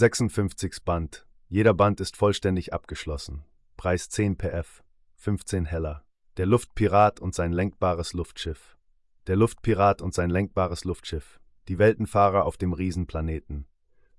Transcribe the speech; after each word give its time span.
56 0.00 0.82
Band. 0.82 1.26
Jeder 1.50 1.74
Band 1.74 2.00
ist 2.00 2.16
vollständig 2.16 2.72
abgeschlossen. 2.72 3.44
Preis 3.76 4.08
10 4.08 4.38
PF, 4.38 4.82
15 5.16 5.66
Heller. 5.66 6.06
Der 6.38 6.46
Luftpirat 6.46 7.20
und 7.20 7.34
sein 7.34 7.52
lenkbares 7.52 8.14
Luftschiff. 8.14 8.78
Der 9.26 9.36
Luftpirat 9.36 10.00
und 10.00 10.14
sein 10.14 10.30
lenkbares 10.30 10.84
Luftschiff. 10.84 11.38
Die 11.68 11.78
Weltenfahrer 11.78 12.46
auf 12.46 12.56
dem 12.56 12.72
Riesenplaneten. 12.72 13.66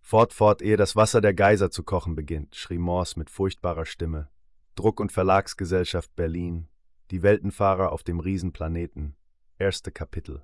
Fort, 0.02 0.33
fort, 0.33 0.62
ehe 0.62 0.78
das 0.78 0.96
Wasser 0.96 1.20
der 1.20 1.33
Geiser 1.33 1.72
zu 1.72 1.82
kochen 1.82 2.13
beginnt, 2.13 2.56
schrie 2.56 2.78
Morse 2.78 3.18
mit 3.18 3.32
furchtbarer 3.32 3.88
Stimme. 3.88 4.29
Druck- 4.76 5.00
und 5.00 5.12
Verlagsgesellschaft 5.12 6.16
Berlin. 6.16 6.68
Die 7.10 7.24
Weltenfahrer 7.24 7.92
auf 7.92 8.04
dem 8.04 8.20
Riesenplaneten. 8.20 9.16
Erste 9.58 9.92
Kapitel. 9.92 10.44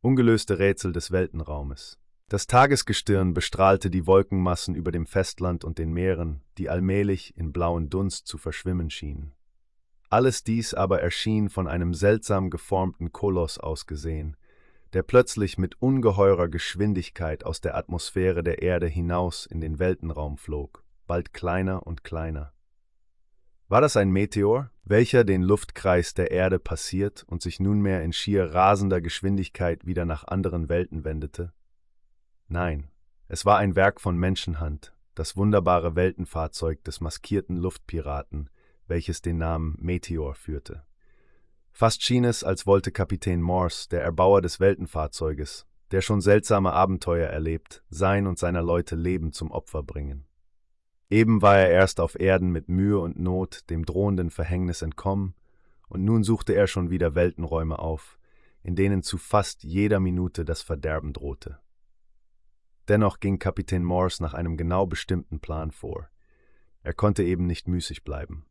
Ungelöste 0.00 0.58
Rätsel 0.58 0.90
des 0.90 1.12
Weltenraumes. 1.12 1.99
Das 2.30 2.46
Tagesgestirn 2.46 3.34
bestrahlte 3.34 3.90
die 3.90 4.06
Wolkenmassen 4.06 4.76
über 4.76 4.92
dem 4.92 5.04
Festland 5.04 5.64
und 5.64 5.78
den 5.78 5.92
Meeren, 5.92 6.42
die 6.58 6.70
allmählich 6.70 7.36
in 7.36 7.52
blauen 7.52 7.90
Dunst 7.90 8.28
zu 8.28 8.38
verschwimmen 8.38 8.88
schienen. 8.88 9.32
Alles 10.10 10.44
dies 10.44 10.72
aber 10.72 11.02
erschien 11.02 11.48
von 11.48 11.66
einem 11.66 11.92
seltsam 11.92 12.48
geformten 12.48 13.10
Koloss 13.10 13.58
aus 13.58 13.88
gesehen, 13.88 14.36
der 14.92 15.02
plötzlich 15.02 15.58
mit 15.58 15.82
ungeheurer 15.82 16.46
Geschwindigkeit 16.46 17.44
aus 17.44 17.60
der 17.60 17.76
Atmosphäre 17.76 18.44
der 18.44 18.62
Erde 18.62 18.86
hinaus 18.86 19.44
in 19.44 19.60
den 19.60 19.80
Weltenraum 19.80 20.38
flog, 20.38 20.84
bald 21.08 21.34
kleiner 21.34 21.84
und 21.84 22.04
kleiner. 22.04 22.52
War 23.66 23.80
das 23.80 23.96
ein 23.96 24.12
Meteor, 24.12 24.70
welcher 24.84 25.24
den 25.24 25.42
Luftkreis 25.42 26.14
der 26.14 26.30
Erde 26.30 26.60
passiert 26.60 27.24
und 27.24 27.42
sich 27.42 27.58
nunmehr 27.58 28.04
in 28.04 28.12
schier 28.12 28.54
rasender 28.54 29.00
Geschwindigkeit 29.00 29.84
wieder 29.84 30.04
nach 30.04 30.22
anderen 30.28 30.68
Welten 30.68 31.02
wendete? 31.04 31.52
Nein, 32.52 32.90
es 33.28 33.46
war 33.46 33.58
ein 33.58 33.76
Werk 33.76 34.00
von 34.00 34.16
Menschenhand, 34.16 34.92
das 35.14 35.36
wunderbare 35.36 35.94
Weltenfahrzeug 35.94 36.82
des 36.82 37.00
maskierten 37.00 37.56
Luftpiraten, 37.56 38.50
welches 38.88 39.22
den 39.22 39.38
Namen 39.38 39.76
Meteor 39.78 40.34
führte. 40.34 40.82
Fast 41.70 42.02
schien 42.02 42.24
es, 42.24 42.42
als 42.42 42.66
wollte 42.66 42.90
Kapitän 42.90 43.40
Morse, 43.40 43.88
der 43.88 44.02
Erbauer 44.02 44.42
des 44.42 44.58
Weltenfahrzeuges, 44.58 45.68
der 45.92 46.00
schon 46.00 46.20
seltsame 46.20 46.72
Abenteuer 46.72 47.28
erlebt, 47.28 47.84
sein 47.88 48.26
und 48.26 48.36
seiner 48.36 48.62
Leute 48.62 48.96
Leben 48.96 49.32
zum 49.32 49.52
Opfer 49.52 49.84
bringen. 49.84 50.26
Eben 51.08 51.42
war 51.42 51.56
er 51.56 51.70
erst 51.70 52.00
auf 52.00 52.18
Erden 52.18 52.50
mit 52.50 52.68
Mühe 52.68 52.98
und 52.98 53.16
Not 53.16 53.70
dem 53.70 53.86
drohenden 53.86 54.30
Verhängnis 54.30 54.82
entkommen, 54.82 55.36
und 55.86 56.04
nun 56.04 56.24
suchte 56.24 56.54
er 56.54 56.66
schon 56.66 56.90
wieder 56.90 57.14
Weltenräume 57.14 57.78
auf, 57.78 58.18
in 58.64 58.74
denen 58.74 59.04
zu 59.04 59.18
fast 59.18 59.62
jeder 59.62 60.00
Minute 60.00 60.44
das 60.44 60.62
Verderben 60.62 61.12
drohte. 61.12 61.60
Dennoch 62.90 63.20
ging 63.20 63.38
Kapitän 63.38 63.84
Morse 63.84 64.20
nach 64.20 64.34
einem 64.34 64.56
genau 64.56 64.84
bestimmten 64.84 65.38
Plan 65.38 65.70
vor. 65.70 66.10
Er 66.82 66.92
konnte 66.92 67.22
eben 67.22 67.46
nicht 67.46 67.68
müßig 67.68 68.02
bleiben. 68.02 68.46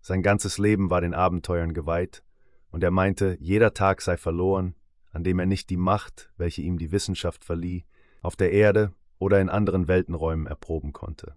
Sein 0.00 0.22
ganzes 0.22 0.58
Leben 0.58 0.90
war 0.90 1.00
den 1.00 1.12
Abenteuern 1.12 1.74
geweiht, 1.74 2.22
und 2.70 2.84
er 2.84 2.92
meinte, 2.92 3.36
jeder 3.40 3.74
Tag 3.74 4.00
sei 4.00 4.16
verloren, 4.16 4.76
an 5.10 5.24
dem 5.24 5.40
er 5.40 5.46
nicht 5.46 5.70
die 5.70 5.76
Macht, 5.76 6.32
welche 6.36 6.62
ihm 6.62 6.78
die 6.78 6.92
Wissenschaft 6.92 7.44
verlieh, 7.44 7.84
auf 8.22 8.36
der 8.36 8.52
Erde 8.52 8.94
oder 9.18 9.40
in 9.40 9.48
anderen 9.48 9.88
Weltenräumen 9.88 10.46
erproben 10.46 10.92
konnte. 10.92 11.34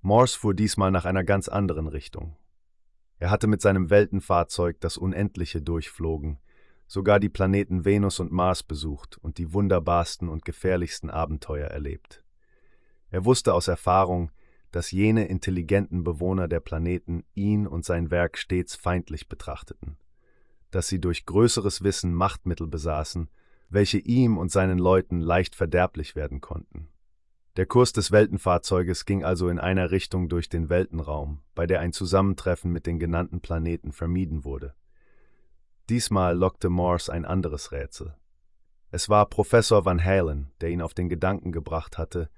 Morse 0.00 0.36
fuhr 0.36 0.52
diesmal 0.52 0.90
nach 0.90 1.04
einer 1.04 1.22
ganz 1.22 1.46
anderen 1.46 1.86
Richtung. 1.86 2.36
Er 3.18 3.30
hatte 3.30 3.46
mit 3.46 3.62
seinem 3.62 3.88
Weltenfahrzeug 3.88 4.80
das 4.80 4.96
Unendliche 4.96 5.62
durchflogen, 5.62 6.40
sogar 6.88 7.20
die 7.20 7.28
Planeten 7.28 7.84
Venus 7.84 8.18
und 8.18 8.32
Mars 8.32 8.62
besucht 8.64 9.18
und 9.18 9.38
die 9.38 9.52
wunderbarsten 9.52 10.28
und 10.28 10.44
gefährlichsten 10.44 11.10
Abenteuer 11.10 11.68
erlebt. 11.68 12.24
Er 13.10 13.24
wusste 13.24 13.54
aus 13.54 13.68
Erfahrung, 13.68 14.32
dass 14.72 14.90
jene 14.90 15.26
intelligenten 15.26 16.02
Bewohner 16.02 16.48
der 16.48 16.60
Planeten 16.60 17.24
ihn 17.34 17.66
und 17.66 17.84
sein 17.84 18.10
Werk 18.10 18.38
stets 18.38 18.74
feindlich 18.74 19.28
betrachteten, 19.28 19.98
dass 20.70 20.88
sie 20.88 21.00
durch 21.00 21.26
größeres 21.26 21.84
Wissen 21.84 22.14
Machtmittel 22.14 22.66
besaßen, 22.66 23.30
welche 23.68 23.98
ihm 23.98 24.38
und 24.38 24.50
seinen 24.50 24.78
Leuten 24.78 25.20
leicht 25.20 25.54
verderblich 25.54 26.16
werden 26.16 26.40
konnten. 26.40 26.88
Der 27.56 27.66
Kurs 27.66 27.92
des 27.92 28.12
Weltenfahrzeuges 28.12 29.04
ging 29.04 29.24
also 29.24 29.48
in 29.48 29.58
einer 29.58 29.90
Richtung 29.90 30.28
durch 30.28 30.48
den 30.48 30.70
Weltenraum, 30.70 31.42
bei 31.54 31.66
der 31.66 31.80
ein 31.80 31.92
Zusammentreffen 31.92 32.70
mit 32.70 32.86
den 32.86 32.98
genannten 32.98 33.40
Planeten 33.40 33.92
vermieden 33.92 34.44
wurde. 34.44 34.74
Diesmal 35.88 36.36
lockte 36.36 36.68
Morse 36.68 37.10
ein 37.10 37.24
anderes 37.24 37.72
Rätsel. 37.72 38.14
Es 38.90 39.08
war 39.08 39.24
Professor 39.26 39.86
Van 39.86 40.04
Halen, 40.04 40.50
der 40.60 40.68
ihn 40.68 40.82
auf 40.82 40.92
den 40.92 41.08
Gedanken 41.08 41.50
gebracht 41.50 41.96
hatte, 41.96 42.28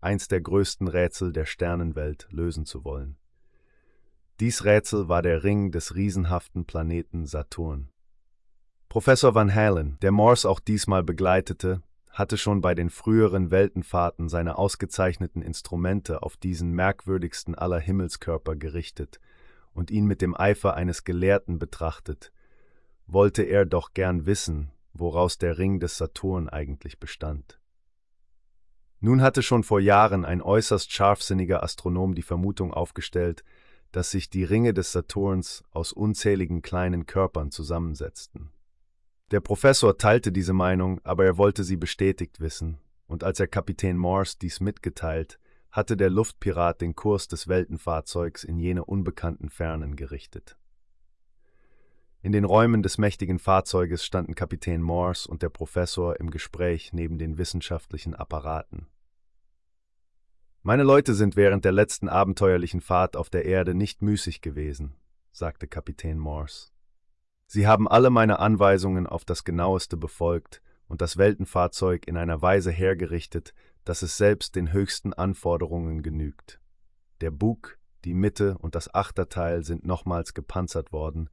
eins 0.00 0.28
der 0.28 0.40
größten 0.40 0.86
Rätsel 0.86 1.32
der 1.32 1.44
Sternenwelt 1.44 2.28
lösen 2.30 2.66
zu 2.66 2.84
wollen. 2.84 3.16
Dies 4.38 4.64
Rätsel 4.64 5.08
war 5.08 5.22
der 5.22 5.42
Ring 5.42 5.72
des 5.72 5.96
riesenhaften 5.96 6.66
Planeten 6.66 7.26
Saturn. 7.26 7.90
Professor 8.88 9.34
Van 9.34 9.52
Halen, 9.52 9.98
der 10.02 10.12
Morse 10.12 10.48
auch 10.48 10.60
diesmal 10.60 11.02
begleitete, 11.02 11.82
hatte 12.10 12.38
schon 12.38 12.60
bei 12.60 12.74
den 12.76 12.90
früheren 12.90 13.50
Weltenfahrten 13.50 14.28
seine 14.28 14.56
ausgezeichneten 14.56 15.42
Instrumente 15.42 16.22
auf 16.22 16.36
diesen 16.36 16.72
merkwürdigsten 16.72 17.56
aller 17.56 17.80
Himmelskörper 17.80 18.54
gerichtet 18.54 19.20
und 19.72 19.90
ihn 19.90 20.06
mit 20.06 20.22
dem 20.22 20.36
Eifer 20.36 20.74
eines 20.74 21.04
Gelehrten 21.04 21.58
betrachtet, 21.58 22.32
wollte 23.12 23.42
er 23.42 23.64
doch 23.66 23.92
gern 23.94 24.26
wissen, 24.26 24.70
woraus 24.92 25.38
der 25.38 25.58
Ring 25.58 25.80
des 25.80 25.96
Saturn 25.96 26.48
eigentlich 26.48 26.98
bestand. 26.98 27.60
Nun 29.00 29.22
hatte 29.22 29.42
schon 29.42 29.64
vor 29.64 29.80
Jahren 29.80 30.24
ein 30.24 30.42
äußerst 30.42 30.92
scharfsinniger 30.92 31.62
Astronom 31.62 32.14
die 32.14 32.22
Vermutung 32.22 32.72
aufgestellt, 32.72 33.44
dass 33.92 34.10
sich 34.10 34.30
die 34.30 34.44
Ringe 34.44 34.74
des 34.74 34.92
Saturns 34.92 35.64
aus 35.70 35.92
unzähligen 35.92 36.62
kleinen 36.62 37.06
Körpern 37.06 37.50
zusammensetzten. 37.50 38.50
Der 39.30 39.40
Professor 39.40 39.96
teilte 39.96 40.32
diese 40.32 40.52
Meinung, 40.52 41.00
aber 41.02 41.24
er 41.24 41.38
wollte 41.38 41.64
sie 41.64 41.76
bestätigt 41.76 42.40
wissen, 42.40 42.78
und 43.06 43.24
als 43.24 43.40
er 43.40 43.48
Kapitän 43.48 43.96
Morse 43.96 44.36
dies 44.40 44.60
mitgeteilt, 44.60 45.38
hatte 45.70 45.96
der 45.96 46.10
Luftpirat 46.10 46.80
den 46.80 46.94
Kurs 46.94 47.28
des 47.28 47.48
Weltenfahrzeugs 47.48 48.44
in 48.44 48.58
jene 48.58 48.84
unbekannten 48.84 49.48
Fernen 49.48 49.96
gerichtet. 49.96 50.56
In 52.22 52.32
den 52.32 52.44
Räumen 52.44 52.82
des 52.82 52.98
mächtigen 52.98 53.38
Fahrzeuges 53.38 54.04
standen 54.04 54.34
Kapitän 54.34 54.82
Morse 54.82 55.26
und 55.26 55.40
der 55.42 55.48
Professor 55.48 56.20
im 56.20 56.30
Gespräch 56.30 56.92
neben 56.92 57.16
den 57.16 57.38
wissenschaftlichen 57.38 58.14
Apparaten. 58.14 58.88
Meine 60.62 60.82
Leute 60.82 61.14
sind 61.14 61.36
während 61.36 61.64
der 61.64 61.72
letzten 61.72 62.10
abenteuerlichen 62.10 62.82
Fahrt 62.82 63.16
auf 63.16 63.30
der 63.30 63.46
Erde 63.46 63.74
nicht 63.74 64.02
müßig 64.02 64.42
gewesen, 64.42 64.94
sagte 65.32 65.66
Kapitän 65.66 66.18
Morse. 66.18 66.68
Sie 67.46 67.66
haben 67.66 67.88
alle 67.88 68.10
meine 68.10 68.38
Anweisungen 68.38 69.06
auf 69.06 69.24
das 69.24 69.44
genaueste 69.44 69.96
befolgt 69.96 70.60
und 70.88 71.00
das 71.00 71.16
Weltenfahrzeug 71.16 72.06
in 72.06 72.18
einer 72.18 72.42
Weise 72.42 72.70
hergerichtet, 72.70 73.54
dass 73.86 74.02
es 74.02 74.18
selbst 74.18 74.56
den 74.56 74.74
höchsten 74.74 75.14
Anforderungen 75.14 76.02
genügt. 76.02 76.60
Der 77.22 77.30
Bug, 77.30 77.78
die 78.04 78.12
Mitte 78.12 78.58
und 78.58 78.74
das 78.74 78.94
Achterteil 78.94 79.64
sind 79.64 79.86
nochmals 79.86 80.34
gepanzert 80.34 80.92
worden, 80.92 81.30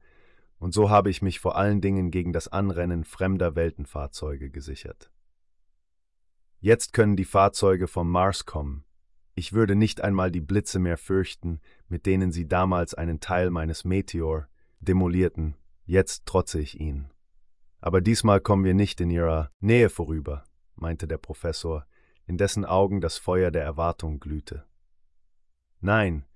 und 0.58 0.72
so 0.72 0.90
habe 0.90 1.10
ich 1.10 1.22
mich 1.22 1.40
vor 1.40 1.56
allen 1.56 1.80
Dingen 1.80 2.10
gegen 2.10 2.32
das 2.32 2.48
Anrennen 2.48 3.04
fremder 3.04 3.54
Weltenfahrzeuge 3.54 4.50
gesichert. 4.50 5.10
Jetzt 6.60 6.92
können 6.92 7.16
die 7.16 7.24
Fahrzeuge 7.24 7.86
vom 7.86 8.10
Mars 8.10 8.44
kommen. 8.44 8.84
Ich 9.34 9.52
würde 9.52 9.76
nicht 9.76 10.00
einmal 10.00 10.32
die 10.32 10.40
Blitze 10.40 10.80
mehr 10.80 10.98
fürchten, 10.98 11.60
mit 11.88 12.06
denen 12.06 12.32
sie 12.32 12.48
damals 12.48 12.94
einen 12.94 13.20
Teil 13.20 13.50
meines 13.50 13.84
Meteor 13.84 14.48
demolierten 14.80 15.56
Jetzt 15.88 16.26
trotze 16.26 16.60
ich 16.60 16.78
ihnen. 16.78 17.10
Aber 17.80 18.02
diesmal 18.02 18.42
kommen 18.42 18.62
wir 18.62 18.74
nicht 18.74 19.00
in 19.00 19.08
ihrer 19.08 19.50
Nähe 19.58 19.88
vorüber, 19.88 20.44
meinte 20.74 21.08
der 21.08 21.16
Professor, 21.16 21.86
in 22.26 22.36
dessen 22.36 22.66
Augen 22.66 23.00
das 23.00 23.16
Feuer 23.16 23.50
der 23.50 23.62
Erwartung 23.62 24.20
glühte. 24.20 24.66
Nein, 25.80 26.26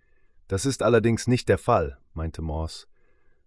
das 0.49 0.65
ist 0.65 0.83
allerdings 0.83 1.27
nicht 1.27 1.51
der 1.51 1.59
Fall, 1.59 1.99
meinte 2.15 2.41
Morse. 2.41 2.87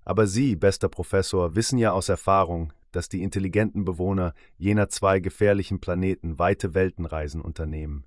Aber 0.06 0.28
Sie, 0.28 0.56
bester 0.56 0.88
Professor, 0.88 1.56
wissen 1.56 1.80
ja 1.80 1.92
aus 1.92 2.10
Erfahrung, 2.10 2.72
dass 2.92 3.10
die 3.10 3.24
intelligenten 3.24 3.84
Bewohner 3.84 4.34
jener 4.58 4.88
zwei 4.88 5.20
gefährlichen 5.20 5.82
Planeten 5.82 6.40
weite 6.40 6.74
Weltenreisen 6.74 7.42
unternehmen. 7.42 8.06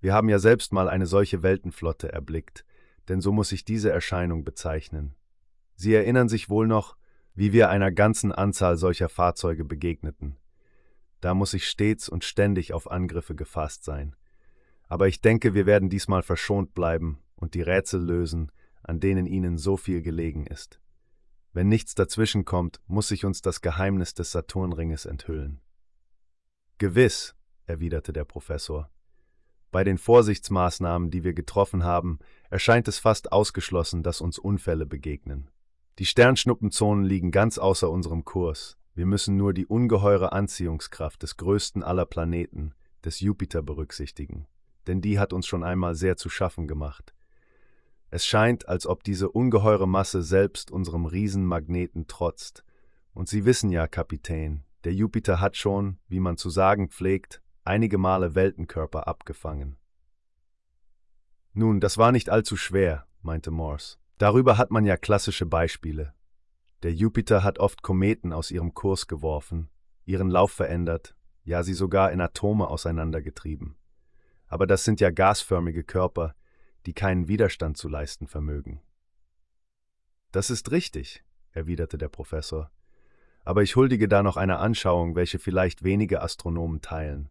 Wir 0.00 0.14
haben 0.14 0.28
ja 0.28 0.38
selbst 0.38 0.72
mal 0.72 0.88
eine 0.88 1.06
solche 1.06 1.42
Weltenflotte 1.42 2.12
erblickt, 2.12 2.64
denn 3.08 3.20
so 3.20 3.32
muss 3.32 3.52
ich 3.52 3.64
diese 3.64 3.90
Erscheinung 3.90 4.44
bezeichnen. 4.44 5.14
Sie 5.74 5.92
erinnern 5.92 6.28
sich 6.28 6.48
wohl 6.48 6.66
noch, 6.66 6.96
wie 7.34 7.52
wir 7.52 7.68
einer 7.68 7.90
ganzen 7.92 8.32
Anzahl 8.32 8.76
solcher 8.76 9.08
Fahrzeuge 9.08 9.64
begegneten. 9.64 10.36
Da 11.20 11.34
muss 11.34 11.54
ich 11.54 11.68
stets 11.68 12.08
und 12.08 12.24
ständig 12.24 12.72
auf 12.72 12.90
Angriffe 12.90 13.34
gefasst 13.34 13.84
sein. 13.84 14.14
Aber 14.88 15.08
ich 15.08 15.20
denke, 15.20 15.54
wir 15.54 15.66
werden 15.66 15.90
diesmal 15.90 16.22
verschont 16.22 16.72
bleiben 16.72 17.18
und 17.34 17.54
die 17.54 17.62
Rätsel 17.62 18.00
lösen, 18.00 18.52
an 18.82 19.00
denen 19.00 19.26
Ihnen 19.26 19.58
so 19.58 19.76
viel 19.76 20.02
gelegen 20.02 20.46
ist. 20.46 20.80
Wenn 21.56 21.68
nichts 21.68 21.94
dazwischenkommt, 21.94 22.82
muss 22.86 23.08
sich 23.08 23.24
uns 23.24 23.40
das 23.40 23.62
Geheimnis 23.62 24.12
des 24.12 24.30
Saturnringes 24.30 25.06
enthüllen. 25.06 25.62
Gewiss, 26.76 27.34
erwiderte 27.64 28.12
der 28.12 28.26
Professor. 28.26 28.90
Bei 29.70 29.82
den 29.82 29.96
Vorsichtsmaßnahmen, 29.96 31.10
die 31.10 31.24
wir 31.24 31.32
getroffen 31.32 31.82
haben, 31.82 32.18
erscheint 32.50 32.88
es 32.88 32.98
fast 32.98 33.32
ausgeschlossen, 33.32 34.02
dass 34.02 34.20
uns 34.20 34.38
Unfälle 34.38 34.84
begegnen. 34.84 35.50
Die 35.98 36.04
Sternschnuppenzonen 36.04 37.06
liegen 37.06 37.30
ganz 37.30 37.56
außer 37.56 37.88
unserem 37.90 38.26
Kurs. 38.26 38.76
Wir 38.94 39.06
müssen 39.06 39.38
nur 39.38 39.54
die 39.54 39.64
ungeheure 39.64 40.32
Anziehungskraft 40.32 41.22
des 41.22 41.38
größten 41.38 41.82
aller 41.82 42.04
Planeten, 42.04 42.74
des 43.02 43.20
Jupiter, 43.20 43.62
berücksichtigen, 43.62 44.46
denn 44.86 45.00
die 45.00 45.18
hat 45.18 45.32
uns 45.32 45.46
schon 45.46 45.64
einmal 45.64 45.94
sehr 45.94 46.18
zu 46.18 46.28
schaffen 46.28 46.68
gemacht. 46.68 47.14
Es 48.10 48.26
scheint, 48.26 48.68
als 48.68 48.86
ob 48.86 49.02
diese 49.02 49.30
ungeheure 49.30 49.88
Masse 49.88 50.22
selbst 50.22 50.70
unserem 50.70 51.06
Riesenmagneten 51.06 52.06
trotzt. 52.06 52.64
Und 53.12 53.28
Sie 53.28 53.44
wissen 53.44 53.70
ja, 53.70 53.86
Kapitän, 53.88 54.64
der 54.84 54.94
Jupiter 54.94 55.40
hat 55.40 55.56
schon, 55.56 55.98
wie 56.08 56.20
man 56.20 56.36
zu 56.36 56.50
sagen 56.50 56.90
pflegt, 56.90 57.42
einige 57.64 57.98
Male 57.98 58.34
Weltenkörper 58.34 59.08
abgefangen. 59.08 59.76
Nun, 61.52 61.80
das 61.80 61.98
war 61.98 62.12
nicht 62.12 62.30
allzu 62.30 62.56
schwer, 62.56 63.06
meinte 63.22 63.50
Morse. 63.50 63.96
Darüber 64.18 64.58
hat 64.58 64.70
man 64.70 64.84
ja 64.84 64.96
klassische 64.96 65.46
Beispiele. 65.46 66.14
Der 66.82 66.92
Jupiter 66.92 67.42
hat 67.42 67.58
oft 67.58 67.82
Kometen 67.82 68.32
aus 68.32 68.50
ihrem 68.50 68.74
Kurs 68.74 69.06
geworfen, 69.08 69.68
ihren 70.04 70.30
Lauf 70.30 70.52
verändert, 70.52 71.16
ja 71.44 71.62
sie 71.62 71.74
sogar 71.74 72.12
in 72.12 72.20
Atome 72.20 72.68
auseinandergetrieben. 72.68 73.76
Aber 74.46 74.66
das 74.66 74.84
sind 74.84 75.00
ja 75.00 75.10
gasförmige 75.10 75.82
Körper, 75.82 76.34
die 76.86 76.94
keinen 76.94 77.28
Widerstand 77.28 77.76
zu 77.76 77.88
leisten 77.88 78.26
vermögen. 78.26 78.80
Das 80.32 80.50
ist 80.50 80.70
richtig, 80.70 81.24
erwiderte 81.50 81.98
der 81.98 82.08
Professor, 82.08 82.70
aber 83.44 83.62
ich 83.62 83.76
huldige 83.76 84.08
da 84.08 84.22
noch 84.22 84.36
einer 84.36 84.60
Anschauung, 84.60 85.14
welche 85.14 85.38
vielleicht 85.38 85.84
wenige 85.84 86.22
Astronomen 86.22 86.80
teilen. 86.80 87.28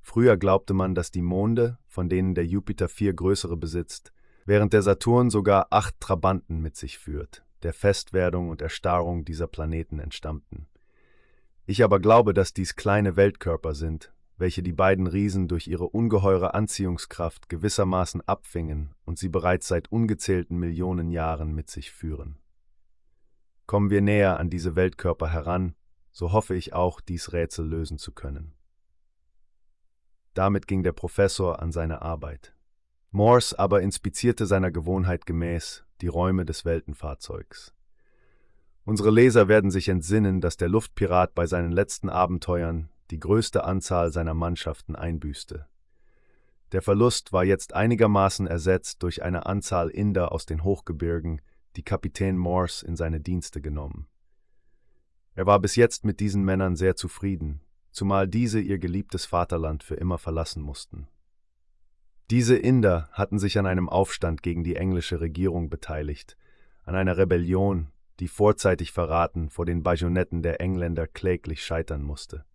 Früher 0.00 0.36
glaubte 0.36 0.74
man, 0.74 0.94
dass 0.94 1.12
die 1.12 1.22
Monde, 1.22 1.78
von 1.86 2.08
denen 2.08 2.34
der 2.34 2.44
Jupiter 2.44 2.88
vier 2.88 3.14
größere 3.14 3.56
besitzt, 3.56 4.12
während 4.44 4.72
der 4.72 4.82
Saturn 4.82 5.30
sogar 5.30 5.68
acht 5.70 6.00
Trabanten 6.00 6.60
mit 6.60 6.76
sich 6.76 6.98
führt, 6.98 7.44
der 7.62 7.72
Festwerdung 7.72 8.48
und 8.48 8.60
Erstarrung 8.60 9.24
dieser 9.24 9.46
Planeten 9.46 10.00
entstammten. 10.00 10.66
Ich 11.64 11.84
aber 11.84 12.00
glaube, 12.00 12.34
dass 12.34 12.52
dies 12.52 12.74
kleine 12.74 13.14
Weltkörper 13.16 13.74
sind, 13.74 14.12
welche 14.36 14.62
die 14.62 14.72
beiden 14.72 15.06
Riesen 15.06 15.48
durch 15.48 15.68
ihre 15.68 15.88
ungeheure 15.88 16.54
Anziehungskraft 16.54 17.48
gewissermaßen 17.48 18.20
abfingen 18.22 18.94
und 19.04 19.18
sie 19.18 19.28
bereits 19.28 19.68
seit 19.68 19.90
ungezählten 19.92 20.58
Millionen 20.58 21.10
Jahren 21.10 21.54
mit 21.54 21.70
sich 21.70 21.90
führen. 21.90 22.38
Kommen 23.66 23.90
wir 23.90 24.00
näher 24.00 24.40
an 24.40 24.50
diese 24.50 24.76
Weltkörper 24.76 25.28
heran, 25.28 25.74
so 26.10 26.32
hoffe 26.32 26.54
ich 26.54 26.72
auch, 26.72 27.00
dies 27.00 27.32
Rätsel 27.32 27.66
lösen 27.66 27.98
zu 27.98 28.12
können. 28.12 28.54
Damit 30.34 30.66
ging 30.66 30.82
der 30.82 30.92
Professor 30.92 31.60
an 31.60 31.72
seine 31.72 32.02
Arbeit. 32.02 32.54
Morse 33.10 33.58
aber 33.58 33.82
inspizierte 33.82 34.46
seiner 34.46 34.70
Gewohnheit 34.70 35.26
gemäß 35.26 35.84
die 36.00 36.06
Räume 36.06 36.44
des 36.44 36.64
Weltenfahrzeugs. 36.64 37.74
Unsere 38.84 39.10
Leser 39.10 39.46
werden 39.48 39.70
sich 39.70 39.88
entsinnen, 39.88 40.40
dass 40.40 40.56
der 40.56 40.68
Luftpirat 40.68 41.34
bei 41.34 41.46
seinen 41.46 41.70
letzten 41.70 42.08
Abenteuern 42.08 42.88
die 43.12 43.20
größte 43.20 43.64
Anzahl 43.64 44.10
seiner 44.10 44.32
Mannschaften 44.32 44.96
einbüßte. 44.96 45.66
Der 46.72 46.80
Verlust 46.80 47.30
war 47.34 47.44
jetzt 47.44 47.74
einigermaßen 47.74 48.46
ersetzt 48.46 49.02
durch 49.02 49.22
eine 49.22 49.44
Anzahl 49.44 49.90
Inder 49.90 50.32
aus 50.32 50.46
den 50.46 50.64
Hochgebirgen, 50.64 51.42
die 51.76 51.82
Kapitän 51.82 52.38
Morse 52.38 52.86
in 52.86 52.96
seine 52.96 53.20
Dienste 53.20 53.60
genommen. 53.60 54.08
Er 55.34 55.44
war 55.44 55.60
bis 55.60 55.76
jetzt 55.76 56.06
mit 56.06 56.20
diesen 56.20 56.42
Männern 56.42 56.74
sehr 56.74 56.96
zufrieden, 56.96 57.60
zumal 57.90 58.26
diese 58.26 58.60
ihr 58.60 58.78
geliebtes 58.78 59.26
Vaterland 59.26 59.82
für 59.82 59.96
immer 59.96 60.16
verlassen 60.16 60.62
mussten. 60.62 61.06
Diese 62.30 62.56
Inder 62.56 63.10
hatten 63.12 63.38
sich 63.38 63.58
an 63.58 63.66
einem 63.66 63.90
Aufstand 63.90 64.42
gegen 64.42 64.64
die 64.64 64.76
englische 64.76 65.20
Regierung 65.20 65.68
beteiligt, 65.68 66.38
an 66.84 66.94
einer 66.94 67.18
Rebellion, 67.18 67.92
die 68.20 68.28
vorzeitig 68.28 68.90
verraten 68.90 69.50
vor 69.50 69.66
den 69.66 69.82
Bajonetten 69.82 70.42
der 70.42 70.62
Engländer 70.62 71.06
kläglich 71.06 71.62
scheitern 71.62 72.02
musste. 72.02 72.46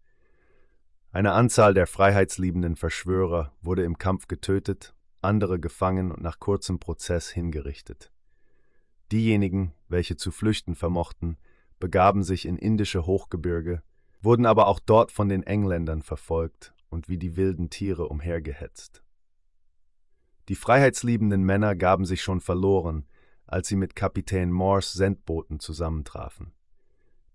Eine 1.12 1.32
Anzahl 1.32 1.74
der 1.74 1.88
freiheitsliebenden 1.88 2.76
Verschwörer 2.76 3.54
wurde 3.62 3.84
im 3.84 3.98
Kampf 3.98 4.28
getötet, 4.28 4.94
andere 5.22 5.60
gefangen 5.60 6.12
und 6.12 6.22
nach 6.22 6.40
kurzem 6.40 6.80
Prozess 6.80 7.30
hingerichtet. 7.30 8.12
Diejenigen, 9.12 9.74
welche 9.88 10.18
zu 10.18 10.32
flüchten 10.32 10.76
vermochten, 10.76 11.38
begaben 11.80 12.24
sich 12.24 12.46
in 12.46 12.58
indische 12.58 13.06
Hochgebirge, 13.06 13.82
wurden 14.22 14.46
aber 14.46 14.68
auch 14.68 14.80
dort 14.80 15.12
von 15.12 15.30
den 15.30 15.44
Engländern 15.44 16.02
verfolgt 16.02 16.74
und 16.90 17.08
wie 17.08 17.18
die 17.18 17.36
wilden 17.36 17.70
Tiere 17.70 18.08
umhergehetzt. 18.08 19.04
Die 20.50 20.56
freiheitsliebenden 20.56 21.44
Männer 21.44 21.76
gaben 21.76 22.06
sich 22.06 22.22
schon 22.22 22.42
verloren, 22.42 23.06
als 23.46 23.68
sie 23.68 23.76
mit 23.76 23.96
Kapitän 23.96 24.52
Morse 24.52 24.98
Sendboten 24.98 25.60
zusammentrafen. 25.60 26.54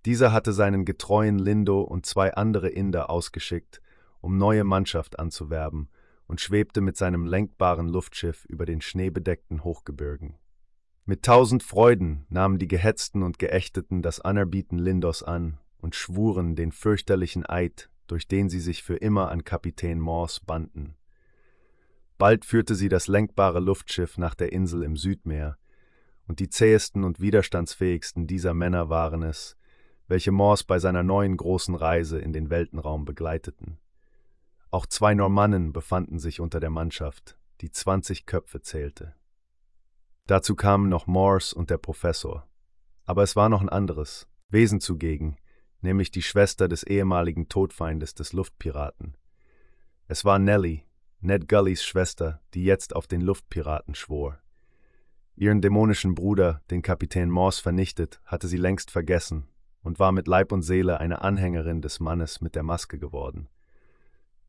Dieser 0.04 0.32
hatte 0.32 0.52
seinen 0.52 0.84
getreuen 0.84 1.38
Lindo 1.38 1.82
und 1.82 2.06
zwei 2.06 2.34
andere 2.34 2.69
Inder 2.69 3.08
ausgeschickt, 3.08 3.81
um 4.20 4.37
neue 4.37 4.64
Mannschaft 4.64 5.19
anzuwerben, 5.19 5.88
und 6.26 6.40
schwebte 6.40 6.81
mit 6.81 6.96
seinem 6.96 7.26
lenkbaren 7.26 7.88
Luftschiff 7.88 8.44
über 8.46 8.64
den 8.64 8.81
schneebedeckten 8.81 9.64
Hochgebirgen. 9.64 10.37
Mit 11.04 11.25
tausend 11.25 11.62
Freuden 11.62 12.26
nahmen 12.31 12.58
die 12.58 12.69
Gehetzten 12.69 13.22
und 13.22 13.38
Geächteten 13.38 14.02
das 14.02 14.20
Anerbieten 14.20 14.78
Lindos 14.78 15.22
an 15.22 15.58
und 15.78 15.94
schwuren 15.94 16.54
den 16.54 16.72
fürchterlichen 16.72 17.44
Eid, 17.44 17.90
durch 18.06 18.28
den 18.28 18.49
sie 18.49 18.60
sich 18.60 18.82
für 18.82 18.96
immer 18.96 19.31
an 19.31 19.44
Kapitän 19.44 19.99
Morse 19.99 20.40
banden. 20.46 20.94
Bald 22.19 22.44
führte 22.44 22.76
sie 22.76 22.88
das 22.88 23.08
lenkbare 23.08 23.58
Luftschiff 23.58 24.16
nach 24.16 24.34
der 24.34 24.52
Insel 24.52 24.82
im 24.84 24.96
Südmeer, 24.96 25.58
und 26.28 26.38
die 26.38 26.49
zähesten 26.49 27.02
und 27.02 27.20
widerstandsfähigsten 27.20 28.28
dieser 28.28 28.54
Männer 28.54 28.88
waren 28.88 29.22
es, 29.22 29.56
welche 30.12 30.31
Morse 30.31 30.64
bei 30.67 30.79
seiner 30.79 31.03
neuen 31.03 31.38
großen 31.38 31.75
Reise 31.75 32.19
in 32.19 32.35
den 32.35 32.50
Weltenraum 32.50 33.06
begleiteten. 33.06 33.79
Auch 34.70 34.85
zwei 34.85 35.14
Normannen 35.14 35.73
befanden 35.73 36.19
sich 36.19 36.38
unter 36.38 36.61
der 36.61 36.69
Mannschaft, 36.69 37.38
die 37.62 37.70
zwanzig 37.70 38.26
Köpfe 38.26 38.61
zählte. 38.61 39.14
Dazu 40.26 40.55
kamen 40.55 40.91
noch 40.91 41.06
Morse 41.06 41.56
und 41.56 41.70
der 41.70 41.79
Professor. 41.79 42.47
Aber 43.06 43.23
es 43.23 43.37
war 43.37 43.49
noch 43.49 43.62
ein 43.62 43.70
anderes, 43.70 44.29
Wesen 44.50 44.81
zugegen, 44.82 45.38
nämlich 45.81 46.11
die 46.11 46.20
Schwester 46.20 46.69
des 46.69 46.82
ehemaligen 46.82 47.49
Todfeindes 47.49 48.12
des 48.12 48.35
Luftpiraten. 48.35 49.17
Es 50.09 50.26
war 50.26 50.38
Nellie, 50.38 50.82
Ned 51.20 51.49
Gullys 51.49 51.85
Schwester, 51.85 52.43
die 52.53 52.64
jetzt 52.64 52.94
auf 52.94 53.06
den 53.06 53.23
Luftpiraten 53.23 53.94
schwor. 53.94 54.42
Ihren 55.37 55.62
dämonischen 55.62 56.14
Bruder, 56.14 56.61
den 56.71 56.83
Kapitän 56.83 57.31
Morse 57.31 57.62
vernichtet, 57.62 58.21
hatte 58.26 58.47
sie 58.47 58.59
längst 58.59 58.90
vergessen 58.90 59.49
und 59.82 59.98
war 59.98 60.12
mit 60.12 60.26
Leib 60.26 60.52
und 60.52 60.62
Seele 60.62 61.00
eine 61.00 61.22
Anhängerin 61.22 61.82
des 61.82 62.00
Mannes 62.00 62.40
mit 62.40 62.54
der 62.54 62.62
Maske 62.62 62.98
geworden. 62.98 63.48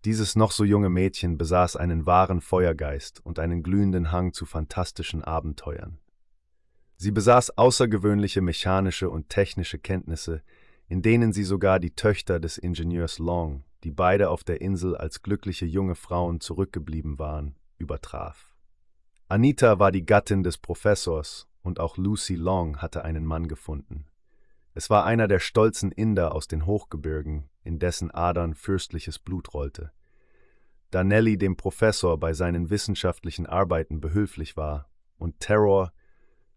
Dieses 0.05 0.35
noch 0.35 0.51
so 0.51 0.63
junge 0.65 0.89
Mädchen 0.89 1.37
besaß 1.37 1.77
einen 1.77 2.05
wahren 2.05 2.41
Feuergeist 2.41 3.25
und 3.25 3.39
einen 3.39 3.63
glühenden 3.63 4.11
Hang 4.11 4.33
zu 4.33 4.45
fantastischen 4.45 5.23
Abenteuern. 5.23 5.97
Sie 6.97 7.11
besaß 7.11 7.57
außergewöhnliche 7.57 8.41
mechanische 8.41 9.09
und 9.09 9.29
technische 9.29 9.79
Kenntnisse, 9.79 10.41
in 10.87 11.01
denen 11.01 11.33
sie 11.33 11.43
sogar 11.43 11.79
die 11.79 11.95
Töchter 11.95 12.39
des 12.39 12.57
Ingenieurs 12.57 13.17
Long, 13.17 13.63
die 13.83 13.91
beide 13.91 14.29
auf 14.29 14.43
der 14.43 14.61
Insel 14.61 14.95
als 14.95 15.21
glückliche 15.21 15.65
junge 15.65 15.95
Frauen 15.95 16.39
zurückgeblieben 16.39 17.17
waren, 17.17 17.55
übertraf. 17.77 18.53
Anita 19.27 19.79
war 19.79 19.91
die 19.91 20.05
Gattin 20.05 20.43
des 20.43 20.57
Professors 20.57 21.47
und 21.61 21.79
auch 21.79 21.97
Lucy 21.97 22.35
Long 22.35 22.77
hatte 22.77 23.03
einen 23.05 23.25
Mann 23.25 23.47
gefunden. 23.47 24.05
Es 24.75 24.89
war 24.89 25.05
einer 25.05 25.27
der 25.27 25.39
stolzen 25.39 25.91
Inder 25.91 26.33
aus 26.33 26.47
den 26.47 26.65
Hochgebirgen, 26.65 27.49
in 27.63 27.79
dessen 27.79 28.09
Adern 28.11 28.55
fürstliches 28.55 29.19
Blut 29.19 29.53
rollte. 29.53 29.91
Da 30.89 31.03
Nelly 31.03 31.37
dem 31.37 31.55
Professor 31.55 32.19
bei 32.19 32.33
seinen 32.33 32.69
wissenschaftlichen 32.69 33.45
Arbeiten 33.45 34.01
behülflich 34.01 34.57
war 34.57 34.89
und 35.17 35.39
Terror, 35.39 35.93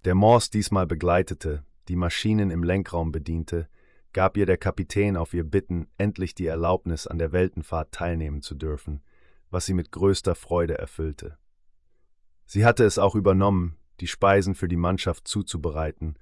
der 0.04 0.14
Morse 0.14 0.50
diesmal 0.50 0.86
begleitete, 0.86 1.64
die 1.88 1.96
Maschinen 1.96 2.50
im 2.50 2.62
Lenkraum 2.62 3.12
bediente, 3.12 3.68
gab 4.12 4.36
ihr 4.36 4.46
der 4.46 4.56
Kapitän 4.56 5.16
auf 5.16 5.34
ihr 5.34 5.44
Bitten 5.44 5.88
endlich 5.98 6.34
die 6.34 6.46
Erlaubnis, 6.46 7.06
an 7.06 7.18
der 7.18 7.32
Weltenfahrt 7.32 7.92
teilnehmen 7.92 8.40
zu 8.40 8.54
dürfen, 8.54 9.02
was 9.50 9.66
sie 9.66 9.74
mit 9.74 9.92
größter 9.92 10.34
Freude 10.34 10.78
erfüllte. 10.78 11.36
Sie 12.46 12.64
hatte 12.64 12.84
es 12.84 12.98
auch 12.98 13.14
übernommen, 13.14 13.76
die 14.00 14.06
Speisen 14.06 14.54
für 14.54 14.68
die 14.68 14.76
Mannschaft 14.76 15.28
zuzubereiten 15.28 16.16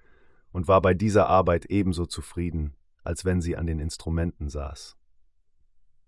und 0.55 0.69
war 0.69 0.81
bei 0.81 0.95
dieser 0.95 1.27
Arbeit 1.27 1.67
ebenso 1.67 2.07
zufrieden, 2.07 2.77
als 3.03 3.25
wenn 3.25 3.41
sie 3.41 3.57
an 3.57 3.67
den 3.67 3.81
Instrumenten 3.81 4.49
saß. 4.49 4.97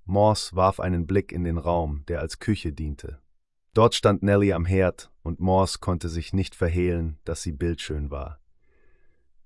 Morse 0.04 0.54
warf 0.54 0.78
einen 0.78 1.04
Blick 1.08 1.32
in 1.32 1.42
den 1.42 1.58
Raum, 1.58 2.04
der 2.06 2.20
als 2.20 2.38
Küche 2.38 2.72
diente. 2.72 3.18
Dort 3.74 3.96
stand 3.96 4.22
Nellie 4.22 4.54
am 4.54 4.64
Herd, 4.64 5.10
und 5.24 5.40
Morse 5.40 5.80
konnte 5.80 6.08
sich 6.08 6.32
nicht 6.32 6.54
verhehlen, 6.54 7.18
dass 7.24 7.42
sie 7.42 7.50
bildschön 7.50 8.12
war. 8.12 8.38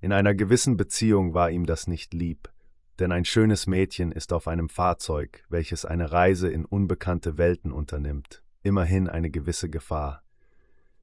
In 0.01 0.13
einer 0.13 0.35
gewissen 0.35 0.77
Beziehung 0.77 1.33
war 1.33 1.51
ihm 1.51 1.65
das 1.65 1.87
nicht 1.87 2.13
lieb, 2.13 2.53
denn 2.99 3.11
ein 3.11 3.25
schönes 3.25 3.67
Mädchen 3.67 4.13
ist 4.13 4.35
auf 4.35 4.47
einem 4.49 4.69
Fahrzeug, 4.69 5.47
welches 5.49 5.87
eine 5.87 6.13
Reise 6.13 6.51
in 6.51 6.67
unbekannte 6.67 7.39
Welten 7.39 7.73
unternimmt, 7.73 8.43
immerhin 8.63 9.09
eine 9.09 9.31
gewisse 9.31 9.71
Gefahr. 9.71 10.23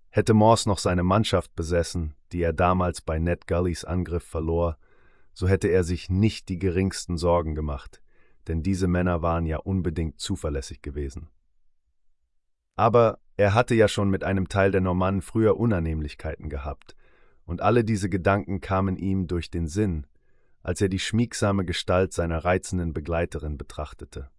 Hätte 0.10 0.36
Morse 0.36 0.70
noch 0.70 0.78
seine 0.78 1.04
Mannschaft 1.04 1.56
besessen, 1.56 2.14
die 2.32 2.42
er 2.42 2.54
damals 2.54 3.02
bei 3.02 3.20
Ned 3.20 3.48
Gullys 3.48 3.86
Angriff 3.86 4.24
verlor, 4.24 4.78
so 5.34 5.48
hätte 5.48 5.68
er 5.68 5.84
sich 5.84 6.10
nicht 6.10 6.50
die 6.50 6.60
geringsten 6.60 7.18
Sorgen 7.18 7.56
gemacht, 7.56 8.02
denn 8.48 8.64
diese 8.64 8.88
Männer 8.88 9.22
waren 9.22 9.46
ja 9.46 9.58
unbedingt 9.58 10.20
zuverlässig 10.20 10.82
gewesen. 10.82 11.30
Aber 12.76 13.20
er 13.36 13.54
hatte 13.54 13.76
ja 13.76 13.88
schon 13.88 14.10
mit 14.10 14.24
einem 14.24 14.50
Teil 14.50 14.72
der 14.72 14.82
Normannen 14.82 15.22
früher 15.22 15.58
Unannehmlichkeiten 15.58 16.50
gehabt, 16.50 16.96
und 17.46 17.62
alle 17.62 17.84
diese 17.84 18.10
Gedanken 18.10 18.60
kamen 18.60 18.98
ihm 18.98 19.28
durch 19.28 19.50
den 19.50 19.68
Sinn, 19.68 20.06
als 20.64 20.82
er 20.82 20.90
die 20.90 21.00
schmiegsame 21.00 21.64
Gestalt 21.64 22.14
seiner 22.14 22.44
reizenden 22.44 22.94
Begleiterin 22.94 23.58
betrachtete. 23.58 24.30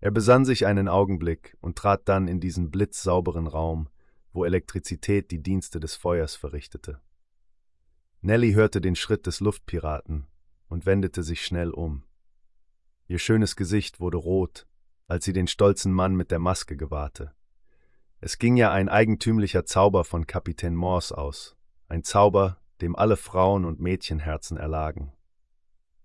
Er 0.00 0.10
besann 0.10 0.44
sich 0.44 0.66
einen 0.66 0.88
Augenblick 0.88 1.56
und 1.60 1.76
trat 1.76 2.08
dann 2.08 2.28
in 2.28 2.38
diesen 2.38 2.70
blitzsauberen 2.70 3.46
Raum, 3.46 3.88
wo 4.32 4.44
Elektrizität 4.44 5.30
die 5.30 5.42
Dienste 5.42 5.80
des 5.80 5.94
Feuers 5.94 6.34
verrichtete. 6.34 7.00
Nelly 8.20 8.52
hörte 8.52 8.80
den 8.80 8.96
Schritt 8.96 9.26
des 9.26 9.40
Luftpiraten 9.40 10.26
und 10.68 10.86
wendete 10.86 11.22
sich 11.22 11.44
schnell 11.44 11.70
um. 11.70 12.04
Ihr 13.08 13.18
schönes 13.18 13.56
Gesicht 13.56 14.00
wurde 14.00 14.16
rot, 14.16 14.66
als 15.06 15.24
sie 15.24 15.32
den 15.32 15.46
stolzen 15.46 15.92
Mann 15.92 16.14
mit 16.14 16.30
der 16.30 16.38
Maske 16.38 16.76
gewahrte. 16.76 17.32
Es 18.20 18.38
ging 18.38 18.56
ja 18.56 18.70
ein 18.70 18.88
eigentümlicher 18.88 19.64
Zauber 19.64 20.04
von 20.04 20.26
Kapitän 20.26 20.76
Morse 20.76 21.18
aus, 21.18 21.56
ein 21.88 22.04
Zauber, 22.04 22.58
dem 22.80 22.96
alle 22.96 23.16
Frauen 23.16 23.64
und 23.64 23.80
Mädchenherzen 23.80 24.56
erlagen. 24.56 25.12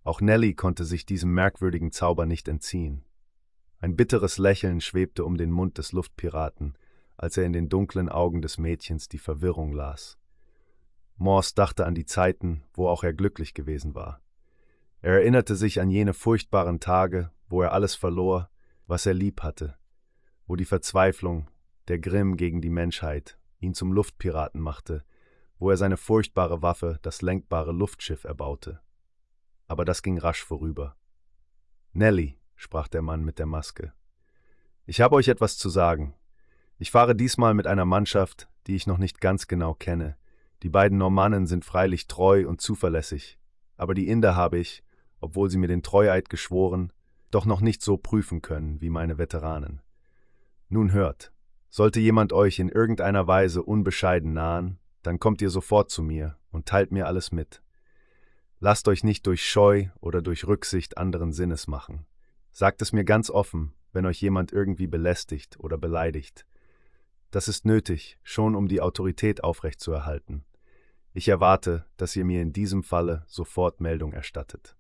Auch 0.04 0.22
Nelly 0.22 0.56
konnte 0.56 0.86
sich 0.86 1.06
diesem 1.06 1.34
merkwürdigen 1.34 1.92
Zauber 1.92 2.26
nicht 2.26 2.48
entziehen. 2.48 3.04
Ein 3.80 3.96
bitteres 3.96 4.38
Lächeln 4.38 4.82
schwebte 4.82 5.24
um 5.24 5.38
den 5.38 5.52
Mund 5.52 5.78
des 5.78 5.92
Luftpiraten, 5.92 6.76
als 7.18 7.38
er 7.38 7.44
in 7.44 7.54
den 7.54 7.70
dunklen 7.70 8.10
Augen 8.10 8.42
des 8.42 8.58
Mädchens 8.58 9.10
die 9.10 9.18
Verwirrung 9.18 9.74
las. 9.74 10.18
Morse 11.16 11.56
dachte 11.56 11.86
an 11.86 11.96
die 11.96 12.06
Zeiten, 12.06 12.64
wo 12.74 12.88
auch 12.88 13.04
er 13.04 13.14
glücklich 13.14 13.54
gewesen 13.54 13.96
war. 13.96 14.22
Er 15.02 15.14
erinnerte 15.14 15.56
sich 15.56 15.82
an 15.82 15.90
jene 15.90 16.14
furchtbaren 16.14 16.80
Tage, 16.80 17.32
wo 17.50 17.62
er 17.62 17.74
alles 17.74 17.96
verlor, 17.96 18.50
was 18.86 19.06
er 19.06 19.14
lieb 19.14 19.42
hatte, 19.42 19.78
wo 20.46 20.56
die 20.56 20.66
Verzweiflung, 20.66 21.50
der 21.88 22.00
Grimm 22.00 22.38
gegen 22.38 22.62
die 22.62 22.70
Menschheit, 22.70 23.40
ihn 23.60 23.74
zum 23.74 23.92
Luftpiraten 23.92 24.62
machte, 24.62 25.04
wo 25.60 25.72
er 25.72 25.78
seine 25.78 25.98
furchtbare 25.98 26.62
Waffe, 26.62 27.00
das 27.02 27.22
lenkbare 27.22 27.72
Luftschiff, 27.72 28.24
erbaute. 28.24 28.80
Aber 29.66 29.86
das 29.86 30.04
ging 30.04 30.18
rasch 30.18 30.44
vorüber. 30.44 30.96
Nelly, 31.94 32.40
sprach 32.56 32.88
der 32.88 33.02
Mann 33.02 33.24
mit 33.24 33.40
der 33.40 33.48
Maske, 33.48 33.94
ich 34.90 35.02
habe 35.02 35.18
euch 35.18 35.28
etwas 35.28 35.58
zu 35.58 35.68
sagen. 35.68 36.16
Ich 36.80 36.92
fahre 36.92 37.16
diesmal 37.16 37.56
mit 37.56 37.66
einer 37.66 37.86
Mannschaft, 37.86 38.48
die 38.68 38.76
ich 38.76 38.86
noch 38.86 39.00
nicht 39.00 39.20
ganz 39.20 39.48
genau 39.48 39.74
kenne. 39.74 40.16
Die 40.62 40.70
beiden 40.70 40.98
Normannen 41.00 41.48
sind 41.48 41.66
freilich 41.66 42.08
treu 42.08 42.48
und 42.48 42.62
zuverlässig, 42.62 43.40
aber 43.78 43.96
die 43.96 44.08
Inder 44.08 44.36
habe 44.36 44.60
ich, 44.60 44.84
obwohl 45.20 45.50
sie 45.50 45.58
mir 45.58 45.68
den 45.68 45.82
Treueid 45.82 46.30
geschworen, 46.30 46.94
doch 47.32 47.46
noch 47.46 47.62
nicht 47.62 47.82
so 47.82 47.98
prüfen 47.98 48.42
können 48.42 48.80
wie 48.80 48.90
meine 48.90 49.18
Veteranen. 49.18 49.82
Nun 50.70 50.92
hört, 50.92 51.32
sollte 51.70 52.00
jemand 52.00 52.32
euch 52.32 52.60
in 52.60 52.70
irgendeiner 52.70 53.26
Weise 53.26 53.64
unbescheiden 53.64 54.34
nahen, 54.34 54.80
dann 55.02 55.20
kommt 55.20 55.42
ihr 55.42 55.50
sofort 55.50 55.90
zu 55.90 56.04
mir 56.04 56.38
und 56.52 56.68
teilt 56.68 56.92
mir 56.92 57.08
alles 57.08 57.32
mit. 57.32 57.62
Lasst 58.60 58.88
euch 58.88 59.04
nicht 59.04 59.26
durch 59.26 59.48
Scheu 59.48 59.88
oder 60.00 60.22
durch 60.22 60.46
Rücksicht 60.46 60.98
anderen 60.98 61.32
Sinnes 61.32 61.68
machen. 61.68 62.06
Sagt 62.52 62.82
es 62.82 62.94
mir 62.94 63.04
ganz 63.04 63.30
offen, 63.30 63.74
wenn 63.94 64.06
euch 64.06 64.22
jemand 64.22 64.52
irgendwie 64.52 64.88
belästigt 64.88 65.60
oder 65.60 65.78
beleidigt. 65.78 66.46
Das 67.38 67.48
ist 67.48 67.66
nötig, 67.66 68.18
schon 68.24 68.56
um 68.56 68.68
die 68.68 68.82
Autorität 68.82 69.44
aufrechtzuerhalten. 69.44 70.44
Ich 71.14 71.28
erwarte, 71.28 71.86
dass 71.96 72.16
ihr 72.16 72.26
mir 72.26 72.42
in 72.42 72.52
diesem 72.52 72.82
Falle 72.82 73.26
sofort 73.28 73.80
Meldung 73.80 74.12
erstattet. 74.12 74.76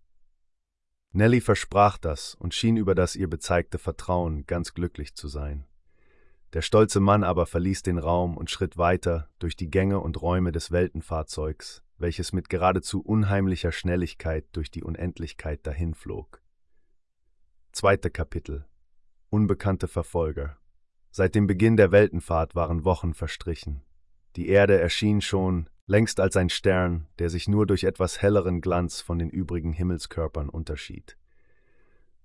Nelly 1.11 1.39
versprach 1.39 1.99
das 1.99 2.33
und 2.33 2.55
schien 2.55 2.75
über 2.75 2.95
das 2.95 3.15
ihr 3.15 3.29
bezeigte 3.29 3.77
Vertrauen 3.77 4.47
ganz 4.47 4.73
glücklich 4.73 5.13
zu 5.13 5.27
sein. 5.27 5.67
Der 6.53 6.63
stolze 6.63 6.99
Mann 6.99 7.23
aber 7.23 7.45
verließ 7.45 7.83
den 7.83 7.99
Raum 7.99 8.35
und 8.35 8.49
schritt 8.49 8.75
weiter 8.75 9.29
durch 9.37 9.55
die 9.55 9.69
Gänge 9.69 9.99
und 9.99 10.19
Räume 10.19 10.51
des 10.51 10.71
Weltenfahrzeugs, 10.71 11.83
welches 11.99 12.33
mit 12.33 12.49
geradezu 12.49 13.01
unheimlicher 13.01 13.71
Schnelligkeit 13.71 14.45
durch 14.53 14.71
die 14.71 14.83
Unendlichkeit 14.83 15.59
dahinflog. 15.67 16.41
Zweite 17.71 18.09
Kapitel 18.09 18.65
Unbekannte 19.29 19.87
Verfolger 19.87 20.57
Seit 21.17 21.33
dem 21.33 21.47
Beginn 21.47 21.77
der 21.77 21.91
Weltenfahrt 21.91 22.53
waren 22.53 22.85
Wochen 22.85 23.15
verstrichen. 23.15 23.81
Die 24.35 24.49
Erde 24.49 24.79
erschien 24.79 25.19
schon 25.19 25.67
längst 25.87 26.19
als 26.19 26.37
ein 26.37 26.49
Stern, 26.51 27.07
der 27.17 27.31
sich 27.31 27.47
nur 27.47 27.65
durch 27.65 27.85
etwas 27.85 28.21
helleren 28.21 28.61
Glanz 28.61 29.01
von 29.01 29.17
den 29.17 29.31
übrigen 29.31 29.73
Himmelskörpern 29.73 30.47
unterschied. 30.47 31.17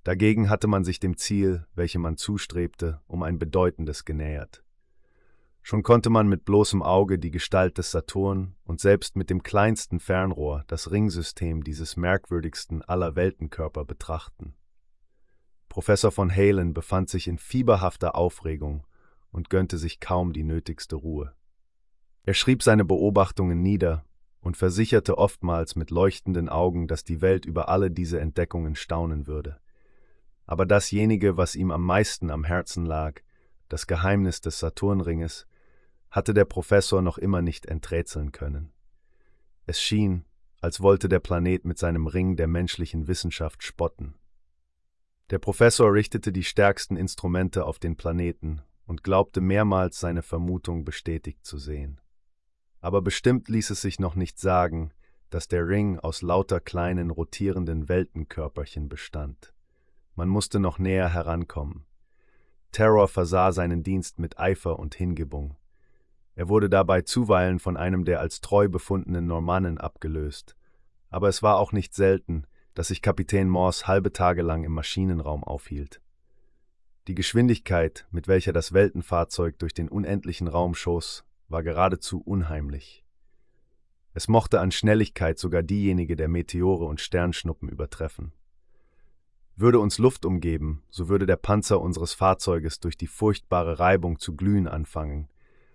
Dagegen 0.04 0.50
hatte 0.50 0.66
man 0.66 0.84
sich 0.84 1.00
dem 1.00 1.16
Ziel, 1.16 1.64
welchem 1.74 2.02
man 2.02 2.18
zustrebte, 2.18 3.00
um 3.06 3.22
ein 3.22 3.38
bedeutendes 3.38 4.04
genähert. 4.04 4.62
Schon 5.62 5.82
konnte 5.82 6.10
man 6.10 6.28
mit 6.28 6.44
bloßem 6.44 6.82
Auge 6.82 7.18
die 7.18 7.30
Gestalt 7.30 7.78
des 7.78 7.92
Saturn 7.92 8.56
und 8.64 8.78
selbst 8.78 9.16
mit 9.16 9.30
dem 9.30 9.42
kleinsten 9.42 10.00
Fernrohr 10.00 10.64
das 10.66 10.90
Ringsystem 10.90 11.64
dieses 11.64 11.96
merkwürdigsten 11.96 12.82
aller 12.82 13.16
Weltenkörper 13.16 13.86
betrachten. 13.86 14.54
Professor 15.72 16.12
von 16.12 16.30
Halen 16.30 16.74
befand 16.74 17.08
sich 17.08 17.26
in 17.26 17.38
fieberhafter 17.38 18.14
Aufregung 18.14 18.86
und 19.30 19.48
gönnte 19.48 19.78
sich 19.78 20.00
kaum 20.00 20.34
die 20.34 20.42
nötigste 20.42 20.96
Ruhe. 20.96 21.32
Er 22.24 22.34
schrieb 22.34 22.62
seine 22.62 22.84
Beobachtungen 22.84 23.62
nieder 23.62 24.04
und 24.42 24.58
versicherte 24.58 25.16
oftmals 25.16 25.74
mit 25.74 25.90
leuchtenden 25.90 26.50
Augen, 26.50 26.88
dass 26.88 27.04
die 27.04 27.22
Welt 27.22 27.46
über 27.46 27.70
alle 27.70 27.90
diese 27.90 28.20
Entdeckungen 28.20 28.74
staunen 28.74 29.26
würde. 29.26 29.60
Aber 30.44 30.66
dasjenige, 30.66 31.38
was 31.38 31.56
ihm 31.56 31.70
am 31.70 31.86
meisten 31.86 32.30
am 32.30 32.44
Herzen 32.44 32.84
lag, 32.84 33.22
das 33.70 33.86
Geheimnis 33.86 34.42
des 34.42 34.58
Saturnringes, 34.58 35.46
hatte 36.10 36.34
der 36.34 36.44
Professor 36.44 37.00
noch 37.00 37.16
immer 37.16 37.40
nicht 37.40 37.64
enträtseln 37.64 38.30
können. 38.30 38.74
Es 39.64 39.80
schien, 39.80 40.26
als 40.60 40.82
wollte 40.82 41.08
der 41.08 41.20
Planet 41.20 41.64
mit 41.64 41.78
seinem 41.78 42.08
Ring 42.08 42.36
der 42.36 42.46
menschlichen 42.46 43.08
Wissenschaft 43.08 43.62
spotten. 43.62 44.16
Der 45.30 45.38
Professor 45.38 45.92
richtete 45.92 46.32
die 46.32 46.44
stärksten 46.44 46.96
Instrumente 46.96 47.64
auf 47.64 47.78
den 47.78 47.96
Planeten 47.96 48.62
und 48.86 49.02
glaubte 49.02 49.40
mehrmals 49.40 50.00
seine 50.00 50.22
Vermutung 50.22 50.84
bestätigt 50.84 51.44
zu 51.44 51.58
sehen. 51.58 52.00
Aber 52.80 53.00
bestimmt 53.00 53.48
ließ 53.48 53.70
es 53.70 53.80
sich 53.80 53.98
noch 54.00 54.14
nicht 54.14 54.38
sagen, 54.38 54.92
dass 55.30 55.48
der 55.48 55.66
Ring 55.66 55.98
aus 55.98 56.20
lauter 56.20 56.60
kleinen 56.60 57.10
rotierenden 57.10 57.88
Weltenkörperchen 57.88 58.88
bestand. 58.88 59.54
Man 60.14 60.28
musste 60.28 60.60
noch 60.60 60.78
näher 60.78 61.08
herankommen. 61.08 61.86
Terror 62.70 63.08
versah 63.08 63.52
seinen 63.52 63.82
Dienst 63.82 64.18
mit 64.18 64.38
Eifer 64.38 64.78
und 64.78 64.94
Hingebung. 64.94 65.56
Er 66.34 66.48
wurde 66.48 66.68
dabei 66.68 67.02
zuweilen 67.02 67.58
von 67.58 67.76
einem 67.76 68.04
der 68.04 68.20
als 68.20 68.40
treu 68.40 68.68
befundenen 68.68 69.26
Normannen 69.26 69.78
abgelöst. 69.78 70.56
Aber 71.08 71.28
es 71.28 71.42
war 71.42 71.58
auch 71.58 71.72
nicht 71.72 71.94
selten, 71.94 72.46
dass 72.74 72.88
sich 72.88 73.02
Kapitän 73.02 73.48
Morse 73.48 73.86
halbe 73.86 74.12
Tage 74.12 74.42
lang 74.42 74.64
im 74.64 74.72
Maschinenraum 74.72 75.44
aufhielt. 75.44 76.00
Die 77.08 77.14
Geschwindigkeit, 77.14 78.06
mit 78.10 78.28
welcher 78.28 78.52
das 78.52 78.72
Weltenfahrzeug 78.72 79.58
durch 79.58 79.74
den 79.74 79.88
unendlichen 79.88 80.46
Raum 80.46 80.74
schoss, 80.74 81.24
war 81.48 81.62
geradezu 81.62 82.20
unheimlich. 82.20 83.04
Es 84.14 84.28
mochte 84.28 84.60
an 84.60 84.70
Schnelligkeit 84.70 85.38
sogar 85.38 85.62
diejenige 85.62 86.16
der 86.16 86.28
Meteore 86.28 86.84
und 86.84 87.00
Sternschnuppen 87.00 87.68
übertreffen. 87.68 88.32
Würde 89.56 89.80
uns 89.80 89.98
Luft 89.98 90.24
umgeben, 90.24 90.82
so 90.90 91.08
würde 91.08 91.26
der 91.26 91.36
Panzer 91.36 91.80
unseres 91.80 92.14
Fahrzeuges 92.14 92.80
durch 92.80 92.96
die 92.96 93.06
furchtbare 93.06 93.78
Reibung 93.78 94.18
zu 94.18 94.34
glühen 94.34 94.68
anfangen, 94.68 95.28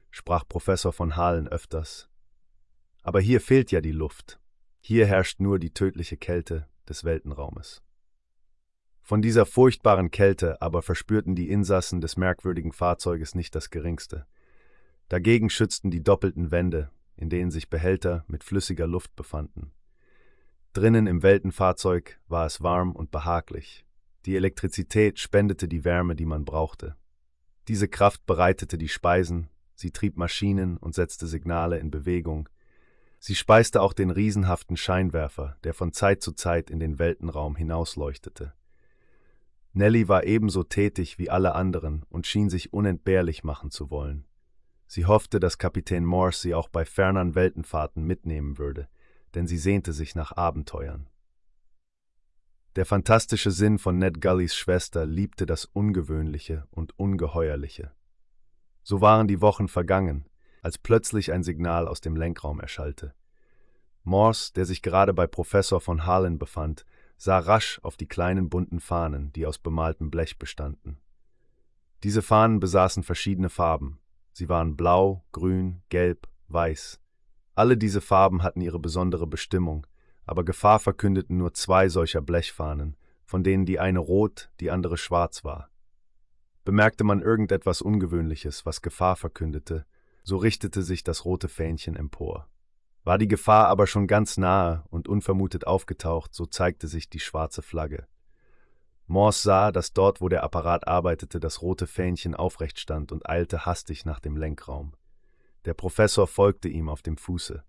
sprach 0.09 0.47
Professor 0.47 0.93
von 0.93 1.15
Halen 1.15 1.47
öfters. 1.47 2.09
Aber 3.03 3.19
hier 3.19 3.41
fehlt 3.41 3.71
ja 3.71 3.81
die 3.81 3.91
Luft. 3.91 4.39
Hier 4.79 5.05
herrscht 5.05 5.39
nur 5.39 5.59
die 5.59 5.73
tödliche 5.73 6.17
Kälte 6.17 6.67
des 6.89 7.03
Weltenraumes. 7.03 7.81
Von 9.01 9.21
dieser 9.21 9.45
furchtbaren 9.45 10.11
Kälte 10.11 10.61
aber 10.61 10.81
verspürten 10.81 11.35
die 11.35 11.49
Insassen 11.49 12.01
des 12.01 12.17
merkwürdigen 12.17 12.73
Fahrzeuges 12.73 13.35
nicht 13.35 13.55
das 13.55 13.69
geringste. 13.69 14.25
Dagegen 15.07 15.49
schützten 15.49 15.91
die 15.91 16.03
doppelten 16.03 16.51
Wände, 16.51 16.91
in 17.15 17.29
denen 17.29 17.51
sich 17.51 17.69
Behälter 17.69 18.25
mit 18.27 18.43
flüssiger 18.43 18.85
Luft 18.85 19.15
befanden. 19.15 19.71
Drinnen 20.73 21.07
im 21.07 21.23
Weltenfahrzeug 21.23 22.19
war 22.27 22.45
es 22.45 22.61
warm 22.61 22.91
und 22.91 23.09
behaglich. 23.09 23.85
Die 24.25 24.35
Elektrizität 24.35 25.19
spendete 25.19 25.67
die 25.67 25.85
Wärme, 25.85 26.15
die 26.15 26.25
man 26.25 26.43
brauchte. 26.43 26.95
Diese 27.67 27.87
Kraft 27.87 28.25
bereitete 28.25 28.77
die 28.77 28.89
Speisen, 28.89 29.49
sie 29.73 29.91
trieb 29.91 30.17
Maschinen 30.17 30.77
und 30.77 30.95
setzte 30.95 31.27
Signale 31.27 31.79
in 31.79 31.91
Bewegung. 31.91 32.49
Sie 33.27 33.35
speiste 33.35 33.81
auch 33.81 33.91
den 33.91 34.09
riesenhaften 34.09 34.77
Scheinwerfer, 34.77 35.57
der 35.65 35.73
von 35.73 35.91
Zeit 35.91 36.21
zu 36.21 36.31
Zeit 36.31 36.69
in 36.69 36.79
den 36.79 36.97
Weltenraum 36.97 37.57
hinausleuchtete. 37.57 38.53
Nellie 39.73 40.07
war 40.07 40.23
ebenso 40.23 40.63
tätig 40.63 41.19
wie 41.19 41.29
alle 41.29 41.53
anderen 41.53 42.05
und 42.07 42.25
schien 42.25 42.49
sich 42.49 42.71
unentbehrlich 42.71 43.43
machen 43.43 43.69
zu 43.69 43.91
wollen. 43.91 44.25
Sie 44.85 45.05
hoffte, 45.05 45.41
dass 45.41 45.57
Kapitän 45.57 46.05
Morse 46.05 46.39
sie 46.39 46.55
auch 46.55 46.69
bei 46.69 46.85
ferneren 46.85 47.35
Weltenfahrten 47.35 48.01
mitnehmen 48.01 48.57
würde, 48.57 48.87
denn 49.35 49.45
sie 49.45 49.57
sehnte 49.57 49.91
sich 49.91 50.15
nach 50.15 50.31
Abenteuern. 50.31 51.09
Der 52.77 52.85
fantastische 52.85 53.51
Sinn 53.51 53.77
von 53.77 53.97
Ned 53.97 54.21
Gullys 54.21 54.55
Schwester 54.55 55.05
liebte 55.05 55.45
das 55.45 55.65
Ungewöhnliche 55.65 56.65
und 56.71 56.97
Ungeheuerliche. 56.97 57.91
So 58.83 59.01
waren 59.01 59.27
die 59.27 59.41
Wochen 59.41 59.67
vergangen, 59.67 60.29
als 60.61 60.77
plötzlich 60.77 61.31
ein 61.31 61.43
Signal 61.43 61.87
aus 61.87 62.01
dem 62.01 62.15
Lenkraum 62.15 62.59
erschallte. 62.59 63.13
Morse, 64.03 64.53
der 64.53 64.65
sich 64.65 64.81
gerade 64.81 65.13
bei 65.13 65.27
Professor 65.27 65.81
von 65.81 66.05
Harlan 66.05 66.39
befand, 66.39 66.85
sah 67.17 67.39
rasch 67.39 67.79
auf 67.83 67.97
die 67.97 68.07
kleinen 68.07 68.49
bunten 68.49 68.79
Fahnen, 68.79 69.33
die 69.33 69.45
aus 69.45 69.57
bemaltem 69.59 70.09
Blech 70.09 70.37
bestanden. 70.37 70.99
Diese 72.03 72.21
Fahnen 72.21 72.59
besaßen 72.59 73.03
verschiedene 73.03 73.49
Farben. 73.49 73.99
Sie 74.31 74.49
waren 74.49 74.77
blau, 74.77 75.25
grün, 75.31 75.81
gelb, 75.89 76.27
weiß. 76.47 76.99
Alle 77.55 77.75
diese 77.75 78.01
Farben 78.01 78.43
hatten 78.43 78.61
ihre 78.61 78.79
besondere 78.79 79.25
Bestimmung, 79.25 79.87
aber 80.25 80.45
Gefahr 80.45 80.79
verkündeten 80.79 81.37
nur 81.37 81.53
zwei 81.53 81.89
solcher 81.89 82.21
Blechfahnen, 82.21 82.95
von 83.25 83.43
denen 83.43 83.65
die 83.65 83.79
eine 83.79 83.99
rot, 83.99 84.51
die 84.59 84.69
andere 84.69 84.97
schwarz 84.97 85.43
war. 85.43 85.69
Bemerkte 86.63 87.03
man 87.03 87.21
irgendetwas 87.21 87.81
Ungewöhnliches, 87.81 88.65
was 88.65 88.81
Gefahr 88.81 89.15
verkündete, 89.15 89.85
so 90.27 90.35
richtete 90.35 90.83
sich 90.83 91.05
das 91.05 91.23
rote 91.23 91.47
Fähnchen 91.47 91.95
empor. 91.95 92.49
War 93.05 93.17
die 93.17 93.29
Gefahr 93.29 93.69
aber 93.69 93.87
schon 93.87 94.07
ganz 94.07 94.35
nahe 94.35 94.83
und 94.89 95.07
unvermutet 95.07 95.65
aufgetaucht, 95.65 96.33
so 96.33 96.45
zeigte 96.45 96.89
sich 96.89 97.09
die 97.09 97.21
schwarze 97.21 97.61
Flagge. 97.61 98.07
Morse 99.05 99.41
sah, 99.41 99.71
dass 99.71 99.93
dort, 99.93 100.19
wo 100.19 100.27
der 100.27 100.43
Apparat 100.43 100.85
arbeitete, 100.85 101.39
das 101.39 101.61
rote 101.61 101.87
Fähnchen 101.87 102.35
aufrecht 102.35 102.77
stand 102.77 103.13
und 103.13 103.29
eilte 103.29 103.65
hastig 103.65 104.03
nach 104.03 104.19
dem 104.19 104.35
Lenkraum. 104.35 104.95
Der 105.63 105.73
Professor 105.73 106.27
folgte 106.27 106.67
ihm 106.67 106.89
auf 106.89 107.01
dem 107.01 107.15
Fuße. 107.15 107.63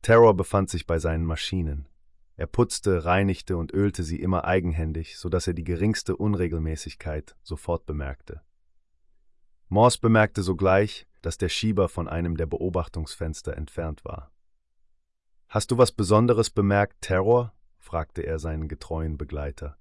Terror 0.00 0.34
befand 0.34 0.70
sich 0.70 0.86
bei 0.86 1.00
seinen 1.00 1.24
Maschinen. 1.24 1.88
Er 2.36 2.46
putzte, 2.46 3.04
reinigte 3.04 3.56
und 3.56 3.74
ölte 3.74 4.04
sie 4.04 4.20
immer 4.20 4.44
eigenhändig, 4.44 5.18
so 5.18 5.28
dass 5.28 5.48
er 5.48 5.54
die 5.54 5.64
geringste 5.64 6.16
Unregelmäßigkeit 6.16 7.34
sofort 7.42 7.84
bemerkte. 7.84 8.42
Morse 9.68 9.98
bemerkte 9.98 10.44
sogleich, 10.44 11.08
dass 11.22 11.38
der 11.38 11.48
Schieber 11.48 11.88
von 11.88 12.08
einem 12.08 12.36
der 12.36 12.46
Beobachtungsfenster 12.46 13.56
entfernt 13.56 14.04
war. 14.04 14.30
Hast 15.48 15.70
du 15.70 15.78
was 15.78 15.92
Besonderes 15.92 16.50
bemerkt, 16.50 17.02
Terror? 17.02 17.52
fragte 17.78 18.22
er 18.22 18.38
seinen 18.38 18.68
getreuen 18.68 19.18
Begleiter. 19.18 19.76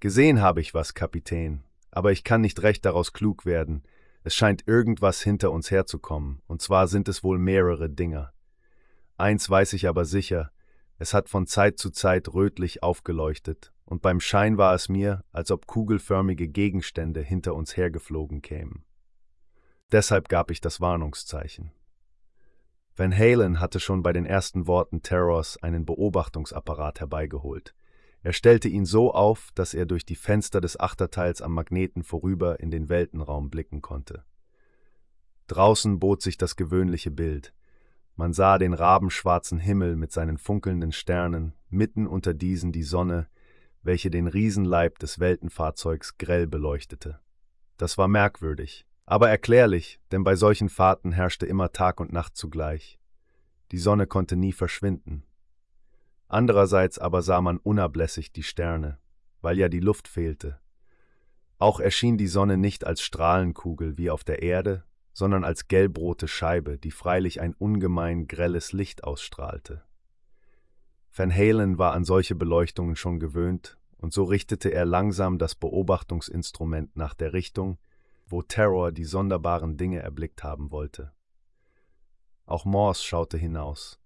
Gesehen 0.00 0.40
habe 0.40 0.60
ich 0.60 0.74
was, 0.74 0.94
Kapitän, 0.94 1.64
aber 1.90 2.12
ich 2.12 2.22
kann 2.22 2.40
nicht 2.40 2.62
recht 2.62 2.84
daraus 2.84 3.12
klug 3.12 3.44
werden. 3.44 3.82
Es 4.22 4.34
scheint 4.34 4.68
irgendwas 4.68 5.20
hinter 5.20 5.50
uns 5.50 5.70
herzukommen, 5.70 6.42
und 6.46 6.62
zwar 6.62 6.86
sind 6.86 7.08
es 7.08 7.24
wohl 7.24 7.38
mehrere 7.38 7.90
Dinger. 7.90 8.32
Eins 9.16 9.50
weiß 9.50 9.72
ich 9.72 9.88
aber 9.88 10.04
sicher, 10.04 10.52
es 10.98 11.14
hat 11.14 11.28
von 11.28 11.46
Zeit 11.46 11.78
zu 11.78 11.90
Zeit 11.90 12.32
rötlich 12.32 12.82
aufgeleuchtet, 12.82 13.72
und 13.84 14.02
beim 14.02 14.20
Schein 14.20 14.58
war 14.58 14.74
es 14.74 14.88
mir, 14.88 15.24
als 15.32 15.50
ob 15.50 15.66
kugelförmige 15.66 16.48
Gegenstände 16.48 17.20
hinter 17.20 17.54
uns 17.54 17.76
hergeflogen 17.76 18.42
kämen. 18.42 18.84
Deshalb 19.90 20.28
gab 20.28 20.50
ich 20.50 20.60
das 20.60 20.80
Warnungszeichen. 20.80 21.72
Van 22.94 23.16
Halen 23.16 23.60
hatte 23.60 23.80
schon 23.80 24.02
bei 24.02 24.12
den 24.12 24.26
ersten 24.26 24.66
Worten 24.66 25.02
Terrors 25.02 25.56
einen 25.62 25.86
Beobachtungsapparat 25.86 27.00
herbeigeholt. 27.00 27.74
Er 28.22 28.32
stellte 28.32 28.68
ihn 28.68 28.84
so 28.84 29.14
auf, 29.14 29.50
dass 29.54 29.72
er 29.72 29.86
durch 29.86 30.04
die 30.04 30.16
Fenster 30.16 30.60
des 30.60 30.78
Achterteils 30.78 31.40
am 31.40 31.52
Magneten 31.52 32.02
vorüber 32.02 32.60
in 32.60 32.70
den 32.70 32.88
Weltenraum 32.88 33.48
blicken 33.48 33.80
konnte. 33.80 34.24
Draußen 35.46 35.98
bot 35.98 36.20
sich 36.20 36.36
das 36.36 36.56
gewöhnliche 36.56 37.10
Bild. 37.10 37.54
Man 38.16 38.32
sah 38.32 38.58
den 38.58 38.74
rabenschwarzen 38.74 39.58
Himmel 39.58 39.96
mit 39.96 40.12
seinen 40.12 40.36
funkelnden 40.36 40.92
Sternen, 40.92 41.54
mitten 41.70 42.06
unter 42.06 42.34
diesen 42.34 42.72
die 42.72 42.82
Sonne, 42.82 43.28
welche 43.82 44.10
den 44.10 44.26
Riesenleib 44.26 44.98
des 44.98 45.20
Weltenfahrzeugs 45.20 46.18
grell 46.18 46.46
beleuchtete. 46.46 47.20
Das 47.76 47.96
war 47.96 48.08
merkwürdig, 48.08 48.86
aber 49.10 49.30
erklärlich, 49.30 49.98
denn 50.12 50.22
bei 50.22 50.36
solchen 50.36 50.68
Fahrten 50.68 51.12
herrschte 51.12 51.46
immer 51.46 51.72
Tag 51.72 51.98
und 51.98 52.12
Nacht 52.12 52.36
zugleich. 52.36 53.00
Die 53.72 53.78
Sonne 53.78 54.06
konnte 54.06 54.36
nie 54.36 54.52
verschwinden. 54.52 55.24
Andererseits 56.26 56.98
aber 56.98 57.22
sah 57.22 57.40
man 57.40 57.56
unablässig 57.56 58.32
die 58.32 58.42
Sterne, 58.42 58.98
weil 59.40 59.56
ja 59.56 59.70
die 59.70 59.80
Luft 59.80 60.08
fehlte. 60.08 60.60
Auch 61.56 61.80
erschien 61.80 62.18
die 62.18 62.26
Sonne 62.26 62.58
nicht 62.58 62.86
als 62.86 63.00
Strahlenkugel 63.00 63.96
wie 63.96 64.10
auf 64.10 64.24
der 64.24 64.42
Erde, 64.42 64.84
sondern 65.14 65.42
als 65.42 65.68
gelbrote 65.68 66.28
Scheibe, 66.28 66.76
die 66.76 66.90
freilich 66.90 67.40
ein 67.40 67.54
ungemein 67.54 68.28
grelles 68.28 68.74
Licht 68.74 69.04
ausstrahlte. 69.04 69.84
Van 71.16 71.34
Halen 71.34 71.78
war 71.78 71.94
an 71.94 72.04
solche 72.04 72.34
Beleuchtungen 72.34 72.94
schon 72.94 73.20
gewöhnt, 73.20 73.78
und 73.96 74.12
so 74.12 74.24
richtete 74.24 74.68
er 74.68 74.84
langsam 74.84 75.38
das 75.38 75.54
Beobachtungsinstrument 75.54 76.94
nach 76.94 77.14
der 77.14 77.32
Richtung, 77.32 77.78
wo 78.28 78.42
Terror 78.42 78.92
die 78.92 79.04
sonderbaren 79.04 79.76
Dinge 79.76 80.00
erblickt 80.00 80.42
haben 80.44 80.70
wollte. 80.70 81.12
Auch 82.46 82.64
Morse 82.64 83.02
schaute 83.02 83.36
hinaus. 83.36 84.00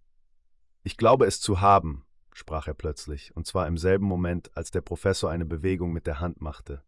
Ich 0.82 0.96
glaube 0.96 1.26
es 1.26 1.40
zu 1.40 1.60
haben, 1.60 2.04
sprach 2.32 2.66
er 2.66 2.74
plötzlich, 2.74 3.36
und 3.36 3.46
zwar 3.46 3.66
im 3.66 3.78
selben 3.78 4.06
Moment, 4.06 4.56
als 4.56 4.70
der 4.70 4.80
Professor 4.80 5.30
eine 5.30 5.44
Bewegung 5.44 5.92
mit 5.92 6.06
der 6.06 6.20
Hand 6.20 6.40
machte. 6.40 6.82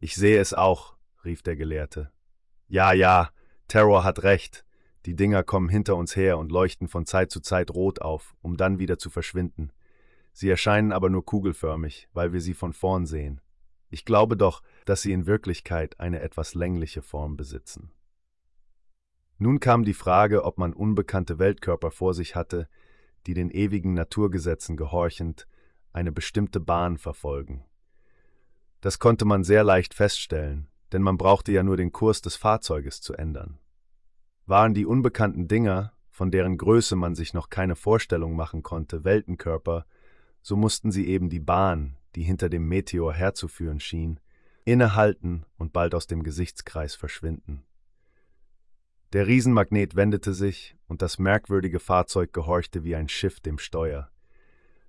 Ich 0.00 0.14
sehe 0.14 0.40
es 0.40 0.54
auch, 0.54 0.96
rief 1.24 1.42
der 1.42 1.56
Gelehrte. 1.56 2.10
Ja, 2.68 2.92
ja, 2.92 3.30
Terror 3.68 4.04
hat 4.04 4.22
recht. 4.22 4.64
Die 5.04 5.16
Dinger 5.16 5.42
kommen 5.42 5.68
hinter 5.68 5.96
uns 5.96 6.14
her 6.16 6.38
und 6.38 6.52
leuchten 6.52 6.88
von 6.88 7.06
Zeit 7.06 7.30
zu 7.30 7.40
Zeit 7.40 7.70
rot 7.70 8.00
auf, 8.00 8.34
um 8.40 8.56
dann 8.56 8.78
wieder 8.78 8.98
zu 8.98 9.10
verschwinden. 9.10 9.72
Sie 10.32 10.48
erscheinen 10.48 10.92
aber 10.92 11.10
nur 11.10 11.24
kugelförmig, 11.24 12.08
weil 12.12 12.32
wir 12.32 12.40
sie 12.40 12.54
von 12.54 12.72
vorn 12.72 13.04
sehen. 13.04 13.40
Ich 13.92 14.06
glaube 14.06 14.38
doch, 14.38 14.62
dass 14.86 15.02
sie 15.02 15.12
in 15.12 15.26
Wirklichkeit 15.26 16.00
eine 16.00 16.20
etwas 16.20 16.54
längliche 16.54 17.02
Form 17.02 17.36
besitzen. 17.36 17.92
Nun 19.36 19.60
kam 19.60 19.84
die 19.84 19.92
Frage, 19.92 20.44
ob 20.44 20.56
man 20.56 20.72
unbekannte 20.72 21.38
Weltkörper 21.38 21.90
vor 21.90 22.14
sich 22.14 22.34
hatte, 22.34 22.70
die 23.26 23.34
den 23.34 23.50
ewigen 23.50 23.92
Naturgesetzen 23.92 24.78
gehorchend 24.78 25.46
eine 25.92 26.10
bestimmte 26.10 26.58
Bahn 26.58 26.96
verfolgen. 26.96 27.66
Das 28.80 28.98
konnte 28.98 29.26
man 29.26 29.44
sehr 29.44 29.62
leicht 29.62 29.92
feststellen, 29.92 30.68
denn 30.92 31.02
man 31.02 31.18
brauchte 31.18 31.52
ja 31.52 31.62
nur 31.62 31.76
den 31.76 31.92
Kurs 31.92 32.22
des 32.22 32.34
Fahrzeuges 32.34 33.02
zu 33.02 33.12
ändern. 33.12 33.58
Waren 34.46 34.72
die 34.72 34.86
unbekannten 34.86 35.48
Dinger, 35.48 35.92
von 36.08 36.30
deren 36.30 36.56
Größe 36.56 36.96
man 36.96 37.14
sich 37.14 37.34
noch 37.34 37.50
keine 37.50 37.76
Vorstellung 37.76 38.36
machen 38.36 38.62
konnte, 38.62 39.04
Weltenkörper, 39.04 39.84
so 40.40 40.56
mussten 40.56 40.90
sie 40.90 41.06
eben 41.08 41.28
die 41.28 41.40
Bahn, 41.40 41.98
die 42.14 42.22
hinter 42.22 42.48
dem 42.48 42.68
Meteor 42.68 43.12
herzuführen 43.12 43.80
schien, 43.80 44.20
innehalten 44.64 45.44
und 45.56 45.72
bald 45.72 45.94
aus 45.94 46.06
dem 46.06 46.22
Gesichtskreis 46.22 46.94
verschwinden. 46.94 47.64
Der 49.12 49.26
Riesenmagnet 49.26 49.94
wendete 49.94 50.32
sich, 50.32 50.76
und 50.86 51.02
das 51.02 51.18
merkwürdige 51.18 51.80
Fahrzeug 51.80 52.32
gehorchte 52.32 52.84
wie 52.84 52.96
ein 52.96 53.08
Schiff 53.08 53.40
dem 53.40 53.58
Steuer. 53.58 54.10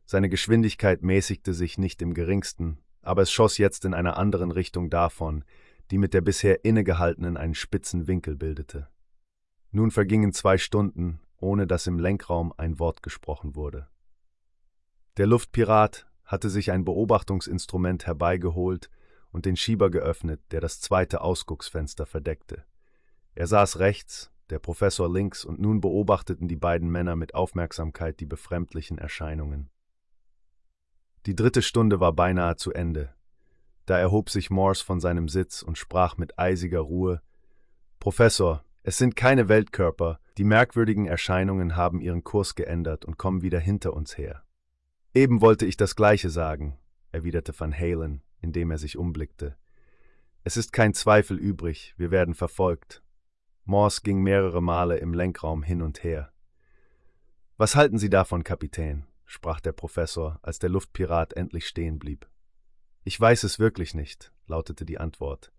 Seine 0.05 0.29
Geschwindigkeit 0.29 1.01
mäßigte 1.01 1.53
sich 1.53 1.77
nicht 1.77 2.01
im 2.01 2.13
geringsten, 2.13 2.79
aber 3.01 3.21
es 3.21 3.31
schoss 3.31 3.57
jetzt 3.57 3.85
in 3.85 3.93
einer 3.93 4.17
anderen 4.17 4.51
Richtung 4.51 4.89
davon, 4.89 5.43
die 5.91 5.97
mit 5.97 6.13
der 6.13 6.21
bisher 6.21 6.63
innegehaltenen 6.63 7.37
einen 7.37 7.55
spitzen 7.55 8.07
Winkel 8.07 8.35
bildete. 8.35 8.87
Nun 9.71 9.91
vergingen 9.91 10.31
zwei 10.33 10.57
Stunden, 10.57 11.19
ohne 11.37 11.67
dass 11.67 11.87
im 11.87 11.99
Lenkraum 11.99 12.53
ein 12.57 12.79
Wort 12.79 13.03
gesprochen 13.03 13.55
wurde. 13.55 13.87
Der 15.17 15.27
Luftpirat 15.27 16.07
hatte 16.25 16.49
sich 16.49 16.71
ein 16.71 16.85
Beobachtungsinstrument 16.85 18.05
herbeigeholt 18.05 18.89
und 19.31 19.45
den 19.45 19.55
Schieber 19.55 19.89
geöffnet, 19.89 20.41
der 20.51 20.61
das 20.61 20.79
zweite 20.79 21.21
Ausgucksfenster 21.21 22.05
verdeckte. 22.05 22.63
Er 23.35 23.47
saß 23.47 23.79
rechts, 23.79 24.31
der 24.49 24.59
Professor 24.59 25.11
links, 25.11 25.43
und 25.45 25.59
nun 25.59 25.81
beobachteten 25.81 26.47
die 26.47 26.55
beiden 26.55 26.89
Männer 26.89 27.15
mit 27.15 27.33
Aufmerksamkeit 27.33 28.19
die 28.19 28.25
befremdlichen 28.25 28.97
Erscheinungen. 28.97 29.69
Die 31.25 31.35
dritte 31.35 31.61
Stunde 31.61 31.99
war 31.99 32.13
beinahe 32.13 32.57
zu 32.57 32.71
Ende. 32.73 33.13
Da 33.85 33.97
erhob 33.97 34.29
sich 34.29 34.49
Morse 34.49 34.83
von 34.83 34.99
seinem 34.99 35.27
Sitz 35.27 35.61
und 35.61 35.77
sprach 35.77 36.17
mit 36.17 36.37
eisiger 36.37 36.81
Ruhe 36.81 37.21
Professor, 37.99 38.63
es 38.83 38.97
sind 38.97 39.15
keine 39.15 39.47
Weltkörper, 39.47 40.19
die 40.37 40.43
merkwürdigen 40.43 41.05
Erscheinungen 41.05 41.77
haben 41.77 42.01
ihren 42.01 42.23
Kurs 42.23 42.55
geändert 42.55 43.05
und 43.05 43.17
kommen 43.17 43.41
wieder 43.41 43.59
hinter 43.59 43.93
uns 43.93 44.17
her. 44.17 44.43
Eben 45.13 45.41
wollte 45.41 45.67
ich 45.67 45.77
das 45.77 45.95
Gleiche 45.95 46.31
sagen, 46.31 46.79
erwiderte 47.11 47.53
Van 47.57 47.71
Halen, 47.71 48.23
indem 48.41 48.71
er 48.71 48.79
sich 48.79 48.97
umblickte. 48.97 49.55
Es 50.43 50.57
ist 50.57 50.73
kein 50.73 50.95
Zweifel 50.95 51.37
übrig, 51.37 51.93
wir 51.97 52.09
werden 52.09 52.33
verfolgt. 52.33 53.03
Morse 53.63 54.01
ging 54.01 54.23
mehrere 54.23 54.61
Male 54.61 54.97
im 54.97 55.13
Lenkraum 55.13 55.61
hin 55.61 55.83
und 55.83 56.03
her. 56.03 56.33
Was 57.57 57.75
halten 57.75 57.99
Sie 57.99 58.09
davon, 58.09 58.43
Kapitän? 58.43 59.05
sprach 59.25 59.59
der 59.59 59.71
Professor, 59.71 60.39
als 60.41 60.59
der 60.59 60.69
Luftpirat 60.69 61.33
endlich 61.33 61.67
stehen 61.67 61.99
blieb. 61.99 62.27
Ich 63.03 63.19
weiß 63.19 63.43
es 63.43 63.59
wirklich 63.59 63.93
nicht, 63.93 64.33
lautete 64.47 64.83
die 64.83 64.97
Antwort. 64.97 65.51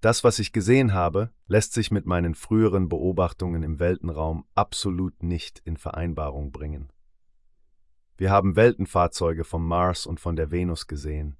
Das, 0.00 0.24
was 0.24 0.38
ich 0.38 0.52
gesehen 0.52 0.92
habe, 0.92 1.32
lässt 1.46 1.72
sich 1.72 1.90
mit 1.90 2.06
meinen 2.06 2.34
früheren 2.34 2.88
Beobachtungen 2.88 3.62
im 3.62 3.78
Weltenraum 3.78 4.44
absolut 4.54 5.22
nicht 5.22 5.60
in 5.64 5.76
Vereinbarung 5.76 6.52
bringen. 6.52 6.92
Wir 8.18 8.32
haben 8.32 8.56
Weltenfahrzeuge 8.56 9.44
vom 9.44 9.64
Mars 9.64 10.04
und 10.04 10.18
von 10.18 10.34
der 10.34 10.50
Venus 10.50 10.88
gesehen, 10.88 11.36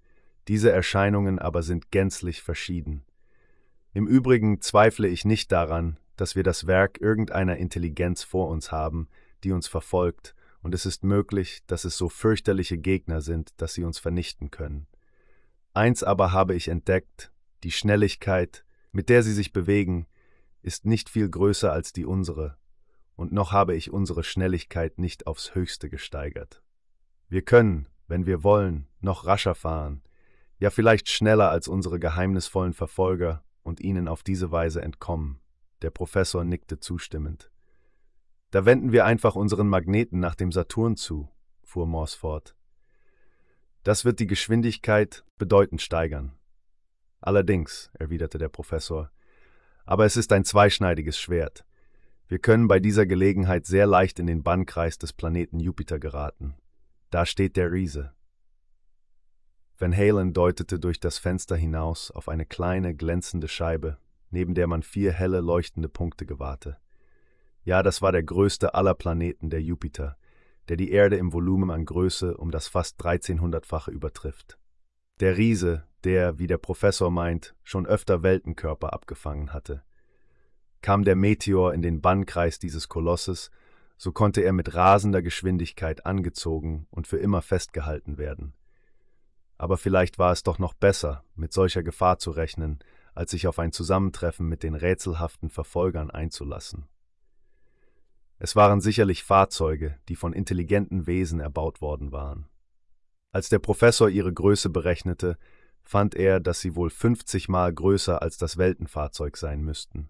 diese 0.47 0.71
Erscheinungen 0.71 1.41
aber 1.41 1.65
sind 1.65 1.91
gänzlich 1.91 2.41
verschieden. 2.41 3.05
Im 3.93 4.07
Übrigen 4.07 4.61
zweifle 4.61 5.09
ich 5.09 5.25
nicht 5.25 5.51
daran, 5.51 5.99
dass 6.15 6.37
wir 6.37 6.45
das 6.45 6.69
Werk 6.69 7.01
irgendeiner 7.01 7.57
Intelligenz 7.57 8.23
vor 8.23 8.49
uns 8.49 8.71
haben, 8.71 9.09
die 9.43 9.51
uns 9.51 9.67
verfolgt, 9.67 10.37
und 10.63 10.73
es 10.73 10.87
ist 10.87 11.03
möglich, 11.03 11.65
dass 11.67 11.85
es 11.85 11.97
so 11.97 12.09
fürchterliche 12.09 12.79
Gegner 12.79 13.23
sind, 13.23 13.51
dass 13.57 13.75
sie 13.75 13.83
uns 13.83 13.99
vernichten 13.99 14.53
können. 14.53 14.87
Eins 15.75 16.05
aber 16.05 16.31
habe 16.31 16.55
ich 16.55 16.69
entdeckt, 16.69 17.33
die 17.65 17.73
Schnelligkeit, 17.73 18.65
mit 18.93 19.09
der 19.09 19.25
sie 19.25 19.33
sich 19.33 19.53
bewegen, 19.53 20.07
ist 20.63 20.87
nicht 20.87 21.11
viel 21.11 21.29
größer 21.29 21.73
als 21.73 21.93
die 21.93 22.07
unsere, 22.07 22.57
und 23.17 23.33
noch 23.33 23.51
habe 23.51 23.75
ich 23.75 23.93
unsere 23.93 24.23
Schnelligkeit 24.23 24.99
nicht 24.99 25.27
aufs 25.27 25.57
höchste 25.57 25.89
gesteigert. 25.89 26.63
Wir 27.29 27.43
können, 27.43 27.89
wenn 28.07 28.25
wir 28.25 28.43
wollen, 28.43 28.87
noch 29.01 29.27
rascher 29.27 29.55
fahren, 29.55 30.03
ja 30.59 30.71
vielleicht 30.71 31.09
schneller 31.09 31.51
als 31.51 31.69
unsere 31.69 31.99
geheimnisvollen 31.99 32.73
Verfolger 32.73 33.45
und 33.63 33.81
ihnen 33.81 34.09
auf 34.09 34.23
diese 34.23 34.51
Weise 34.51 34.83
entkommen. 34.83 35.39
Der 35.83 35.91
Professor 35.91 36.45
nickte 36.45 36.81
zustimmend. 36.81 37.51
Da 38.51 38.65
wenden 38.65 38.93
wir 38.93 39.05
einfach 39.05 39.37
unseren 39.37 39.69
Magneten 39.69 40.21
nach 40.21 40.35
dem 40.35 40.53
Saturn 40.53 40.97
zu, 40.97 41.29
fuhr 41.63 41.87
Morse 41.87 42.17
fort. 42.17 42.57
Das 43.85 44.05
wird 44.05 44.21
die 44.21 44.27
Geschwindigkeit 44.27 45.25
bedeutend 45.37 45.83
steigern. 45.83 46.33
Allerdings, 47.21 47.91
erwiderte 47.93 48.39
der 48.39 48.49
Professor, 48.49 49.11
aber 49.85 50.07
es 50.07 50.17
ist 50.17 50.33
ein 50.33 50.45
zweischneidiges 50.45 51.19
Schwert. 51.19 51.67
Wir 52.27 52.39
können 52.39 52.69
bei 52.69 52.81
dieser 52.81 53.07
Gelegenheit 53.07 53.67
sehr 53.67 53.87
leicht 53.87 54.19
in 54.19 54.27
den 54.27 54.43
Bannkreis 54.43 54.99
des 54.99 55.13
Planeten 55.13 55.61
Jupiter 55.61 55.99
geraten. 55.99 56.55
Da 57.11 57.25
steht 57.25 57.57
der 57.57 57.73
Riese. 57.73 58.13
Van 59.79 59.97
Halen 59.97 60.33
deutete 60.33 60.79
durch 60.79 61.01
das 61.01 61.19
Fenster 61.19 61.57
hinaus 61.57 62.11
auf 62.11 62.29
eine 62.29 62.45
kleine, 62.45 62.95
glänzende 62.95 63.49
Scheibe, 63.49 63.99
neben 64.31 64.55
der 64.55 64.67
man 64.67 64.83
vier 64.83 65.13
helle, 65.13 65.41
leuchtende 65.41 65.89
Punkte 65.89 66.27
gewahrte. 66.27 66.77
Ja, 67.65 67.83
das 67.83 68.03
war 68.03 68.13
der 68.13 68.23
größte 68.23 68.75
aller 68.75 68.95
Planeten, 68.95 69.51
der 69.51 69.63
Jupiter, 69.63 70.17
der 70.69 70.77
die 70.77 70.91
Erde 70.91 71.17
im 71.17 71.33
Volumen 71.33 71.71
an 71.71 71.85
Größe 71.85 72.37
um 72.37 72.51
das 72.51 72.69
fast 72.69 73.01
1300-fache 73.01 73.91
übertrifft. 73.91 74.59
Der 75.21 75.37
Riese, 75.37 75.85
der, 76.05 76.39
wie 76.39 76.47
der 76.47 76.59
Professor 76.59 77.11
meint, 77.11 77.55
schon 77.63 77.87
öfter 77.87 78.23
Weltenkörper 78.23 78.93
abgefangen 78.93 79.53
hatte. 79.53 79.83
Kam 80.83 81.05
der 81.05 81.17
Meteor 81.17 81.73
in 81.73 81.83
den 81.83 82.01
Bannkreis 82.01 82.59
dieses 82.59 82.89
Kolosses, 82.89 83.51
so 83.99 84.13
konnte 84.13 84.41
er 84.41 84.53
mit 84.53 84.75
rasender 84.75 85.21
Geschwindigkeit 85.23 86.07
angezogen 86.07 86.87
und 86.91 87.07
für 87.07 87.19
immer 87.19 87.43
festgehalten 87.43 88.17
werden. 88.17 88.55
Aber 89.59 89.77
vielleicht 89.77 90.19
war 90.19 90.31
es 90.31 90.45
doch 90.45 90.61
noch 90.61 90.73
besser, 90.73 91.25
mit 91.35 91.53
solcher 91.53 91.83
Gefahr 91.83 92.19
zu 92.19 92.31
rechnen, 92.31 92.79
als 93.15 93.33
sich 93.33 93.49
auf 93.49 93.59
ein 93.59 93.73
Zusammentreffen 93.73 94.49
mit 94.49 94.63
den 94.63 94.77
rätselhaften 94.77 95.51
Verfolgern 95.51 96.13
einzulassen. 96.13 96.87
Es 98.39 98.55
waren 98.55 98.81
sicherlich 98.81 99.25
Fahrzeuge, 99.25 99.99
die 100.09 100.15
von 100.15 100.33
intelligenten 100.33 101.09
Wesen 101.09 101.41
erbaut 101.41 101.81
worden 101.81 102.13
waren. 102.13 102.47
Als 103.33 103.49
der 103.49 103.59
Professor 103.59 104.09
ihre 104.09 104.33
Größe 104.33 104.71
berechnete, 104.71 105.37
fand 105.83 106.15
er, 106.15 106.39
dass 106.39 106.61
sie 106.61 106.77
wohl 106.77 106.91
50 106.91 107.49
Mal 107.49 107.75
größer 107.75 108.23
als 108.23 108.39
das 108.39 108.59
Weltenfahrzeug 108.59 109.37
sein 109.37 109.63
müssten. 109.63 110.09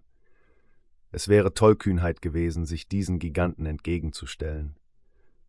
Es 1.11 1.27
wäre 1.27 1.53
Tollkühnheit 1.53 2.21
gewesen, 2.21 2.65
sich 2.65 2.87
diesen 2.87 3.19
Giganten 3.19 3.65
entgegenzustellen. 3.65 4.77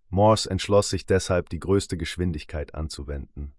Morse 0.09 0.51
entschloss 0.51 0.91
sich 0.91 1.07
deshalb, 1.07 1.51
die 1.51 1.61
größte 1.61 1.97
Geschwindigkeit 1.97 2.75
anzuwenden. 2.75 3.53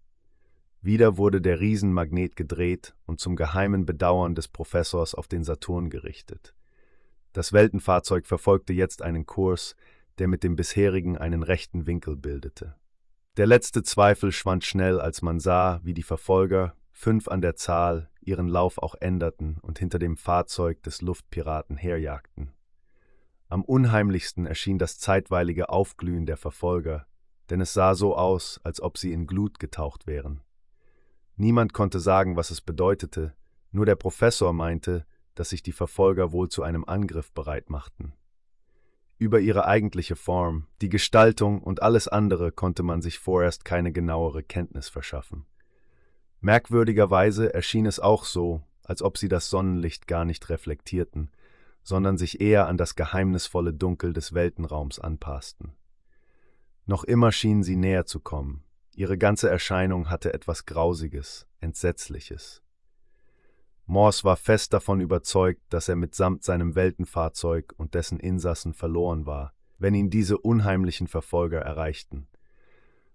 Wieder 0.81 1.17
wurde 1.17 1.41
der 1.41 1.59
Riesenmagnet 1.59 2.35
gedreht 2.35 2.95
und 3.05 3.19
zum 3.19 3.35
geheimen 3.35 3.85
Bedauern 3.85 4.33
des 4.33 4.47
Professors 4.47 5.13
auf 5.13 5.27
den 5.27 5.43
Saturn 5.43 5.89
gerichtet. 5.91 6.55
Das 7.33 7.53
Weltenfahrzeug 7.53 8.25
verfolgte 8.25 8.73
jetzt 8.73 9.01
einen 9.03 9.25
Kurs, 9.25 9.75
der 10.17 10.27
mit 10.27 10.43
dem 10.43 10.55
bisherigen 10.55 11.17
einen 11.17 11.43
rechten 11.43 11.85
Winkel 11.85 12.17
bildete. 12.17 12.75
Der 13.37 13.47
letzte 13.47 13.83
Zweifel 13.83 14.31
schwand 14.31 14.65
schnell, 14.65 14.99
als 14.99 15.21
man 15.21 15.39
sah, 15.39 15.79
wie 15.83 15.93
die 15.93 16.03
Verfolger, 16.03 16.75
fünf 17.01 17.27
an 17.27 17.41
der 17.41 17.55
Zahl, 17.55 18.11
ihren 18.21 18.47
Lauf 18.47 18.77
auch 18.77 18.93
änderten 18.99 19.57
und 19.63 19.79
hinter 19.79 19.97
dem 19.97 20.17
Fahrzeug 20.17 20.83
des 20.83 21.01
Luftpiraten 21.01 21.75
herjagten. 21.75 22.53
Am 23.49 23.63
unheimlichsten 23.63 24.45
erschien 24.45 24.77
das 24.77 24.99
zeitweilige 24.99 25.69
Aufglühen 25.69 26.27
der 26.27 26.37
Verfolger, 26.37 27.07
denn 27.49 27.59
es 27.59 27.73
sah 27.73 27.95
so 27.95 28.15
aus, 28.15 28.61
als 28.63 28.81
ob 28.81 28.99
sie 28.99 29.13
in 29.13 29.25
Glut 29.25 29.57
getaucht 29.57 30.05
wären. 30.05 30.43
Niemand 31.37 31.73
konnte 31.73 31.99
sagen, 31.99 32.35
was 32.35 32.51
es 32.51 32.61
bedeutete, 32.61 33.33
nur 33.71 33.87
der 33.87 33.95
Professor 33.95 34.53
meinte, 34.53 35.07
dass 35.33 35.49
sich 35.49 35.63
die 35.63 35.71
Verfolger 35.71 36.31
wohl 36.31 36.49
zu 36.49 36.61
einem 36.61 36.85
Angriff 36.85 37.31
bereit 37.31 37.71
machten. 37.71 38.13
Über 39.17 39.39
ihre 39.39 39.65
eigentliche 39.65 40.15
Form, 40.15 40.67
die 40.81 40.89
Gestaltung 40.89 41.63
und 41.63 41.81
alles 41.81 42.07
andere 42.07 42.51
konnte 42.51 42.83
man 42.83 43.01
sich 43.01 43.17
vorerst 43.17 43.65
keine 43.65 43.91
genauere 43.91 44.43
Kenntnis 44.43 44.87
verschaffen. 44.87 45.47
Merkwürdigerweise 46.41 47.53
erschien 47.53 47.85
es 47.85 47.99
auch 47.99 48.25
so, 48.25 48.61
als 48.83 49.03
ob 49.03 49.17
sie 49.17 49.27
das 49.27 49.49
Sonnenlicht 49.49 50.07
gar 50.07 50.25
nicht 50.25 50.49
reflektierten, 50.49 51.29
sondern 51.83 52.17
sich 52.17 52.41
eher 52.41 52.67
an 52.67 52.77
das 52.77 52.95
geheimnisvolle 52.95 53.73
Dunkel 53.73 54.11
des 54.13 54.33
Weltenraums 54.33 54.99
anpassten. 54.99 55.73
Noch 56.87 57.03
immer 57.03 57.31
schienen 57.31 57.63
sie 57.63 57.75
näher 57.75 58.05
zu 58.05 58.19
kommen, 58.19 58.63
ihre 58.95 59.17
ganze 59.17 59.49
Erscheinung 59.49 60.09
hatte 60.09 60.33
etwas 60.33 60.65
Grausiges, 60.65 61.47
Entsetzliches. 61.59 62.63
Morse 63.85 64.23
war 64.23 64.37
fest 64.37 64.73
davon 64.73 64.99
überzeugt, 64.99 65.61
dass 65.69 65.89
er 65.89 65.95
mitsamt 65.95 66.43
seinem 66.43 66.75
Weltenfahrzeug 66.75 67.73
und 67.77 67.93
dessen 67.93 68.19
Insassen 68.19 68.73
verloren 68.73 69.25
war, 69.25 69.53
wenn 69.77 69.93
ihn 69.93 70.09
diese 70.09 70.37
unheimlichen 70.37 71.07
Verfolger 71.07 71.59
erreichten. 71.59 72.27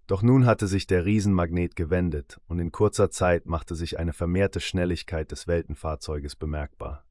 Doch 0.07 0.23
nun 0.23 0.45
hatte 0.45 0.67
sich 0.67 0.87
der 0.87 1.05
Riesenmagnet 1.05 1.75
gewendet, 1.75 2.39
und 2.47 2.59
in 2.59 2.71
kurzer 2.71 3.11
Zeit 3.11 3.45
machte 3.45 3.75
sich 3.75 3.99
eine 3.99 4.13
vermehrte 4.13 4.61
Schnelligkeit 4.61 5.31
des 5.31 5.47
Weltenfahrzeuges 5.47 6.37
bemerkbar. 6.37 7.03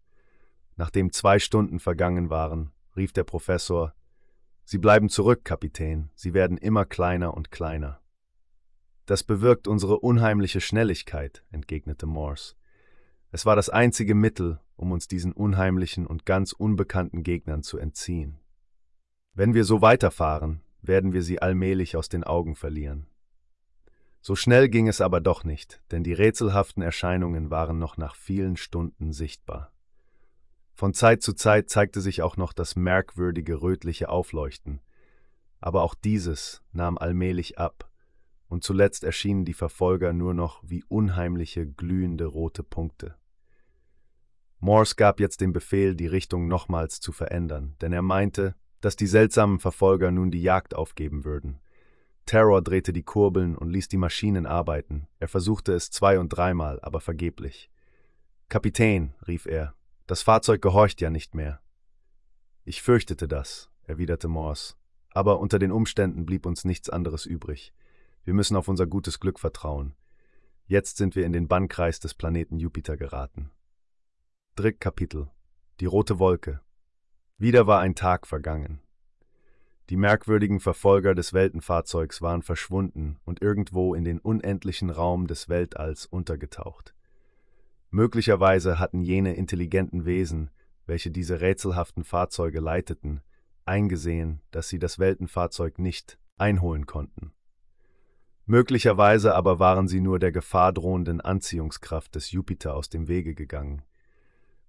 Nachdem 0.76 1.12
zwei 1.12 1.38
Stunden 1.38 1.78
vergangen 1.78 2.30
waren, 2.30 2.72
rief 2.96 3.12
der 3.12 3.24
Professor 3.24 3.94
Sie 4.64 4.78
bleiben 4.78 5.08
zurück, 5.08 5.44
Kapitän, 5.44 6.10
Sie 6.16 6.34
werden 6.34 6.58
immer 6.58 6.86
kleiner 6.86 7.34
und 7.34 7.52
kleiner. 7.52 8.00
Das 9.04 9.22
bewirkt 9.22 9.68
unsere 9.68 10.00
unheimliche 10.00 10.60
Schnelligkeit, 10.60 11.44
entgegnete 11.52 12.06
Morse. 12.06 12.56
Es 13.30 13.46
war 13.46 13.54
das 13.54 13.68
einzige 13.68 14.16
Mittel, 14.16 14.58
um 14.74 14.90
uns 14.90 15.06
diesen 15.06 15.32
unheimlichen 15.32 16.06
und 16.06 16.26
ganz 16.26 16.52
unbekannten 16.52 17.22
Gegnern 17.22 17.62
zu 17.62 17.78
entziehen. 17.78 18.40
Wenn 19.34 19.54
wir 19.54 19.64
so 19.64 19.82
weiterfahren, 19.82 20.62
werden 20.86 21.12
wir 21.12 21.22
sie 21.22 21.40
allmählich 21.40 21.96
aus 21.96 22.08
den 22.08 22.24
Augen 22.24 22.54
verlieren. 22.54 23.06
So 24.20 24.34
schnell 24.34 24.68
ging 24.68 24.88
es 24.88 25.00
aber 25.00 25.20
doch 25.20 25.44
nicht, 25.44 25.80
denn 25.90 26.02
die 26.02 26.12
rätselhaften 26.12 26.82
Erscheinungen 26.82 27.50
waren 27.50 27.78
noch 27.78 27.96
nach 27.96 28.16
vielen 28.16 28.56
Stunden 28.56 29.12
sichtbar. 29.12 29.72
Von 30.74 30.92
Zeit 30.94 31.22
zu 31.22 31.32
Zeit 31.32 31.70
zeigte 31.70 32.00
sich 32.00 32.22
auch 32.22 32.36
noch 32.36 32.52
das 32.52 32.76
merkwürdige 32.76 33.62
rötliche 33.62 34.08
Aufleuchten, 34.08 34.80
aber 35.60 35.82
auch 35.82 35.94
dieses 35.94 36.62
nahm 36.72 36.98
allmählich 36.98 37.58
ab, 37.58 37.90
und 38.48 38.62
zuletzt 38.62 39.04
erschienen 39.04 39.44
die 39.44 39.54
Verfolger 39.54 40.12
nur 40.12 40.34
noch 40.34 40.62
wie 40.64 40.84
unheimliche, 40.84 41.66
glühende 41.66 42.26
rote 42.26 42.62
Punkte. 42.62 43.16
Morse 44.58 44.96
gab 44.96 45.20
jetzt 45.20 45.40
den 45.40 45.52
Befehl, 45.52 45.94
die 45.94 46.06
Richtung 46.06 46.48
nochmals 46.48 47.00
zu 47.00 47.12
verändern, 47.12 47.76
denn 47.80 47.92
er 47.92 48.02
meinte, 48.02 48.54
dass 48.86 48.94
die 48.94 49.08
seltsamen 49.08 49.58
Verfolger 49.58 50.12
nun 50.12 50.30
die 50.30 50.42
Jagd 50.42 50.72
aufgeben 50.72 51.24
würden. 51.24 51.58
Terror 52.24 52.62
drehte 52.62 52.92
die 52.92 53.02
Kurbeln 53.02 53.56
und 53.56 53.68
ließ 53.68 53.88
die 53.88 53.96
Maschinen 53.96 54.46
arbeiten. 54.46 55.08
Er 55.18 55.26
versuchte 55.26 55.72
es 55.72 55.90
zwei- 55.90 56.20
und 56.20 56.28
dreimal, 56.28 56.78
aber 56.82 57.00
vergeblich. 57.00 57.68
Kapitän, 58.48 59.12
rief 59.26 59.46
er, 59.46 59.74
das 60.06 60.22
Fahrzeug 60.22 60.62
gehorcht 60.62 61.00
ja 61.00 61.10
nicht 61.10 61.34
mehr. 61.34 61.60
Ich 62.62 62.80
fürchtete 62.80 63.26
das, 63.26 63.72
erwiderte 63.82 64.28
Morse, 64.28 64.74
aber 65.10 65.40
unter 65.40 65.58
den 65.58 65.72
Umständen 65.72 66.24
blieb 66.24 66.46
uns 66.46 66.64
nichts 66.64 66.88
anderes 66.88 67.26
übrig. 67.26 67.72
Wir 68.22 68.34
müssen 68.34 68.54
auf 68.54 68.68
unser 68.68 68.86
gutes 68.86 69.18
Glück 69.18 69.40
vertrauen. 69.40 69.96
Jetzt 70.66 70.96
sind 70.96 71.16
wir 71.16 71.26
in 71.26 71.32
den 71.32 71.48
Bannkreis 71.48 71.98
des 71.98 72.14
Planeten 72.14 72.60
Jupiter 72.60 72.96
geraten. 72.96 73.50
Dritt 74.54 74.80
Kapitel 74.80 75.28
Die 75.80 75.86
rote 75.86 76.20
Wolke 76.20 76.60
Wieder 77.38 77.66
war 77.66 77.80
ein 77.80 77.94
Tag 77.94 78.26
vergangen. 78.26 78.80
Die 79.90 79.96
merkwürdigen 79.96 80.58
Verfolger 80.58 81.14
des 81.14 81.34
Weltenfahrzeugs 81.34 82.22
waren 82.22 82.42
verschwunden 82.42 83.18
und 83.24 83.42
irgendwo 83.42 83.94
in 83.94 84.04
den 84.04 84.18
unendlichen 84.18 84.88
Raum 84.88 85.26
des 85.26 85.48
Weltalls 85.48 86.06
untergetaucht. 86.06 86.94
Möglicherweise 87.90 88.78
hatten 88.78 89.02
jene 89.02 89.34
intelligenten 89.34 90.06
Wesen, 90.06 90.50
welche 90.86 91.10
diese 91.10 91.40
rätselhaften 91.40 92.04
Fahrzeuge 92.04 92.60
leiteten, 92.60 93.20
eingesehen, 93.66 94.40
dass 94.50 94.68
sie 94.68 94.78
das 94.78 94.98
Weltenfahrzeug 94.98 95.78
nicht 95.78 96.18
einholen 96.38 96.86
konnten. 96.86 97.32
Möglicherweise 98.46 99.34
aber 99.34 99.58
waren 99.58 99.88
sie 99.88 100.00
nur 100.00 100.18
der 100.18 100.32
gefahrdrohenden 100.32 101.20
Anziehungskraft 101.20 102.14
des 102.14 102.30
Jupiter 102.30 102.74
aus 102.74 102.88
dem 102.88 103.08
Wege 103.08 103.34
gegangen. 103.34 103.82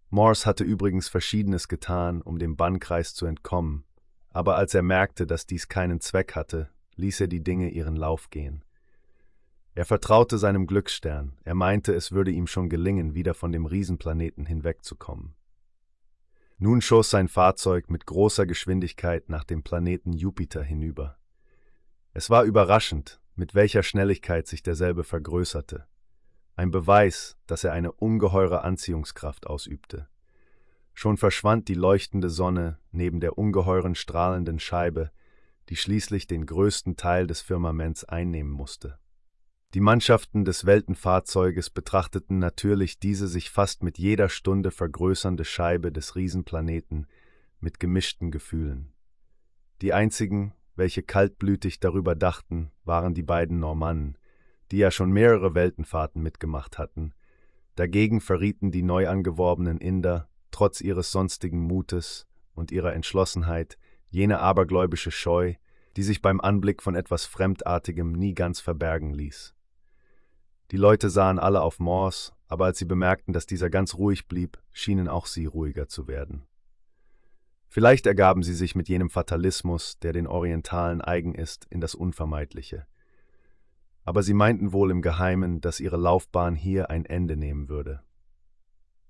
Morse 0.10 0.46
hatte 0.46 0.63
übrigens 0.63 1.10
Verschiedenes 1.10 1.67
getan, 1.67 2.22
um 2.22 2.39
dem 2.39 2.56
Bannkreis 2.56 3.13
zu 3.13 3.26
entkommen, 3.26 3.84
aber 4.30 4.56
als 4.56 4.74
er 4.74 4.82
merkte, 4.82 5.28
dass 5.28 5.46
dies 5.46 5.67
keinen 5.67 6.00
Zweck 6.00 6.36
hatte, 6.36 6.70
ließ 6.96 7.22
er 7.22 7.28
die 7.28 7.43
Dinge 7.43 7.70
ihren 7.70 7.96
Lauf 7.96 8.30
gehen. 8.30 8.63
Er 9.76 9.86
vertraute 9.86 10.38
seinem 10.38 10.65
Glücksstern, 10.65 11.38
er 11.43 11.56
meinte, 11.56 11.93
es 11.93 12.12
würde 12.12 12.32
ihm 12.32 12.48
schon 12.48 12.70
gelingen, 12.70 13.13
wieder 13.13 13.34
von 13.34 13.52
dem 13.52 13.65
Riesenplaneten 13.65 14.46
hinwegzukommen. 14.46 15.36
Nun 16.58 16.82
schoss 16.82 17.12
sein 17.12 17.28
Fahrzeug 17.28 17.91
mit 17.91 18.08
großer 18.08 18.48
Geschwindigkeit 18.48 19.30
nach 19.30 19.43
dem 19.43 19.62
Planeten 19.62 20.13
Jupiter 20.13 20.63
hinüber. 20.63 21.20
Es 22.13 22.32
war 22.32 22.46
überraschend, 22.46 23.20
mit 23.36 23.54
welcher 23.54 23.84
Schnelligkeit 23.84 24.48
sich 24.48 24.63
derselbe 24.63 25.04
vergrößerte. 25.04 25.86
Ein 26.58 26.72
Beweis, 26.72 27.38
dass 27.46 27.63
er 27.63 27.72
eine 27.72 27.91
ungeheure 27.91 28.63
Anziehungskraft 28.63 29.46
ausübte. 29.46 30.08
Schon 30.96 31.15
verschwand 31.17 31.67
die 31.67 31.76
leuchtende 31.76 32.32
Sonne 32.32 32.80
neben 32.91 33.20
der 33.20 33.38
ungeheuren 33.38 33.93
strahlenden 33.93 34.60
Scheibe, 34.60 35.12
die 35.70 35.76
schließlich 35.76 36.26
den 36.26 36.48
größten 36.48 36.96
Teil 36.96 37.28
des 37.28 37.41
Firmaments 37.41 38.06
einnehmen 38.06 38.52
musste. 38.52 38.98
Die 39.76 39.80
Mannschaften 39.82 40.46
des 40.46 40.65
Weltenfahrzeuges 40.65 41.70
betrachteten 41.70 42.39
natürlich 42.39 42.98
diese 42.98 43.28
sich 43.28 43.52
fast 43.52 43.84
mit 43.84 44.00
jeder 44.00 44.28
Stunde 44.28 44.72
vergrößernde 44.72 45.46
Scheibe 45.46 45.91
des 45.91 46.15
Riesenplaneten 46.15 47.06
mit 47.60 47.80
gemischten 47.80 48.32
Gefühlen. 48.32 48.93
Die 49.84 49.93
einzigen, 49.93 50.56
welche 50.76 51.04
kaltblütig 51.04 51.80
darüber 51.80 52.15
dachten, 52.15 52.72
waren 52.84 53.13
die 53.13 53.22
beiden 53.22 53.60
Normannen, 53.60 54.17
die 54.71 54.77
ja 54.77 54.91
schon 54.91 55.12
mehrere 55.12 55.56
Weltenfahrten 55.56 56.21
mitgemacht 56.21 56.77
hatten. 56.77 57.13
Dagegen 57.75 58.21
verrieten 58.21 58.71
die 58.71 58.84
neu 58.84 59.08
angeworbenen 59.08 59.77
Inder, 59.80 60.30
trotz 60.51 60.82
ihres 60.82 61.12
sonstigen 61.12 61.60
Mutes 61.60 62.27
und 62.53 62.71
ihrer 62.71 62.93
Entschlossenheit, 62.93 63.77
jene 64.10 64.39
abergläubische 64.39 65.12
Scheu, 65.12 65.53
die 65.95 66.03
sich 66.03 66.21
beim 66.21 66.41
Anblick 66.41 66.82
von 66.82 66.95
etwas 66.95 67.25
Fremdartigem 67.25 68.12
nie 68.12 68.34
ganz 68.34 68.60
verbergen 68.60 69.13
ließ. 69.13 69.53
Die 70.71 70.77
Leute 70.77 71.10
sahen 71.10 71.39
alle 71.39 71.62
auf 71.62 71.80
Morse, 71.80 72.34
aber 72.47 72.65
als 72.65 72.77
sie 72.77 72.86
bemerkten, 72.86 73.34
dass 73.34 73.45
dieser 73.45 73.69
ganz 73.69 73.95
ruhig 73.95 74.27
blieb, 74.27 74.58
schienen 74.71 75.08
auch 75.08 75.25
sie 75.25 75.45
ruhiger 75.45 75.88
zu 75.88 76.08
werden. 76.08 76.45
Vielleicht 77.67 78.06
ergaben 78.06 78.43
sie 78.43 78.53
sich 78.53 78.75
mit 78.75 78.89
jenem 78.89 79.10
Fatalismus, 79.10 79.99
der 79.99 80.13
den 80.13 80.27
Orientalen 80.27 81.01
eigen 81.01 81.36
ist, 81.36 81.65
in 81.69 81.82
das 81.82 81.95
Unvermeidliche. 81.95 82.88
Aber 84.08 84.24
sie 84.24 84.34
meinten 84.34 84.72
wohl 84.72 84.89
im 84.89 85.02
Geheimen, 85.02 85.60
dass 85.60 85.82
ihre 85.82 85.98
Laufbahn 85.98 86.56
hier 86.56 86.89
ein 86.89 87.04
Ende 87.04 87.36
nehmen 87.36 87.67
würde. 87.67 88.04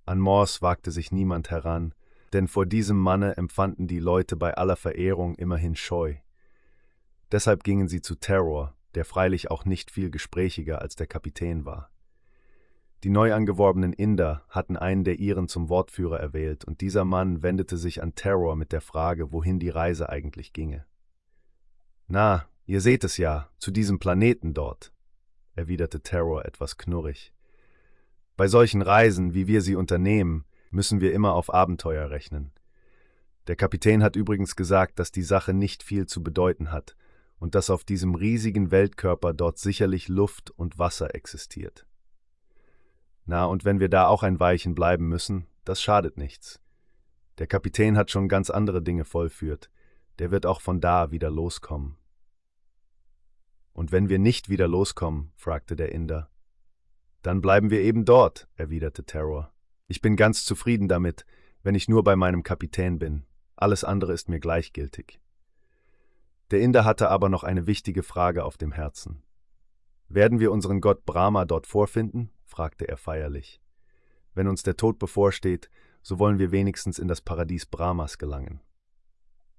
An 0.07 0.17
Morse 0.17 0.63
wagte 0.63 0.89
sich 0.89 1.11
niemand 1.11 1.51
heran, 1.51 1.93
denn 2.33 2.47
vor 2.47 2.65
diesem 2.65 2.97
Manne 2.97 3.37
empfanden 3.37 3.85
die 3.85 3.99
Leute 3.99 4.35
bei 4.35 4.55
aller 4.55 4.75
Verehrung 4.75 5.35
immerhin 5.35 5.75
Scheu. 5.75 6.15
Deshalb 7.31 7.63
gingen 7.63 7.87
sie 7.87 8.01
zu 8.01 8.15
Terror, 8.15 8.73
der 8.95 9.05
freilich 9.05 9.51
auch 9.51 9.65
nicht 9.65 9.91
viel 9.91 10.09
gesprächiger 10.09 10.81
als 10.81 10.95
der 10.95 11.05
Kapitän 11.05 11.63
war. 11.63 11.91
Die 13.03 13.11
neu 13.11 13.35
angeworbenen 13.35 13.93
Inder 13.93 14.45
hatten 14.49 14.77
einen 14.77 15.03
der 15.03 15.19
ihren 15.19 15.47
zum 15.47 15.69
Wortführer 15.69 16.19
erwählt, 16.19 16.65
und 16.65 16.81
dieser 16.81 17.05
Mann 17.05 17.43
wendete 17.43 17.77
sich 17.77 18.01
an 18.01 18.15
Terror 18.15 18.55
mit 18.55 18.71
der 18.71 18.81
Frage, 18.81 19.31
wohin 19.31 19.59
die 19.59 19.69
Reise 19.69 20.09
eigentlich 20.09 20.53
ginge. 20.53 20.87
Na, 22.07 22.47
ihr 22.67 22.81
seht 22.81 23.03
es 23.03 23.17
ja, 23.17 23.49
zu 23.57 23.71
diesem 23.71 23.97
Planeten 23.97 24.53
dort, 24.53 24.93
erwiderte 25.55 26.01
Terror 26.01 26.45
etwas 26.45 26.77
knurrig. 26.77 27.33
Bei 28.35 28.47
solchen 28.47 28.83
Reisen, 28.83 29.33
wie 29.33 29.47
wir 29.47 29.61
sie 29.61 29.75
unternehmen, 29.75 30.45
müssen 30.69 31.01
wir 31.01 31.13
immer 31.13 31.33
auf 31.33 31.51
Abenteuer 31.51 32.11
rechnen. 32.11 32.51
Der 33.47 33.55
Kapitän 33.55 34.03
hat 34.03 34.15
übrigens 34.15 34.55
gesagt, 34.55 34.99
dass 34.99 35.11
die 35.11 35.23
Sache 35.23 35.53
nicht 35.53 35.81
viel 35.81 36.05
zu 36.05 36.21
bedeuten 36.21 36.71
hat, 36.71 36.95
und 37.39 37.55
dass 37.55 37.69
auf 37.69 37.83
diesem 37.83 38.15
riesigen 38.15 38.71
Weltkörper 38.71 39.33
dort 39.33 39.57
sicherlich 39.57 40.07
Luft 40.07 40.51
und 40.51 40.79
Wasser 40.79 41.15
existiert. 41.15 41.85
Na, 43.25 43.45
und 43.45 43.65
wenn 43.65 43.79
wir 43.79 43.89
da 43.89 44.07
auch 44.07 44.23
ein 44.23 44.39
Weilchen 44.39 44.73
bleiben 44.73 45.07
müssen, 45.07 45.45
das 45.63 45.81
schadet 45.81 46.17
nichts. 46.17 46.59
Der 47.37 47.47
Kapitän 47.47 47.97
hat 47.97 48.09
schon 48.09 48.27
ganz 48.27 48.49
andere 48.49 48.81
Dinge 48.81 49.05
vollführt, 49.05 49.69
der 50.19 50.31
wird 50.31 50.45
auch 50.45 50.61
von 50.61 50.81
da 50.81 51.11
wieder 51.11 51.29
loskommen. 51.29 51.97
Und 53.77 53.91
wenn 53.91 54.09
wir 54.09 54.17
nicht 54.17 54.49
wieder 54.49 54.67
loskommen, 54.67 55.31
fragte 55.35 55.75
der 55.75 55.91
Inder. 55.91 56.31
Dann 57.21 57.41
bleiben 57.41 57.69
wir 57.69 57.79
eben 57.81 58.05
dort, 58.05 58.47
erwiderte 58.55 59.03
Terror. 59.03 59.53
Ich 59.87 60.01
bin 60.01 60.15
ganz 60.15 60.45
zufrieden 60.45 60.87
damit, 60.87 61.27
wenn 61.61 61.75
ich 61.75 61.87
nur 61.87 62.03
bei 62.03 62.15
meinem 62.15 62.41
Kapitän 62.41 62.97
bin. 62.97 63.27
Alles 63.55 63.83
andere 63.83 64.13
ist 64.13 64.29
mir 64.29 64.39
gleichgültig. 64.39 65.19
Der 66.49 66.59
Inder 66.59 66.85
hatte 66.85 67.11
aber 67.11 67.29
noch 67.29 67.43
eine 67.43 67.67
wichtige 67.67 68.01
Frage 68.01 68.45
auf 68.45 68.57
dem 68.57 68.71
Herzen. 68.71 69.21
Werden 70.09 70.39
wir 70.39 70.51
unseren 70.51 70.81
Gott 70.81 71.05
Brahma 71.05 71.45
dort 71.45 71.67
vorfinden? 71.67 72.31
fragte 72.45 72.87
er 72.87 72.97
feierlich. 72.97 73.61
Wenn 74.33 74.47
uns 74.47 74.63
der 74.63 74.75
Tod 74.75 74.97
bevorsteht, 74.97 75.69
so 76.01 76.17
wollen 76.17 76.39
wir 76.39 76.51
wenigstens 76.51 76.97
in 76.97 77.07
das 77.07 77.21
Paradies 77.21 77.67
Brahmas 77.67 78.17
gelangen. 78.17 78.59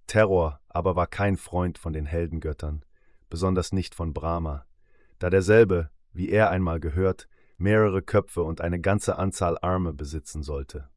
Terror 0.09 0.59
aber 0.66 0.96
war 0.96 1.07
kein 1.07 1.37
Freund 1.37 1.78
von 1.78 1.92
den 1.92 2.07
Heldengöttern, 2.07 2.85
besonders 3.28 3.72
nicht 3.72 3.94
von 3.94 4.12
Brahma, 4.12 4.66
da 5.18 5.30
derselbe, 5.30 5.90
wie 6.12 6.28
er 6.28 6.50
einmal 6.50 6.80
gehört, 6.80 7.28
mehrere 7.56 8.02
Köpfe 8.02 8.42
und 8.42 8.60
eine 8.60 8.80
ganze 8.80 9.18
Anzahl 9.18 9.58
Arme 9.60 9.92
besitzen 9.92 10.42
sollte. 10.42 10.88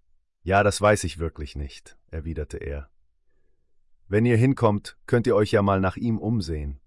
Ja, 0.43 0.63
das 0.63 0.81
weiß 0.81 1.03
ich 1.03 1.19
wirklich 1.19 1.55
nicht, 1.55 1.97
erwiderte 2.09 2.57
er. 2.57 2.89
Wenn 4.07 4.25
ihr 4.25 4.37
hinkommt, 4.37 4.97
könnt 5.07 5.27
ihr 5.27 5.35
euch 5.35 5.51
ja 5.51 5.61
mal 5.61 5.79
nach 5.79 5.97
ihm 5.97 6.17
umsehen. 6.17 6.79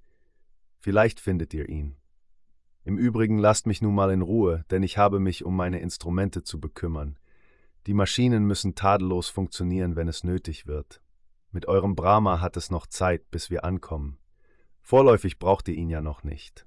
Vielleicht 0.79 1.21
findet 1.21 1.55
ihr 1.55 1.69
ihn. 1.69 1.97
Im 2.85 2.99
Übrigen 2.99 3.39
lasst 3.39 3.67
mich 3.67 3.81
nun 3.81 3.95
mal 3.95 4.11
in 4.11 4.21
Ruhe, 4.21 4.65
denn 4.71 4.83
ich 4.83 4.99
habe 4.99 5.19
mich 5.19 5.45
um 5.45 5.57
meine 5.57 5.81
Instrumente 5.81 6.43
zu 6.43 6.61
bekümmern. 6.61 7.19
Die 7.87 7.95
Maschinen 7.95 8.45
müssen 8.45 8.75
tadellos 8.75 9.29
funktionieren, 9.29 9.97
wenn 9.97 10.09
es 10.09 10.23
nötig 10.23 10.67
wird. 10.67 11.01
Mit 11.51 11.67
eurem 11.67 11.95
Brahma 11.95 12.41
hat 12.41 12.57
es 12.57 12.71
noch 12.71 12.87
Zeit, 12.87 13.31
bis 13.31 13.49
wir 13.49 13.65
ankommen. 13.65 14.19
Vorläufig 14.85 15.39
braucht 15.39 15.67
ihr 15.69 15.75
ihn 15.75 15.89
ja 15.89 16.03
noch 16.03 16.25
nicht. 16.25 16.67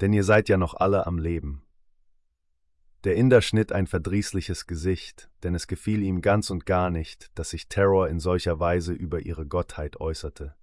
Denn 0.00 0.12
ihr 0.12 0.24
seid 0.24 0.48
ja 0.48 0.56
noch 0.56 0.74
alle 0.74 1.06
am 1.06 1.18
Leben. 1.18 1.62
Der 3.04 3.14
Inder 3.14 3.42
schnitt 3.42 3.70
ein 3.70 3.86
verdrießliches 3.86 4.66
Gesicht, 4.66 5.30
denn 5.44 5.54
es 5.54 5.68
gefiel 5.68 6.02
ihm 6.02 6.20
ganz 6.20 6.50
und 6.50 6.66
gar 6.66 6.90
nicht, 6.90 7.30
dass 7.38 7.50
sich 7.50 7.68
Terror 7.68 8.08
in 8.08 8.18
solcher 8.18 8.58
Weise 8.58 8.92
über 8.92 9.20
ihre 9.20 9.46
Gottheit 9.46 10.00
äußerte. 10.00 10.56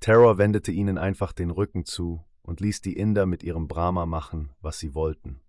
Terror 0.00 0.38
wendete 0.38 0.72
ihnen 0.72 0.96
einfach 0.96 1.34
den 1.34 1.50
Rücken 1.50 1.84
zu 1.84 2.24
und 2.40 2.60
ließ 2.60 2.80
die 2.80 2.96
Inder 2.96 3.26
mit 3.26 3.42
ihrem 3.42 3.68
Brahma 3.68 4.06
machen, 4.06 4.54
was 4.62 4.78
sie 4.78 4.94
wollten. 4.94 5.42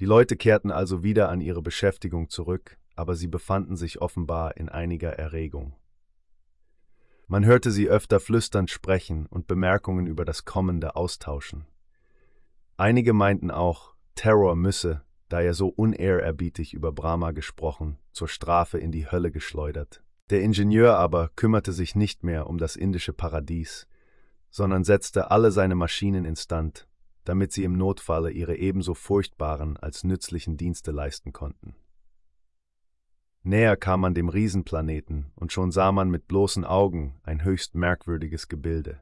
Die 0.00 0.04
Leute 0.04 0.36
kehrten 0.36 0.72
also 0.72 1.04
wieder 1.04 1.28
an 1.28 1.40
ihre 1.40 1.62
Beschäftigung 1.62 2.28
zurück, 2.28 2.76
aber 2.96 3.14
sie 3.14 3.28
befanden 3.28 3.76
sich 3.76 4.00
offenbar 4.00 4.56
in 4.56 4.68
einiger 4.68 5.12
Erregung. 5.12 5.76
Man 7.30 7.44
hörte 7.44 7.70
sie 7.70 7.90
öfter 7.90 8.20
flüsternd 8.20 8.70
sprechen 8.70 9.26
und 9.26 9.46
Bemerkungen 9.46 10.06
über 10.06 10.24
das 10.24 10.46
Kommende 10.46 10.96
austauschen. 10.96 11.66
Einige 12.78 13.12
meinten 13.12 13.50
auch, 13.50 13.94
Terror 14.14 14.56
müsse, 14.56 15.02
da 15.28 15.42
er 15.42 15.52
so 15.52 15.68
unehrerbietig 15.68 16.72
über 16.72 16.90
Brahma 16.90 17.32
gesprochen, 17.32 17.98
zur 18.12 18.28
Strafe 18.28 18.78
in 18.78 18.92
die 18.92 19.10
Hölle 19.10 19.30
geschleudert. 19.30 20.02
Der 20.30 20.40
Ingenieur 20.40 20.96
aber 20.96 21.28
kümmerte 21.36 21.72
sich 21.72 21.94
nicht 21.94 22.24
mehr 22.24 22.46
um 22.46 22.56
das 22.56 22.76
indische 22.76 23.12
Paradies, 23.12 23.86
sondern 24.48 24.82
setzte 24.82 25.30
alle 25.30 25.50
seine 25.50 25.74
Maschinen 25.74 26.24
instand, 26.24 26.88
damit 27.24 27.52
sie 27.52 27.64
im 27.64 27.76
Notfalle 27.76 28.30
ihre 28.30 28.56
ebenso 28.56 28.94
furchtbaren 28.94 29.76
als 29.76 30.02
nützlichen 30.02 30.56
Dienste 30.56 30.92
leisten 30.92 31.34
konnten. 31.34 31.74
Näher 33.48 33.78
kam 33.78 34.02
man 34.02 34.12
dem 34.12 34.28
Riesenplaneten, 34.28 35.32
und 35.34 35.54
schon 35.54 35.72
sah 35.72 35.90
man 35.90 36.10
mit 36.10 36.28
bloßen 36.28 36.66
Augen 36.66 37.18
ein 37.22 37.44
höchst 37.44 37.74
merkwürdiges 37.74 38.48
Gebilde. 38.48 39.00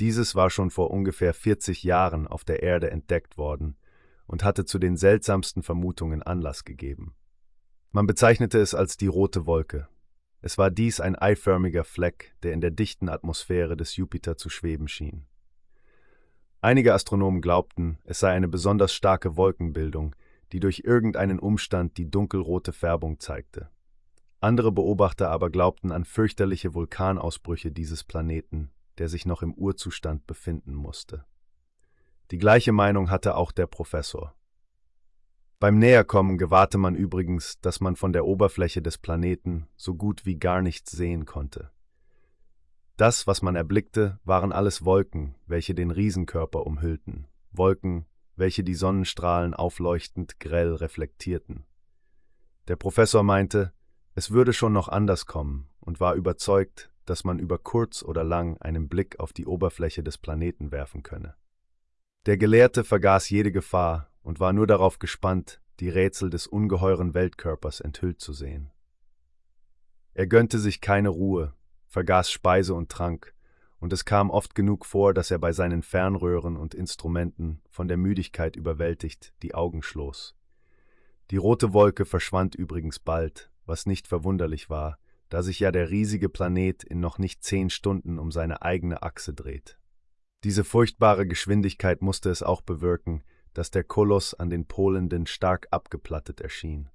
Dieses 0.00 0.34
war 0.34 0.48
schon 0.48 0.70
vor 0.70 0.90
ungefähr 0.90 1.34
40 1.34 1.82
Jahren 1.82 2.26
auf 2.26 2.42
der 2.44 2.62
Erde 2.62 2.90
entdeckt 2.90 3.36
worden 3.36 3.76
und 4.26 4.44
hatte 4.44 4.64
zu 4.64 4.78
den 4.78 4.96
seltsamsten 4.96 5.62
Vermutungen 5.62 6.22
Anlass 6.22 6.64
gegeben. 6.64 7.14
Man 7.92 8.06
bezeichnete 8.06 8.60
es 8.60 8.74
als 8.74 8.96
die 8.96 9.08
rote 9.08 9.44
Wolke. 9.44 9.88
Es 10.40 10.56
war 10.56 10.70
dies 10.70 10.98
ein 10.98 11.14
eiförmiger 11.14 11.84
Fleck, 11.84 12.34
der 12.42 12.54
in 12.54 12.62
der 12.62 12.70
dichten 12.70 13.10
Atmosphäre 13.10 13.76
des 13.76 13.94
Jupiter 13.96 14.38
zu 14.38 14.48
schweben 14.48 14.88
schien. 14.88 15.26
Einige 16.62 16.94
Astronomen 16.94 17.42
glaubten, 17.42 17.98
es 18.04 18.20
sei 18.20 18.32
eine 18.32 18.48
besonders 18.48 18.94
starke 18.94 19.36
Wolkenbildung, 19.36 20.16
die 20.52 20.60
durch 20.60 20.82
irgendeinen 20.84 21.38
Umstand 21.38 21.96
die 21.98 22.10
dunkelrote 22.10 22.72
Färbung 22.72 23.20
zeigte. 23.20 23.70
Andere 24.40 24.70
Beobachter 24.70 25.30
aber 25.30 25.50
glaubten 25.50 25.90
an 25.90 26.04
fürchterliche 26.04 26.74
Vulkanausbrüche 26.74 27.72
dieses 27.72 28.04
Planeten, 28.04 28.70
der 28.98 29.08
sich 29.08 29.26
noch 29.26 29.42
im 29.42 29.54
Urzustand 29.54 30.26
befinden 30.26 30.74
musste. 30.74 31.24
Die 32.30 32.38
gleiche 32.38 32.72
Meinung 32.72 33.10
hatte 33.10 33.36
auch 33.36 33.52
der 33.52 33.66
Professor. 33.66 34.34
Beim 35.60 35.78
Näherkommen 35.78 36.38
gewahrte 36.38 36.78
man 36.78 36.94
übrigens, 36.94 37.58
dass 37.60 37.80
man 37.80 37.96
von 37.96 38.12
der 38.12 38.26
Oberfläche 38.26 38.80
des 38.80 38.96
Planeten 38.98 39.66
so 39.76 39.94
gut 39.94 40.24
wie 40.24 40.36
gar 40.36 40.62
nichts 40.62 40.92
sehen 40.92 41.24
konnte. 41.24 41.70
Das, 42.96 43.26
was 43.26 43.42
man 43.42 43.56
erblickte, 43.56 44.20
waren 44.24 44.52
alles 44.52 44.84
Wolken, 44.84 45.34
welche 45.46 45.74
den 45.74 45.90
Riesenkörper 45.90 46.64
umhüllten, 46.64 47.26
Wolken, 47.50 48.06
welche 48.38 48.64
die 48.64 48.74
Sonnenstrahlen 48.74 49.54
aufleuchtend 49.54 50.40
grell 50.40 50.74
reflektierten. 50.74 51.64
Der 52.68 52.76
Professor 52.76 53.22
meinte, 53.22 53.72
es 54.14 54.30
würde 54.30 54.52
schon 54.52 54.72
noch 54.72 54.88
anders 54.88 55.26
kommen 55.26 55.68
und 55.80 56.00
war 56.00 56.14
überzeugt, 56.14 56.90
dass 57.04 57.24
man 57.24 57.38
über 57.38 57.58
kurz 57.58 58.02
oder 58.02 58.24
lang 58.24 58.58
einen 58.58 58.88
Blick 58.88 59.18
auf 59.18 59.32
die 59.32 59.46
Oberfläche 59.46 60.02
des 60.02 60.18
Planeten 60.18 60.70
werfen 60.70 61.02
könne. 61.02 61.34
Der 62.26 62.36
Gelehrte 62.36 62.84
vergaß 62.84 63.30
jede 63.30 63.52
Gefahr 63.52 64.10
und 64.22 64.40
war 64.40 64.52
nur 64.52 64.66
darauf 64.66 64.98
gespannt, 64.98 65.60
die 65.80 65.88
Rätsel 65.88 66.28
des 66.28 66.46
ungeheuren 66.46 67.14
Weltkörpers 67.14 67.80
enthüllt 67.80 68.20
zu 68.20 68.32
sehen. 68.32 68.70
Er 70.12 70.26
gönnte 70.26 70.58
sich 70.58 70.80
keine 70.80 71.08
Ruhe, 71.08 71.54
vergaß 71.86 72.30
Speise 72.30 72.74
und 72.74 72.90
Trank, 72.90 73.34
und 73.80 73.92
es 73.92 74.04
kam 74.04 74.30
oft 74.30 74.54
genug 74.54 74.84
vor, 74.84 75.14
dass 75.14 75.30
er 75.30 75.38
bei 75.38 75.52
seinen 75.52 75.82
Fernröhren 75.82 76.56
und 76.56 76.74
Instrumenten, 76.74 77.60
von 77.70 77.88
der 77.88 77.96
Müdigkeit 77.96 78.56
überwältigt, 78.56 79.34
die 79.42 79.54
Augen 79.54 79.82
schloss. 79.82 80.34
Die 81.30 81.36
rote 81.36 81.72
Wolke 81.72 82.04
verschwand 82.04 82.54
übrigens 82.54 82.98
bald, 82.98 83.50
was 83.66 83.86
nicht 83.86 84.08
verwunderlich 84.08 84.70
war, 84.70 84.98
da 85.28 85.42
sich 85.42 85.60
ja 85.60 85.70
der 85.70 85.90
riesige 85.90 86.28
Planet 86.28 86.82
in 86.84 87.00
noch 87.00 87.18
nicht 87.18 87.44
zehn 87.44 87.70
Stunden 87.70 88.18
um 88.18 88.32
seine 88.32 88.62
eigene 88.62 89.02
Achse 89.02 89.34
dreht. 89.34 89.78
Diese 90.44 90.64
furchtbare 90.64 91.26
Geschwindigkeit 91.26 92.00
musste 92.00 92.30
es 92.30 92.42
auch 92.42 92.62
bewirken, 92.62 93.22
dass 93.54 93.70
der 93.70 93.84
Koloss 93.84 94.34
an 94.34 94.50
den 94.50 94.66
Polenden 94.66 95.26
stark 95.26 95.68
abgeplattet 95.70 96.40
erschien. 96.40 96.90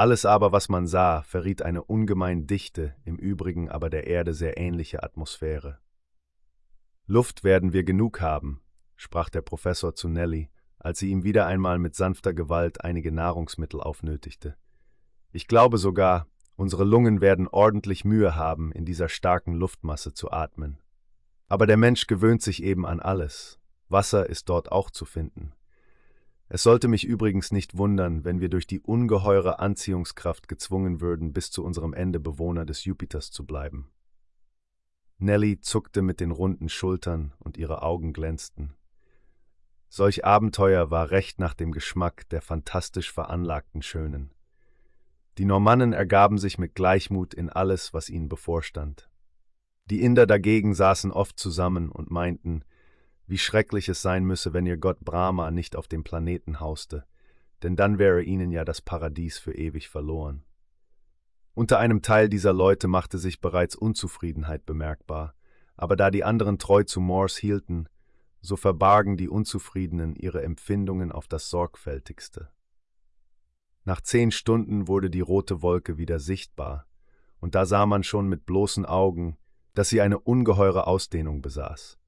Alles 0.00 0.24
aber, 0.24 0.50
was 0.50 0.70
man 0.70 0.86
sah, 0.86 1.20
verriet 1.24 1.60
eine 1.60 1.84
ungemein 1.84 2.46
dichte, 2.46 2.94
im 3.04 3.16
Übrigen 3.16 3.68
aber 3.68 3.90
der 3.90 4.06
Erde 4.06 4.32
sehr 4.32 4.56
ähnliche 4.56 5.02
Atmosphäre. 5.02 5.78
Luft 7.04 7.44
werden 7.44 7.74
wir 7.74 7.84
genug 7.84 8.22
haben, 8.22 8.62
sprach 8.96 9.28
der 9.28 9.42
Professor 9.42 9.94
zu 9.94 10.08
Nelly, 10.08 10.48
als 10.78 11.00
sie 11.00 11.10
ihm 11.10 11.22
wieder 11.22 11.44
einmal 11.44 11.78
mit 11.78 11.96
sanfter 11.96 12.32
Gewalt 12.32 12.82
einige 12.82 13.12
Nahrungsmittel 13.12 13.78
aufnötigte. 13.78 14.56
Ich 15.32 15.46
glaube 15.46 15.76
sogar, 15.76 16.26
unsere 16.56 16.84
Lungen 16.84 17.20
werden 17.20 17.46
ordentlich 17.46 18.06
Mühe 18.06 18.34
haben, 18.34 18.72
in 18.72 18.86
dieser 18.86 19.10
starken 19.10 19.52
Luftmasse 19.52 20.14
zu 20.14 20.30
atmen. 20.30 20.78
Aber 21.46 21.66
der 21.66 21.76
Mensch 21.76 22.06
gewöhnt 22.06 22.40
sich 22.40 22.62
eben 22.62 22.86
an 22.86 23.00
alles. 23.00 23.60
Wasser 23.90 24.30
ist 24.30 24.48
dort 24.48 24.72
auch 24.72 24.88
zu 24.88 25.04
finden. 25.04 25.52
Es 26.52 26.64
sollte 26.64 26.88
mich 26.88 27.04
übrigens 27.04 27.52
nicht 27.52 27.78
wundern, 27.78 28.24
wenn 28.24 28.40
wir 28.40 28.48
durch 28.48 28.66
die 28.66 28.80
ungeheure 28.80 29.60
Anziehungskraft 29.60 30.48
gezwungen 30.48 31.00
würden, 31.00 31.32
bis 31.32 31.52
zu 31.52 31.64
unserem 31.64 31.94
Ende 31.94 32.18
Bewohner 32.18 32.66
des 32.66 32.84
Jupiters 32.84 33.30
zu 33.30 33.46
bleiben. 33.46 33.92
Nelly 35.18 35.60
zuckte 35.60 36.02
mit 36.02 36.18
den 36.18 36.32
runden 36.32 36.68
Schultern 36.68 37.32
und 37.38 37.56
ihre 37.56 37.82
Augen 37.82 38.12
glänzten. 38.12 38.74
Solch 39.88 40.24
Abenteuer 40.24 40.90
war 40.90 41.12
recht 41.12 41.38
nach 41.38 41.54
dem 41.54 41.70
Geschmack 41.70 42.28
der 42.30 42.42
fantastisch 42.42 43.12
veranlagten 43.12 43.80
Schönen. 43.80 44.34
Die 45.38 45.44
Normannen 45.44 45.92
ergaben 45.92 46.36
sich 46.36 46.58
mit 46.58 46.74
Gleichmut 46.74 47.32
in 47.32 47.48
alles, 47.48 47.94
was 47.94 48.10
ihnen 48.10 48.28
bevorstand. 48.28 49.08
Die 49.84 50.02
Inder 50.02 50.26
dagegen 50.26 50.74
saßen 50.74 51.12
oft 51.12 51.38
zusammen 51.38 51.92
und 51.92 52.10
meinten, 52.10 52.64
wie 53.30 53.38
schrecklich 53.38 53.88
es 53.88 54.02
sein 54.02 54.24
müsse, 54.24 54.52
wenn 54.52 54.66
ihr 54.66 54.76
Gott 54.76 54.98
Brahma 55.04 55.52
nicht 55.52 55.76
auf 55.76 55.86
dem 55.86 56.02
Planeten 56.02 56.58
hauste, 56.58 57.04
denn 57.62 57.76
dann 57.76 58.00
wäre 58.00 58.24
ihnen 58.24 58.50
ja 58.50 58.64
das 58.64 58.82
Paradies 58.82 59.38
für 59.38 59.54
ewig 59.54 59.88
verloren. 59.88 60.42
Unter 61.54 61.78
einem 61.78 62.02
Teil 62.02 62.28
dieser 62.28 62.52
Leute 62.52 62.88
machte 62.88 63.18
sich 63.18 63.40
bereits 63.40 63.76
Unzufriedenheit 63.76 64.66
bemerkbar, 64.66 65.36
aber 65.76 65.94
da 65.94 66.10
die 66.10 66.24
anderen 66.24 66.58
treu 66.58 66.82
zu 66.82 67.00
Morse 67.00 67.40
hielten, 67.40 67.88
so 68.40 68.56
verbargen 68.56 69.16
die 69.16 69.28
Unzufriedenen 69.28 70.16
ihre 70.16 70.42
Empfindungen 70.42 71.12
auf 71.12 71.28
das 71.28 71.50
Sorgfältigste. 71.50 72.50
Nach 73.84 74.00
zehn 74.00 74.32
Stunden 74.32 74.88
wurde 74.88 75.08
die 75.08 75.20
rote 75.20 75.62
Wolke 75.62 75.98
wieder 75.98 76.18
sichtbar, 76.18 76.88
und 77.38 77.54
da 77.54 77.64
sah 77.64 77.86
man 77.86 78.02
schon 78.02 78.28
mit 78.28 78.44
bloßen 78.44 78.86
Augen, 78.86 79.36
dass 79.74 79.88
sie 79.88 80.00
eine 80.00 80.18
ungeheure 80.18 80.88
Ausdehnung 80.88 81.42
besaß. 81.42 81.99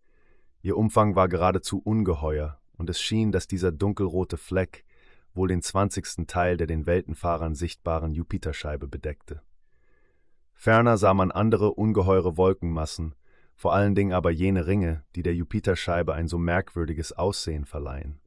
Ihr 0.62 0.76
Umfang 0.76 1.16
war 1.16 1.28
geradezu 1.28 1.80
ungeheuer, 1.80 2.60
und 2.76 2.88
es 2.88 3.00
schien, 3.00 3.32
dass 3.32 3.48
dieser 3.48 3.72
dunkelrote 3.72 4.36
Fleck 4.36 4.84
wohl 5.34 5.48
den 5.48 5.60
zwanzigsten 5.60 6.28
Teil 6.28 6.56
der 6.56 6.68
den 6.68 6.86
Weltenfahrern 6.86 7.56
sichtbaren 7.56 8.12
Jupiterscheibe 8.12 8.86
bedeckte. 8.86 9.42
Ferner 10.54 10.98
sah 10.98 11.14
man 11.14 11.32
andere 11.32 11.72
ungeheure 11.72 12.36
Wolkenmassen, 12.36 13.16
vor 13.56 13.74
allen 13.74 13.96
Dingen 13.96 14.12
aber 14.12 14.30
jene 14.30 14.66
Ringe, 14.66 15.04
die 15.16 15.22
der 15.22 15.34
Jupiterscheibe 15.34 16.14
ein 16.14 16.28
so 16.28 16.38
merkwürdiges 16.38 17.12
Aussehen 17.12 17.64
verleihen. 17.64 18.20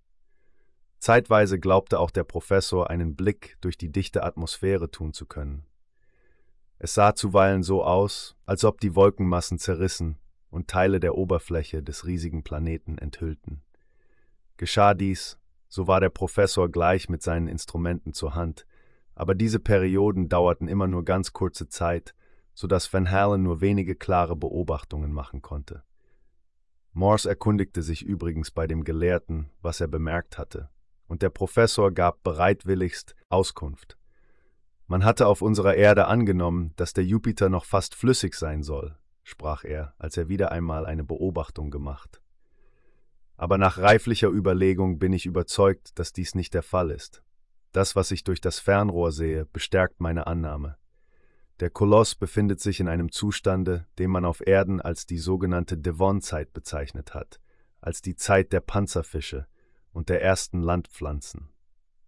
Zeitweise 1.00 1.60
glaubte 1.60 2.00
auch 2.00 2.12
der 2.12 2.24
Professor, 2.24 2.90
einen 2.90 3.16
Blick 3.16 3.58
durch 3.62 3.78
die 3.78 3.92
dichte 3.92 4.24
Atmosphäre 4.24 4.92
tun 4.92 5.14
zu 5.14 5.26
können. 5.26 5.66
Es 6.80 6.94
sah 6.94 7.16
zuweilen 7.16 7.64
so 7.64 7.84
aus, 7.84 8.36
als 8.46 8.66
ob 8.66 8.82
die 8.82 8.96
Wolkenmassen 8.96 9.58
zerrissen 9.58 10.18
und 10.56 10.70
Teile 10.70 11.02
der 11.02 11.16
Oberfläche 11.16 11.84
des 11.84 12.06
riesigen 12.06 12.42
Planeten 12.42 12.98
enthüllten. 12.98 13.62
Geschah 14.56 14.94
dies, 14.94 15.38
so 15.68 15.88
war 15.88 16.00
der 16.00 16.10
Professor 16.10 16.72
gleich 16.72 17.10
mit 17.10 17.22
seinen 17.22 17.50
Instrumenten 17.50 18.14
zur 18.14 18.36
Hand, 18.36 18.66
aber 19.16 19.36
diese 19.36 19.60
Perioden 19.60 20.30
dauerten 20.30 20.70
immer 20.70 20.88
nur 20.88 21.04
ganz 21.04 21.34
kurze 21.34 21.68
Zeit, 21.68 22.16
so 22.54 22.68
dass 22.68 22.92
Van 22.92 23.12
Halen 23.12 23.44
nur 23.44 23.60
wenige 23.60 23.96
klare 23.96 24.38
Beobachtungen 24.38 25.12
machen 25.12 25.42
konnte. 25.42 25.84
Morse 26.94 27.28
erkundigte 27.28 27.84
sich 27.84 28.02
übrigens 28.02 28.50
bei 28.50 28.66
dem 28.66 28.86
Gelehrten, 28.86 29.50
was 29.62 29.82
er 29.82 29.90
bemerkt 29.90 30.38
hatte, 30.38 30.70
und 31.08 31.22
der 31.22 31.32
Professor 31.32 31.92
gab 31.92 32.24
bereitwilligst 32.24 33.14
Auskunft. 33.28 33.98
Man 34.88 35.04
hatte 35.04 35.28
auf 35.28 35.42
unserer 35.42 35.76
Erde 35.76 36.08
angenommen, 36.08 36.72
dass 36.78 36.94
der 36.94 37.04
Jupiter 37.04 37.50
noch 37.50 37.66
fast 37.66 37.94
flüssig 37.94 38.36
sein 38.36 38.64
soll, 38.64 38.98
sprach 39.26 39.64
er, 39.64 39.96
als 39.98 40.16
er 40.18 40.30
wieder 40.30 40.52
einmal 40.52 40.86
eine 40.86 41.04
Beobachtung 41.04 41.72
gemacht. 41.72 42.22
Aber 43.38 43.58
nach 43.58 43.80
reiflicher 43.80 44.30
Überlegung 44.30 45.00
bin 45.00 45.12
ich 45.14 45.26
überzeugt, 45.26 45.98
dass 46.00 46.14
dies 46.14 46.36
nicht 46.36 46.54
der 46.54 46.62
Fall 46.64 46.92
ist. 46.92 47.24
Das, 47.72 47.96
was 47.96 48.12
ich 48.12 48.24
durch 48.24 48.40
das 48.40 48.60
Fernrohr 48.60 49.12
sehe, 49.12 49.46
bestärkt 49.48 50.00
meine 50.00 50.28
Annahme. 50.28 50.78
Der 51.60 51.72
Koloss 51.72 52.16
befindet 52.16 52.62
sich 52.62 52.80
in 52.80 52.88
einem 52.88 53.12
Zustande, 53.12 53.88
den 53.98 54.12
man 54.12 54.26
auf 54.26 54.46
Erden 54.46 54.80
als 54.80 55.08
die 55.08 55.18
sogenannte 55.18 55.78
Devon-Zeit 55.78 56.54
bezeichnet 56.54 57.14
hat, 57.16 57.42
als 57.82 58.02
die 58.02 58.16
Zeit 58.16 58.54
der 58.54 58.60
Panzerfische 58.62 59.48
und 59.92 60.10
der 60.10 60.22
ersten 60.22 60.62
Landpflanzen. 60.62 61.50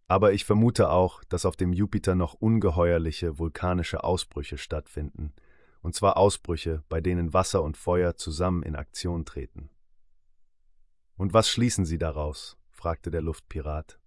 Aber 0.07 0.33
ich 0.33 0.45
vermute 0.45 0.91
auch, 0.91 1.23
dass 1.25 1.45
auf 1.45 1.57
dem 1.57 1.73
Jupiter 1.73 2.13
noch 2.13 2.35
ungeheuerliche 2.35 3.39
vulkanische 3.39 4.03
Ausbrüche 4.03 4.57
stattfinden, 4.57 5.33
und 5.87 5.95
zwar 5.95 6.17
Ausbrüche, 6.17 6.83
bei 6.89 6.99
denen 6.99 7.33
Wasser 7.33 7.63
und 7.63 7.77
Feuer 7.77 8.17
zusammen 8.17 8.61
in 8.61 8.75
Aktion 8.75 9.23
treten. 9.23 9.69
Und 11.15 11.31
was 11.31 11.49
schließen 11.49 11.85
Sie 11.85 11.97
daraus? 11.97 12.57
fragte 12.71 13.09
der 13.09 13.21
Luftpirat. 13.21 13.97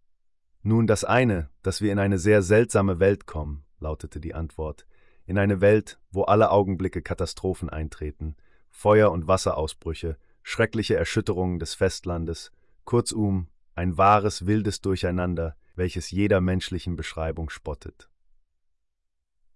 Nun 0.63 0.87
das 0.87 1.05
eine, 1.05 1.49
dass 1.63 1.81
wir 1.81 1.91
in 1.91 1.99
eine 1.99 2.19
sehr 2.19 2.43
seltsame 2.43 3.01
Welt 3.01 3.25
kommen, 3.25 3.65
lautete 3.79 4.21
die 4.21 4.35
Antwort, 4.35 4.85
in 5.25 5.39
eine 5.39 5.63
Welt, 5.63 5.99
wo 6.11 6.25
alle 6.25 6.51
Augenblicke 6.51 7.01
Katastrophen 7.01 7.71
eintreten, 7.71 8.37
Feuer- 8.69 9.11
und 9.11 9.27
Wasserausbrüche, 9.27 10.19
schreckliche 10.43 10.97
Erschütterungen 10.97 11.59
des 11.59 11.73
Festlandes, 11.73 12.53
kurzum 12.85 13.49
ein 13.75 13.97
wahres 13.97 14.45
wildes 14.45 14.83
Durcheinander, 14.83 15.57
welches 15.77 16.11
jeder 16.11 16.43
menschlichen 16.43 16.97
Beschreibung 16.97 17.49
spottet. 17.49 18.10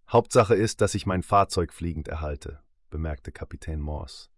Hauptsache 0.08 0.54
ist, 0.54 0.80
dass 0.80 0.94
ich 0.94 1.06
mein 1.06 1.22
Fahrzeug 1.22 1.72
fliegend 1.72 2.08
erhalte, 2.08 2.60
bemerkte 2.90 3.32
Kapitän 3.32 3.80
Morse. 3.80 4.28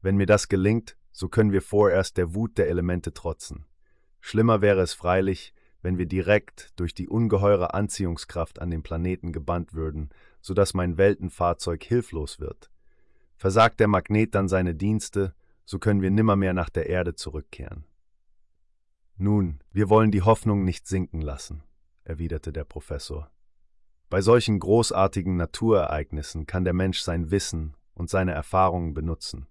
Wenn 0.00 0.16
mir 0.16 0.26
das 0.26 0.48
gelingt, 0.48 0.96
so 1.10 1.28
können 1.28 1.52
wir 1.52 1.62
vorerst 1.62 2.16
der 2.16 2.34
Wut 2.34 2.58
der 2.58 2.68
Elemente 2.68 3.12
trotzen. 3.12 3.66
Schlimmer 4.20 4.62
wäre 4.62 4.80
es 4.80 4.94
freilich, 4.94 5.54
wenn 5.82 5.98
wir 5.98 6.06
direkt 6.06 6.70
durch 6.76 6.94
die 6.94 7.08
ungeheure 7.08 7.74
Anziehungskraft 7.74 8.60
an 8.60 8.70
den 8.70 8.82
Planeten 8.82 9.32
gebannt 9.32 9.74
würden, 9.74 10.10
so 10.40 10.54
dass 10.54 10.74
mein 10.74 10.96
Weltenfahrzeug 10.96 11.82
hilflos 11.82 12.40
wird. 12.40 12.70
Versagt 13.36 13.80
der 13.80 13.88
Magnet 13.88 14.34
dann 14.34 14.48
seine 14.48 14.74
Dienste, 14.74 15.34
so 15.64 15.78
können 15.78 16.02
wir 16.02 16.10
nimmermehr 16.10 16.54
nach 16.54 16.70
der 16.70 16.88
Erde 16.88 17.14
zurückkehren. 17.14 17.84
Nun, 19.16 19.60
wir 19.72 19.88
wollen 19.88 20.10
die 20.10 20.22
Hoffnung 20.22 20.64
nicht 20.64 20.86
sinken 20.86 21.20
lassen, 21.20 21.62
erwiderte 22.04 22.52
der 22.52 22.64
Professor. 22.64 23.30
Bei 24.12 24.20
solchen 24.20 24.58
großartigen 24.58 25.38
Naturereignissen 25.38 26.44
kann 26.44 26.64
der 26.64 26.74
Mensch 26.74 27.00
sein 27.00 27.30
Wissen 27.30 27.74
und 27.94 28.10
seine 28.10 28.32
Erfahrungen 28.32 28.92
benutzen. 28.92 29.46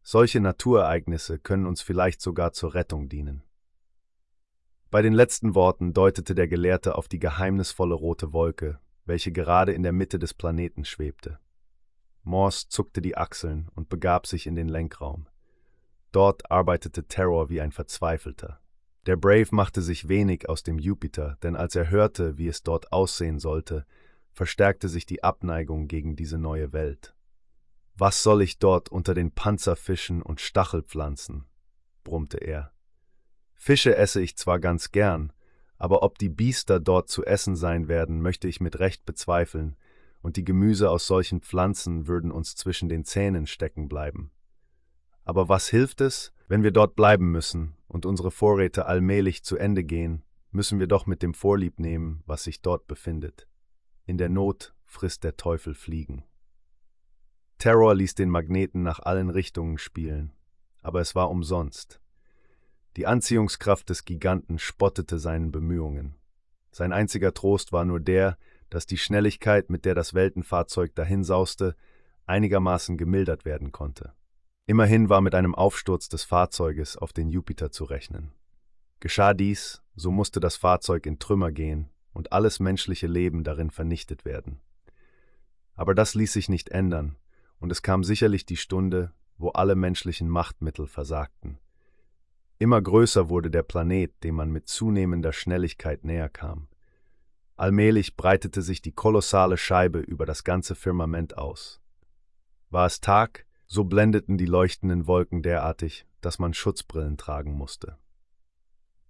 Solche 0.00 0.38
Naturereignisse 0.38 1.40
können 1.40 1.66
uns 1.66 1.82
vielleicht 1.82 2.20
sogar 2.20 2.52
zur 2.52 2.74
Rettung 2.74 3.08
dienen. 3.08 3.42
Bei 4.92 5.02
den 5.02 5.12
letzten 5.12 5.56
Worten 5.56 5.92
deutete 5.92 6.36
der 6.36 6.46
Gelehrte 6.46 6.94
auf 6.94 7.08
die 7.08 7.18
geheimnisvolle 7.18 7.96
rote 7.96 8.32
Wolke, 8.32 8.78
welche 9.06 9.32
gerade 9.32 9.72
in 9.72 9.82
der 9.82 9.92
Mitte 9.92 10.20
des 10.20 10.34
Planeten 10.34 10.84
schwebte. 10.84 11.40
Morse 12.22 12.68
zuckte 12.68 13.02
die 13.02 13.16
Achseln 13.16 13.70
und 13.74 13.88
begab 13.88 14.28
sich 14.28 14.46
in 14.46 14.54
den 14.54 14.68
Lenkraum. 14.68 15.26
Dort 16.12 16.48
arbeitete 16.48 17.08
Terror 17.08 17.50
wie 17.50 17.60
ein 17.60 17.72
Verzweifelter. 17.72 18.60
Der 19.08 19.16
Brave 19.16 19.48
machte 19.52 19.80
sich 19.80 20.10
wenig 20.10 20.50
aus 20.50 20.62
dem 20.62 20.78
Jupiter, 20.78 21.38
denn 21.42 21.56
als 21.56 21.74
er 21.74 21.88
hörte, 21.88 22.36
wie 22.36 22.46
es 22.46 22.62
dort 22.62 22.92
aussehen 22.92 23.38
sollte, 23.38 23.86
verstärkte 24.32 24.90
sich 24.90 25.06
die 25.06 25.24
Abneigung 25.24 25.88
gegen 25.88 26.14
diese 26.14 26.36
neue 26.36 26.74
Welt. 26.74 27.14
Was 27.96 28.22
soll 28.22 28.42
ich 28.42 28.58
dort 28.58 28.90
unter 28.90 29.14
den 29.14 29.32
Panzerfischen 29.32 30.20
und 30.20 30.42
Stachelpflanzen? 30.42 31.46
brummte 32.04 32.36
er. 32.36 32.70
Fische 33.54 33.96
esse 33.96 34.20
ich 34.20 34.36
zwar 34.36 34.60
ganz 34.60 34.92
gern, 34.92 35.32
aber 35.78 36.02
ob 36.02 36.18
die 36.18 36.28
Biester 36.28 36.78
dort 36.78 37.08
zu 37.08 37.24
essen 37.24 37.56
sein 37.56 37.88
werden, 37.88 38.20
möchte 38.20 38.46
ich 38.46 38.60
mit 38.60 38.78
Recht 38.78 39.06
bezweifeln, 39.06 39.78
und 40.20 40.36
die 40.36 40.44
Gemüse 40.44 40.90
aus 40.90 41.06
solchen 41.06 41.40
Pflanzen 41.40 42.08
würden 42.08 42.30
uns 42.30 42.56
zwischen 42.56 42.90
den 42.90 43.06
Zähnen 43.06 43.46
stecken 43.46 43.88
bleiben. 43.88 44.32
Aber 45.24 45.48
was 45.48 45.66
hilft 45.68 46.02
es, 46.02 46.30
wenn 46.46 46.62
wir 46.62 46.72
dort 46.72 46.94
bleiben 46.94 47.30
müssen 47.30 47.77
und 47.88 48.06
unsere 48.06 48.30
Vorräte 48.30 48.86
allmählich 48.86 49.42
zu 49.42 49.56
Ende 49.56 49.82
gehen, 49.82 50.22
müssen 50.50 50.78
wir 50.78 50.86
doch 50.86 51.06
mit 51.06 51.22
dem 51.22 51.34
Vorlieb 51.34 51.80
nehmen, 51.80 52.22
was 52.26 52.44
sich 52.44 52.62
dort 52.62 52.86
befindet. 52.86 53.48
In 54.04 54.18
der 54.18 54.28
Not 54.28 54.74
frisst 54.84 55.24
der 55.24 55.36
Teufel 55.36 55.74
Fliegen. 55.74 56.24
Terror 57.58 57.94
ließ 57.94 58.14
den 58.14 58.30
Magneten 58.30 58.82
nach 58.82 59.00
allen 59.00 59.30
Richtungen 59.30 59.78
spielen, 59.78 60.32
aber 60.80 61.00
es 61.00 61.14
war 61.14 61.30
umsonst. 61.30 62.00
Die 62.96 63.06
Anziehungskraft 63.06 63.90
des 63.90 64.04
Giganten 64.04 64.58
spottete 64.58 65.18
seinen 65.18 65.50
Bemühungen. 65.50 66.14
Sein 66.70 66.92
einziger 66.92 67.34
Trost 67.34 67.72
war 67.72 67.84
nur 67.84 68.00
der, 68.00 68.38
dass 68.70 68.86
die 68.86 68.98
Schnelligkeit, 68.98 69.70
mit 69.70 69.84
der 69.84 69.94
das 69.94 70.14
Weltenfahrzeug 70.14 70.94
dahinsauste, 70.94 71.74
einigermaßen 72.26 72.96
gemildert 72.96 73.44
werden 73.44 73.72
konnte. 73.72 74.12
Immerhin 74.68 75.08
war 75.08 75.22
mit 75.22 75.34
einem 75.34 75.54
Aufsturz 75.54 76.10
des 76.10 76.24
Fahrzeuges 76.24 76.98
auf 76.98 77.14
den 77.14 77.30
Jupiter 77.30 77.70
zu 77.70 77.84
rechnen. 77.84 78.32
Geschah 79.00 79.32
dies, 79.32 79.80
so 79.96 80.10
musste 80.10 80.40
das 80.40 80.56
Fahrzeug 80.56 81.06
in 81.06 81.18
Trümmer 81.18 81.52
gehen 81.52 81.88
und 82.12 82.32
alles 82.32 82.60
menschliche 82.60 83.06
Leben 83.06 83.44
darin 83.44 83.70
vernichtet 83.70 84.26
werden. 84.26 84.60
Aber 85.74 85.94
das 85.94 86.14
ließ 86.14 86.34
sich 86.34 86.50
nicht 86.50 86.68
ändern, 86.68 87.16
und 87.60 87.72
es 87.72 87.80
kam 87.80 88.04
sicherlich 88.04 88.44
die 88.44 88.58
Stunde, 88.58 89.14
wo 89.38 89.48
alle 89.48 89.74
menschlichen 89.74 90.28
Machtmittel 90.28 90.86
versagten. 90.86 91.58
Immer 92.58 92.82
größer 92.82 93.30
wurde 93.30 93.50
der 93.50 93.62
Planet, 93.62 94.22
dem 94.22 94.34
man 94.34 94.50
mit 94.50 94.68
zunehmender 94.68 95.32
Schnelligkeit 95.32 96.04
näher 96.04 96.28
kam. 96.28 96.68
Allmählich 97.56 98.16
breitete 98.18 98.60
sich 98.60 98.82
die 98.82 98.92
kolossale 98.92 99.56
Scheibe 99.56 100.00
über 100.00 100.26
das 100.26 100.44
ganze 100.44 100.74
Firmament 100.74 101.38
aus. 101.38 101.80
War 102.68 102.84
es 102.84 103.00
Tag, 103.00 103.46
so 103.68 103.84
blendeten 103.84 104.38
die 104.38 104.46
leuchtenden 104.46 105.06
Wolken 105.06 105.42
derartig, 105.42 106.06
dass 106.22 106.38
man 106.38 106.54
Schutzbrillen 106.54 107.18
tragen 107.18 107.52
musste. 107.52 107.98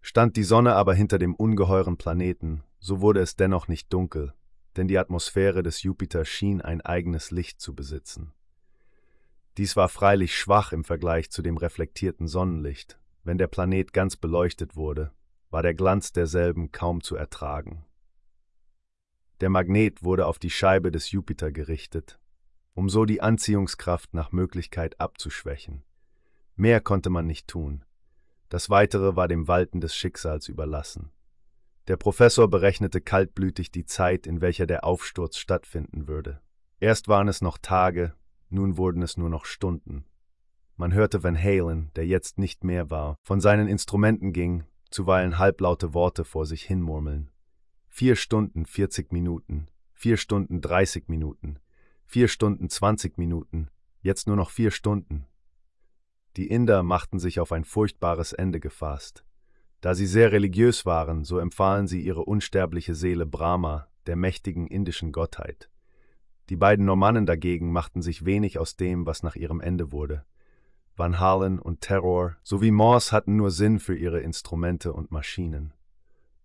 Stand 0.01 0.37
die 0.37 0.43
Sonne 0.43 0.75
aber 0.75 0.95
hinter 0.95 1.19
dem 1.19 1.35
ungeheuren 1.35 1.97
Planeten, 1.97 2.65
so 2.81 3.01
wurde 3.01 3.21
es 3.21 3.37
dennoch 3.37 3.69
nicht 3.69 3.93
dunkel, 3.93 4.35
denn 4.77 4.89
die 4.89 4.99
Atmosphäre 4.99 5.63
des 5.63 5.83
Jupiter 5.83 6.25
schien 6.25 6.61
ein 6.61 6.81
eigenes 6.81 7.31
Licht 7.31 7.61
zu 7.61 7.75
besitzen. 7.75 8.33
Dies 9.57 9.77
war 9.77 9.89
freilich 9.89 10.37
schwach 10.37 10.73
im 10.73 10.85
Vergleich 10.85 11.31
zu 11.31 11.41
dem 11.41 11.57
reflektierten 11.57 12.29
Sonnenlicht. 12.29 12.99
Wenn 13.25 13.39
der 13.39 13.49
Planet 13.49 13.93
ganz 13.93 14.17
beleuchtet 14.17 14.77
wurde, 14.77 15.13
war 15.51 15.63
der 15.63 15.75
Glanz 15.75 16.13
derselben 16.13 16.73
kaum 16.73 17.03
zu 17.03 17.17
ertragen. 17.17 17.85
Der 19.41 19.51
Magnet 19.51 20.03
wurde 20.03 20.27
auf 20.27 20.39
die 20.39 20.51
Scheibe 20.51 20.91
des 20.91 21.11
Jupiter 21.11 21.53
gerichtet, 21.53 22.19
um 22.79 22.89
so 22.89 23.05
die 23.05 23.21
Anziehungskraft 23.21 24.15
nach 24.15 24.31
Möglichkeit 24.31 25.01
abzuschwächen. 25.01 25.83
Mehr 26.55 26.81
konnte 26.81 27.11
man 27.11 27.27
nicht 27.27 27.49
tun. 27.49 27.85
Das 28.51 28.71
Weitere 28.71 29.17
war 29.17 29.27
dem 29.27 29.49
Walten 29.49 29.81
des 29.81 29.97
Schicksals 29.97 30.47
überlassen. 30.47 31.11
Der 31.89 31.97
Professor 31.97 32.49
berechnete 32.49 33.01
kaltblütig 33.01 33.73
die 33.73 33.85
Zeit, 33.85 34.29
in 34.29 34.41
welcher 34.41 34.69
der 34.69 34.85
Aufsturz 34.85 35.39
stattfinden 35.39 36.07
würde. 36.07 36.41
Erst 36.79 37.09
waren 37.09 37.27
es 37.27 37.43
noch 37.43 37.59
Tage, 37.59 38.15
nun 38.49 38.77
wurden 38.77 39.03
es 39.03 39.17
nur 39.17 39.29
noch 39.29 39.45
Stunden. 39.45 40.05
Man 40.77 40.95
hörte 40.95 41.25
Van 41.25 41.37
Halen, 41.37 41.91
der 41.97 42.07
jetzt 42.07 42.39
nicht 42.39 42.63
mehr 42.63 42.91
war, 42.91 43.17
von 43.25 43.41
seinen 43.41 43.67
Instrumenten 43.67 44.33
ging, 44.33 44.63
zuweilen 44.89 45.39
halblaute 45.39 45.95
Worte 45.95 46.25
vor 46.25 46.47
sich 46.47 46.63
hinmurmeln. 46.63 47.33
Vier 47.89 48.15
Stunden 48.15 48.67
vierzig 48.67 49.11
Minuten, 49.11 49.67
vier 49.95 50.17
Stunden 50.17 50.61
dreißig 50.61 51.09
Minuten, 51.09 51.59
vier 52.11 52.29
Stunden 52.29 52.71
zwanzig 52.71 53.19
Minuten, 53.19 53.69
jetzt 54.01 54.29
nur 54.29 54.37
noch 54.37 54.49
vier 54.49 54.71
Stunden. 54.71 55.27
Die 56.39 56.47
Inder 56.47 56.83
machten 56.83 57.19
sich 57.19 57.39
auf 57.39 57.53
ein 57.53 57.65
furchtbares 57.65 58.33
Ende 58.33 58.61
gefasst. 58.61 59.27
Da 59.83 59.95
sie 59.95 60.07
sehr 60.07 60.33
religiös 60.33 60.87
waren, 60.87 61.23
so 61.25 61.39
empfahlen 61.39 61.87
sie 61.87 62.01
ihre 62.01 62.25
unsterbliche 62.25 62.95
Seele 62.95 63.27
Brahma, 63.27 63.89
der 64.07 64.17
mächtigen 64.17 64.67
indischen 64.67 65.13
Gottheit. 65.13 65.69
Die 66.49 66.57
beiden 66.57 66.87
Normannen 66.87 67.27
dagegen 67.27 67.73
machten 67.73 68.01
sich 68.01 68.25
wenig 68.25 68.59
aus 68.59 68.75
dem, 68.75 69.05
was 69.05 69.23
nach 69.23 69.37
ihrem 69.37 69.61
Ende 69.61 69.93
wurde. 69.93 70.25
Van 70.97 71.21
Halen 71.21 71.59
und 71.59 71.83
Terror 71.83 72.37
sowie 72.43 72.71
Morse 72.71 73.13
hatten 73.13 73.37
nur 73.37 73.51
Sinn 73.51 73.79
für 73.79 73.95
ihre 73.95 74.21
Instrumente 74.21 74.95
und 74.95 75.11
Maschinen. 75.11 75.75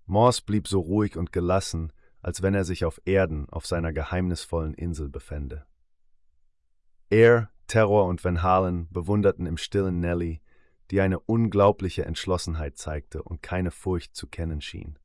Morse 0.08 0.42
blieb 0.46 0.68
so 0.68 0.82
ruhig 0.82 1.16
und 1.16 1.32
gelassen, 1.32 1.94
als 2.24 2.42
wenn 2.42 2.56
er 2.56 2.64
sich 2.64 2.86
auf 2.86 3.00
Erden 3.06 3.48
auf 3.50 3.68
seiner 3.68 3.94
geheimnisvollen 3.94 4.74
Insel 4.74 5.10
befände. 5.10 5.66
Er, 7.10 7.52
Terror 7.68 8.08
und 8.08 8.24
Van 8.24 8.42
Halen 8.42 8.88
bewunderten 8.90 9.46
im 9.46 9.58
stillen 9.58 10.00
Nelly, 10.00 10.42
die 10.90 11.02
eine 11.02 11.20
unglaubliche 11.20 12.06
Entschlossenheit 12.06 12.78
zeigte 12.78 13.22
und 13.22 13.44
keine 13.44 13.72
Furcht 13.72 14.16
zu 14.16 14.28
kennen 14.28 14.62
schien. 14.62 14.98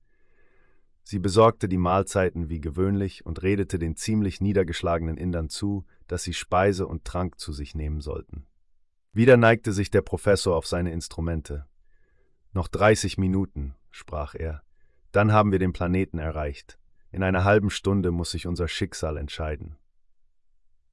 Sie 1.03 1.19
besorgte 1.19 1.69
die 1.69 1.79
Mahlzeiten 1.79 2.49
wie 2.49 2.61
gewöhnlich 2.61 3.25
und 3.25 3.43
redete 3.43 3.79
den 3.79 3.97
ziemlich 3.97 4.41
niedergeschlagenen 4.41 5.17
Indern 5.17 5.49
zu, 5.49 5.87
dass 6.07 6.23
sie 6.23 6.35
Speise 6.35 6.87
und 6.87 7.05
Trank 7.05 7.39
zu 7.41 7.53
sich 7.53 7.75
nehmen 7.75 8.01
sollten. 8.01 8.47
Wieder 9.13 9.37
neigte 9.37 9.73
sich 9.73 9.91
der 9.91 10.03
Professor 10.03 10.55
auf 10.55 10.67
seine 10.67 10.93
Instrumente. 10.93 11.67
Noch 12.53 12.69
dreißig 12.69 13.19
Minuten, 13.19 13.75
sprach 13.91 14.35
er. 14.35 14.63
Dann 15.13 15.33
haben 15.33 15.51
wir 15.51 15.59
den 15.59 15.73
Planeten 15.73 16.19
erreicht. 16.19 16.79
In 17.11 17.23
einer 17.23 17.45
halben 17.45 17.71
Stunde 17.71 18.11
muss 18.11 18.33
sich 18.33 18.47
unser 18.47 18.69
Schicksal 18.69 19.17
entscheiden. 19.17 19.77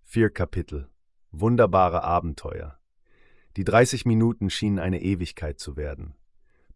Vier 0.03 0.29
Kapitel. 0.29 0.87
Wunderbare 1.31 2.03
Abenteuer. 2.03 2.79
Die 3.57 3.65
dreißig 3.65 4.05
Minuten 4.05 4.49
schienen 4.49 4.79
eine 4.79 5.01
Ewigkeit 5.01 5.59
zu 5.59 5.75
werden. 5.75 6.15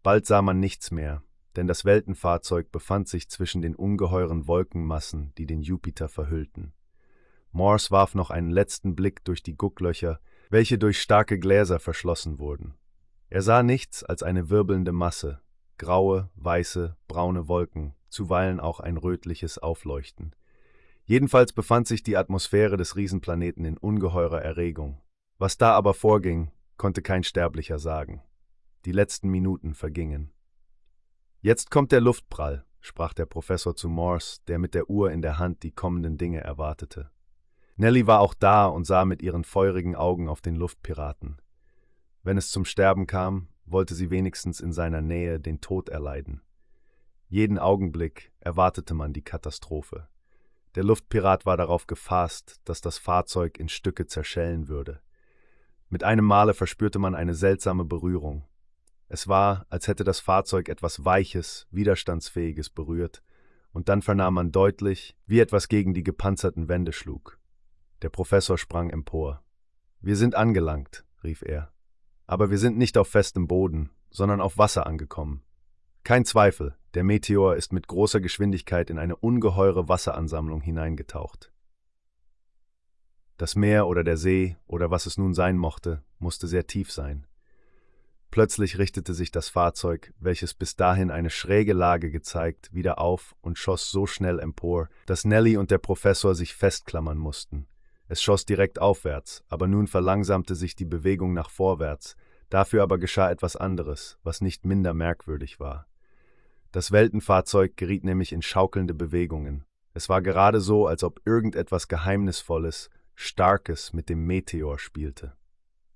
Bald 0.04 0.26
sah 0.26 0.42
man 0.42 0.60
nichts 0.60 0.92
mehr, 0.92 1.24
denn 1.56 1.68
das 1.68 1.86
Weltenfahrzeug 1.86 2.72
befand 2.72 3.08
sich 3.08 3.30
zwischen 3.30 3.62
den 3.62 3.76
ungeheuren 3.76 4.48
Wolkenmassen, 4.48 5.34
die 5.38 5.46
den 5.46 5.62
Jupiter 5.62 6.10
verhüllten. 6.10 6.74
Morse 7.52 7.92
warf 7.92 8.16
noch 8.16 8.30
einen 8.30 8.52
letzten 8.52 8.96
Blick 8.96 9.24
durch 9.24 9.42
die 9.42 9.56
Gucklöcher, 9.56 10.20
welche 10.50 10.78
durch 10.78 11.02
starke 11.02 11.40
Gläser 11.40 11.80
verschlossen 11.80 12.40
wurden. 12.40 12.76
Er 13.30 13.42
sah 13.42 13.64
nichts 13.64 14.04
als 14.04 14.22
eine 14.22 14.50
wirbelnde 14.50 14.92
Masse, 14.92 15.42
graue, 15.78 16.30
weiße, 16.36 16.98
braune 17.08 17.48
Wolken, 17.48 17.96
zuweilen 18.10 18.60
auch 18.60 18.80
ein 18.80 18.98
rötliches 18.98 19.58
Aufleuchten. 19.58 20.36
Jedenfalls 21.06 21.54
befand 21.54 21.88
sich 21.88 22.04
die 22.04 22.18
Atmosphäre 22.18 22.78
des 22.78 22.96
Riesenplaneten 22.96 23.66
in 23.66 23.78
ungeheurer 23.78 24.42
Erregung. 24.42 25.02
Was 25.38 25.58
da 25.58 25.72
aber 25.72 25.94
vorging, 25.94 26.52
konnte 26.78 27.02
kein 27.02 27.24
Sterblicher 27.24 27.80
sagen. 27.80 28.22
Die 28.86 28.92
letzten 28.92 29.30
Minuten 29.30 29.74
vergingen. 29.74 30.32
Jetzt 31.42 31.72
kommt 31.72 31.92
der 31.92 32.02
Luftprall, 32.02 32.66
sprach 32.80 33.14
der 33.14 33.26
Professor 33.26 33.76
zu 33.76 33.90
Morse, 33.90 34.40
der 34.48 34.60
mit 34.60 34.76
der 34.76 34.90
Uhr 34.90 35.12
in 35.12 35.22
der 35.22 35.40
Hand 35.40 35.64
die 35.64 35.72
kommenden 35.72 36.18
Dinge 36.18 36.42
erwartete. 36.42 37.10
Nelly 37.76 38.08
war 38.08 38.20
auch 38.20 38.34
da 38.34 38.66
und 38.66 38.86
sah 38.86 39.06
mit 39.06 39.22
ihren 39.22 39.46
feurigen 39.46 39.96
Augen 39.96 40.28
auf 40.28 40.42
den 40.42 40.56
Luftpiraten. 40.56 41.42
Wenn 42.24 42.38
es 42.38 42.52
zum 42.52 42.66
Sterben 42.66 43.08
kam, 43.08 43.48
wollte 43.66 43.96
sie 43.96 44.10
wenigstens 44.10 44.60
in 44.60 44.74
seiner 44.74 45.02
Nähe 45.02 45.40
den 45.40 45.62
Tod 45.62 45.88
erleiden. 45.90 46.42
Jeden 47.30 47.60
Augenblick 47.60 48.32
erwartete 48.40 48.96
man 48.96 49.14
die 49.14 49.22
Katastrophe. 49.22 50.08
Der 50.74 50.84
Luftpirat 50.84 51.46
war 51.46 51.58
darauf 51.58 51.86
gefasst, 51.86 52.60
dass 52.66 52.82
das 52.82 52.98
Fahrzeug 52.98 53.60
in 53.60 53.70
Stücke 53.70 54.08
zerschellen 54.08 54.68
würde. 54.68 55.00
Mit 55.90 56.04
einem 56.04 56.26
Male 56.26 56.56
verspürte 56.56 56.98
man 56.98 57.14
eine 57.14 57.36
seltsame 57.36 57.86
Berührung. 57.86 58.46
Es 59.10 59.28
war, 59.28 59.68
als 59.70 59.88
hätte 59.88 60.04
das 60.04 60.20
Fahrzeug 60.20 60.70
etwas 60.70 61.06
Weiches, 61.06 61.68
Widerstandsfähiges 61.70 62.72
berührt, 62.72 63.24
und 63.72 63.90
dann 63.90 64.02
vernahm 64.02 64.34
man 64.34 64.52
deutlich, 64.52 65.16
wie 65.28 65.40
etwas 65.40 65.68
gegen 65.68 65.94
die 65.94 66.04
gepanzerten 66.04 66.68
Wände 66.68 66.94
schlug. 66.94 67.40
Der 68.02 68.10
Professor 68.10 68.58
sprang 68.58 68.90
empor. 68.90 69.44
Wir 70.00 70.16
sind 70.16 70.34
angelangt, 70.34 71.06
rief 71.24 71.44
er. 71.44 71.72
Aber 72.26 72.50
wir 72.50 72.58
sind 72.58 72.78
nicht 72.78 72.98
auf 72.98 73.08
festem 73.08 73.48
Boden, 73.48 73.92
sondern 74.10 74.42
auf 74.42 74.58
Wasser 74.58 74.88
angekommen. 74.88 75.44
Kein 76.04 76.26
Zweifel, 76.26 76.76
der 76.96 77.04
Meteor 77.04 77.56
ist 77.56 77.72
mit 77.72 77.88
großer 77.88 78.20
Geschwindigkeit 78.20 78.90
in 78.90 78.98
eine 78.98 79.16
ungeheure 79.16 79.88
Wasseransammlung 79.88 80.62
hineingetaucht. 80.62 81.52
Das 83.38 83.56
Meer 83.56 83.88
oder 83.88 84.04
der 84.04 84.18
See 84.18 84.58
oder 84.68 84.92
was 84.92 85.06
es 85.06 85.18
nun 85.18 85.34
sein 85.34 85.58
mochte, 85.58 86.04
musste 86.18 86.48
sehr 86.48 86.68
tief 86.68 86.92
sein. 86.92 87.26
Plötzlich 88.32 88.78
richtete 88.78 89.14
sich 89.14 89.32
das 89.32 89.50
Fahrzeug, 89.50 90.14
welches 90.20 90.54
bis 90.54 90.76
dahin 90.76 91.10
eine 91.10 91.30
schräge 91.30 91.74
Lage 91.74 92.12
gezeigt, 92.12 92.70
wieder 92.74 93.00
auf 93.00 93.36
und 93.42 93.58
schoss 93.58 93.90
so 93.90 94.06
schnell 94.06 94.40
empor, 94.40 94.90
dass 95.06 95.26
Nelly 95.26 95.58
und 95.58 95.72
der 95.72 95.80
Professor 95.80 96.36
sich 96.36 96.54
festklammern 96.54 97.18
mussten. 97.18 97.68
Es 98.08 98.22
schoss 98.22 98.46
direkt 98.46 98.80
aufwärts, 98.80 99.44
aber 99.48 99.68
nun 99.68 99.88
verlangsamte 99.88 100.56
sich 100.56 100.76
die 100.76 100.86
Bewegung 100.86 101.34
nach 101.34 101.50
vorwärts, 101.50 102.16
dafür 102.50 102.84
aber 102.84 102.98
geschah 102.98 103.30
etwas 103.32 103.56
anderes, 103.56 104.18
was 104.24 104.42
nicht 104.42 104.66
minder 104.66 104.94
merkwürdig 104.94 105.60
war. 105.60 105.88
Das 106.72 106.92
Weltenfahrzeug 106.92 107.78
geriet 107.78 108.04
nämlich 108.04 108.32
in 108.32 108.42
schaukelnde 108.42 108.94
Bewegungen. 108.94 109.66
Es 109.94 110.08
war 110.08 110.22
gerade 110.22 110.62
so, 110.62 110.86
als 110.86 111.04
ob 111.04 111.22
irgendetwas 111.26 111.88
Geheimnisvolles, 111.88 112.90
Starkes 113.16 113.92
mit 113.92 114.08
dem 114.08 114.26
Meteor 114.26 114.80
spielte. 114.80 115.34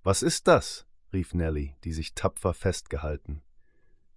Was 0.04 0.24
ist 0.24 0.48
das? 0.48 0.86
rief 1.14 1.34
Nelly, 1.34 1.76
die 1.84 1.94
sich 1.94 2.16
tapfer 2.16 2.54
festgehalten. 2.54 3.42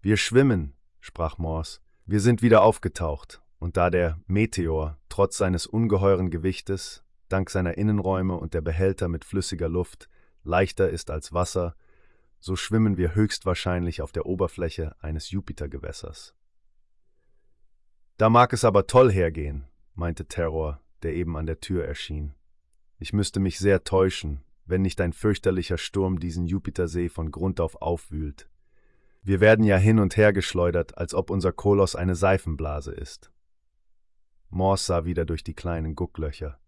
Wir 0.01 0.16
schwimmen, 0.16 0.74
sprach 0.99 1.39
Morse. 1.39 1.80
Wir 2.07 2.20
sind 2.20 2.43
wieder 2.43 2.62
aufgetaucht, 2.62 3.43
und 3.59 3.76
da 3.76 3.91
der 3.91 4.18
Meteor, 4.26 4.99
trotz 5.09 5.37
seines 5.37 5.66
ungeheuren 5.66 6.30
Gewichtes, 6.30 7.05
dank 7.28 7.51
seiner 7.51 7.76
Innenräume 7.78 8.37
und 8.37 8.55
der 8.55 8.61
Behälter 8.61 9.09
mit 9.09 9.24
flüssiger 9.24 9.68
Luft 9.68 10.09
leichter 10.43 10.89
ist 10.89 11.11
als 11.11 11.32
Wasser, 11.32 11.74
so 12.41 12.57
schwimmen 12.57 12.97
wir 12.97 13.14
höchstwahrscheinlich 13.14 14.03
auf 14.03 14.12
der 14.12 14.26
Oberfläche 14.26 14.95
eines 15.01 15.30
Jupitergewässers. 15.30 16.34
Da 18.16 18.30
mag 18.30 18.53
es 18.53 18.64
aber 18.64 18.87
toll 18.87 19.12
hergehen, 19.12 19.66
meinte 19.95 20.26
Terror, 20.26 20.80
der 21.03 21.14
eben 21.14 21.37
an 21.37 21.47
der 21.47 21.61
Tür 21.61 21.84
erschien. 21.84 22.34
Ich 22.99 23.12
müsste 23.12 23.41
mich 23.41 23.59
sehr 23.59 23.84
täuschen, 23.84 24.43
wenn 24.64 24.82
nicht 24.82 25.01
ein 25.01 25.12
fürchterlicher 25.12 25.78
Sturm 25.78 26.18
diesen 26.18 26.47
Jupitersee 26.47 27.09
von 27.09 27.30
Grund 27.30 27.61
auf 27.61 27.80
aufwühlt. 27.82 28.49
Wir 29.22 29.41
werden 29.41 29.64
ja 29.64 29.76
hin 29.76 29.99
und 29.99 30.16
her 30.16 30.32
geschleudert, 30.32 30.97
als 30.97 31.12
ob 31.12 31.30
unser 31.30 31.53
Koloss 31.53 31.97
eine 31.97 32.14
Seifenblase 32.14 32.93
ist. 32.93 33.32
Morse 34.51 34.84
sah 34.84 35.05
wieder 35.05 35.24
durch 35.24 35.43
die 35.43 35.55
kleinen 35.55 35.95
Gucklöcher. 35.95 36.59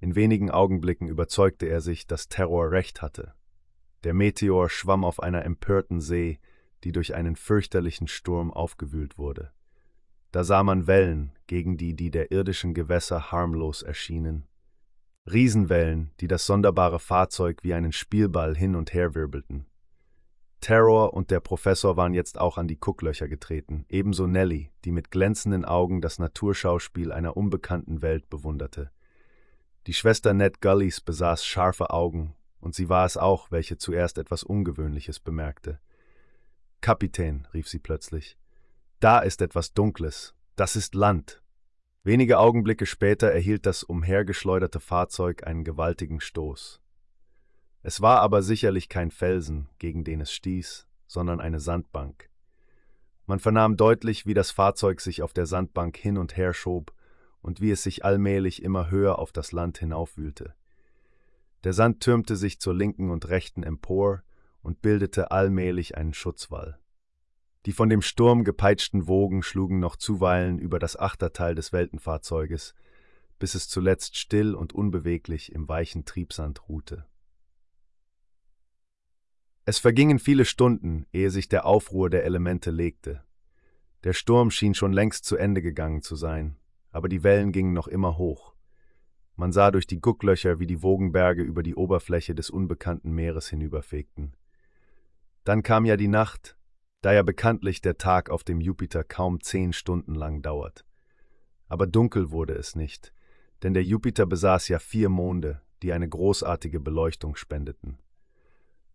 In 0.00 0.14
wenigen 0.14 0.50
Augenblicken 0.50 1.08
überzeugte 1.08 1.66
er 1.66 1.80
sich, 1.80 2.06
dass 2.06 2.28
Terror 2.28 2.70
recht 2.70 3.00
hatte. 3.00 3.34
Der 4.04 4.12
Meteor 4.12 4.68
schwamm 4.68 5.02
auf 5.04 5.22
einer 5.22 5.44
empörten 5.44 6.00
See, 6.00 6.38
die 6.84 6.92
durch 6.92 7.14
einen 7.14 7.36
fürchterlichen 7.36 8.06
Sturm 8.06 8.52
aufgewühlt 8.52 9.16
wurde. 9.16 9.50
Da 10.30 10.44
sah 10.44 10.62
man 10.62 10.86
Wellen, 10.86 11.32
gegen 11.46 11.78
die 11.78 11.94
die 11.94 12.10
der 12.10 12.30
irdischen 12.30 12.74
Gewässer 12.74 13.32
harmlos 13.32 13.82
erschienen. 13.82 14.46
Riesenwellen, 15.30 16.10
die 16.20 16.28
das 16.28 16.44
sonderbare 16.44 16.98
Fahrzeug 16.98 17.60
wie 17.62 17.72
einen 17.72 17.92
Spielball 17.92 18.54
hin 18.54 18.76
und 18.76 18.92
her 18.92 19.14
wirbelten. 19.14 19.66
Terror 20.60 21.14
und 21.14 21.30
der 21.30 21.40
Professor 21.40 21.96
waren 21.96 22.12
jetzt 22.12 22.38
auch 22.38 22.58
an 22.58 22.68
die 22.68 22.78
Gucklöcher 22.78 23.28
getreten, 23.28 23.86
ebenso 23.88 24.26
Nelly, 24.26 24.70
die 24.84 24.92
mit 24.92 25.10
glänzenden 25.10 25.64
Augen 25.64 26.02
das 26.02 26.18
Naturschauspiel 26.18 27.10
einer 27.10 27.36
unbekannten 27.36 28.02
Welt 28.02 28.28
bewunderte. 28.28 28.90
Die 29.86 29.94
Schwester 29.94 30.34
Ned 30.34 30.60
Gullys 30.60 31.00
besaß 31.00 31.44
scharfe 31.44 31.90
Augen, 31.90 32.34
und 32.64 32.74
sie 32.74 32.88
war 32.88 33.04
es 33.04 33.18
auch, 33.18 33.50
welche 33.50 33.76
zuerst 33.76 34.16
etwas 34.16 34.42
Ungewöhnliches 34.42 35.20
bemerkte. 35.20 35.80
Kapitän, 36.80 37.46
rief 37.52 37.68
sie 37.68 37.78
plötzlich, 37.78 38.38
da 39.00 39.18
ist 39.18 39.42
etwas 39.42 39.74
Dunkles, 39.74 40.34
das 40.56 40.74
ist 40.74 40.94
Land. 40.94 41.42
Wenige 42.04 42.38
Augenblicke 42.38 42.86
später 42.86 43.30
erhielt 43.30 43.66
das 43.66 43.82
umhergeschleuderte 43.82 44.80
Fahrzeug 44.80 45.46
einen 45.46 45.64
gewaltigen 45.64 46.20
Stoß. 46.20 46.80
Es 47.82 48.00
war 48.00 48.20
aber 48.20 48.42
sicherlich 48.42 48.88
kein 48.88 49.10
Felsen, 49.10 49.68
gegen 49.78 50.02
den 50.02 50.22
es 50.22 50.32
stieß, 50.32 50.86
sondern 51.06 51.40
eine 51.40 51.60
Sandbank. 51.60 52.30
Man 53.26 53.40
vernahm 53.40 53.76
deutlich, 53.76 54.24
wie 54.24 54.34
das 54.34 54.50
Fahrzeug 54.50 55.02
sich 55.02 55.22
auf 55.22 55.34
der 55.34 55.44
Sandbank 55.44 55.98
hin 55.98 56.16
und 56.16 56.38
her 56.38 56.54
schob 56.54 56.94
und 57.42 57.60
wie 57.60 57.70
es 57.70 57.82
sich 57.82 58.06
allmählich 58.06 58.62
immer 58.62 58.90
höher 58.90 59.18
auf 59.18 59.32
das 59.32 59.52
Land 59.52 59.78
hinaufwühlte. 59.78 60.54
Der 61.64 61.72
Sand 61.72 62.00
türmte 62.00 62.36
sich 62.36 62.60
zur 62.60 62.74
linken 62.74 63.10
und 63.10 63.28
rechten 63.28 63.62
empor 63.62 64.22
und 64.62 64.82
bildete 64.82 65.30
allmählich 65.30 65.96
einen 65.96 66.12
Schutzwall. 66.12 66.78
Die 67.64 67.72
von 67.72 67.88
dem 67.88 68.02
Sturm 68.02 68.44
gepeitschten 68.44 69.06
Wogen 69.08 69.42
schlugen 69.42 69.80
noch 69.80 69.96
zuweilen 69.96 70.58
über 70.58 70.78
das 70.78 70.98
Achterteil 70.98 71.54
des 71.54 71.72
Weltenfahrzeuges, 71.72 72.74
bis 73.38 73.54
es 73.54 73.68
zuletzt 73.68 74.16
still 74.16 74.54
und 74.54 74.74
unbeweglich 74.74 75.52
im 75.52 75.66
weichen 75.66 76.04
Triebsand 76.04 76.68
ruhte. 76.68 77.06
Es 79.64 79.78
vergingen 79.78 80.18
viele 80.18 80.44
Stunden, 80.44 81.06
ehe 81.12 81.30
sich 81.30 81.48
der 81.48 81.64
Aufruhr 81.64 82.10
der 82.10 82.24
Elemente 82.24 82.70
legte. 82.70 83.24
Der 84.04 84.12
Sturm 84.12 84.50
schien 84.50 84.74
schon 84.74 84.92
längst 84.92 85.24
zu 85.24 85.36
Ende 85.36 85.62
gegangen 85.62 86.02
zu 86.02 86.16
sein, 86.16 86.58
aber 86.90 87.08
die 87.08 87.22
Wellen 87.22 87.50
gingen 87.50 87.72
noch 87.72 87.88
immer 87.88 88.18
hoch. 88.18 88.53
Man 89.36 89.52
sah 89.52 89.70
durch 89.70 89.86
die 89.86 90.00
Gucklöcher, 90.00 90.60
wie 90.60 90.66
die 90.66 90.82
Wogenberge 90.82 91.42
über 91.42 91.62
die 91.62 91.74
Oberfläche 91.74 92.34
des 92.34 92.50
unbekannten 92.50 93.12
Meeres 93.12 93.48
hinüberfegten. 93.48 94.36
Dann 95.44 95.62
kam 95.62 95.84
ja 95.84 95.96
die 95.96 96.08
Nacht, 96.08 96.56
da 97.02 97.12
ja 97.12 97.22
bekanntlich 97.22 97.80
der 97.80 97.98
Tag 97.98 98.30
auf 98.30 98.44
dem 98.44 98.60
Jupiter 98.60 99.04
kaum 99.04 99.40
zehn 99.40 99.72
Stunden 99.72 100.14
lang 100.14 100.40
dauert. 100.40 100.84
Aber 101.68 101.86
dunkel 101.86 102.30
wurde 102.30 102.54
es 102.54 102.76
nicht, 102.76 103.12
denn 103.62 103.74
der 103.74 103.82
Jupiter 103.82 104.26
besaß 104.26 104.68
ja 104.68 104.78
vier 104.78 105.08
Monde, 105.08 105.60
die 105.82 105.92
eine 105.92 106.08
großartige 106.08 106.80
Beleuchtung 106.80 107.36
spendeten. 107.36 107.98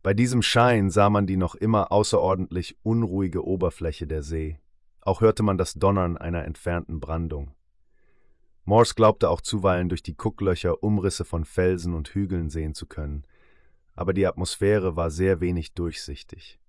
Bei 0.02 0.14
diesem 0.14 0.42
Schein 0.42 0.90
sah 0.90 1.10
man 1.10 1.28
die 1.28 1.38
noch 1.38 1.56
immer 1.56 1.92
außerordentlich 1.92 2.78
unruhige 2.84 3.46
Oberfläche 3.46 4.08
der 4.08 4.24
See. 4.24 4.58
Auch 5.02 5.22
hörte 5.22 5.44
man 5.44 5.58
das 5.58 5.74
Donnern 5.74 6.18
einer 6.18 6.46
entfernten 6.46 7.00
Brandung. 7.00 7.52
Morse 8.66 8.94
glaubte 8.94 9.30
auch 9.30 9.42
zuweilen 9.42 9.90
durch 9.90 10.04
die 10.04 10.16
Gucklöcher 10.16 10.84
Umrisse 10.84 11.26
von 11.26 11.46
Felsen 11.46 11.94
und 11.94 12.10
Hügeln 12.10 12.50
sehen 12.50 12.74
zu 12.74 12.86
können, 12.86 13.26
aber 13.96 14.14
die 14.14 14.28
Atmosphäre 14.28 14.96
war 14.96 15.12
sehr 15.12 15.42
wenig 15.42 15.74
durchsichtig. 15.74 16.60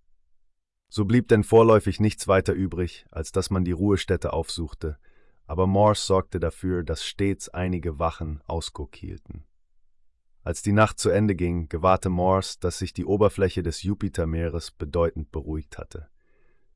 So 0.88 1.05
blieb 1.05 1.28
denn 1.28 1.45
vorläufig 1.45 2.01
nichts 2.01 2.26
weiter 2.26 2.53
übrig, 2.53 3.07
als 3.11 3.30
dass 3.30 3.51
man 3.51 3.64
die 3.64 3.72
Ruhestätte 3.72 4.32
aufsuchte, 4.32 4.99
aber 5.47 5.66
Morse 5.66 6.05
sorgte 6.05 6.41
dafür, 6.41 6.82
dass 6.82 7.05
stets 7.05 7.49
einige 7.49 7.99
Wachen 7.99 8.41
Ausguck 8.47 8.97
hielten. 8.97 9.45
Als 10.43 10.62
die 10.62 10.72
Nacht 10.72 10.99
zu 10.99 11.11
Ende 11.11 11.34
ging, 11.36 11.68
gewahrte 11.68 12.09
Morse, 12.09 12.57
dass 12.61 12.78
sich 12.78 12.93
die 12.93 13.05
Oberfläche 13.05 13.62
des 13.62 13.82
Jupitermeeres 13.82 14.70
bedeutend 14.70 15.30
beruhigt 15.30 15.76
hatte. 15.76 16.09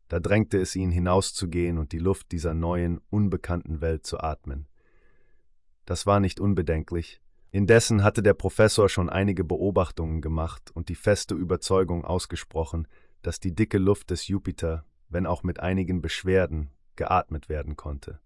Da 0.09 0.21
drängte 0.21 0.61
es 0.61 0.77
ihn 0.77 0.91
hinauszugehen 0.91 1.79
und 1.79 1.93
die 1.93 1.99
Luft 1.99 2.31
dieser 2.31 2.53
neuen, 2.53 3.01
unbekannten 3.11 3.81
Welt 3.81 4.07
zu 4.07 4.21
atmen. 4.21 4.69
Das 5.85 6.07
war 6.07 6.21
nicht 6.21 6.41
unbedenklich. 6.41 7.21
Indessen 7.51 8.03
hatte 8.03 8.23
der 8.23 8.35
Professor 8.35 8.89
schon 8.89 9.09
einige 9.09 9.45
Beobachtungen 9.45 10.21
gemacht 10.21 10.71
und 10.73 10.89
die 10.89 10.95
feste 10.95 11.35
Überzeugung 11.35 12.05
ausgesprochen, 12.05 12.89
dass 13.23 13.39
die 13.39 13.55
dicke 13.55 13.79
Luft 13.79 14.11
des 14.11 14.27
Jupiter, 14.29 14.85
wenn 15.09 15.27
auch 15.27 15.43
mit 15.43 15.61
einigen 15.61 16.03
Beschwerden, 16.03 16.71
geatmet 16.97 17.49
werden 17.49 17.77
konnte. 17.77 18.21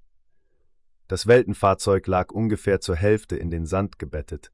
Das 1.08 1.26
Weltenfahrzeug 1.26 2.06
lag 2.06 2.32
ungefähr 2.32 2.80
zur 2.80 2.96
Hälfte 2.96 3.36
in 3.36 3.50
den 3.50 3.66
Sand 3.66 3.98
gebettet, 3.98 4.52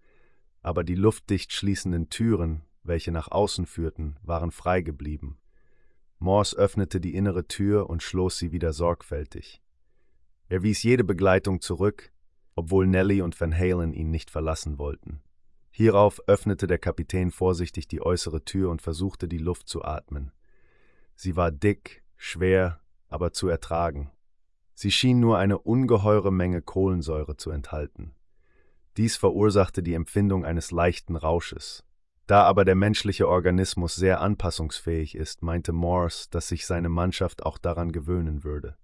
aber 0.62 0.84
die 0.84 0.94
luftdicht 0.94 1.52
schließenden 1.52 2.10
Türen, 2.10 2.62
welche 2.82 3.12
nach 3.12 3.30
außen 3.30 3.66
führten, 3.66 4.16
waren 4.22 4.50
frei 4.50 4.80
geblieben. 4.80 5.38
Morse 6.18 6.56
öffnete 6.56 7.00
die 7.00 7.14
innere 7.14 7.46
Tür 7.46 7.90
und 7.90 8.02
schloss 8.02 8.38
sie 8.38 8.52
wieder 8.52 8.72
sorgfältig. 8.72 9.60
Er 10.48 10.62
wies 10.62 10.82
jede 10.82 11.04
Begleitung 11.04 11.60
zurück, 11.60 12.12
obwohl 12.54 12.86
Nelly 12.86 13.22
und 13.22 13.40
Van 13.40 13.56
Halen 13.56 13.92
ihn 13.92 14.10
nicht 14.10 14.30
verlassen 14.30 14.78
wollten. 14.78 15.22
Hierauf 15.70 16.20
öffnete 16.28 16.66
der 16.66 16.78
Kapitän 16.78 17.30
vorsichtig 17.30 17.88
die 17.88 18.00
äußere 18.00 18.44
Tür 18.44 18.70
und 18.70 18.80
versuchte 18.80 19.26
die 19.26 19.38
Luft 19.38 19.68
zu 19.68 19.84
atmen. 19.84 20.30
Sie 21.16 21.36
war 21.36 21.50
dick, 21.50 22.04
schwer, 22.16 22.80
aber 23.08 23.32
zu 23.32 23.48
ertragen. 23.48 24.10
Sie 24.74 24.90
schien 24.90 25.20
nur 25.20 25.38
eine 25.38 25.58
ungeheure 25.58 26.32
Menge 26.32 26.62
Kohlensäure 26.62 27.36
zu 27.36 27.50
enthalten. 27.50 28.14
Dies 28.96 29.16
verursachte 29.16 29.82
die 29.82 29.94
Empfindung 29.94 30.44
eines 30.44 30.70
leichten 30.70 31.16
Rausches. 31.16 31.84
Da 32.26 32.44
aber 32.44 32.64
der 32.64 32.74
menschliche 32.74 33.28
Organismus 33.28 33.96
sehr 33.96 34.20
anpassungsfähig 34.20 35.14
ist, 35.14 35.42
meinte 35.42 35.72
Morse, 35.72 36.28
dass 36.30 36.48
sich 36.48 36.66
seine 36.66 36.88
Mannschaft 36.88 37.44
auch 37.44 37.58
daran 37.58 37.92
gewöhnen 37.92 38.44
würde. 38.44 38.76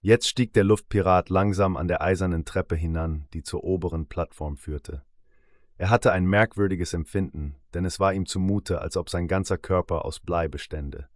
Jetzt 0.00 0.28
stieg 0.28 0.52
der 0.52 0.64
Luftpirat 0.64 1.28
langsam 1.28 1.76
an 1.76 1.88
der 1.88 2.02
eisernen 2.02 2.44
Treppe 2.44 2.76
hinan, 2.76 3.26
die 3.32 3.42
zur 3.42 3.64
oberen 3.64 4.06
Plattform 4.06 4.56
führte. 4.56 5.02
Er 5.76 5.90
hatte 5.90 6.12
ein 6.12 6.24
merkwürdiges 6.24 6.94
Empfinden, 6.94 7.56
denn 7.74 7.84
es 7.84 7.98
war 7.98 8.12
ihm 8.12 8.26
zumute, 8.26 8.80
als 8.80 8.96
ob 8.96 9.10
sein 9.10 9.26
ganzer 9.26 9.58
Körper 9.58 10.04
aus 10.04 10.20
Blei 10.20 10.48
bestände. 10.48 11.08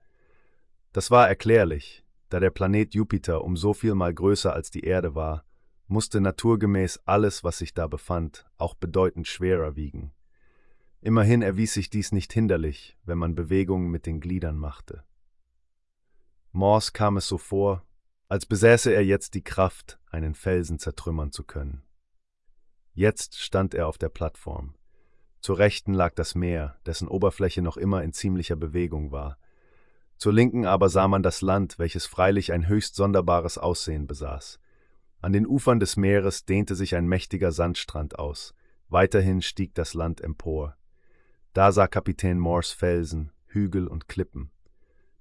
Das 0.93 1.11
war 1.11 1.29
erklärlich, 1.29 2.05
da 2.29 2.41
der 2.41 2.51
Planet 2.51 2.95
Jupiter 2.95 3.45
um 3.45 3.57
so 3.57 3.73
viel 3.73 3.95
mal 3.95 4.13
größer 4.13 4.53
als 4.53 4.71
die 4.71 4.85
Erde 4.85 5.15
war, 5.15 5.45
musste 5.87 6.21
naturgemäß 6.21 7.03
alles, 7.05 7.45
was 7.45 7.59
sich 7.59 7.75
da 7.75 7.87
befand, 7.87 8.47
auch 8.57 8.75
bedeutend 8.75 9.29
schwerer 9.29 9.77
wiegen. 9.77 10.13
Immerhin 11.01 11.43
erwies 11.43 11.75
sich 11.75 11.91
dies 11.91 12.13
nicht 12.13 12.33
hinderlich, 12.33 12.97
wenn 13.05 13.19
man 13.19 13.35
Bewegungen 13.35 13.91
mit 13.91 14.07
den 14.07 14.21
Gliedern 14.21 14.57
machte. 14.57 15.05
Morse 16.53 16.93
kam 16.93 17.17
es 17.17 17.27
so 17.27 17.39
vor, 17.39 17.85
als 18.33 18.47
besäße 18.47 18.91
er 18.91 19.05
jetzt 19.05 19.35
die 19.35 19.45
Kraft, 19.45 19.99
einen 20.11 20.35
Felsen 20.35 20.79
zertrümmern 20.79 21.33
zu 21.33 21.45
können. 21.45 21.83
Jetzt 22.95 23.39
stand 23.39 23.75
er 23.75 23.87
auf 23.87 23.99
der 23.99 24.09
Plattform. 24.09 24.75
Zur 25.43 25.59
Rechten 25.59 25.93
lag 25.93 26.15
das 26.15 26.35
Meer, 26.35 26.79
dessen 26.87 27.09
Oberfläche 27.09 27.61
noch 27.61 27.77
immer 27.77 28.03
in 28.03 28.15
ziemlicher 28.15 28.57
Bewegung 28.57 29.13
war. 29.13 29.37
Zur 30.17 30.33
Linken 30.33 30.65
aber 30.65 30.89
sah 30.89 31.09
man 31.09 31.23
das 31.23 31.43
Land, 31.43 31.79
welches 31.79 32.07
freilich 32.07 32.55
ein 32.55 32.69
höchst 32.69 32.95
sonderbares 32.95 33.59
Aussehen 33.59 34.07
besaß. 34.07 34.61
An 35.21 35.35
den 35.35 35.47
Ufern 35.47 35.79
des 35.79 35.99
Meeres 35.99 36.47
dehnte 36.47 36.75
sich 36.75 36.97
ein 36.97 37.07
mächtiger 37.07 37.53
Sandstrand 37.53 38.19
aus. 38.19 38.55
Weiterhin 38.89 39.43
stieg 39.43 39.75
das 39.75 39.93
Land 39.93 40.23
empor. 40.23 40.79
Da 41.53 41.71
sah 41.71 41.87
Kapitän 41.87 42.39
Morse 42.39 42.75
Felsen, 42.75 43.31
Hügel 43.45 43.87
und 43.87 44.09
Klippen. 44.09 44.51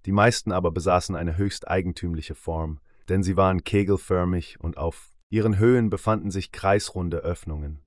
Die 0.05 0.14
meisten 0.14 0.53
aber 0.53 0.72
besaßen 0.72 1.18
eine 1.18 1.36
höchst 1.36 1.68
eigentümliche 1.68 2.36
Form, 2.36 2.80
denn 3.10 3.24
sie 3.24 3.38
waren 3.38 3.64
kegelförmig 3.64 4.60
und 4.60 4.78
auf 4.78 5.14
ihren 5.30 5.58
Höhen 5.58 5.89
befanden 5.89 6.32
sich 6.32 6.52
kreisrunde 6.52 7.18
Öffnungen. 7.18 7.82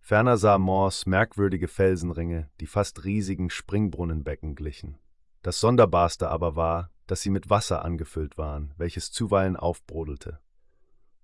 Ferner 0.00 0.36
sah 0.36 0.58
Morse 0.58 1.08
merkwürdige 1.08 1.66
Felsenringe, 1.66 2.48
die 2.60 2.66
fast 2.66 3.04
riesigen 3.04 3.50
Springbrunnenbecken 3.50 4.54
glichen. 4.54 4.98
Das 5.42 5.58
Sonderbarste 5.58 6.28
aber 6.28 6.54
war, 6.54 6.90
dass 7.06 7.22
sie 7.22 7.30
mit 7.30 7.50
Wasser 7.50 7.84
angefüllt 7.84 8.38
waren, 8.38 8.72
welches 8.76 9.10
zuweilen 9.10 9.56
aufbrodelte. 9.56 10.38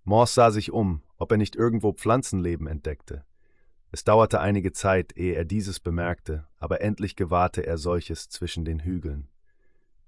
Morse 0.05 0.35
sah 0.35 0.51
sich 0.51 0.73
um, 0.73 1.03
ob 1.17 1.31
er 1.31 1.39
nicht 1.39 1.55
irgendwo 1.55 1.93
Pflanzenleben 1.93 2.67
entdeckte. 2.67 3.25
Es 3.93 4.05
dauerte 4.05 4.41
einige 4.41 4.73
Zeit, 4.73 5.17
ehe 5.17 5.35
er 5.35 5.45
dieses 5.45 5.79
bemerkte, 5.79 6.47
aber 6.59 6.81
endlich 6.81 7.15
gewahrte 7.15 7.67
er 7.67 7.79
solches 7.79 8.31
zwischen 8.31 8.65
den 8.65 8.81
Hügeln. 8.81 9.29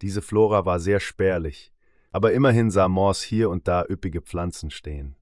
Diese 0.01 0.22
Flora 0.22 0.64
war 0.64 0.81
sehr 0.81 1.01
spärlich, 1.01 1.74
aber 2.15 2.33
immerhin 2.33 2.71
sah 2.71 2.87
Morse 2.87 3.27
hier 3.27 3.51
und 3.51 3.67
da 3.67 3.85
üppige 3.91 4.23
Pflanzen 4.23 4.71
stehen. 4.71 5.17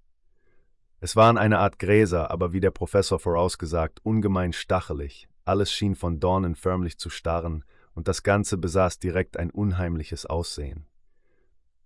Es 1.01 1.17
waren 1.17 1.39
eine 1.39 1.59
Art 1.59 1.79
Gräser, 1.79 2.31
aber 2.31 2.53
wie 2.53 2.61
der 2.61 2.71
Professor 2.71 3.19
vorausgesagt, 3.19 4.05
ungemein 4.05 4.53
stachelig, 4.53 5.27
alles 5.47 5.73
schien 5.73 5.95
von 5.95 6.21
Dornen 6.21 6.55
förmlich 6.55 6.99
zu 6.99 7.09
starren, 7.09 7.65
und 7.95 8.09
das 8.09 8.23
Ganze 8.23 8.59
besaß 8.59 8.99
direkt 8.99 9.39
ein 9.39 9.51
unheimliches 9.51 10.27
Aussehen. 10.27 10.85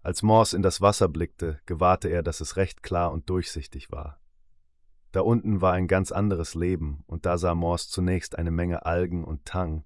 Als 0.02 0.24
Morse 0.24 0.56
in 0.56 0.62
das 0.62 0.80
Wasser 0.80 1.06
blickte, 1.06 1.60
gewahrte 1.66 2.08
er, 2.08 2.24
dass 2.24 2.40
es 2.40 2.56
recht 2.56 2.82
klar 2.82 3.12
und 3.12 3.30
durchsichtig 3.30 3.92
war. 3.92 4.18
Da 5.12 5.20
unten 5.20 5.60
war 5.60 5.72
ein 5.74 5.86
ganz 5.86 6.10
anderes 6.10 6.56
Leben, 6.56 7.04
und 7.06 7.26
da 7.26 7.38
sah 7.38 7.54
Morse 7.54 7.88
zunächst 7.90 8.36
eine 8.36 8.50
Menge 8.50 8.84
Algen 8.86 9.22
und 9.22 9.44
Tang, 9.44 9.84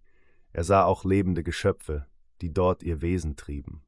er 0.55 0.65
sah 0.65 0.85
auch 0.85 1.05
lebende 1.05 1.43
Geschöpfe, 1.43 2.07
die 2.41 2.55
dort 2.55 2.83
ihr 2.83 3.03
Wesen 3.03 3.37
trieben 3.37 3.83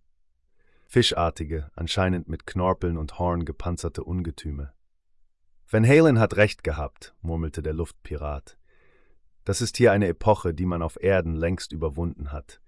fischartige, 0.93 1.71
anscheinend 1.75 2.29
mit 2.29 2.47
Knorpeln 2.47 2.99
und 2.99 3.19
Horn 3.19 3.47
gepanzerte 3.47 4.05
Ungetüme. 4.05 4.75
Van 5.67 5.89
Halen 5.89 6.19
hat 6.19 6.37
recht 6.37 6.63
gehabt, 6.63 7.15
murmelte 7.23 7.63
der 7.63 7.73
Luftpirat. 7.73 8.59
Das 9.45 9.63
ist 9.63 9.79
hier 9.79 9.91
eine 9.91 10.07
Epoche, 10.09 10.53
die 10.53 10.67
man 10.67 10.83
auf 10.83 11.03
Erden 11.03 11.35
längst 11.35 11.73
überwunden 11.73 12.31
hat. 12.31 12.61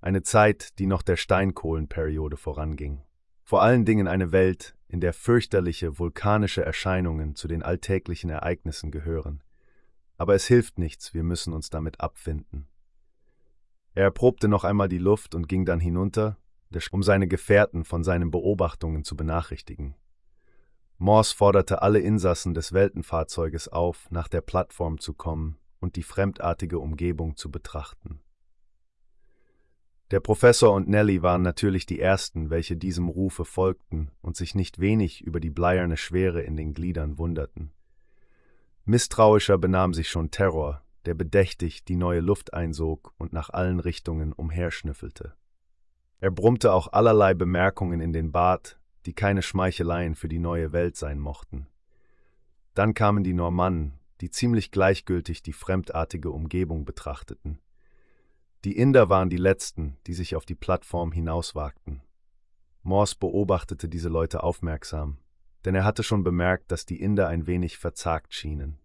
Eine 0.00 0.22
Zeit, 0.22 0.78
die 0.78 0.86
noch 0.86 1.02
der 1.02 1.16
Steinkohlenperiode 1.16 2.36
voranging. 2.36 3.02
Vor 3.42 3.60
allen 3.60 3.84
Dingen 3.84 4.06
eine 4.06 4.30
Welt, 4.30 4.76
in 4.86 5.00
der 5.00 5.12
fürchterliche 5.12 5.98
vulkanische 5.98 6.64
Erscheinungen 6.64 7.34
zu 7.34 7.48
den 7.48 7.64
alltäglichen 7.64 8.30
Ereignissen 8.30 8.92
gehören. 8.92 9.42
Aber 10.16 10.36
es 10.36 10.46
hilft 10.46 10.78
nichts, 10.78 11.12
wir 11.12 11.24
müssen 11.24 11.52
uns 11.52 11.70
damit 11.70 11.98
abfinden. 11.98 12.68
Er 13.94 14.04
erprobte 14.04 14.46
noch 14.46 14.62
einmal 14.62 14.88
die 14.88 14.98
Luft 14.98 15.34
und 15.34 15.48
ging 15.48 15.64
dann 15.64 15.80
hinunter, 15.80 16.38
um 16.92 17.02
seine 17.02 17.28
Gefährten 17.28 17.84
von 17.84 18.04
seinen 18.04 18.30
Beobachtungen 18.30 19.04
zu 19.04 19.16
benachrichtigen. 19.16 19.94
Morse 20.98 21.34
forderte 21.34 21.82
alle 21.82 22.00
Insassen 22.00 22.54
des 22.54 22.72
Weltenfahrzeuges 22.72 23.68
auf, 23.68 24.10
nach 24.10 24.28
der 24.28 24.40
Plattform 24.40 24.98
zu 24.98 25.14
kommen 25.14 25.56
und 25.80 25.96
die 25.96 26.02
fremdartige 26.02 26.80
Umgebung 26.80 27.36
zu 27.36 27.50
betrachten. 27.50 28.20
Der 30.10 30.20
Professor 30.20 30.72
und 30.74 30.88
Nelly 30.88 31.22
waren 31.22 31.42
natürlich 31.42 31.84
die 31.84 32.00
Ersten, 32.00 32.48
welche 32.50 32.76
diesem 32.76 33.08
Rufe 33.08 33.44
folgten 33.44 34.10
und 34.22 34.36
sich 34.36 34.54
nicht 34.54 34.80
wenig 34.80 35.20
über 35.20 35.38
die 35.38 35.50
bleierne 35.50 35.98
Schwere 35.98 36.40
in 36.42 36.56
den 36.56 36.72
Gliedern 36.72 37.18
wunderten. 37.18 37.72
Misstrauischer 38.86 39.58
benahm 39.58 39.92
sich 39.92 40.08
schon 40.08 40.30
Terror, 40.30 40.82
der 41.04 41.14
bedächtig 41.14 41.84
die 41.84 41.96
neue 41.96 42.20
Luft 42.20 42.54
einsog 42.54 43.12
und 43.18 43.34
nach 43.34 43.50
allen 43.50 43.80
Richtungen 43.80 44.32
umherschnüffelte. 44.32 45.34
Er 46.20 46.30
brummte 46.30 46.72
auch 46.72 46.92
allerlei 46.92 47.34
Bemerkungen 47.34 48.00
in 48.00 48.12
den 48.12 48.32
Bart, 48.32 48.78
die 49.06 49.14
keine 49.14 49.42
Schmeicheleien 49.42 50.14
für 50.14 50.28
die 50.28 50.40
neue 50.40 50.72
Welt 50.72 50.96
sein 50.96 51.18
mochten. 51.18 51.68
Dann 52.74 52.94
kamen 52.94 53.22
die 53.22 53.34
Normannen, 53.34 53.98
die 54.20 54.30
ziemlich 54.30 54.70
gleichgültig 54.70 55.42
die 55.42 55.52
fremdartige 55.52 56.30
Umgebung 56.30 56.84
betrachteten. 56.84 57.60
Die 58.64 58.76
Inder 58.76 59.08
waren 59.08 59.30
die 59.30 59.36
letzten, 59.36 59.96
die 60.06 60.14
sich 60.14 60.34
auf 60.34 60.44
die 60.44 60.56
Plattform 60.56 61.12
hinauswagten. 61.12 62.02
Morse 62.82 63.16
beobachtete 63.18 63.88
diese 63.88 64.08
Leute 64.08 64.42
aufmerksam, 64.42 65.18
denn 65.64 65.74
er 65.74 65.84
hatte 65.84 66.02
schon 66.02 66.24
bemerkt, 66.24 66.72
dass 66.72 66.84
die 66.84 67.00
Inder 67.00 67.28
ein 67.28 67.46
wenig 67.46 67.78
verzagt 67.78 68.34
schienen. 68.34 68.78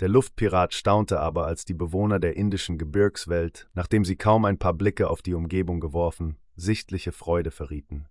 Der 0.00 0.08
Luftpirat 0.08 0.72
staunte 0.72 1.20
aber, 1.20 1.46
als 1.46 1.66
die 1.66 1.74
Bewohner 1.74 2.18
der 2.18 2.34
indischen 2.34 2.78
Gebirgswelt, 2.78 3.68
nachdem 3.74 4.06
sie 4.06 4.16
kaum 4.16 4.46
ein 4.46 4.58
paar 4.58 4.72
Blicke 4.72 5.10
auf 5.10 5.20
die 5.20 5.34
Umgebung 5.34 5.78
geworfen, 5.78 6.38
sichtliche 6.56 7.12
Freude 7.12 7.50
verrieten. 7.50 8.06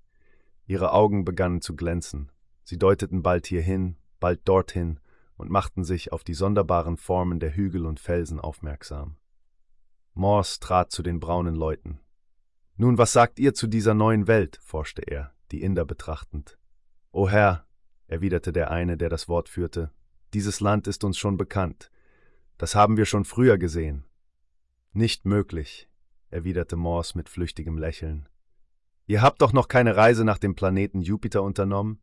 Ihre 0.67 0.93
Augen 0.93 1.25
begannen 1.25 1.61
zu 1.61 1.75
glänzen. 1.75 2.31
Sie 2.63 2.77
deuteten 2.77 3.23
bald 3.23 3.47
hierhin, 3.47 3.97
bald 4.19 4.47
dorthin 4.47 4.99
und 5.35 5.49
machten 5.49 5.83
sich 5.83 6.11
auf 6.11 6.23
die 6.23 6.35
sonderbaren 6.35 6.95
Formen 6.95 7.39
der 7.39 7.55
Hügel 7.55 7.87
und 7.87 7.99
Felsen 7.99 8.39
aufmerksam. 8.39 9.15
Morse 10.13 10.59
trat 10.59 10.91
zu 10.91 11.01
den 11.01 11.19
braunen 11.19 11.55
Leuten. 11.55 11.99
Nun, 12.75 12.99
was 12.99 13.13
sagt 13.13 13.39
ihr 13.39 13.55
zu 13.55 13.65
dieser 13.65 13.95
neuen 13.95 14.27
Welt? 14.27 14.59
forschte 14.61 15.01
er, 15.01 15.33
die 15.51 15.63
Inder 15.63 15.85
betrachtend. 15.85 16.59
O 17.11 17.27
Herr, 17.27 17.65
erwiderte 18.05 18.53
der 18.53 18.69
eine, 18.69 18.95
der 18.95 19.09
das 19.09 19.27
Wort 19.27 19.49
führte, 19.49 19.91
dieses 20.33 20.59
Land 20.59 20.87
ist 20.87 21.03
uns 21.03 21.17
schon 21.17 21.37
bekannt. 21.37 21.91
Das 22.57 22.75
haben 22.75 22.97
wir 22.97 23.05
schon 23.05 23.25
früher 23.25 23.57
gesehen. 23.57 24.05
Nicht 24.91 25.25
möglich, 25.25 25.89
erwiderte 26.29 26.75
Morse 26.75 27.17
mit 27.17 27.29
flüchtigem 27.29 27.77
Lächeln. 27.77 28.27
Ihr 29.05 29.21
habt 29.21 29.41
doch 29.41 29.53
noch 29.53 29.67
keine 29.67 29.95
Reise 29.95 30.23
nach 30.23 30.37
dem 30.37 30.55
Planeten 30.55 31.01
Jupiter 31.01 31.41
unternommen? 31.41 31.99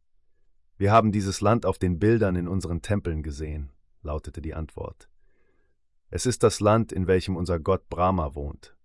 Wir 0.76 0.92
haben 0.92 1.12
dieses 1.12 1.40
Land 1.40 1.64
auf 1.64 1.78
den 1.78 1.98
Bildern 1.98 2.36
in 2.36 2.48
unseren 2.48 2.82
Tempeln 2.82 3.22
gesehen, 3.22 3.70
lautete 4.02 4.42
die 4.42 4.54
Antwort. 4.54 5.08
Es 6.10 6.26
ist 6.26 6.42
das 6.42 6.60
Land, 6.60 6.92
in 6.92 7.06
welchem 7.06 7.36
unser 7.36 7.58
Gott 7.60 7.88
Brahma 7.88 8.34
wohnt. 8.34 8.76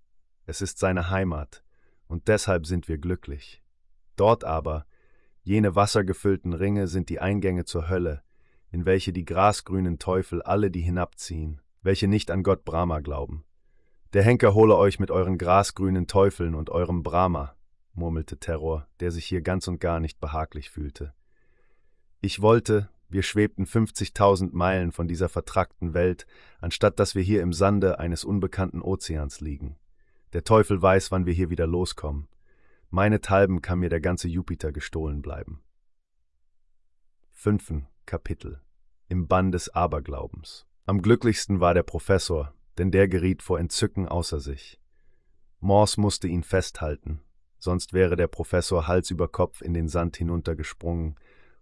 Es 0.46 0.62
ist 0.62 0.80
seine 0.80 1.10
Heimat, 1.10 1.64
und 2.08 2.28
deshalb 2.28 2.66
sind 2.66 2.88
wir 2.88 2.98
glücklich. 2.98 3.64
Dort 4.16 4.44
aber, 4.44 4.86
jene 5.44 5.76
wassergefüllten 5.76 6.54
Ringe 6.54 6.88
sind 6.88 7.10
die 7.10 7.20
Eingänge 7.20 7.66
zur 7.66 7.89
Hölle, 7.89 8.24
in 8.72 8.86
welche 8.86 9.14
die 9.14 9.26
grasgrünen 9.26 10.00
Teufel 10.00 10.42
alle 10.42 10.72
die 10.72 10.82
hinabziehen, 10.82 11.62
welche 11.82 12.08
nicht 12.08 12.32
an 12.32 12.42
Gott 12.42 12.64
Brahma 12.64 13.00
glauben. 13.00 13.44
Der 14.14 14.24
Henker 14.24 14.54
hole 14.54 14.76
euch 14.76 15.00
mit 15.00 15.12
euren 15.12 15.38
grasgrünen 15.38 16.08
Teufeln 16.08 16.56
und 16.56 16.70
eurem 16.70 17.04
Brahma, 17.04 17.56
murmelte 17.94 18.38
Terror, 18.38 18.88
der 19.00 19.12
sich 19.12 19.26
hier 19.26 19.42
ganz 19.42 19.68
und 19.68 19.80
gar 19.80 20.00
nicht 20.00 20.20
behaglich 20.20 20.70
fühlte. 20.70 21.14
Ich 22.22 22.42
wollte, 22.42 22.90
wir 23.10 23.24
schwebten 23.24 23.66
50.000 23.66 24.50
Meilen 24.54 24.92
von 24.92 25.08
dieser 25.08 25.28
vertrackten 25.28 25.94
Welt, 25.94 26.26
anstatt 26.60 27.00
dass 27.00 27.16
wir 27.16 27.24
hier 27.24 27.42
im 27.42 27.52
Sande 27.52 28.00
eines 28.00 28.24
unbekannten 28.24 28.82
Ozeans 28.82 29.42
liegen. 29.42 29.78
Der 30.34 30.46
Teufel 30.46 30.82
weiß, 30.82 31.12
wann 31.12 31.26
wir 31.26 31.34
hier 31.34 31.50
wieder 31.50 31.68
loskommen. 31.68 32.28
Meinethalben 32.90 33.62
kann 33.62 33.80
mir 33.80 33.90
der 33.90 34.02
ganze 34.02 34.28
Jupiter 34.28 34.72
gestohlen 34.72 35.22
bleiben. 35.22 35.62
fünften 37.34 37.88
Kapitel 38.06 38.62
im 39.12 39.28
Bann 39.28 39.52
des 39.52 39.68
Aberglaubens. 39.68 40.66
Am 40.86 41.02
glücklichsten 41.02 41.60
war 41.60 41.74
der 41.74 41.84
Professor, 41.84 42.54
denn 42.78 42.91
der 42.91 43.10
geriet 43.10 43.43
vor 43.43 43.60
Entzücken 43.60 44.08
außer 44.08 44.39
sich. 44.39 44.80
Morse 45.60 45.99
musste 45.99 46.30
ihn 46.30 46.43
festhalten, 46.43 47.22
sonst 47.60 47.91
wäre 47.91 48.16
der 48.16 48.28
Professor 48.28 48.88
Hals 48.88 49.12
über 49.12 49.28
Kopf 49.28 49.62
in 49.62 49.74
den 49.74 49.89
Sand 49.89 50.16
hinuntergesprungen 50.16 51.16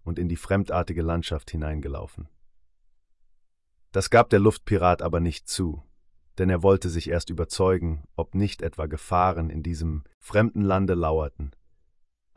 und 0.04 0.20
in 0.20 0.30
die 0.30 0.36
fremdartige 0.36 1.02
Landschaft 1.02 1.50
hineingelaufen. 1.50 2.30
Das 3.92 4.12
gab 4.12 4.30
der 4.30 4.40
Luftpirat 4.40 5.02
aber 5.02 5.20
nicht 5.20 5.50
zu, 5.50 5.82
denn 6.38 6.52
er 6.52 6.62
wollte 6.62 6.90
sich 6.90 7.10
erst 7.10 7.32
überzeugen, 7.32 8.04
ob 8.16 8.36
nicht 8.36 8.62
etwa 8.62 8.86
Gefahren 8.86 9.50
in 9.50 9.64
diesem 9.64 10.04
fremden 10.20 10.62
Lande 10.62 10.94
lauerten. 10.94 11.52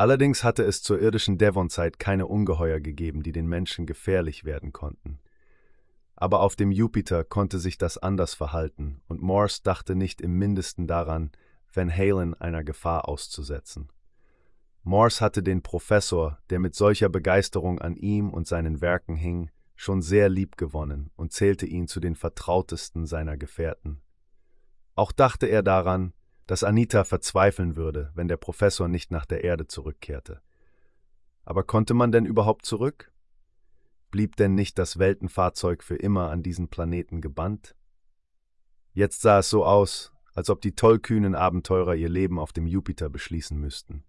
Allerdings 0.02 0.42
hatte 0.42 0.64
es 0.64 0.82
zur 0.82 0.98
irdischen 0.98 1.38
Devon-Zeit 1.38 2.00
keine 2.00 2.26
Ungeheuer 2.26 2.80
gegeben, 2.80 3.22
die 3.22 3.30
den 3.30 3.46
Menschen 3.46 3.86
gefährlich 3.86 4.44
werden 4.44 4.72
konnten. 4.72 5.20
Aber 6.16 6.40
auf 6.40 6.56
dem 6.56 6.72
Jupiter 6.72 7.22
konnte 7.22 7.60
sich 7.60 7.78
das 7.78 7.98
anders 7.98 8.34
verhalten, 8.34 9.00
und 9.06 9.22
Morse 9.22 9.60
dachte 9.62 9.94
nicht 9.94 10.20
im 10.20 10.36
mindesten 10.36 10.88
daran, 10.88 11.30
Van 11.72 11.88
Halen 11.88 12.34
einer 12.34 12.64
Gefahr 12.64 13.08
auszusetzen. 13.08 13.92
Morse 14.82 15.20
hatte 15.20 15.40
den 15.40 15.62
Professor, 15.62 16.40
der 16.50 16.58
mit 16.58 16.74
solcher 16.74 17.08
Begeisterung 17.08 17.78
an 17.78 17.94
ihm 17.94 18.30
und 18.30 18.48
seinen 18.48 18.80
Werken 18.80 19.14
hing, 19.14 19.52
schon 19.76 20.02
sehr 20.02 20.28
lieb 20.28 20.56
gewonnen 20.56 21.12
und 21.14 21.32
zählte 21.32 21.66
ihn 21.66 21.86
zu 21.86 22.00
den 22.00 22.16
vertrautesten 22.16 23.06
seiner 23.06 23.36
Gefährten. 23.36 24.02
Auch 24.96 25.12
dachte 25.12 25.46
er 25.46 25.62
daran, 25.62 26.12
dass 26.52 26.64
Anita 26.64 27.04
verzweifeln 27.04 27.76
würde, 27.76 28.10
wenn 28.14 28.28
der 28.28 28.36
Professor 28.36 28.86
nicht 28.86 29.10
nach 29.10 29.24
der 29.24 29.42
Erde 29.42 29.68
zurückkehrte. 29.68 30.42
Aber 31.46 31.62
konnte 31.62 31.94
man 31.94 32.12
denn 32.12 32.26
überhaupt 32.26 32.66
zurück? 32.66 33.10
Blieb 34.10 34.36
denn 34.36 34.54
nicht 34.54 34.78
das 34.78 34.98
Weltenfahrzeug 34.98 35.82
für 35.82 35.96
immer 35.96 36.28
an 36.28 36.42
diesen 36.42 36.68
Planeten 36.68 37.22
gebannt? 37.22 37.74
Jetzt 38.92 39.22
sah 39.22 39.38
es 39.38 39.48
so 39.48 39.64
aus, 39.64 40.12
als 40.34 40.50
ob 40.50 40.60
die 40.60 40.74
tollkühnen 40.74 41.34
Abenteurer 41.34 41.94
ihr 41.94 42.10
Leben 42.10 42.38
auf 42.38 42.52
dem 42.52 42.66
Jupiter 42.66 43.08
beschließen 43.08 43.58
müssten. 43.58 44.04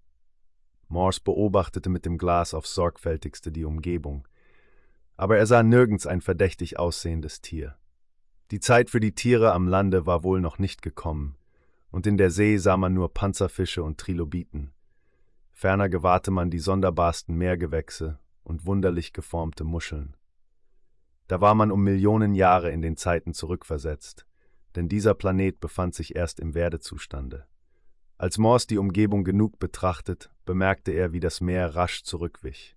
Morse 0.89 1.21
beobachtete 1.23 1.89
mit 1.89 2.05
dem 2.05 2.17
Glas 2.17 2.53
aufs 2.53 2.75
sorgfältigste 2.75 3.53
die 3.53 3.63
Umgebung, 3.63 4.27
aber 5.15 5.37
er 5.37 5.45
sah 5.45 5.63
nirgends 5.63 6.05
ein 6.05 6.19
verdächtig 6.19 6.77
aussehendes 6.77 7.39
Tier. 7.39 7.77
Die 8.51 8.59
Zeit 8.59 8.89
für 8.89 8.99
die 8.99 9.15
Tiere 9.15 9.53
am 9.53 9.69
Lande 9.69 10.05
war 10.05 10.25
wohl 10.25 10.41
noch 10.41 10.59
nicht 10.59 10.81
gekommen, 10.81 11.37
und 11.93 12.07
in 12.07 12.17
der 12.17 12.31
See 12.31 12.57
sah 12.57 12.75
man 12.75 12.95
nur 12.95 13.13
Panzerfische 13.13 13.83
und 13.83 13.99
Trilobiten. 13.99 14.73
Ferner 15.51 15.89
gewahrte 15.89 16.31
man 16.31 16.49
die 16.49 16.57
sonderbarsten 16.57 17.37
Meergewächse 17.37 18.17
und 18.43 18.65
wunderlich 18.65 19.13
geformte 19.13 19.63
Muscheln. 19.63 20.17
Da 21.27 21.39
war 21.39 21.53
man 21.53 21.71
um 21.71 21.83
Millionen 21.83 22.33
Jahre 22.33 22.71
in 22.71 22.81
den 22.81 22.97
Zeiten 22.97 23.35
zurückversetzt, 23.35 24.25
denn 24.75 24.89
dieser 24.89 25.13
Planet 25.13 25.59
befand 25.59 25.93
sich 25.93 26.15
erst 26.15 26.39
im 26.39 26.55
Werdezustande. 26.55 27.45
Als 28.17 28.39
Morse 28.39 28.65
die 28.65 28.79
Umgebung 28.79 29.23
genug 29.23 29.59
betrachtet, 29.59 30.31
bemerkte 30.45 30.93
er, 30.93 31.13
wie 31.13 31.19
das 31.19 31.41
Meer 31.41 31.75
rasch 31.75 32.01
zurückwich. 32.01 32.75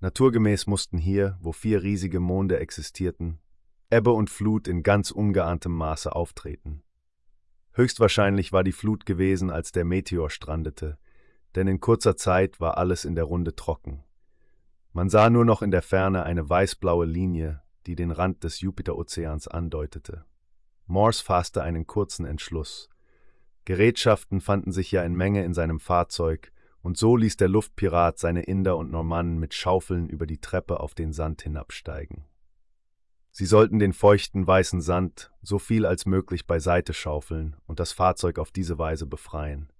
Naturgemäß 0.00 0.66
mussten 0.66 0.96
hier, 0.96 1.36
wo 1.42 1.52
vier 1.52 1.82
riesige 1.82 2.20
Monde 2.20 2.58
existierten, 2.58 3.38
Ebbe 3.90 4.12
und 4.12 4.30
Flut 4.30 4.66
in 4.66 4.82
ganz 4.82 5.10
ungeahntem 5.10 5.72
Maße 5.72 6.16
auftreten. 6.16 6.82
Höchstwahrscheinlich 7.72 8.52
war 8.52 8.64
die 8.64 8.72
Flut 8.72 9.06
gewesen, 9.06 9.50
als 9.50 9.72
der 9.72 9.84
Meteor 9.84 10.30
strandete, 10.30 10.98
denn 11.54 11.66
in 11.66 11.80
kurzer 11.80 12.16
Zeit 12.16 12.60
war 12.60 12.78
alles 12.78 13.04
in 13.04 13.14
der 13.14 13.24
Runde 13.24 13.54
trocken. 13.54 14.04
Man 14.92 15.08
sah 15.08 15.30
nur 15.30 15.44
noch 15.44 15.62
in 15.62 15.70
der 15.70 15.82
Ferne 15.82 16.24
eine 16.24 16.48
weißblaue 16.48 17.06
Linie, 17.06 17.62
die 17.86 17.94
den 17.94 18.10
Rand 18.10 18.42
des 18.44 18.60
Jupiterozeans 18.60 19.46
andeutete. 19.46 20.24
Morse 20.86 21.22
fasste 21.22 21.62
einen 21.62 21.86
kurzen 21.86 22.26
Entschluss. 22.26 22.88
Gerätschaften 23.64 24.40
fanden 24.40 24.72
sich 24.72 24.90
ja 24.90 25.04
in 25.04 25.14
Menge 25.14 25.44
in 25.44 25.54
seinem 25.54 25.78
Fahrzeug, 25.78 26.52
und 26.82 26.96
so 26.96 27.16
ließ 27.16 27.36
der 27.36 27.48
Luftpirat 27.48 28.18
seine 28.18 28.42
Inder 28.42 28.76
und 28.78 28.90
Normannen 28.90 29.38
mit 29.38 29.54
Schaufeln 29.54 30.08
über 30.08 30.26
die 30.26 30.40
Treppe 30.40 30.80
auf 30.80 30.94
den 30.94 31.12
Sand 31.12 31.42
hinabsteigen. 31.42 32.24
Sie 33.32 33.46
sollten 33.46 33.78
den 33.78 33.92
feuchten 33.92 34.46
weißen 34.46 34.80
Sand 34.80 35.32
so 35.40 35.58
viel 35.58 35.86
als 35.86 36.04
möglich 36.04 36.46
beiseite 36.46 36.92
schaufeln 36.92 37.56
und 37.66 37.80
das 37.80 37.92
Fahrzeug 37.92 38.38
auf 38.38 38.50
diese 38.50 38.78
Weise 38.78 39.06
befreien. 39.06 39.70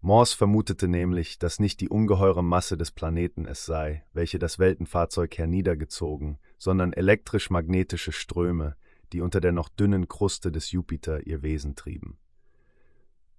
Morse 0.00 0.36
vermutete 0.36 0.86
nämlich, 0.86 1.38
dass 1.38 1.60
nicht 1.60 1.80
die 1.80 1.88
ungeheure 1.88 2.44
Masse 2.44 2.76
des 2.76 2.90
Planeten 2.90 3.46
es 3.46 3.64
sei, 3.64 4.04
welche 4.12 4.38
das 4.38 4.58
Weltenfahrzeug 4.58 5.38
herniedergezogen, 5.38 6.38
sondern 6.58 6.92
elektrisch-magnetische 6.92 8.12
Ströme, 8.12 8.76
die 9.14 9.22
unter 9.22 9.40
der 9.40 9.52
noch 9.52 9.70
dünnen 9.70 10.08
Kruste 10.08 10.52
des 10.52 10.72
Jupiter 10.72 11.26
ihr 11.26 11.42
Wesen 11.42 11.74
trieben. 11.74 12.18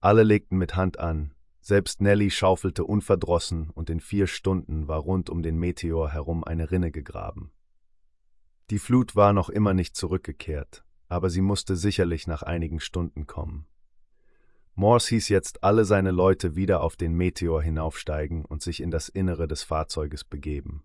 Alle 0.01 0.23
legten 0.23 0.57
mit 0.57 0.75
Hand 0.75 0.99
an, 0.99 1.35
selbst 1.61 2.01
Nelly 2.01 2.31
schaufelte 2.31 2.83
unverdrossen, 2.83 3.69
und 3.71 3.89
in 3.89 3.99
vier 3.99 4.25
Stunden 4.25 4.87
war 4.87 4.99
rund 4.99 5.29
um 5.29 5.43
den 5.43 5.57
Meteor 5.57 6.09
herum 6.09 6.43
eine 6.43 6.71
Rinne 6.71 6.91
gegraben. 6.91 7.51
Die 8.71 8.79
Flut 8.79 9.15
war 9.15 9.31
noch 9.31 9.49
immer 9.49 9.73
nicht 9.73 9.95
zurückgekehrt, 9.95 10.83
aber 11.07 11.29
sie 11.29 11.41
musste 11.41 11.75
sicherlich 11.75 12.25
nach 12.25 12.41
einigen 12.41 12.79
Stunden 12.79 13.27
kommen. 13.27 13.67
Morse 14.73 15.09
hieß 15.09 15.29
jetzt 15.29 15.63
alle 15.63 15.85
seine 15.85 16.11
Leute 16.11 16.55
wieder 16.55 16.81
auf 16.81 16.97
den 16.97 17.13
Meteor 17.13 17.61
hinaufsteigen 17.61 18.43
und 18.43 18.61
sich 18.61 18.81
in 18.81 18.91
das 18.91 19.07
Innere 19.07 19.47
des 19.47 19.63
Fahrzeuges 19.63 20.23
begeben. 20.23 20.83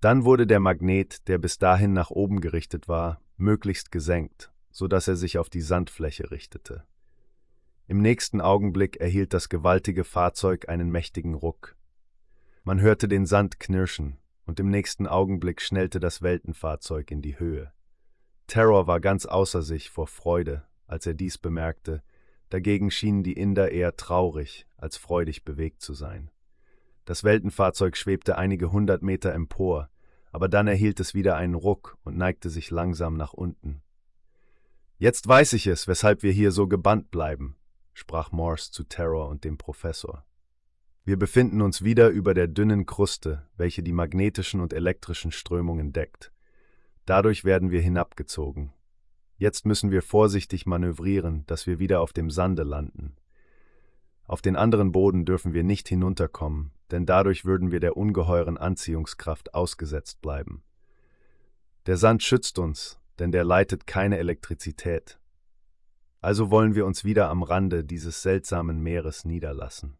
Dann 0.00 0.24
wurde 0.24 0.48
der 0.48 0.58
Magnet, 0.58 1.28
der 1.28 1.38
bis 1.38 1.58
dahin 1.58 1.92
nach 1.92 2.10
oben 2.10 2.40
gerichtet 2.40 2.88
war, 2.88 3.20
möglichst 3.36 3.92
gesenkt, 3.92 4.50
so 4.70 4.88
dass 4.88 5.06
er 5.06 5.14
sich 5.14 5.38
auf 5.38 5.48
die 5.48 5.60
Sandfläche 5.60 6.32
richtete. 6.32 6.84
Im 7.86 8.00
nächsten 8.00 8.40
Augenblick 8.40 8.96
erhielt 8.96 9.34
das 9.34 9.48
gewaltige 9.48 10.04
Fahrzeug 10.04 10.68
einen 10.68 10.90
mächtigen 10.90 11.34
Ruck. 11.34 11.76
Man 12.64 12.80
hörte 12.80 13.06
den 13.06 13.26
Sand 13.26 13.60
knirschen, 13.60 14.18
und 14.46 14.60
im 14.60 14.70
nächsten 14.70 15.06
Augenblick 15.06 15.60
schnellte 15.60 16.00
das 16.00 16.22
Weltenfahrzeug 16.22 17.10
in 17.10 17.22
die 17.22 17.38
Höhe. 17.38 17.72
Terror 18.46 18.86
war 18.86 19.00
ganz 19.00 19.26
außer 19.26 19.62
sich 19.62 19.90
vor 19.90 20.06
Freude, 20.06 20.64
als 20.86 21.06
er 21.06 21.14
dies 21.14 21.38
bemerkte, 21.38 22.02
dagegen 22.50 22.90
schienen 22.90 23.22
die 23.22 23.32
Inder 23.32 23.70
eher 23.70 23.96
traurig 23.96 24.66
als 24.76 24.96
freudig 24.96 25.44
bewegt 25.44 25.80
zu 25.80 25.94
sein. 25.94 26.30
Das 27.04 27.24
Weltenfahrzeug 27.24 27.96
schwebte 27.96 28.36
einige 28.36 28.72
hundert 28.72 29.02
Meter 29.02 29.32
empor, 29.32 29.88
aber 30.30 30.48
dann 30.48 30.66
erhielt 30.66 31.00
es 31.00 31.14
wieder 31.14 31.36
einen 31.36 31.54
Ruck 31.54 31.98
und 32.04 32.16
neigte 32.16 32.50
sich 32.50 32.70
langsam 32.70 33.16
nach 33.16 33.32
unten. 33.32 33.82
Jetzt 34.98 35.26
weiß 35.26 35.54
ich 35.54 35.66
es, 35.66 35.88
weshalb 35.88 36.22
wir 36.22 36.32
hier 36.32 36.52
so 36.52 36.68
gebannt 36.68 37.10
bleiben, 37.10 37.56
sprach 37.92 38.32
Morse 38.32 38.70
zu 38.70 38.84
Terror 38.84 39.28
und 39.28 39.44
dem 39.44 39.58
Professor. 39.58 40.24
Wir 41.04 41.18
befinden 41.18 41.62
uns 41.62 41.82
wieder 41.82 42.10
über 42.10 42.32
der 42.32 42.46
dünnen 42.46 42.86
Kruste, 42.86 43.48
welche 43.56 43.82
die 43.82 43.92
magnetischen 43.92 44.60
und 44.60 44.72
elektrischen 44.72 45.32
Strömungen 45.32 45.92
deckt. 45.92 46.32
Dadurch 47.06 47.44
werden 47.44 47.72
wir 47.72 47.80
hinabgezogen. 47.80 48.72
Jetzt 49.36 49.66
müssen 49.66 49.90
wir 49.90 50.02
vorsichtig 50.02 50.66
manövrieren, 50.66 51.44
dass 51.46 51.66
wir 51.66 51.80
wieder 51.80 52.00
auf 52.00 52.12
dem 52.12 52.30
Sande 52.30 52.62
landen. 52.62 53.16
Auf 54.24 54.40
den 54.42 54.54
anderen 54.54 54.92
Boden 54.92 55.24
dürfen 55.24 55.52
wir 55.52 55.64
nicht 55.64 55.88
hinunterkommen, 55.88 56.70
denn 56.92 57.04
dadurch 57.04 57.44
würden 57.44 57.72
wir 57.72 57.80
der 57.80 57.96
ungeheuren 57.96 58.56
Anziehungskraft 58.56 59.54
ausgesetzt 59.54 60.22
bleiben. 60.22 60.62
Der 61.86 61.96
Sand 61.96 62.22
schützt 62.22 62.60
uns, 62.60 63.00
denn 63.18 63.32
der 63.32 63.42
leitet 63.42 63.88
keine 63.88 64.18
Elektrizität. 64.18 65.18
Also 66.20 66.52
wollen 66.52 66.76
wir 66.76 66.86
uns 66.86 67.02
wieder 67.02 67.28
am 67.28 67.42
Rande 67.42 67.82
dieses 67.82 68.22
seltsamen 68.22 68.80
Meeres 68.80 69.24
niederlassen. 69.24 69.98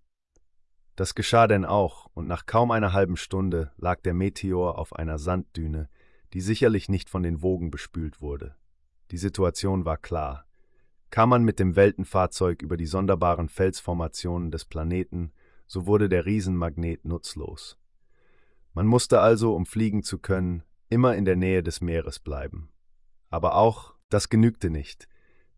Das 1.02 1.16
geschah 1.16 1.48
denn 1.48 1.64
auch, 1.64 2.08
und 2.14 2.28
nach 2.28 2.46
kaum 2.46 2.70
einer 2.70 2.92
halben 2.92 3.16
Stunde 3.16 3.72
lag 3.76 4.02
der 4.02 4.14
Meteor 4.14 4.78
auf 4.78 4.94
einer 4.94 5.18
Sanddüne, 5.18 5.88
die 6.32 6.40
sicherlich 6.40 6.88
nicht 6.88 7.10
von 7.10 7.24
den 7.24 7.42
Wogen 7.42 7.72
bespült 7.72 8.20
wurde. 8.20 8.54
Die 9.10 9.18
Situation 9.18 9.84
war 9.84 9.96
klar. 9.96 10.46
Kam 11.10 11.30
man 11.30 11.42
mit 11.42 11.58
dem 11.58 11.74
Weltenfahrzeug 11.74 12.62
über 12.62 12.76
die 12.76 12.86
sonderbaren 12.86 13.48
Felsformationen 13.48 14.52
des 14.52 14.64
Planeten, 14.64 15.32
so 15.66 15.88
wurde 15.88 16.08
der 16.08 16.24
Riesenmagnet 16.24 17.04
nutzlos. 17.04 17.76
Man 18.72 18.86
musste 18.86 19.18
also, 19.18 19.56
um 19.56 19.66
fliegen 19.66 20.04
zu 20.04 20.20
können, 20.20 20.62
immer 20.88 21.16
in 21.16 21.24
der 21.24 21.34
Nähe 21.34 21.64
des 21.64 21.80
Meeres 21.80 22.20
bleiben. 22.20 22.70
Aber 23.28 23.56
auch 23.56 23.96
das 24.08 24.28
genügte 24.28 24.70
nicht, 24.70 25.08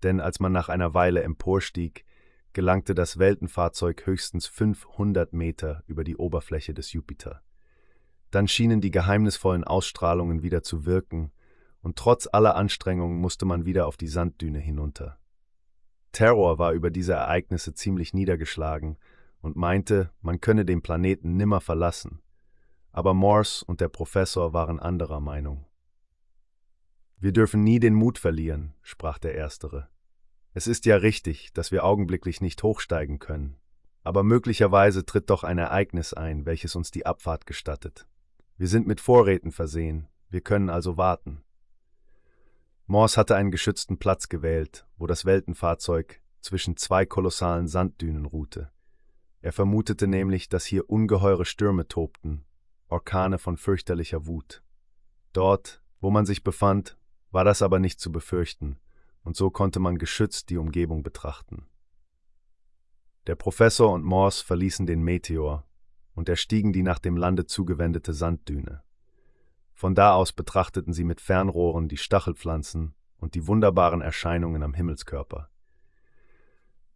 denn 0.04 0.20
als 0.20 0.40
man 0.40 0.52
nach 0.52 0.70
einer 0.70 0.94
Weile 0.94 1.22
emporstieg, 1.22 2.06
gelangte 2.54 2.94
das 2.94 3.18
Weltenfahrzeug 3.18 4.06
höchstens 4.06 4.46
500 4.46 5.32
Meter 5.32 5.82
über 5.86 6.04
die 6.04 6.16
Oberfläche 6.16 6.72
des 6.72 6.92
Jupiter. 6.92 7.42
Dann 8.30 8.48
schienen 8.48 8.80
die 8.80 8.90
geheimnisvollen 8.90 9.64
Ausstrahlungen 9.64 10.42
wieder 10.42 10.62
zu 10.62 10.86
wirken, 10.86 11.32
und 11.82 11.96
trotz 11.96 12.26
aller 12.32 12.56
Anstrengungen 12.56 13.18
musste 13.18 13.44
man 13.44 13.66
wieder 13.66 13.86
auf 13.86 13.98
die 13.98 14.08
Sanddüne 14.08 14.58
hinunter. 14.58 15.18
Terror 16.12 16.58
war 16.58 16.72
über 16.72 16.90
diese 16.90 17.12
Ereignisse 17.12 17.74
ziemlich 17.74 18.14
niedergeschlagen 18.14 18.96
und 19.40 19.56
meinte, 19.56 20.10
man 20.22 20.40
könne 20.40 20.64
den 20.64 20.80
Planeten 20.80 21.36
nimmer 21.36 21.60
verlassen. 21.60 22.22
aber 22.92 23.12
Morse 23.12 23.64
und 23.64 23.80
der 23.80 23.88
Professor 23.88 24.52
waren 24.52 24.78
anderer 24.78 25.18
Meinung. 25.18 25.66
Wir 27.18 27.32
dürfen 27.32 27.64
nie 27.64 27.80
den 27.80 27.94
Mut 27.94 28.18
verlieren, 28.18 28.74
sprach 28.82 29.18
der 29.18 29.34
Erstere. 29.34 29.88
Es 30.56 30.68
ist 30.68 30.86
ja 30.86 30.94
richtig, 30.96 31.52
dass 31.52 31.72
wir 31.72 31.84
augenblicklich 31.84 32.40
nicht 32.40 32.62
hochsteigen 32.62 33.18
können, 33.18 33.56
aber 34.04 34.22
möglicherweise 34.22 35.04
tritt 35.04 35.28
doch 35.28 35.42
ein 35.42 35.58
Ereignis 35.58 36.14
ein, 36.14 36.46
welches 36.46 36.76
uns 36.76 36.92
die 36.92 37.06
Abfahrt 37.06 37.44
gestattet. 37.44 38.06
Wir 38.56 38.68
sind 38.68 38.86
mit 38.86 39.00
Vorräten 39.00 39.50
versehen, 39.50 40.06
wir 40.30 40.42
können 40.42 40.70
also 40.70 40.96
warten. 40.96 41.42
Morse 42.86 43.16
hatte 43.16 43.34
einen 43.34 43.50
geschützten 43.50 43.98
Platz 43.98 44.28
gewählt, 44.28 44.86
wo 44.96 45.08
das 45.08 45.24
Weltenfahrzeug 45.24 46.20
zwischen 46.40 46.76
zwei 46.76 47.04
kolossalen 47.04 47.66
Sanddünen 47.66 48.24
ruhte. 48.24 48.70
Er 49.40 49.52
vermutete 49.52 50.06
nämlich, 50.06 50.48
dass 50.48 50.64
hier 50.64 50.88
ungeheure 50.88 51.46
Stürme 51.46 51.88
tobten, 51.88 52.44
Orkane 52.88 53.38
von 53.38 53.56
fürchterlicher 53.56 54.26
Wut. 54.26 54.62
Dort, 55.32 55.82
wo 56.00 56.10
man 56.10 56.26
sich 56.26 56.44
befand, 56.44 56.96
war 57.32 57.42
das 57.42 57.60
aber 57.60 57.80
nicht 57.80 57.98
zu 57.98 58.12
befürchten, 58.12 58.78
und 59.24 59.36
so 59.36 59.50
konnte 59.50 59.80
man 59.80 59.98
geschützt 59.98 60.50
die 60.50 60.58
Umgebung 60.58 61.02
betrachten. 61.02 61.66
Der 63.26 63.34
Professor 63.34 63.92
und 63.92 64.04
Morse 64.04 64.44
verließen 64.44 64.86
den 64.86 65.02
Meteor 65.02 65.64
und 66.14 66.28
erstiegen 66.28 66.72
die 66.72 66.82
nach 66.82 66.98
dem 66.98 67.16
Lande 67.16 67.46
zugewendete 67.46 68.12
Sanddüne. 68.12 68.82
Von 69.72 69.94
da 69.94 70.14
aus 70.14 70.32
betrachteten 70.32 70.92
sie 70.92 71.04
mit 71.04 71.20
Fernrohren 71.20 71.88
die 71.88 71.96
Stachelpflanzen 71.96 72.94
und 73.18 73.34
die 73.34 73.46
wunderbaren 73.46 74.02
Erscheinungen 74.02 74.62
am 74.62 74.74
Himmelskörper. 74.74 75.48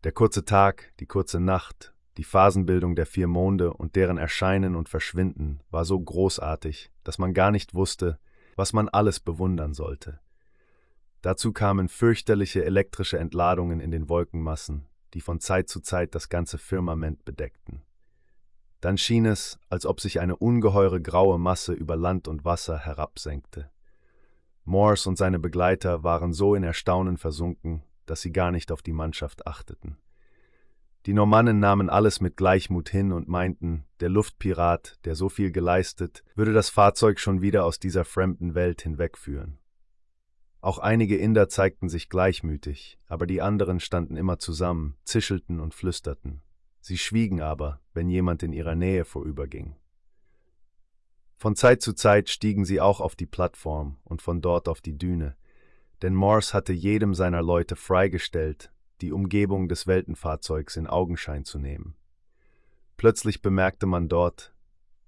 Der 0.05 0.13
kurze 0.13 0.45
Tag, 0.45 0.93
die 1.01 1.07
kurze 1.07 1.41
Nacht, 1.41 1.95
die 2.19 2.25
Phasenbildung 2.25 2.95
der 2.95 3.07
vier 3.07 3.27
Monde 3.27 3.73
und 3.73 3.97
deren 3.97 4.19
Erscheinen 4.19 4.77
und 4.77 4.89
Verschwinden 4.89 5.61
war 5.71 5.85
so 5.85 5.99
großartig, 5.99 6.93
dass 7.05 7.19
man 7.19 7.33
gar 7.33 7.51
nicht 7.51 7.75
wusste, 7.75 8.19
was 8.55 8.73
man 8.73 8.89
alles 8.89 9.19
bewundern 9.19 9.73
sollte. 9.73 10.21
Dazu 11.23 11.53
kamen 11.53 11.89
fürchterliche 11.89 12.65
elektrische 12.65 13.19
Entladungen 13.19 13.81
in 13.81 13.91
den 13.91 14.09
Wolkenmassen, 14.09 14.87
die 15.15 15.21
von 15.21 15.41
Zeit 15.41 15.69
zu 15.69 15.81
Zeit 15.81 16.15
das 16.15 16.29
ganze 16.29 16.59
Firmament 16.59 17.25
bedeckten. 17.25 17.83
Dann 18.81 18.97
schien 18.97 19.27
es, 19.27 19.59
als 19.69 19.87
ob 19.87 20.01
sich 20.01 20.21
eine 20.21 20.37
ungeheure 20.37 21.01
graue 21.01 21.39
Masse 21.39 21.73
über 21.73 21.97
Land 21.97 22.29
und 22.29 22.45
Wasser 22.45 22.79
herabsenkte. 22.79 23.71
Morse 24.65 25.09
und 25.09 25.17
seine 25.17 25.39
Begleiter 25.39 26.05
waren 26.05 26.33
so 26.33 26.55
in 26.55 26.63
Erstaunen 26.63 27.17
versunken, 27.17 27.83
dass 28.07 28.21
sie 28.21 28.33
gar 28.33 28.53
nicht 28.53 28.71
auf 28.71 28.83
die 28.83 28.93
Mannschaft 28.93 29.47
achteten. 29.47 29.99
Die 31.07 31.15
Normannen 31.15 31.59
nahmen 31.59 31.89
alles 31.89 32.21
mit 32.21 32.37
Gleichmut 32.37 32.89
hin 32.89 33.13
und 33.13 33.29
meinten, 33.29 33.87
der 34.01 34.11
Luftpirat, 34.11 34.99
der 35.05 35.15
so 35.15 35.29
viel 35.29 35.51
geleistet, 35.51 36.23
würde 36.35 36.53
das 36.53 36.69
Fahrzeug 36.69 37.19
schon 37.19 37.41
wieder 37.41 37.65
aus 37.65 37.79
dieser 37.79 38.05
fremden 38.05 38.55
Welt 38.55 38.83
hinwegführen. 38.83 39.59
Auch 40.61 40.79
einige 40.79 41.17
Inder 41.17 41.49
zeigten 41.49 41.89
sich 41.89 42.09
gleichmütig, 42.09 42.99
aber 43.07 43.27
die 43.27 43.41
anderen 43.41 43.79
standen 43.79 44.17
immer 44.17 44.39
zusammen, 44.39 44.97
zischelten 45.05 45.61
und 45.61 45.75
flüsterten. 45.75 46.43
Sie 46.81 46.99
schwiegen 46.99 47.41
aber, 47.41 47.81
wenn 47.95 48.09
jemand 48.09 48.43
in 48.43 48.53
ihrer 48.53 48.75
Nähe 48.75 49.05
vorüberging. 49.05 49.77
Von 51.37 51.55
Zeit 51.55 51.83
zu 51.83 51.93
Zeit 51.93 52.29
stiegen 52.29 52.65
sie 52.65 52.81
auch 52.81 53.01
auf 53.01 53.15
die 53.15 53.27
Plattform 53.27 53.99
und 54.03 54.23
von 54.23 54.41
dort 54.41 54.69
auf 54.69 54.81
die 54.81 54.99
Düne, 54.99 55.37
denn 56.03 56.15
Morse 56.15 56.53
hatte 56.53 56.73
jedem 56.73 57.15
seiner 57.15 57.43
Leute 57.43 57.77
freigestellt, 57.77 58.73
die 59.01 59.13
Umgebung 59.13 59.69
des 59.69 59.87
Weltenfahrzeugs 59.87 60.77
in 60.77 60.89
Augenschein 60.89 61.45
zu 61.45 61.61
nehmen. 61.61 61.95
Plötzlich 62.97 63.43
bemerkte 63.43 63.87
man 63.87 64.09
dort, 64.09 64.53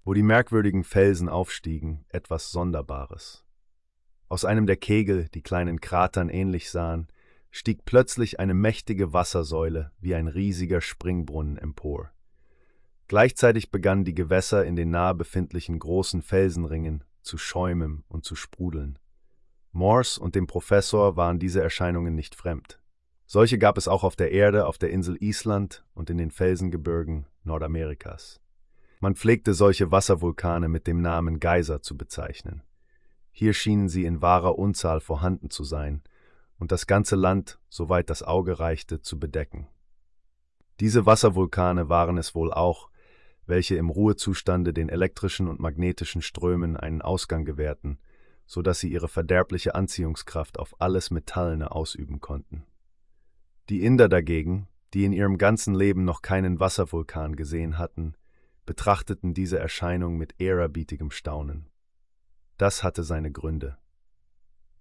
wo 0.04 0.14
die 0.14 0.22
merkwürdigen 0.22 0.84
Felsen 0.84 1.28
aufstiegen, 1.28 2.04
etwas 2.08 2.52
Sonderbares. 2.52 3.44
Aus 4.30 4.44
einem 4.44 4.66
der 4.66 4.76
Kegel, 4.76 5.28
die 5.34 5.42
kleinen 5.42 5.80
Kratern 5.80 6.28
ähnlich 6.28 6.70
sahen, 6.70 7.08
stieg 7.50 7.84
plötzlich 7.84 8.38
eine 8.38 8.54
mächtige 8.54 9.12
Wassersäule 9.12 9.90
wie 9.98 10.14
ein 10.14 10.28
riesiger 10.28 10.80
Springbrunnen 10.80 11.58
empor. 11.58 12.12
Gleichzeitig 13.08 13.72
begannen 13.72 14.04
die 14.04 14.14
Gewässer 14.14 14.64
in 14.64 14.76
den 14.76 14.90
nahe 14.90 15.16
befindlichen 15.16 15.80
großen 15.80 16.22
Felsenringen 16.22 17.02
zu 17.22 17.38
schäumen 17.38 18.04
und 18.06 18.24
zu 18.24 18.36
sprudeln. 18.36 19.00
Morse 19.72 20.20
und 20.20 20.36
dem 20.36 20.46
Professor 20.46 21.16
waren 21.16 21.40
diese 21.40 21.60
Erscheinungen 21.60 22.14
nicht 22.14 22.36
fremd. 22.36 22.80
Solche 23.26 23.58
gab 23.58 23.76
es 23.78 23.88
auch 23.88 24.04
auf 24.04 24.14
der 24.14 24.30
Erde, 24.30 24.66
auf 24.66 24.78
der 24.78 24.90
Insel 24.90 25.16
Island 25.20 25.84
und 25.92 26.08
in 26.08 26.18
den 26.18 26.30
Felsengebirgen 26.30 27.26
Nordamerikas. 27.42 28.40
Man 29.00 29.16
pflegte 29.16 29.54
solche 29.54 29.90
Wasservulkane 29.90 30.68
mit 30.68 30.86
dem 30.86 31.02
Namen 31.02 31.40
Geyser 31.40 31.82
zu 31.82 31.96
bezeichnen. 31.96 32.62
Hier 33.40 33.54
schienen 33.54 33.88
sie 33.88 34.04
in 34.04 34.20
wahrer 34.20 34.58
Unzahl 34.58 35.00
vorhanden 35.00 35.48
zu 35.48 35.64
sein 35.64 36.02
und 36.58 36.72
das 36.72 36.86
ganze 36.86 37.16
Land, 37.16 37.58
soweit 37.70 38.10
das 38.10 38.22
Auge 38.22 38.60
reichte, 38.60 39.00
zu 39.00 39.18
bedecken. 39.18 39.66
Diese 40.78 41.06
Wasservulkane 41.06 41.88
waren 41.88 42.18
es 42.18 42.34
wohl 42.34 42.52
auch, 42.52 42.90
welche 43.46 43.76
im 43.76 43.88
Ruhezustande 43.88 44.74
den 44.74 44.90
elektrischen 44.90 45.48
und 45.48 45.58
magnetischen 45.58 46.20
Strömen 46.20 46.76
einen 46.76 47.00
Ausgang 47.00 47.46
gewährten, 47.46 47.98
so 48.44 48.60
dass 48.60 48.80
sie 48.80 48.92
ihre 48.92 49.08
verderbliche 49.08 49.74
Anziehungskraft 49.74 50.58
auf 50.58 50.78
alles 50.78 51.10
Metallene 51.10 51.70
ausüben 51.70 52.20
konnten. 52.20 52.66
Die 53.70 53.86
Inder 53.86 54.10
dagegen, 54.10 54.68
die 54.92 55.06
in 55.06 55.14
ihrem 55.14 55.38
ganzen 55.38 55.74
Leben 55.74 56.04
noch 56.04 56.20
keinen 56.20 56.60
Wasservulkan 56.60 57.36
gesehen 57.36 57.78
hatten, 57.78 58.16
betrachteten 58.66 59.32
diese 59.32 59.58
Erscheinung 59.58 60.18
mit 60.18 60.34
ehrerbietigem 60.38 61.10
Staunen. 61.10 61.69
Das 62.60 62.82
hatte 62.82 63.04
seine 63.04 63.32
Gründe. 63.32 63.78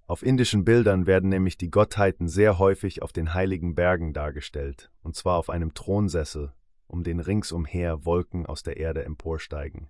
Auf 0.05 0.21
indischen 0.21 0.65
Bildern 0.65 1.07
werden 1.07 1.29
nämlich 1.29 1.57
die 1.57 1.71
Gottheiten 1.71 2.27
sehr 2.27 2.59
häufig 2.59 3.01
auf 3.01 3.13
den 3.13 3.33
heiligen 3.33 3.73
Bergen 3.73 4.11
dargestellt, 4.11 4.91
und 5.01 5.15
zwar 5.15 5.37
auf 5.37 5.49
einem 5.49 5.73
Thronsessel, 5.73 6.51
um 6.87 7.05
den 7.05 7.21
ringsumher 7.21 8.03
Wolken 8.03 8.45
aus 8.45 8.63
der 8.63 8.75
Erde 8.75 9.05
emporsteigen. 9.05 9.89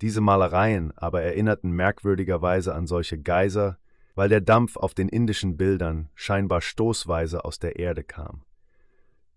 Diese 0.00 0.22
Malereien 0.22 0.96
aber 0.96 1.20
erinnerten 1.20 1.72
merkwürdigerweise 1.72 2.74
an 2.74 2.86
solche 2.86 3.20
Geiser, 3.20 3.76
weil 4.14 4.30
der 4.30 4.40
Dampf 4.40 4.78
auf 4.78 4.94
den 4.94 5.10
indischen 5.10 5.58
Bildern 5.58 6.08
scheinbar 6.14 6.62
stoßweise 6.62 7.44
aus 7.44 7.58
der 7.58 7.78
Erde 7.78 8.02
kam. 8.02 8.44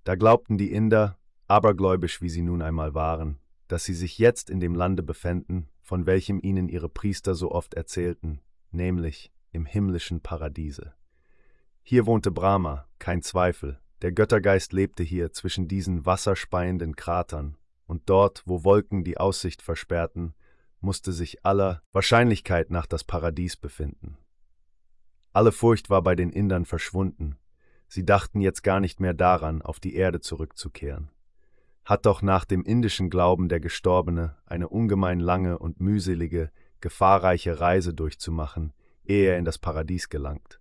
Da 0.06 0.16
glaubten 0.16 0.58
die 0.58 0.72
Inder, 0.72 1.18
abergläubisch 1.50 2.22
wie 2.22 2.30
sie 2.30 2.44
nun 2.44 2.62
einmal 2.62 2.94
waren, 2.94 3.40
dass 3.68 3.84
sie 3.84 3.94
sich 3.94 4.20
jetzt 4.20 4.50
in 4.50 4.62
dem 4.62 4.74
Lande 4.74 5.04
befänden, 5.04 5.68
von 5.86 6.08
welchem 6.08 6.40
ihnen 6.42 6.68
ihre 6.68 6.90
Priester 6.90 7.36
so 7.36 7.52
oft 7.52 7.76
erzählten, 7.76 8.42
nämlich 8.72 9.32
im 9.52 9.68
himmlischen 9.68 10.20
Paradiese. 10.20 10.96
Hier 11.84 12.08
wohnte 12.08 12.32
Brahma, 12.32 12.88
kein 12.98 13.22
Zweifel, 13.22 13.80
der 14.02 14.12
Göttergeist 14.12 14.74
lebte 14.74 15.04
hier 15.04 15.32
zwischen 15.32 15.68
diesen 15.68 16.04
wasserspeienden 16.04 16.96
Kratern, 16.96 17.56
und 17.86 18.10
dort, 18.10 18.42
wo 18.48 18.64
Wolken 18.64 19.04
die 19.04 19.20
Aussicht 19.20 19.62
versperrten, 19.62 20.34
musste 20.82 21.14
sich 21.14 21.46
aller 21.46 21.84
Wahrscheinlichkeit 21.92 22.72
nach 22.72 22.88
das 22.88 23.04
Paradies 23.04 23.56
befinden. 23.56 24.18
Alle 25.34 25.52
Furcht 25.52 25.92
war 25.92 26.02
bei 26.02 26.16
den 26.16 26.32
Indern 26.32 26.66
verschwunden, 26.66 27.38
sie 27.88 28.04
dachten 28.04 28.42
jetzt 28.42 28.64
gar 28.64 28.80
nicht 28.80 29.00
mehr 29.00 29.14
daran, 29.14 29.62
auf 29.62 29.80
die 29.80 29.94
Erde 29.94 30.20
zurückzukehren 30.20 31.12
hat 31.86 32.08
doch 32.08 32.22
nach 32.22 32.46
dem 32.46 32.64
indischen 32.64 33.10
Glauben 33.10 33.48
der 33.48 33.60
Gestorbene 33.60 34.36
eine 34.46 34.68
ungemein 34.68 35.20
lange 35.20 35.60
und 35.60 35.80
mühselige, 35.80 36.52
gefahrreiche 36.82 37.60
Reise 37.60 37.94
durchzumachen, 37.94 38.74
ehe 39.04 39.30
er 39.30 39.38
in 39.38 39.46
das 39.46 39.60
Paradies 39.60 40.10
gelangt. 40.10 40.60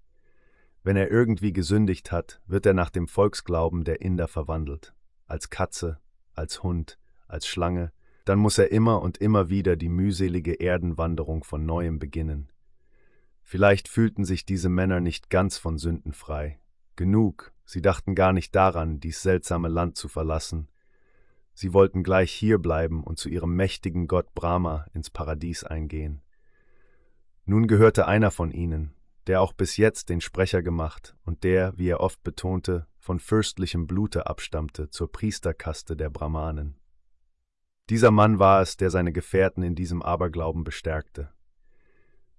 Wenn 0.82 0.96
er 0.96 1.10
irgendwie 1.10 1.54
gesündigt 1.54 2.12
hat, 2.12 2.42
wird 2.46 2.66
er 2.66 2.74
nach 2.74 2.90
dem 2.90 3.08
Volksglauben 3.08 3.84
der 3.84 4.02
Inder 4.02 4.28
verwandelt, 4.28 4.94
als 5.26 5.48
Katze, 5.48 5.98
als 6.34 6.62
Hund, 6.62 6.98
als 7.26 7.46
Schlange, 7.46 7.90
dann 8.26 8.38
muss 8.38 8.58
er 8.58 8.70
immer 8.70 9.00
und 9.00 9.18
immer 9.18 9.48
wieder 9.48 9.76
die 9.76 9.88
mühselige 9.88 10.60
Erdenwanderung 10.60 11.42
von 11.42 11.64
neuem 11.64 11.98
beginnen. 11.98 12.50
Vielleicht 13.42 13.88
fühlten 13.88 14.24
sich 14.24 14.44
diese 14.44 14.68
Männer 14.68 15.00
nicht 15.00 15.30
ganz 15.30 15.56
von 15.56 15.78
Sünden 15.78 16.12
frei. 16.12 16.58
Genug, 16.96 17.52
sie 17.64 17.82
dachten 17.82 18.14
gar 18.14 18.32
nicht 18.32 18.54
daran, 18.54 19.00
dies 19.00 19.22
seltsame 19.22 19.68
Land 19.68 19.96
zu 19.96 20.08
verlassen, 20.08 20.68
Sie 21.54 21.72
wollten 21.72 22.02
gleich 22.02 22.32
hier 22.32 22.58
bleiben 22.58 23.04
und 23.04 23.18
zu 23.18 23.28
ihrem 23.28 23.54
mächtigen 23.54 24.08
Gott 24.08 24.34
Brahma 24.34 24.86
ins 24.92 25.08
Paradies 25.08 25.62
eingehen. 25.64 26.20
Nun 27.46 27.68
gehörte 27.68 28.06
einer 28.06 28.32
von 28.32 28.50
ihnen, 28.50 28.92
der 29.28 29.40
auch 29.40 29.52
bis 29.52 29.76
jetzt 29.76 30.08
den 30.08 30.20
Sprecher 30.20 30.62
gemacht 30.62 31.16
und 31.24 31.44
der, 31.44 31.72
wie 31.78 31.88
er 31.88 32.00
oft 32.00 32.22
betonte, 32.24 32.86
von 32.98 33.20
fürstlichem 33.20 33.86
Blute 33.86 34.26
abstammte 34.26 34.90
zur 34.90 35.12
Priesterkaste 35.12 35.96
der 35.96 36.10
Brahmanen. 36.10 36.76
Dieser 37.90 38.10
Mann 38.10 38.38
war 38.38 38.62
es, 38.62 38.76
der 38.76 38.90
seine 38.90 39.12
Gefährten 39.12 39.62
in 39.62 39.74
diesem 39.74 40.02
Aberglauben 40.02 40.64
bestärkte. 40.64 41.30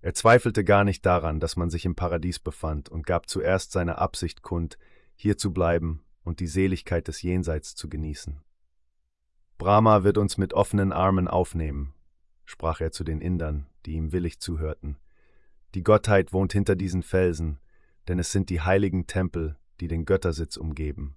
Er 0.01 0.13
zweifelte 0.13 0.63
gar 0.63 0.83
nicht 0.83 1.05
daran, 1.05 1.39
dass 1.39 1.55
man 1.55 1.69
sich 1.69 1.85
im 1.85 1.95
Paradies 1.95 2.39
befand 2.39 2.89
und 2.89 3.05
gab 3.05 3.29
zuerst 3.29 3.71
seine 3.71 3.99
Absicht 3.99 4.41
kund, 4.41 4.77
hier 5.15 5.37
zu 5.37 5.53
bleiben 5.53 6.03
und 6.23 6.39
die 6.39 6.47
Seligkeit 6.47 7.07
des 7.07 7.21
Jenseits 7.21 7.75
zu 7.75 7.89
genießen. 7.89 8.41
Brahma 9.57 10.03
wird 10.03 10.17
uns 10.17 10.37
mit 10.37 10.53
offenen 10.53 10.91
Armen 10.91 11.27
aufnehmen. 11.27 11.93
sprach 12.43 12.81
er 12.81 12.91
zu 12.91 13.03
den 13.03 13.21
Indern, 13.21 13.65
die 13.85 13.93
ihm 13.93 14.11
willig 14.11 14.39
zuhörten. 14.39 14.97
Die 15.73 15.83
Gottheit 15.83 16.31
wohnt 16.31 16.53
hinter 16.53 16.75
diesen 16.75 17.03
Felsen, 17.03 17.59
denn 18.07 18.19
es 18.19 18.31
sind 18.31 18.49
die 18.49 18.61
heiligen 18.61 19.07
Tempel, 19.07 19.57
die 19.79 19.87
den 19.87 20.05
Göttersitz 20.05 20.57
umgeben. 20.57 21.15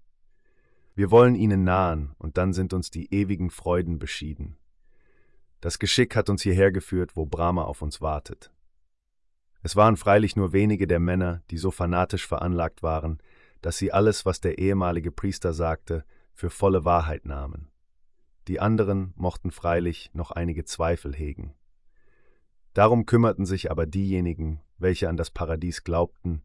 Wir 0.94 1.10
wollen 1.10 1.34
ihnen 1.34 1.64
nahen, 1.64 2.14
und 2.18 2.38
dann 2.38 2.52
sind 2.52 2.72
uns 2.72 2.90
die 2.90 3.12
ewigen 3.12 3.50
Freuden 3.50 3.98
beschieden. 3.98 4.56
Das 5.60 5.78
Geschick 5.78 6.16
hat 6.16 6.30
uns 6.30 6.42
hierher 6.42 6.72
geführt, 6.72 7.16
wo 7.16 7.26
Brahma 7.26 7.64
auf 7.64 7.82
uns 7.82 8.00
wartet. 8.00 8.52
Es 9.62 9.76
waren 9.76 9.96
freilich 9.96 10.36
nur 10.36 10.52
wenige 10.52 10.86
der 10.86 11.00
Männer, 11.00 11.42
die 11.50 11.58
so 11.58 11.70
fanatisch 11.70 12.26
veranlagt 12.26 12.82
waren, 12.82 13.20
dass 13.60 13.76
sie 13.76 13.92
alles, 13.92 14.24
was 14.24 14.40
der 14.40 14.58
ehemalige 14.58 15.10
Priester 15.10 15.52
sagte, 15.52 16.04
für 16.32 16.50
volle 16.50 16.84
Wahrheit 16.84 17.26
nahmen. 17.26 17.68
Die 18.48 18.60
anderen 18.60 19.12
mochten 19.14 19.50
freilich 19.50 20.10
noch 20.14 20.30
einige 20.30 20.64
Zweifel 20.64 21.14
hegen. 21.14 21.54
Darum 22.72 23.04
kümmerten 23.04 23.44
sich 23.44 23.70
aber 23.70 23.84
diejenigen, 23.84 24.60
welche 24.78 25.10
an 25.10 25.18
das 25.18 25.30
Paradies 25.30 25.84
glaubten, 25.84 26.42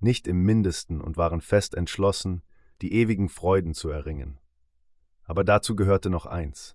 nicht 0.00 0.26
im 0.26 0.42
mindesten 0.44 1.00
und 1.00 1.18
waren 1.18 1.42
fest 1.42 1.74
entschlossen, 1.74 2.42
die 2.80 2.94
ewigen 2.94 3.28
Freuden 3.28 3.74
zu 3.74 3.90
erringen. 3.90 4.38
Aber 5.24 5.44
dazu 5.44 5.76
gehörte 5.76 6.08
noch 6.08 6.24
eins. 6.24 6.74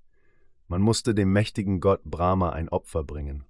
Man 0.68 0.82
musste 0.82 1.16
dem 1.16 1.34
mächtigen 1.34 1.80
Gott 1.80 2.04
Brahma 2.04 2.52
ein 2.52 2.70
Opfer 2.70 3.04
bringen. 3.04 3.46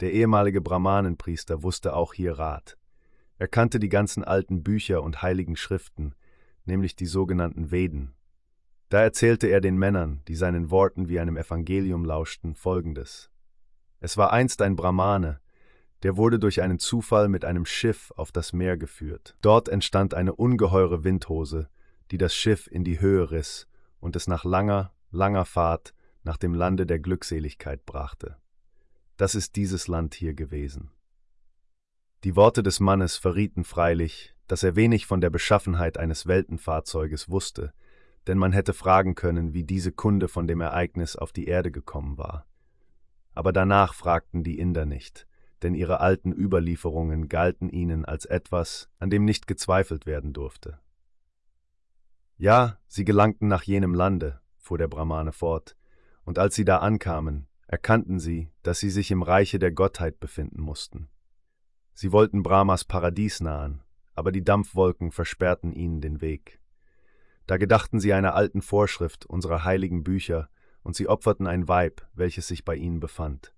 Der 0.00 0.12
ehemalige 0.12 0.60
Brahmanenpriester 0.60 1.64
wusste 1.64 1.94
auch 1.94 2.14
hier 2.14 2.38
Rat. 2.38 2.78
Er 3.38 3.48
kannte 3.48 3.80
die 3.80 3.88
ganzen 3.88 4.22
alten 4.22 4.62
Bücher 4.62 5.02
und 5.02 5.20
heiligen 5.20 5.56
Schriften, 5.56 6.14
nämlich 6.64 6.94
die 6.94 7.06
sogenannten 7.06 7.72
Veden. 7.72 8.14
Da 8.88 9.02
erzählte 9.02 9.48
er 9.48 9.60
den 9.60 9.76
Männern, 9.76 10.22
die 10.28 10.34
seinen 10.34 10.70
Worten 10.70 11.08
wie 11.08 11.20
einem 11.20 11.36
Evangelium 11.36 12.04
lauschten, 12.04 12.54
folgendes. 12.54 13.30
Es 14.00 14.16
war 14.16 14.32
einst 14.32 14.62
ein 14.62 14.76
Brahmane, 14.76 15.40
der 16.02 16.16
wurde 16.16 16.38
durch 16.38 16.62
einen 16.62 16.78
Zufall 16.78 17.28
mit 17.28 17.44
einem 17.44 17.66
Schiff 17.66 18.12
auf 18.16 18.32
das 18.32 18.52
Meer 18.52 18.76
geführt. 18.76 19.36
Dort 19.42 19.68
entstand 19.68 20.14
eine 20.14 20.34
ungeheure 20.34 21.04
Windhose, 21.04 21.68
die 22.10 22.18
das 22.18 22.34
Schiff 22.34 22.68
in 22.70 22.84
die 22.84 23.00
Höhe 23.00 23.30
riss 23.30 23.66
und 24.00 24.16
es 24.16 24.26
nach 24.26 24.44
langer, 24.44 24.92
langer 25.10 25.44
Fahrt 25.44 25.92
nach 26.22 26.36
dem 26.36 26.54
Lande 26.54 26.86
der 26.86 26.98
Glückseligkeit 26.98 27.84
brachte. 27.84 28.36
Das 29.16 29.34
ist 29.34 29.56
dieses 29.56 29.88
Land 29.88 30.14
hier 30.14 30.34
gewesen. 30.34 30.90
Die 32.24 32.36
Worte 32.36 32.62
des 32.62 32.80
Mannes 32.80 33.16
verrieten 33.16 33.64
freilich, 33.64 34.34
dass 34.46 34.62
er 34.62 34.76
wenig 34.76 35.06
von 35.06 35.20
der 35.20 35.30
Beschaffenheit 35.30 35.98
eines 35.98 36.26
Weltenfahrzeuges 36.26 37.28
wusste, 37.28 37.72
denn 38.28 38.38
man 38.38 38.52
hätte 38.52 38.74
fragen 38.74 39.14
können, 39.14 39.54
wie 39.54 39.64
diese 39.64 39.90
Kunde 39.90 40.28
von 40.28 40.46
dem 40.46 40.60
Ereignis 40.60 41.16
auf 41.16 41.32
die 41.32 41.46
Erde 41.46 41.72
gekommen 41.72 42.18
war. 42.18 42.46
Aber 43.32 43.52
danach 43.52 43.94
fragten 43.94 44.44
die 44.44 44.58
Inder 44.58 44.84
nicht, 44.84 45.26
denn 45.62 45.74
ihre 45.74 46.00
alten 46.00 46.32
Überlieferungen 46.32 47.28
galten 47.28 47.70
ihnen 47.70 48.04
als 48.04 48.26
etwas, 48.26 48.90
an 48.98 49.10
dem 49.10 49.24
nicht 49.24 49.46
gezweifelt 49.46 50.06
werden 50.06 50.32
durfte. 50.34 50.78
Ja, 52.36 52.78
sie 52.86 53.04
gelangten 53.04 53.48
nach 53.48 53.62
jenem 53.62 53.94
Lande, 53.94 54.40
fuhr 54.58 54.78
der 54.78 54.88
Brahmane 54.88 55.32
fort, 55.32 55.76
und 56.24 56.38
als 56.38 56.54
sie 56.54 56.64
da 56.64 56.78
ankamen, 56.78 57.48
erkannten 57.66 58.20
sie, 58.20 58.50
dass 58.62 58.78
sie 58.78 58.90
sich 58.90 59.10
im 59.10 59.22
Reiche 59.22 59.58
der 59.58 59.72
Gottheit 59.72 60.20
befinden 60.20 60.60
mussten. 60.60 61.08
Sie 61.94 62.12
wollten 62.12 62.42
Brahmas 62.42 62.84
Paradies 62.84 63.40
nahen, 63.40 63.82
aber 64.14 64.32
die 64.32 64.44
Dampfwolken 64.44 65.10
versperrten 65.10 65.72
ihnen 65.72 66.00
den 66.00 66.20
Weg. 66.20 66.60
Da 67.48 67.56
gedachten 67.56 67.98
sie 67.98 68.12
einer 68.12 68.34
alten 68.34 68.60
Vorschrift 68.60 69.24
unserer 69.24 69.64
heiligen 69.64 70.04
Bücher, 70.04 70.50
und 70.82 70.94
sie 70.94 71.08
opferten 71.08 71.46
ein 71.46 71.66
Weib, 71.66 72.06
welches 72.12 72.46
sich 72.46 72.62
bei 72.62 72.76
ihnen 72.76 73.00
befand. 73.00 73.54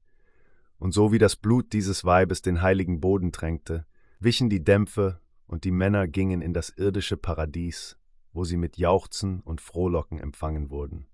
Und 0.79 0.93
so 0.93 1.11
wie 1.11 1.19
das 1.19 1.35
Blut 1.35 1.73
dieses 1.73 2.05
Weibes 2.05 2.41
den 2.41 2.63
heiligen 2.63 3.01
Boden 3.01 3.33
tränkte, 3.33 3.87
wichen 4.21 4.49
die 4.49 4.63
Dämpfe, 4.63 5.21
und 5.49 5.65
die 5.65 5.73
Männer 5.73 6.07
gingen 6.07 6.41
in 6.41 6.55
das 6.55 6.71
irdische 6.71 7.17
Paradies, 7.17 7.99
wo 8.33 8.45
sie 8.45 8.57
mit 8.57 8.79
Jauchzen 8.79 9.41
und 9.41 9.61
Frohlocken 9.61 10.21
empfangen 10.21 10.71
wurden. 10.71 11.09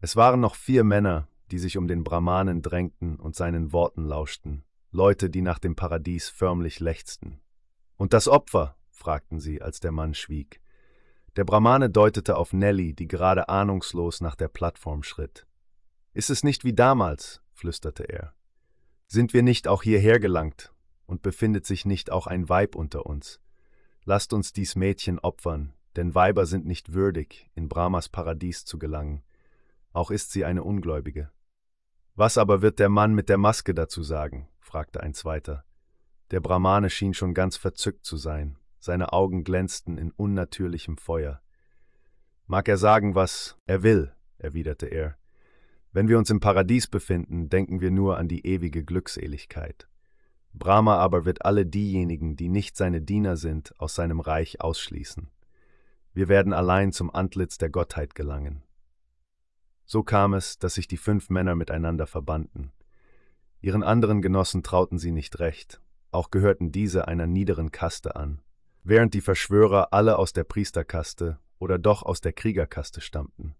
Es 0.00 0.16
waren 0.16 0.40
noch 0.40 0.54
vier 0.54 0.84
Männer, 0.84 1.28
die 1.50 1.58
sich 1.58 1.76
um 1.76 1.86
den 1.86 2.02
Brahmanen 2.02 2.62
drängten 2.62 3.16
und 3.16 3.36
seinen 3.36 3.72
Worten 3.72 4.04
lauschten, 4.04 4.64
Leute, 4.90 5.28
die 5.28 5.42
nach 5.42 5.58
dem 5.58 5.76
Paradies 5.76 6.30
förmlich 6.30 6.80
lechzten. 6.80 7.40
Und 7.96 8.14
das 8.14 8.26
Opfer? 8.26 8.76
fragten 8.90 9.38
sie, 9.38 9.60
als 9.60 9.80
der 9.80 9.92
Mann 9.92 10.14
schwieg. 10.14 10.62
Der 11.36 11.44
Brahmane 11.44 11.90
deutete 11.90 12.36
auf 12.36 12.52
Nelly, 12.52 12.94
die 12.94 13.08
gerade 13.08 13.48
ahnungslos 13.48 14.20
nach 14.20 14.36
der 14.36 14.48
Plattform 14.48 15.02
schritt. 15.02 15.46
Ist 16.12 16.30
es 16.30 16.44
nicht 16.44 16.64
wie 16.64 16.74
damals? 16.74 17.42
flüsterte 17.52 18.04
er. 18.04 18.34
Sind 19.06 19.34
wir 19.34 19.42
nicht 19.42 19.66
auch 19.66 19.82
hierher 19.82 20.20
gelangt, 20.20 20.72
und 21.06 21.22
befindet 21.22 21.66
sich 21.66 21.84
nicht 21.84 22.10
auch 22.10 22.26
ein 22.26 22.48
Weib 22.48 22.74
unter 22.76 23.06
uns? 23.06 23.40
Lasst 24.04 24.32
uns 24.32 24.52
dies 24.52 24.76
Mädchen 24.76 25.18
opfern, 25.18 25.72
denn 25.96 26.14
Weiber 26.14 26.46
sind 26.46 26.66
nicht 26.66 26.92
würdig, 26.92 27.50
in 27.54 27.68
Brahmas 27.68 28.08
Paradies 28.08 28.64
zu 28.64 28.78
gelangen, 28.78 29.22
auch 29.92 30.10
ist 30.10 30.32
sie 30.32 30.44
eine 30.44 30.62
Ungläubige. 30.62 31.30
Was 32.14 32.38
aber 32.38 32.62
wird 32.62 32.78
der 32.78 32.88
Mann 32.88 33.14
mit 33.14 33.28
der 33.28 33.38
Maske 33.38 33.74
dazu 33.74 34.02
sagen? 34.02 34.48
fragte 34.60 35.00
ein 35.00 35.14
zweiter. 35.14 35.64
Der 36.30 36.40
Brahmane 36.40 36.90
schien 36.90 37.14
schon 37.14 37.34
ganz 37.34 37.56
verzückt 37.56 38.04
zu 38.04 38.16
sein, 38.16 38.56
seine 38.84 39.12
Augen 39.12 39.44
glänzten 39.44 39.96
in 39.96 40.10
unnatürlichem 40.10 40.98
Feuer. 40.98 41.40
Mag 42.46 42.68
er 42.68 42.76
sagen, 42.76 43.14
was 43.14 43.56
er 43.66 43.82
will, 43.82 44.12
erwiderte 44.36 44.86
er. 44.86 45.16
Wenn 45.92 46.08
wir 46.08 46.18
uns 46.18 46.28
im 46.28 46.40
Paradies 46.40 46.86
befinden, 46.86 47.48
denken 47.48 47.80
wir 47.80 47.90
nur 47.90 48.18
an 48.18 48.28
die 48.28 48.46
ewige 48.46 48.84
Glückseligkeit. 48.84 49.88
Brahma 50.52 50.98
aber 50.98 51.24
wird 51.24 51.44
alle 51.44 51.64
diejenigen, 51.64 52.36
die 52.36 52.48
nicht 52.48 52.76
seine 52.76 53.00
Diener 53.00 53.36
sind, 53.36 53.72
aus 53.80 53.94
seinem 53.94 54.20
Reich 54.20 54.60
ausschließen. 54.60 55.30
Wir 56.12 56.28
werden 56.28 56.52
allein 56.52 56.92
zum 56.92 57.12
Antlitz 57.12 57.58
der 57.58 57.70
Gottheit 57.70 58.14
gelangen. 58.14 58.62
So 59.86 60.02
kam 60.02 60.34
es, 60.34 60.58
dass 60.58 60.74
sich 60.74 60.86
die 60.86 60.96
fünf 60.96 61.30
Männer 61.30 61.54
miteinander 61.54 62.06
verbanden. 62.06 62.72
Ihren 63.60 63.82
anderen 63.82 64.20
Genossen 64.20 64.62
trauten 64.62 64.98
sie 64.98 65.10
nicht 65.10 65.38
recht, 65.40 65.80
auch 66.10 66.30
gehörten 66.30 66.70
diese 66.70 67.08
einer 67.08 67.26
niederen 67.26 67.72
Kaste 67.72 68.14
an, 68.14 68.40
während 68.84 69.14
die 69.14 69.22
Verschwörer 69.22 69.92
alle 69.92 70.18
aus 70.18 70.32
der 70.32 70.44
Priesterkaste 70.44 71.38
oder 71.58 71.78
doch 71.78 72.02
aus 72.02 72.20
der 72.20 72.34
Kriegerkaste 72.34 73.00
stammten. 73.00 73.56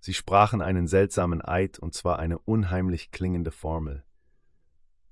Sie 0.00 0.14
sprachen 0.14 0.60
einen 0.60 0.86
seltsamen 0.86 1.42
Eid, 1.42 1.78
und 1.78 1.94
zwar 1.94 2.18
eine 2.18 2.38
unheimlich 2.38 3.10
klingende 3.10 3.52
Formel. 3.52 4.04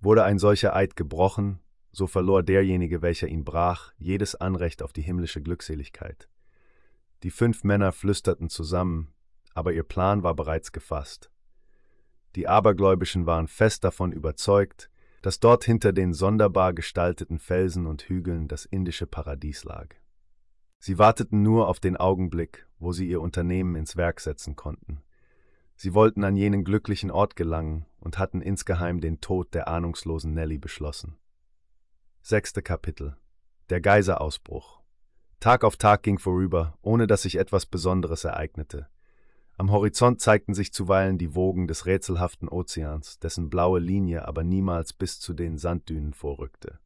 Wurde 0.01 0.24
ein 0.24 0.38
solcher 0.38 0.74
Eid 0.74 0.97
gebrochen, 0.97 1.61
so 1.92 2.07
verlor 2.07 2.42
derjenige, 2.42 3.03
welcher 3.03 3.28
ihn 3.28 3.44
brach, 3.44 3.92
jedes 3.97 4.34
Anrecht 4.34 4.82
auf 4.82 4.92
die 4.92 5.03
himmlische 5.03 5.40
Glückseligkeit. 5.40 6.28
Die 7.22 7.30
fünf 7.30 7.64
Männer 7.64 7.92
flüsterten 7.92 8.51
zusammen, 8.51 9.12
aber 9.55 9.72
ihr 9.72 9.84
Plan 9.84 10.22
war 10.22 10.34
bereits 10.34 10.72
gefasst. 10.72 11.30
Die 12.34 12.47
Abergläubischen 12.47 13.24
waren 13.26 13.49
fest 13.49 13.84
davon 13.84 14.12
überzeugt, 14.12 14.90
dass 15.27 15.41
dort 15.41 15.64
hinter 15.64 15.93
den 15.93 16.12
sonderbar 16.12 16.72
gestalteten 16.72 17.41
Felsen 17.41 17.89
und 17.89 18.03
Hügeln 18.03 18.47
das 18.47 18.64
indische 18.64 19.09
Paradies 19.09 19.64
lag. 19.64 19.89
Sie 20.79 21.01
warteten 21.01 21.43
nur 21.43 21.66
auf 21.66 21.81
den 21.81 21.97
Augenblick, 21.97 22.68
wo 22.79 22.93
sie 22.93 23.09
ihr 23.09 23.20
Unternehmen 23.20 23.74
ins 23.74 23.97
Werk 23.97 24.20
setzen 24.20 24.55
konnten. 24.55 25.03
Sie 25.74 25.95
wollten 25.95 26.22
an 26.22 26.37
jenen 26.37 26.62
glücklichen 26.62 27.11
Ort 27.11 27.35
gelangen 27.35 27.87
und 27.99 28.20
hatten 28.20 28.41
insgeheim 28.41 29.01
den 29.01 29.20
Tod 29.20 29.53
der 29.53 29.66
ahnungslosen 29.66 30.33
Nelly 30.33 30.59
beschlossen. 30.59 31.16
Sechste 32.22 32.62
Kapitel 32.62 33.16
Der 33.68 33.81
Geiserausbruch 33.81 34.81
Tag 35.41 35.64
auf 35.64 35.77
Tag 35.77 36.05
ging 36.05 36.20
vorüber, 36.20 36.79
ohne 36.83 37.09
dass 37.09 37.22
sich 37.22 37.35
etwas 37.35 37.66
Besonderes 37.66 38.22
ereignete. 38.22 38.89
Am 39.59 39.70
Horizont 39.70 40.20
zeigten 40.20 40.52
sich 40.52 40.72
zuweilen 40.72 41.16
die 41.16 41.34
Wogen 41.34 41.66
des 41.66 41.86
rätselhaften 41.86 42.48
Ozeans, 42.48 43.18
dessen 43.18 43.48
blaue 43.48 43.80
Linie 43.80 44.28
aber 44.28 44.44
niemals 44.44 44.92
bis 44.92 45.18
zu 45.18 45.32
den 45.32 45.57
Sanddünen 45.57 46.12
vorrückte. 46.12 46.78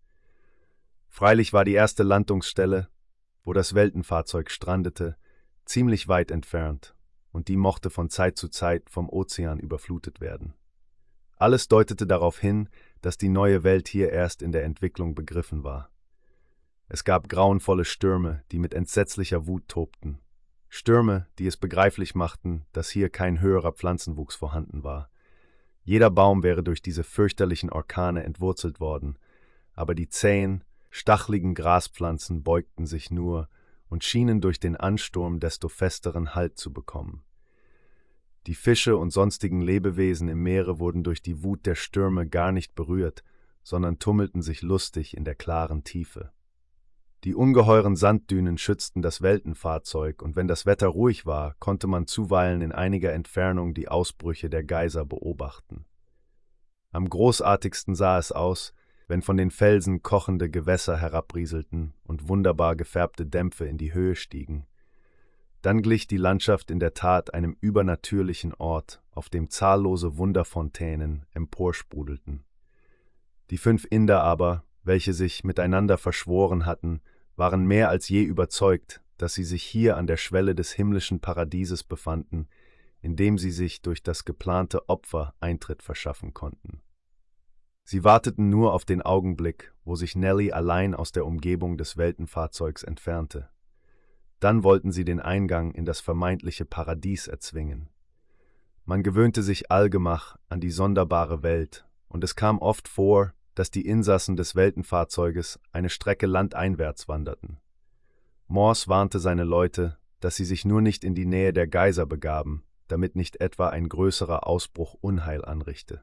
Freilich 1.08 1.52
war 1.52 1.64
die 1.64 1.74
erste 1.74 2.04
Landungsstelle, 2.04 2.88
wo 3.42 3.52
das 3.52 3.74
Weltenfahrzeug 3.74 4.50
strandete, 4.50 5.16
ziemlich 5.64 6.06
weit 6.06 6.30
entfernt, 6.30 6.94
und 7.32 7.48
die 7.48 7.56
mochte 7.56 7.90
von 7.90 8.08
Zeit 8.08 8.36
zu 8.36 8.48
Zeit 8.48 8.88
vom 8.88 9.08
Ozean 9.08 9.58
überflutet 9.58 10.20
werden. 10.20 10.54
Alles 11.36 11.66
deutete 11.66 12.06
darauf 12.06 12.38
hin, 12.38 12.68
dass 13.00 13.18
die 13.18 13.28
neue 13.28 13.64
Welt 13.64 13.88
hier 13.88 14.10
erst 14.10 14.42
in 14.42 14.52
der 14.52 14.62
Entwicklung 14.62 15.16
begriffen 15.16 15.64
war. 15.64 15.90
Es 16.86 17.02
gab 17.02 17.28
grauenvolle 17.28 17.84
Stürme, 17.84 18.44
die 18.52 18.58
mit 18.58 18.74
entsetzlicher 18.74 19.46
Wut 19.46 19.66
tobten, 19.66 20.20
Stürme, 20.72 21.26
die 21.40 21.48
es 21.48 21.56
begreiflich 21.56 22.14
machten, 22.14 22.64
dass 22.72 22.88
hier 22.88 23.10
kein 23.10 23.40
höherer 23.40 23.72
Pflanzenwuchs 23.72 24.36
vorhanden 24.36 24.84
war. 24.84 25.10
Jeder 25.82 26.10
Baum 26.10 26.44
wäre 26.44 26.62
durch 26.62 26.80
diese 26.80 27.02
fürchterlichen 27.02 27.70
Orkane 27.70 28.22
entwurzelt 28.22 28.78
worden, 28.78 29.18
aber 29.74 29.96
die 29.96 30.08
zähen, 30.08 30.62
stachligen 30.88 31.54
Graspflanzen 31.54 32.44
beugten 32.44 32.86
sich 32.86 33.10
nur 33.10 33.48
und 33.88 34.04
schienen 34.04 34.40
durch 34.40 34.60
den 34.60 34.76
Ansturm 34.76 35.40
desto 35.40 35.68
festeren 35.68 36.36
Halt 36.36 36.56
zu 36.56 36.72
bekommen. 36.72 37.24
Die 38.46 38.54
Fische 38.54 38.96
und 38.96 39.10
sonstigen 39.10 39.60
Lebewesen 39.60 40.28
im 40.28 40.40
Meere 40.40 40.78
wurden 40.78 41.02
durch 41.02 41.20
die 41.20 41.42
Wut 41.42 41.66
der 41.66 41.74
Stürme 41.74 42.28
gar 42.28 42.52
nicht 42.52 42.76
berührt, 42.76 43.24
sondern 43.64 43.98
tummelten 43.98 44.40
sich 44.40 44.62
lustig 44.62 45.16
in 45.16 45.24
der 45.24 45.34
klaren 45.34 45.82
Tiefe. 45.82 46.30
Die 47.24 47.34
ungeheuren 47.34 47.96
Sanddünen 47.96 48.56
schützten 48.56 49.02
das 49.02 49.20
Weltenfahrzeug, 49.20 50.22
und 50.22 50.36
wenn 50.36 50.48
das 50.48 50.64
Wetter 50.64 50.88
ruhig 50.88 51.26
war, 51.26 51.54
konnte 51.58 51.86
man 51.86 52.06
zuweilen 52.06 52.62
in 52.62 52.72
einiger 52.72 53.12
Entfernung 53.12 53.74
die 53.74 53.88
Ausbrüche 53.88 54.48
der 54.48 54.64
Geiser 54.64 55.04
beobachten. 55.04 55.84
Am 56.92 57.08
großartigsten 57.08 57.94
sah 57.94 58.18
es 58.18 58.32
aus, 58.32 58.72
wenn 59.06 59.20
von 59.20 59.36
den 59.36 59.50
Felsen 59.50 60.02
kochende 60.02 60.48
Gewässer 60.48 60.96
herabrieselten 60.96 61.92
und 62.04 62.28
wunderbar 62.28 62.74
gefärbte 62.74 63.26
Dämpfe 63.26 63.66
in 63.66 63.76
die 63.76 63.92
Höhe 63.92 64.14
stiegen. 64.14 64.66
Dann 65.62 65.82
glich 65.82 66.06
die 66.06 66.16
Landschaft 66.16 66.70
in 66.70 66.80
der 66.80 66.94
Tat 66.94 67.34
einem 67.34 67.54
übernatürlichen 67.60 68.54
Ort, 68.54 69.02
auf 69.10 69.28
dem 69.28 69.50
zahllose 69.50 70.16
Wunderfontänen 70.16 71.26
emporsprudelten. 71.34 72.44
Die 73.50 73.58
fünf 73.58 73.86
Inder 73.90 74.22
aber, 74.22 74.64
welche 74.82 75.12
sich 75.12 75.44
miteinander 75.44 75.98
verschworen 75.98 76.66
hatten, 76.66 77.00
waren 77.36 77.66
mehr 77.66 77.88
als 77.88 78.08
je 78.08 78.22
überzeugt, 78.22 79.02
dass 79.16 79.34
sie 79.34 79.44
sich 79.44 79.62
hier 79.62 79.96
an 79.96 80.06
der 80.06 80.16
Schwelle 80.16 80.54
des 80.54 80.72
himmlischen 80.72 81.20
Paradieses 81.20 81.84
befanden, 81.84 82.48
in 83.02 83.16
dem 83.16 83.38
sie 83.38 83.50
sich 83.50 83.82
durch 83.82 84.02
das 84.02 84.24
geplante 84.24 84.88
Opfer 84.88 85.34
Eintritt 85.40 85.82
verschaffen 85.82 86.34
konnten. 86.34 86.82
Sie 87.84 88.04
warteten 88.04 88.50
nur 88.50 88.72
auf 88.72 88.84
den 88.84 89.02
Augenblick, 89.02 89.72
wo 89.84 89.96
sich 89.96 90.14
Nelly 90.14 90.52
allein 90.52 90.94
aus 90.94 91.12
der 91.12 91.26
Umgebung 91.26 91.76
des 91.76 91.96
Weltenfahrzeugs 91.96 92.82
entfernte. 92.82 93.48
Dann 94.38 94.62
wollten 94.62 94.92
sie 94.92 95.04
den 95.04 95.20
Eingang 95.20 95.72
in 95.72 95.84
das 95.84 96.00
vermeintliche 96.00 96.64
Paradies 96.64 97.26
erzwingen. 97.26 97.88
Man 98.84 99.02
gewöhnte 99.02 99.42
sich 99.42 99.70
allgemach 99.70 100.36
an 100.48 100.60
die 100.60 100.70
sonderbare 100.70 101.42
Welt, 101.42 101.86
und 102.08 102.24
es 102.24 102.36
kam 102.36 102.58
oft 102.58 102.88
vor, 102.88 103.32
dass 103.60 103.70
die 103.70 103.86
Insassen 103.86 104.36
des 104.36 104.56
Weltenfahrzeuges 104.56 105.60
eine 105.70 105.90
Strecke 105.90 106.26
landeinwärts 106.26 107.08
wanderten. 107.08 107.58
Morse 108.46 108.88
warnte 108.88 109.18
seine 109.18 109.44
Leute, 109.44 109.98
dass 110.20 110.36
sie 110.36 110.46
sich 110.46 110.64
nur 110.64 110.80
nicht 110.80 111.04
in 111.04 111.14
die 111.14 111.26
Nähe 111.26 111.52
der 111.52 111.66
Geiser 111.66 112.06
begaben, 112.06 112.64
damit 112.88 113.16
nicht 113.16 113.38
etwa 113.38 113.68
ein 113.68 113.86
größerer 113.86 114.46
Ausbruch 114.46 114.94
Unheil 115.02 115.44
anrichte. 115.44 116.00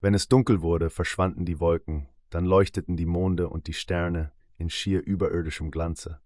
Wenn 0.00 0.14
es 0.14 0.28
dunkel 0.28 0.62
wurde, 0.62 0.88
verschwanden 0.88 1.44
die 1.44 1.60
Wolken, 1.60 2.08
dann 2.30 2.46
leuchteten 2.46 2.96
die 2.96 3.04
Monde 3.04 3.50
und 3.50 3.66
die 3.66 3.74
Sterne 3.74 4.32
in 4.56 4.70
schier 4.70 5.04
überirdischem 5.04 5.70
Glanze. 5.70 6.20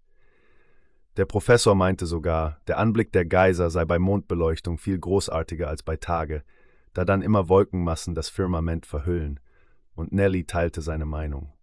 Der 1.17 1.25
Professor 1.25 1.75
meinte 1.75 2.05
sogar, 2.05 2.61
der 2.67 2.77
Anblick 2.77 3.11
der 3.11 3.25
Geiser 3.25 3.69
sei 3.69 3.83
bei 3.83 3.99
Mondbeleuchtung 3.99 4.77
viel 4.77 4.97
großartiger 4.97 5.67
als 5.67 5.83
bei 5.83 5.97
Tage, 5.97 6.41
da 6.93 7.03
dann 7.03 7.21
immer 7.21 7.49
Wolkenmassen 7.49 8.15
das 8.15 8.29
Firmament 8.29 8.85
verhüllen, 8.85 9.41
und 9.95 10.11
Nelly 10.11 10.45
teilte 10.45 10.81
seine 10.81 11.05
Meinung. 11.05 11.53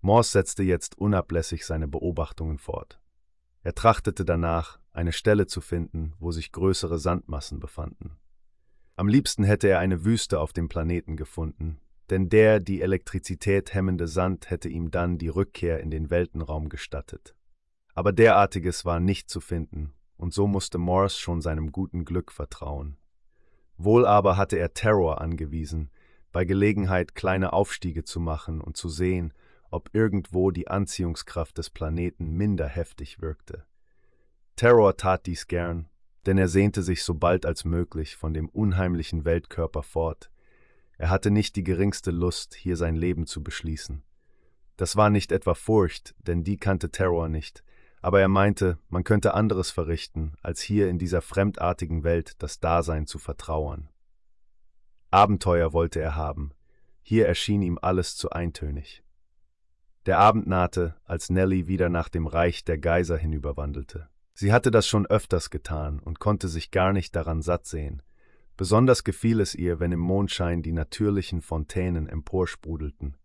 Morse 0.00 0.30
setzte 0.30 0.62
jetzt 0.62 0.96
unablässig 0.96 1.66
seine 1.66 1.86
Beobachtungen 1.86 2.58
fort. 2.58 3.00
Er 3.62 3.74
trachtete 3.74 4.24
danach, 4.24 4.80
eine 4.92 5.12
Stelle 5.12 5.46
zu 5.46 5.60
finden, 5.60 6.14
wo 6.18 6.32
sich 6.32 6.52
größere 6.52 6.98
Sandmassen 6.98 7.60
befanden. 7.60 8.16
Am 8.96 9.08
liebsten 9.08 9.44
hätte 9.44 9.68
er 9.68 9.78
eine 9.78 10.04
Wüste 10.04 10.40
auf 10.40 10.52
dem 10.52 10.68
Planeten 10.68 11.16
gefunden, 11.16 11.80
denn 12.10 12.28
der 12.28 12.60
die 12.60 12.82
Elektrizität 12.82 13.72
hemmende 13.72 14.08
Sand 14.08 14.50
hätte 14.50 14.68
ihm 14.68 14.90
dann 14.90 15.18
die 15.18 15.28
Rückkehr 15.28 15.80
in 15.80 15.90
den 15.90 16.10
Weltenraum 16.10 16.68
gestattet. 16.68 17.34
Aber 17.94 18.12
derartiges 18.12 18.84
war 18.84 19.00
nicht 19.00 19.30
zu 19.30 19.40
finden, 19.40 19.92
und 20.16 20.34
so 20.34 20.46
musste 20.46 20.78
Morse 20.78 21.18
schon 21.18 21.40
seinem 21.40 21.72
guten 21.72 22.04
Glück 22.04 22.32
vertrauen. 22.32 22.96
Wohl 23.76 24.06
aber 24.06 24.36
hatte 24.36 24.58
er 24.58 24.74
Terror 24.74 25.20
angewiesen, 25.20 25.90
bei 26.32 26.44
Gelegenheit 26.44 27.14
kleine 27.14 27.52
Aufstiege 27.52 28.04
zu 28.04 28.20
machen 28.20 28.60
und 28.60 28.76
zu 28.76 28.88
sehen, 28.88 29.32
ob 29.70 29.90
irgendwo 29.92 30.50
die 30.50 30.68
Anziehungskraft 30.68 31.58
des 31.58 31.70
Planeten 31.70 32.32
minder 32.32 32.66
heftig 32.66 33.20
wirkte. 33.20 33.64
Terror 34.56 34.96
tat 34.96 35.26
dies 35.26 35.46
gern, 35.46 35.88
denn 36.26 36.38
er 36.38 36.48
sehnte 36.48 36.82
sich 36.82 37.02
so 37.02 37.14
bald 37.14 37.46
als 37.46 37.64
möglich 37.64 38.16
von 38.16 38.34
dem 38.34 38.48
unheimlichen 38.48 39.24
Weltkörper 39.24 39.82
fort. 39.82 40.30
Er 40.98 41.08
hatte 41.08 41.30
nicht 41.30 41.56
die 41.56 41.64
geringste 41.64 42.10
Lust, 42.10 42.54
hier 42.54 42.76
sein 42.76 42.94
Leben 42.94 43.26
zu 43.26 43.42
beschließen. 43.42 44.02
Das 44.76 44.96
war 44.96 45.10
nicht 45.10 45.32
etwa 45.32 45.54
Furcht, 45.54 46.14
denn 46.18 46.44
die 46.44 46.56
kannte 46.56 46.90
Terror 46.90 47.28
nicht, 47.28 47.64
aber 48.02 48.20
er 48.20 48.28
meinte, 48.28 48.78
man 48.88 49.04
könnte 49.04 49.34
anderes 49.34 49.70
verrichten, 49.70 50.34
als 50.42 50.60
hier 50.60 50.88
in 50.88 50.98
dieser 50.98 51.22
fremdartigen 51.22 52.02
Welt 52.02 52.34
das 52.42 52.60
Dasein 52.60 53.06
zu 53.06 53.18
vertrauern. 53.18 53.88
Abenteuer 55.10 55.72
wollte 55.72 56.00
er 56.00 56.14
haben, 56.14 56.52
hier 57.02 57.26
erschien 57.26 57.62
ihm 57.62 57.78
alles 57.82 58.16
zu 58.16 58.30
eintönig. 58.30 59.02
Der 60.06 60.18
Abend 60.18 60.46
nahte, 60.46 60.94
als 61.04 61.30
Nelly 61.30 61.66
wieder 61.66 61.88
nach 61.88 62.08
dem 62.08 62.26
Reich 62.26 62.64
der 62.64 62.78
Geiser 62.78 63.16
hinüberwandelte. 63.16 64.08
Sie 64.34 64.52
hatte 64.52 64.70
das 64.70 64.86
schon 64.86 65.06
öfters 65.06 65.50
getan 65.50 65.98
und 65.98 66.20
konnte 66.20 66.48
sich 66.48 66.70
gar 66.70 66.92
nicht 66.92 67.14
daran 67.16 67.42
satt 67.42 67.66
sehen. 67.66 68.02
Besonders 68.56 69.04
gefiel 69.04 69.40
es 69.40 69.54
ihr, 69.54 69.80
wenn 69.80 69.92
im 69.92 70.00
Mondschein 70.00 70.62
die 70.62 70.72
natürlichen 70.72 71.42
Fontänen 71.42 72.08
emporsprudelten. 72.08 73.16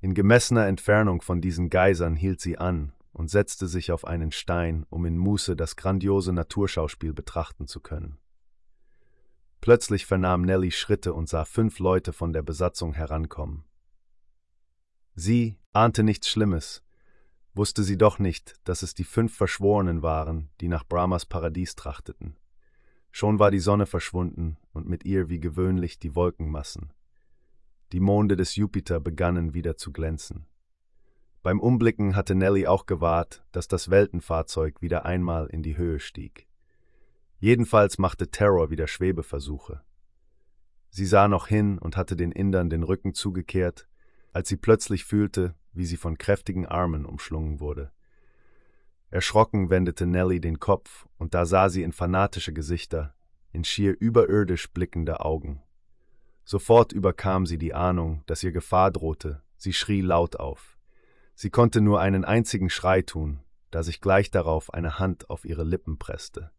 In 0.00 0.14
gemessener 0.14 0.66
Entfernung 0.66 1.22
von 1.22 1.40
diesen 1.40 1.70
Geisern 1.70 2.16
hielt 2.16 2.40
sie 2.40 2.58
an 2.58 2.92
und 3.12 3.30
setzte 3.30 3.66
sich 3.66 3.92
auf 3.92 4.04
einen 4.04 4.32
Stein, 4.32 4.84
um 4.90 5.06
in 5.06 5.16
Muße 5.16 5.56
das 5.56 5.76
grandiose 5.76 6.32
Naturschauspiel 6.32 7.12
betrachten 7.12 7.66
zu 7.66 7.80
können. 7.80 8.18
Plötzlich 9.62 10.06
vernahm 10.06 10.42
Nelly 10.42 10.72
Schritte 10.72 11.14
und 11.14 11.28
sah 11.28 11.44
fünf 11.44 11.78
Leute 11.78 12.12
von 12.12 12.32
der 12.32 12.42
Besatzung 12.42 12.94
herankommen. 12.94 13.62
Sie 15.14 15.56
ahnte 15.72 16.02
nichts 16.02 16.28
Schlimmes, 16.28 16.82
wusste 17.54 17.84
sie 17.84 17.96
doch 17.96 18.18
nicht, 18.18 18.56
dass 18.64 18.82
es 18.82 18.94
die 18.94 19.04
fünf 19.04 19.36
Verschworenen 19.36 20.02
waren, 20.02 20.50
die 20.60 20.66
nach 20.66 20.84
Brahmas 20.84 21.26
Paradies 21.26 21.76
trachteten. 21.76 22.36
Schon 23.12 23.38
war 23.38 23.52
die 23.52 23.60
Sonne 23.60 23.86
verschwunden 23.86 24.56
und 24.72 24.88
mit 24.88 25.04
ihr 25.04 25.28
wie 25.28 25.38
gewöhnlich 25.38 26.00
die 26.00 26.16
Wolkenmassen. 26.16 26.92
Die 27.92 28.00
Monde 28.00 28.34
des 28.34 28.56
Jupiter 28.56 28.98
begannen 28.98 29.54
wieder 29.54 29.76
zu 29.76 29.92
glänzen. 29.92 30.46
Beim 31.44 31.60
Umblicken 31.60 32.16
hatte 32.16 32.34
Nelly 32.34 32.66
auch 32.66 32.84
gewahrt, 32.86 33.44
dass 33.52 33.68
das 33.68 33.90
Weltenfahrzeug 33.90 34.82
wieder 34.82 35.04
einmal 35.04 35.46
in 35.46 35.62
die 35.62 35.76
Höhe 35.76 36.00
stieg. 36.00 36.48
Jedenfalls 37.42 37.98
machte 37.98 38.28
Terror 38.28 38.70
wieder 38.70 38.86
Schwebeversuche. 38.86 39.82
Sie 40.90 41.06
sah 41.06 41.26
noch 41.26 41.48
hin 41.48 41.76
und 41.76 41.96
hatte 41.96 42.14
den 42.14 42.30
Indern 42.30 42.70
den 42.70 42.84
Rücken 42.84 43.14
zugekehrt, 43.14 43.88
als 44.32 44.48
sie 44.48 44.56
plötzlich 44.56 45.04
fühlte, 45.04 45.56
wie 45.72 45.84
sie 45.84 45.96
von 45.96 46.18
kräftigen 46.18 46.66
Armen 46.66 47.04
umschlungen 47.04 47.58
wurde. 47.58 47.90
Erschrocken 49.10 49.70
wendete 49.70 50.06
Nelly 50.06 50.40
den 50.40 50.60
Kopf, 50.60 51.08
und 51.18 51.34
da 51.34 51.44
sah 51.44 51.68
sie 51.68 51.82
in 51.82 51.90
fanatische 51.90 52.52
Gesichter, 52.52 53.12
in 53.50 53.64
schier 53.64 53.96
überirdisch 53.98 54.72
blickende 54.72 55.18
Augen. 55.18 55.64
Sofort 56.44 56.92
überkam 56.92 57.44
sie 57.44 57.58
die 57.58 57.74
Ahnung, 57.74 58.22
dass 58.26 58.44
ihr 58.44 58.52
Gefahr 58.52 58.92
drohte, 58.92 59.42
sie 59.56 59.72
schrie 59.72 60.00
laut 60.00 60.36
auf. 60.36 60.78
Sie 61.34 61.50
konnte 61.50 61.80
nur 61.80 62.00
einen 62.00 62.24
einzigen 62.24 62.70
Schrei 62.70 63.02
tun, 63.02 63.40
da 63.72 63.82
sich 63.82 64.00
gleich 64.00 64.30
darauf 64.30 64.72
eine 64.72 65.00
Hand 65.00 65.28
auf 65.28 65.44
ihre 65.44 65.64
Lippen 65.64 65.98
presste. 65.98 66.52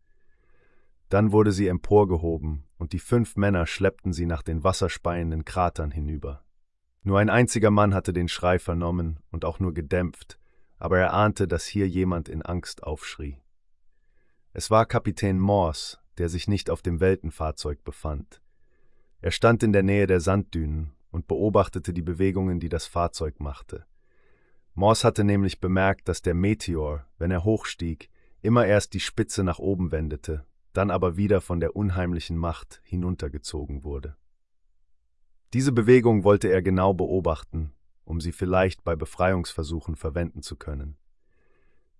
Dann 1.13 1.31
wurde 1.31 1.51
sie 1.51 1.67
emporgehoben, 1.67 2.63
und 2.79 2.91
die 2.91 2.97
fünf 2.97 3.35
Männer 3.35 3.67
schleppten 3.67 4.13
sie 4.13 4.25
nach 4.25 4.41
den 4.41 4.63
wasserspeienden 4.63 5.45
Kratern 5.45 5.91
hinüber. 5.91 6.43
Nur 7.03 7.19
ein 7.19 7.29
einziger 7.29 7.69
Mann 7.69 7.93
hatte 7.93 8.13
den 8.13 8.27
Schrei 8.27 8.57
vernommen 8.57 9.19
und 9.29 9.45
auch 9.45 9.59
nur 9.59 9.75
gedämpft, 9.75 10.39
aber 10.79 10.97
er 10.97 11.13
ahnte, 11.13 11.47
dass 11.47 11.67
hier 11.67 11.87
jemand 11.87 12.29
in 12.29 12.41
Angst 12.41 12.81
aufschrie. 12.81 13.37
Es 14.53 14.71
war 14.71 14.87
Kapitän 14.87 15.37
Morse, 15.37 15.99
der 16.17 16.29
sich 16.29 16.47
nicht 16.47 16.71
auf 16.71 16.81
dem 16.81 16.99
Weltenfahrzeug 16.99 17.83
befand. 17.83 18.41
Er 19.21 19.29
stand 19.29 19.61
in 19.61 19.71
der 19.71 19.83
Nähe 19.83 20.07
der 20.07 20.19
Sanddünen 20.19 20.93
und 21.11 21.27
beobachtete 21.27 21.93
die 21.93 22.01
Bewegungen, 22.01 22.59
die 22.59 22.69
das 22.69 22.87
Fahrzeug 22.87 23.39
machte. 23.39 23.85
Morse 24.73 25.05
hatte 25.05 25.23
nämlich 25.23 25.59
bemerkt, 25.59 26.07
dass 26.07 26.23
der 26.23 26.33
Meteor, 26.33 27.05
wenn 27.19 27.29
er 27.29 27.43
hochstieg, 27.43 28.09
immer 28.41 28.65
erst 28.65 28.95
die 28.95 28.99
Spitze 28.99 29.43
nach 29.43 29.59
oben 29.59 29.91
wendete 29.91 30.43
dann 30.73 30.91
aber 30.91 31.17
wieder 31.17 31.41
von 31.41 31.59
der 31.59 31.75
unheimlichen 31.75 32.37
Macht 32.37 32.81
hinuntergezogen 32.83 33.83
wurde. 33.83 34.15
Diese 35.53 35.71
Bewegung 35.71 36.23
wollte 36.23 36.47
er 36.47 36.61
genau 36.61 36.93
beobachten, 36.93 37.73
um 38.05 38.19
sie 38.19 38.31
vielleicht 38.31 38.83
bei 38.83 38.95
Befreiungsversuchen 38.95 39.95
verwenden 39.95 40.41
zu 40.41 40.55
können. 40.55 40.97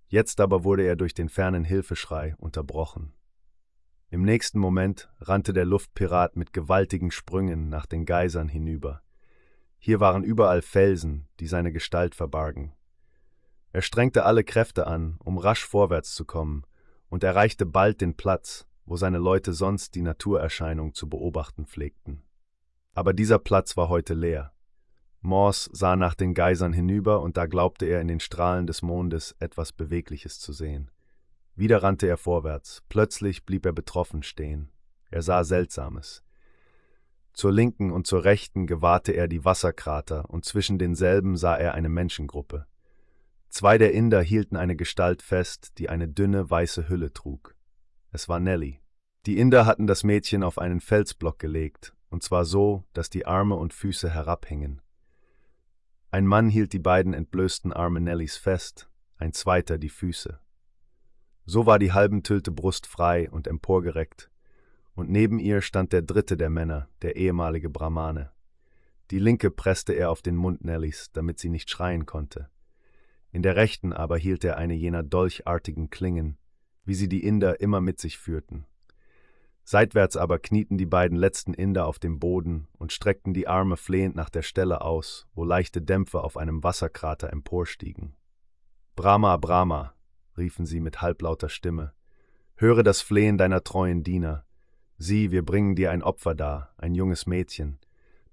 Jetzt 0.07 0.41
aber 0.41 0.63
wurde 0.63 0.83
er 0.83 0.95
durch 0.95 1.13
den 1.13 1.29
fernen 1.29 1.63
Hilfeschrei 1.63 2.35
unterbrochen. 2.37 3.13
Im 4.09 4.21
nächsten 4.21 4.59
Moment 4.59 5.09
rannte 5.19 5.53
der 5.53 5.65
Luftpirat 5.65 6.35
mit 6.35 6.53
gewaltigen 6.53 7.09
Sprüngen 7.09 7.69
nach 7.69 7.87
den 7.87 8.05
Geisern 8.05 8.47
hinüber. 8.47 9.01
Hier 9.79 9.99
waren 9.99 10.23
überall 10.23 10.61
Felsen, 10.61 11.27
die 11.39 11.47
seine 11.47 11.71
Gestalt 11.71 12.13
verbargen. 12.13 12.73
Er 13.71 13.81
strengte 13.81 14.23
alle 14.23 14.43
Kräfte 14.43 14.85
an, 14.85 15.17
um 15.23 15.39
rasch 15.39 15.65
vorwärts 15.65 16.13
zu 16.13 16.25
kommen, 16.25 16.63
und 17.14 17.23
erreichte 17.23 17.68
bald 17.68 18.02
den 18.02 18.15
Platz, 18.15 18.65
wo 18.88 18.98
seine 18.98 19.19
Leute 19.19 19.53
sonst 19.53 19.94
die 19.94 20.02
Naturerscheinung 20.02 20.95
zu 20.95 21.07
beobachten 21.07 21.68
pflegten. 21.68 22.23
Aber 22.95 23.14
dieser 23.14 23.38
Platz 23.38 23.77
war 23.77 23.88
heute 23.88 24.15
leer. 24.15 24.52
Morse 25.22 25.69
sah 25.73 25.95
nach 25.95 26.15
den 26.15 26.34
Geysern 26.34 26.73
hinüber, 26.73 27.22
und 27.22 27.38
da 27.38 27.45
glaubte 27.45 27.85
er 27.85 28.02
in 28.02 28.07
den 28.07 28.19
Strahlen 28.19 28.65
des 28.65 28.81
Mondes 28.81 29.35
etwas 29.38 29.73
Bewegliches 29.73 30.40
zu 30.40 30.53
sehen. 30.53 30.90
Wieder 31.56 31.84
rannte 31.84 32.07
er 32.07 32.18
vorwärts, 32.18 32.81
plötzlich 32.90 33.45
blieb 33.45 33.68
er 33.68 33.73
betroffen 33.73 34.23
stehen. 34.23 34.72
Er 35.11 35.22
sah 35.22 35.44
Seltsames. 35.44 36.23
Zur 37.31 37.52
linken 37.52 37.91
und 37.91 38.07
zur 38.07 38.23
rechten 38.23 38.65
gewahrte 38.65 39.11
er 39.11 39.27
die 39.27 39.45
Wasserkrater, 39.45 40.31
und 40.31 40.45
zwischen 40.45 40.80
denselben 40.80 41.38
sah 41.38 41.56
er 41.56 41.76
eine 41.76 41.90
Menschengruppe. 41.90 42.65
Zwei 43.53 43.77
der 43.77 43.93
Inder 43.93 44.23
hielten 44.23 44.55
eine 44.55 44.75
Gestalt 44.75 45.21
fest, 45.21 45.77
die 45.77 45.88
eine 45.88 46.07
dünne 46.07 46.49
weiße 46.49 46.89
Hülle 46.89 47.13
trug. 47.13 47.55
Es 48.11 48.27
war 48.27 48.39
Nelly. 48.39 48.81
Die 49.27 49.38
Inder 49.38 49.67
hatten 49.67 49.85
das 49.85 50.03
Mädchen 50.03 50.41
auf 50.41 50.57
einen 50.57 50.80
Felsblock 50.80 51.38
gelegt, 51.38 51.93
und 52.09 52.23
zwar 52.23 52.45
so, 52.45 52.84
dass 52.93 53.11
die 53.11 53.27
Arme 53.27 53.53
und 53.53 53.71
Füße 53.71 54.09
herabhingen. 54.09 54.81
Ein 56.09 56.25
Mann 56.25 56.49
hielt 56.49 56.73
die 56.73 56.80
beiden 56.80 57.13
entblößten 57.13 57.71
Arme 57.71 58.01
Nellys 58.01 58.38
fest, 58.38 58.89
ein 59.17 59.34
zweiter 59.34 59.77
die 59.77 59.89
Füße. 59.89 60.39
So 61.45 61.67
war 61.67 61.77
die 61.77 61.91
halbentüllte 61.91 62.49
Brust 62.49 62.88
frei 62.88 63.30
und 63.30 63.45
emporgereckt, 63.45 64.31
und 64.95 65.11
neben 65.11 65.38
ihr 65.38 65.61
stand 65.61 65.93
der 65.93 66.01
dritte 66.01 66.38
der 66.38 66.49
Männer, 66.49 66.89
der 67.03 67.17
ehemalige 67.17 67.69
Brahmane. 67.69 68.31
Die 69.11 69.19
linke 69.19 69.51
presste 69.51 69.93
er 69.93 70.09
auf 70.09 70.23
den 70.23 70.38
Mund 70.38 70.65
Nellys, 70.65 71.11
damit 71.13 71.38
sie 71.38 71.49
nicht 71.49 71.69
schreien 71.69 72.07
konnte. 72.07 72.49
In 73.34 73.41
der 73.41 73.55
rechten 73.55 73.93
aber 73.93 74.18
hielt 74.18 74.43
er 74.43 74.57
eine 74.57 74.76
jener 74.76 75.01
dolchartigen 75.01 75.89
Klingen, 75.89 76.38
wie 76.85 76.93
sie 76.93 77.10
die 77.10 77.26
Inder 77.26 77.60
immer 77.60 77.81
mit 77.81 77.99
sich 77.99 78.19
führten. 78.19 78.68
Seitwärts 79.64 80.18
aber 80.18 80.38
knieten 80.38 80.77
die 80.77 80.85
beiden 80.85 81.18
letzten 81.18 81.55
Inder 81.55 81.88
auf 81.88 81.97
dem 81.97 82.19
Boden 82.19 82.68
und 82.77 82.91
streckten 82.91 83.34
die 83.34 83.47
Arme 83.47 83.76
flehend 83.76 84.15
nach 84.15 84.30
der 84.30 84.43
Stelle 84.43 84.81
aus, 84.81 85.26
wo 85.34 85.43
leichte 85.43 85.81
Dämpfe 85.81 86.23
auf 86.23 86.38
einem 86.38 86.64
Wasserkrater 86.64 87.31
emporstiegen. 87.34 88.15
Brahma, 88.95 89.38
Brahma, 89.38 89.95
riefen 90.38 90.68
sie 90.68 90.80
mit 90.80 91.01
halblauter 91.01 91.49
Stimme, 91.49 91.93
höre 92.55 92.84
das 92.84 93.01
Flehen 93.01 93.39
deiner 93.39 93.64
treuen 93.64 94.03
Diener. 94.03 94.45
Sieh, 94.99 95.31
wir 95.31 95.43
bringen 95.43 95.76
dir 95.76 95.89
ein 95.89 96.03
Opfer 96.03 96.35
dar, 96.35 96.76
ein 96.77 96.93
junges 96.93 97.26
Mädchen. 97.26 97.80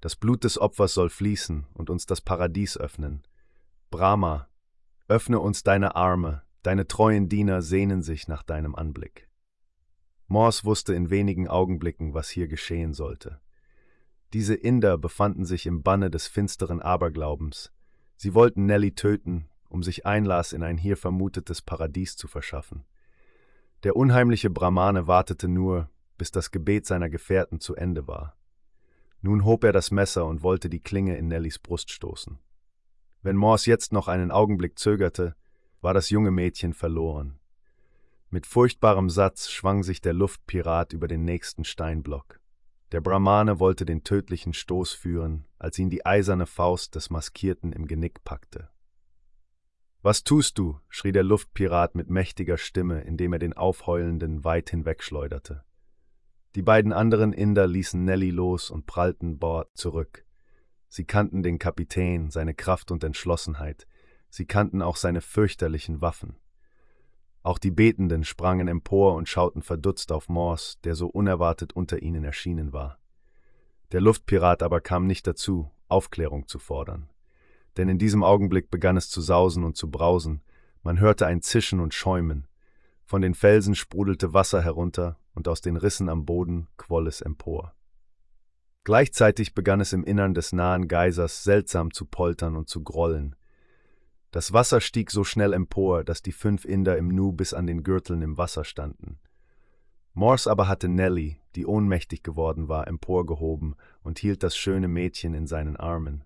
Das 0.03 0.15
Blut 0.15 0.45
des 0.45 0.61
Opfers 0.61 0.93
soll 0.93 1.09
fließen 1.09 1.67
und 1.73 1.89
uns 1.89 2.05
das 2.05 2.21
Paradies 2.21 2.77
öffnen. 2.77 3.23
Brahma, 3.91 4.50
öffne 5.11 5.41
uns 5.41 5.65
deine 5.65 5.97
Arme, 5.97 6.43
deine 6.63 6.87
treuen 6.87 7.29
Diener 7.29 7.63
sehnen 7.63 8.03
sich 8.03 8.29
nach 8.29 8.45
deinem 8.45 8.77
Anblick. 8.77 9.29
Morse 10.29 10.65
wusste 10.65 10.95
in 10.95 11.11
wenigen 11.11 11.49
Augenblicken, 11.49 12.15
was 12.15 12.31
hier 12.31 12.47
geschehen 12.47 12.95
sollte. 12.95 13.41
Diese 14.33 14.55
Inder 14.55 14.97
befanden 14.97 15.45
sich 15.45 15.67
im 15.67 15.83
Banne 15.83 16.09
des 16.09 16.29
finsteren 16.29 16.81
Aberglaubens. 16.81 17.73
Sie 18.17 18.35
wollten 18.35 18.67
Nelly 18.67 18.95
töten, 18.95 19.49
um 19.69 19.83
sich 19.83 20.07
Einlass 20.07 20.53
in 20.53 20.63
ein 20.63 20.79
hier 20.79 20.97
vermutetes 20.97 21.61
Paradies 21.61 22.17
zu 22.17 22.29
verschaffen. 22.29 22.85
Der 23.83 23.97
unheimliche 23.97 24.51
Brahmane 24.51 25.09
wartete 25.09 25.49
nur, 25.49 25.91
bis 26.19 26.31
das 26.31 26.53
Gebet 26.53 26.87
seiner 26.87 27.11
Gefährten 27.11 27.59
zu 27.59 27.75
Ende 27.75 28.07
war. 28.07 28.37
Nun 29.23 29.45
hob 29.45 29.65
er 29.65 29.73
das 29.73 29.91
Messer 29.91 30.27
und 30.27 30.45
wollte 30.45 30.71
die 30.71 30.81
Klinge 30.81 31.17
in 31.17 31.27
Nellys 31.27 31.59
Brust 31.59 31.91
stoßen. 31.91 32.39
Wenn 33.23 33.37
Morse 33.37 33.69
jetzt 33.69 33.93
noch 33.93 34.09
einen 34.09 34.31
Augenblick 34.31 34.79
zögerte, 34.79 35.35
war 35.81 35.95
das 35.95 36.11
junge 36.11 36.31
Mädchen 36.31 36.73
verloren. 36.73 37.39
Mit 38.31 38.47
furchtbarem 38.47 39.11
Satz 39.11 39.51
schwang 39.51 39.83
sich 39.83 40.01
der 40.01 40.15
Luftpirat 40.15 40.93
über 40.93 41.09
den 41.09 41.25
nächsten 41.25 41.65
Steinblock. 41.65 42.41
Der 42.93 43.01
Brahmane 43.01 43.61
wollte 43.61 43.85
den 43.85 44.05
tödlichen 44.05 44.53
Stoß 44.53 44.93
führen, 44.93 45.47
als 45.59 45.79
ihn 45.79 45.91
die 45.91 46.07
eiserne 46.07 46.47
Faust 46.47 46.95
des 46.95 47.11
Maskierten 47.11 47.73
im 47.73 47.87
Genick 47.87 48.25
packte. 48.25 48.69
Was 50.03 50.25
tust 50.25 50.59
du? 50.59 50.81
schrie 50.89 51.13
der 51.13 51.23
Luftpirat 51.23 51.95
mit 51.95 52.09
mächtiger 52.09 52.57
Stimme, 52.57 53.03
indem 53.03 53.35
er 53.35 53.39
den 53.39 53.53
Aufheulenden 53.53 54.45
weit 54.45 54.71
hinwegschleuderte. 54.71 55.63
Die 56.55 56.63
beiden 56.63 56.93
anderen 56.93 57.33
Inder 57.33 57.67
ließen 57.67 58.03
Nelly 58.03 58.31
los 58.31 58.71
und 58.71 58.87
prallten 58.87 59.39
Bord 59.39 59.69
zurück. 59.77 60.25
Sie 60.91 61.05
kannten 61.05 61.45
den 61.45 61.61
Kapitän, 61.61 62.31
seine 62.31 62.53
Kraft 62.53 62.91
und 62.91 63.05
Entschlossenheit. 63.05 63.87
Sie 64.29 64.45
kannten 64.45 64.83
auch 64.83 64.97
seine 64.97 65.21
fürchterlichen 65.21 66.01
Waffen. 66.01 66.37
Auch 67.45 67.59
die 67.59 67.71
Betenden 67.71 68.25
sprangen 68.25 68.67
empor 68.67 69.15
und 69.15 69.29
schauten 69.29 69.63
verdutzt 69.63 70.11
auf 70.11 70.29
Morse, 70.29 70.79
der 70.83 70.97
so 70.97 71.07
unerwartet 71.07 71.73
unter 71.73 72.03
ihnen 72.03 72.25
erschienen 72.25 72.73
war. 72.73 72.99
Der 73.93 74.01
Luftpirat 74.01 74.65
aber 74.65 74.81
kam 74.81 75.07
nicht 75.07 75.29
dazu, 75.29 75.71
Aufklärung 75.89 76.49
zu 76.49 76.59
fordern. 76.59 77.09
Denn 77.77 77.89
in 77.89 77.99
diesem 77.99 78.25
Augenblick 78.25 78.69
begann 78.69 78.97
es 78.97 79.09
zu 79.09 79.21
sausen 79.21 79.63
und 79.63 79.77
zu 79.77 79.93
brausen, 79.93 80.43
man 80.83 80.99
hörte 80.99 81.25
ein 81.25 81.41
Zischen 81.41 81.79
und 81.79 81.95
Schäumen, 81.95 82.49
von 83.05 83.23
den 83.23 83.35
Felsen 83.35 83.77
sprudelte 83.77 84.35
Wasser 84.35 84.61
herunter, 84.61 85.19
und 85.35 85.47
aus 85.47 85.61
den 85.61 85.77
Rissen 85.77 86.09
am 86.09 86.27
Boden 86.27 86.67
quoll 86.77 87.07
es 87.07 87.21
empor. 87.21 87.75
Gleichzeitig 88.85 89.55
begann 89.55 89.81
es 89.81 89.93
im 89.93 90.05
Innern 90.05 90.35
des 90.35 90.53
nahen 90.53 90.89
Geysers 90.89 91.45
seltsam 91.45 91.93
zu 91.93 92.07
poltern 92.07 92.57
und 92.57 92.69
zu 92.69 92.83
grollen, 92.83 93.37
das 94.31 94.53
Wasser 94.53 94.81
stieg 94.81 95.11
so 95.11 95.25
schnell 95.25 95.53
empor, 95.53 96.05
dass 96.05 96.23
die 96.23 96.33
fünf 96.33 96.65
Inder 96.65 96.97
im 96.97 97.09
Nu 97.09 97.33
bis 97.33 97.53
an 97.53 97.67
den 97.67 97.83
Gürteln 97.83 98.23
im 98.23 98.39
Wasser 98.39 98.65
standen. 98.65 99.19
Morse 100.13 100.49
aber 100.49 100.69
hatte 100.69 100.89
Nelly, 100.89 101.41
die 101.57 101.67
ohnmächtig 101.67 102.23
geworden 102.23 102.69
war, 102.69 102.87
emporgehoben 102.87 103.75
und 104.03 104.21
hielt 104.21 104.43
das 104.45 104.57
schöne 104.57 104.87
Mädchen 104.87 105.35
in 105.35 105.47
seinen 105.47 105.77
Armen. 105.77 106.25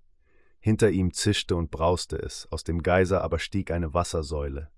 Hinter 0.61 0.91
ihm 0.91 1.13
zischte 1.13 1.57
und 1.57 1.71
brauste 1.71 2.17
es, 2.17 2.47
aus 2.51 2.65
dem 2.65 2.83
Geiser 2.83 3.23
aber 3.23 3.39
stieg 3.39 3.71
eine 3.71 3.95
Wassersäule. 3.95 4.71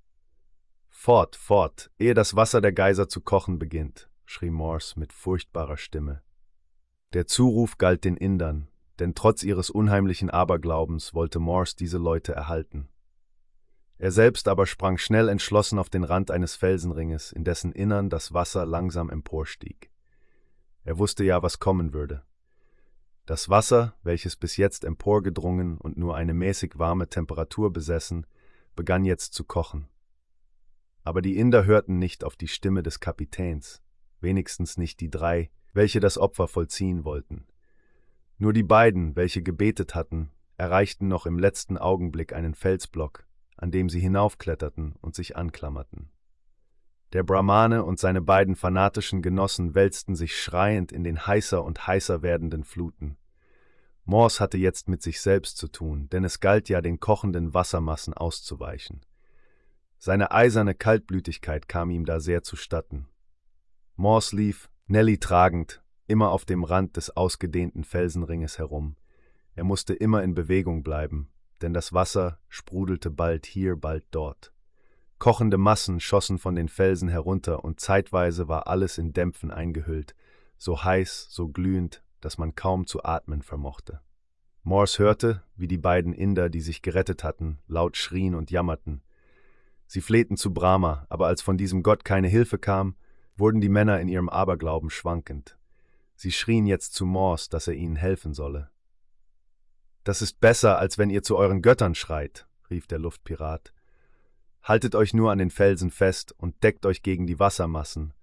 Fort, 0.89 1.37
fort, 1.37 1.91
ehe 1.99 2.15
das 2.15 2.37
Wasser 2.37 2.61
der 2.61 2.73
Geiser 2.73 3.09
zu 3.09 3.21
kochen 3.21 3.59
beginnt, 3.59 4.09
schrie 4.25 4.51
Morse 4.51 4.99
mit 4.99 5.13
furchtbarer 5.13 5.77
Stimme. 5.77 6.23
Der 7.13 7.27
Zuruf 7.27 7.79
galt 7.79 8.05
den 8.05 8.17
Indern, 8.17 8.69
denn 8.99 9.15
trotz 9.15 9.43
ihres 9.43 9.71
unheimlichen 9.71 10.31
Aberglaubens 10.31 11.15
wollte 11.15 11.39
Morse 11.39 11.77
diese 11.77 11.99
Leute 11.99 12.33
erhalten. 12.33 12.89
Er 13.99 14.11
selbst 14.11 14.49
aber 14.49 14.67
sprang 14.67 14.99
schnell 14.99 15.29
entschlossen 15.29 15.79
auf 15.79 15.89
den 15.89 16.05
Rand 16.05 16.31
eines 16.31 16.57
Felsenringes, 16.57 17.33
in 17.33 17.45
dessen 17.45 17.73
Innern 17.73 18.11
das 18.11 18.35
Wasser 18.35 18.67
langsam 18.67 19.09
emporstieg. 19.09 19.91
Er 20.85 20.99
wusste 20.99 21.25
ja, 21.25 21.43
was 21.43 21.59
kommen 21.59 21.95
würde. 21.95 22.23
Das 23.25 23.49
Wasser, 23.49 23.95
welches 24.03 24.37
bis 24.37 24.57
jetzt 24.57 24.85
emporgedrungen 24.85 25.79
und 25.79 25.97
nur 25.97 26.15
eine 26.15 26.35
mäßig 26.35 26.79
warme 26.79 27.09
Temperatur 27.09 27.73
besessen, 27.73 28.27
begann 28.77 29.05
jetzt 29.05 29.33
zu 29.33 29.45
kochen. 29.45 29.89
Aber 31.03 31.23
die 31.23 31.39
Inder 31.39 31.65
hörten 31.65 31.99
nicht 31.99 32.23
auf 32.23 32.37
die 32.37 32.49
Stimme 32.49 32.83
des 32.83 33.01
Kapitäns, 33.01 33.83
wenigstens 34.21 34.77
nicht 34.77 35.01
die 35.01 35.11
drei, 35.11 35.51
welche 35.77 36.01
das 36.01 36.19
Opfer 36.19 36.49
vollziehen 36.49 37.05
wollten. 37.05 37.47
Nur 38.39 38.53
die 38.53 38.63
beiden, 38.63 39.15
welche 39.15 39.43
gebetet 39.43 39.95
hatten, 39.95 40.31
erreichten 40.57 41.09
noch 41.09 41.27
im 41.27 41.39
letzten 41.39 41.79
Augenblick 41.79 42.33
einen 42.33 42.55
Felsblock, 42.55 43.27
an 43.57 43.71
dem 43.71 43.89
sie 43.89 44.01
hinaufkletterten 44.01 44.97
und 45.01 45.15
sich 45.15 45.37
anklammerten. 45.37 46.11
Der 47.13 47.23
Brahmane 47.23 47.85
und 47.85 47.99
seine 47.99 48.21
beiden 48.21 48.57
fanatischen 48.57 49.23
Genossen 49.23 49.75
wälzten 49.75 50.17
sich 50.17 50.41
schreiend 50.41 50.93
in 50.93 51.05
den 51.05 51.27
heißer 51.27 51.63
und 51.63 51.87
heißer 51.87 52.23
werdenden 52.23 52.65
Fluten. 52.65 53.17
Morse 54.05 54.41
hatte 54.41 54.59
jetzt 54.59 54.89
mit 54.89 55.03
sich 55.03 55.21
selbst 55.21 55.57
zu 55.57 55.69
tun, 55.69 56.09
denn 56.11 56.25
es 56.25 56.41
galt 56.41 56.69
ja, 56.69 56.81
den 56.81 57.01
kochenden 57.01 57.55
Wassermassen 57.55 58.15
auszuweichen. 58.15 59.05
Seine 59.99 60.31
eiserne 60.31 60.75
Kaltblütigkeit 60.75 61.69
kam 61.69 61.91
ihm 61.91 62.05
da 62.05 62.21
sehr 62.21 62.43
zustatten. 62.43 63.09
Morse 63.97 64.37
lief, 64.37 64.69
Nelly 64.89 65.19
tragend, 65.19 65.83
immer 66.07 66.31
auf 66.31 66.45
dem 66.45 66.63
Rand 66.63 66.97
des 66.97 67.17
ausgedehnten 67.17 67.83
Felsenringes 67.83 68.59
herum. 68.59 68.95
Er 69.57 69.65
musste 69.65 69.95
immer 69.95 70.23
in 70.23 70.35
Bewegung 70.35 70.85
bleiben, 70.85 71.29
denn 71.61 71.75
das 71.75 71.93
Wasser 71.93 72.39
sprudelte 72.49 73.11
bald 73.11 73.47
hier, 73.47 73.75
bald 73.75 74.05
dort. 74.13 74.53
Kochende 75.19 75.59
Massen 75.59 75.99
schossen 75.99 76.39
von 76.39 76.55
den 76.55 76.69
Felsen 76.69 77.09
herunter, 77.09 77.65
und 77.65 77.81
zeitweise 77.81 78.47
war 78.47 78.69
alles 78.69 78.97
in 78.97 79.13
Dämpfen 79.13 79.51
eingehüllt, 79.51 80.15
so 80.57 80.85
heiß, 80.85 81.27
so 81.31 81.49
glühend, 81.49 82.05
dass 82.21 82.39
man 82.39 82.55
kaum 82.55 82.87
zu 82.87 83.03
atmen 83.03 83.43
vermochte. 83.43 84.01
Morse 84.63 85.03
hörte, 85.03 85.43
wie 85.57 85.67
die 85.67 85.79
beiden 85.79 86.13
Inder, 86.13 86.49
die 86.49 86.61
sich 86.61 86.81
gerettet 86.81 87.25
hatten, 87.25 87.59
laut 87.67 87.97
schrien 87.97 88.37
und 88.37 88.53
jammerten. 88.53 89.03
Sie 89.89 90.01
flehten 90.01 90.37
zu 90.37 90.55
Brahma, 90.55 91.07
aber 91.09 91.27
als 91.27 91.43
von 91.43 91.59
diesem 91.59 91.83
Gott 91.83 92.05
keine 92.05 92.29
Hilfe 92.29 92.59
kam, 92.59 92.95
wurden 93.37 93.61
die 93.61 93.69
Männer 93.69 94.01
in 94.01 94.09
ihrem 94.09 94.29
Aberglauben 94.29 94.91
schwankend. 94.91 95.59
Sie 96.15 96.33
schrien 96.33 96.67
jetzt 96.67 96.95
zu 96.95 97.05
Morse, 97.05 97.51
dass 97.51 97.69
er 97.69 97.75
ihnen 97.75 97.97
helfen 97.97 98.33
solle. 98.33 98.71
Das 100.05 100.23
ist 100.23 100.41
besser, 100.41 100.79
als 100.79 100.99
wenn 100.99 101.11
ihr 101.11 101.23
zu 101.23 101.37
euren 101.37 101.63
Göttern 101.63 101.95
schreit, 101.95 102.47
rief 102.71 102.87
der 102.87 102.99
Luftpirat. 102.99 103.73
Haltet 104.63 104.95
euch 104.95 105.15
nur 105.15 105.31
an 105.31 105.39
den 105.39 105.51
Felsen 105.51 105.91
fest 105.91 106.33
und 106.39 106.63
deckt 106.63 106.87
euch 106.87 107.03
gegen 107.03 107.27
die 107.27 107.39
Wassermassen. 107.39 108.15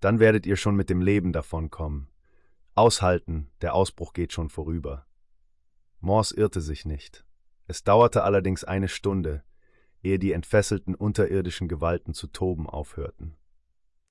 Dann 0.00 0.18
werdet 0.18 0.46
ihr 0.46 0.56
schon 0.56 0.76
mit 0.76 0.90
dem 0.90 1.00
Leben 1.00 1.32
davonkommen. 1.32 2.08
Aushalten, 2.74 3.50
der 3.60 3.74
Ausbruch 3.74 4.12
geht 4.12 4.32
schon 4.32 4.48
vorüber. 4.48 5.06
Morse 6.00 6.36
irrte 6.36 6.60
sich 6.60 6.84
nicht. 6.84 7.24
Es 7.66 7.82
dauerte 7.82 8.22
allerdings 8.22 8.64
eine 8.64 8.88
Stunde, 8.88 9.42
ehe 10.02 10.18
die 10.18 10.32
entfesselten 10.32 10.94
unterirdischen 10.94 11.68
Gewalten 11.68 12.14
zu 12.14 12.28
toben 12.28 12.68
aufhörten. 12.68 13.36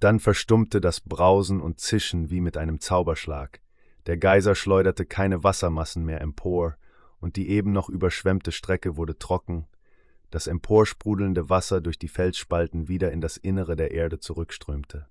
Dann 0.05 0.19
verstummte 0.19 0.81
das 0.81 1.01
Brausen 1.01 1.59
und 1.59 1.79
Zischen 1.79 2.29
wie 2.29 2.39
mit 2.39 2.57
einem 2.57 2.79
Zauberschlag. 2.79 3.59
Der 4.05 4.17
Geiser 4.17 4.53
schleuderte 4.53 5.03
keine 5.03 5.43
Wassermassen 5.43 6.05
mehr 6.05 6.21
empor, 6.21 6.77
und 7.19 7.37
die 7.37 7.49
eben 7.49 7.71
noch 7.71 7.89
überschwemmte 7.89 8.51
Strecke 8.51 8.97
wurde 8.97 9.17
trocken, 9.17 9.65
das 10.29 10.45
emporsprudelnde 10.45 11.49
Wasser 11.49 11.81
durch 11.81 11.97
die 11.97 12.07
Felsspalten 12.07 12.87
wieder 12.87 13.11
in 13.11 13.19
das 13.19 13.35
Innere 13.35 13.75
der 13.75 13.89
Erde 13.95 14.19
zurückströmte. 14.19 15.07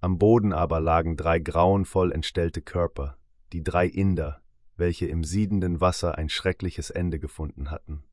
Am 0.00 0.16
Boden 0.16 0.52
aber 0.52 0.78
lagen 0.78 1.16
drei 1.16 1.40
grauenvoll 1.40 2.12
entstellte 2.12 2.62
Körper, 2.62 3.18
die 3.52 3.64
drei 3.64 3.88
Inder, 3.88 4.42
welche 4.76 5.06
im 5.06 5.24
siedenden 5.24 5.80
Wasser 5.80 6.16
ein 6.18 6.28
schreckliches 6.28 6.90
Ende 6.90 7.18
gefunden 7.18 7.72
hatten. 7.72 8.04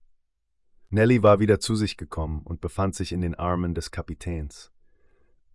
Nelly 0.89 1.21
war 1.21 1.39
wieder 1.39 1.59
zu 1.59 1.75
sich 1.75 1.95
gekommen 1.95 2.41
und 2.43 2.59
befand 2.59 2.95
sich 2.95 3.11
in 3.11 3.21
den 3.21 3.35
Armen 3.35 3.75
des 3.75 3.91
Kapitäns. 3.91 4.71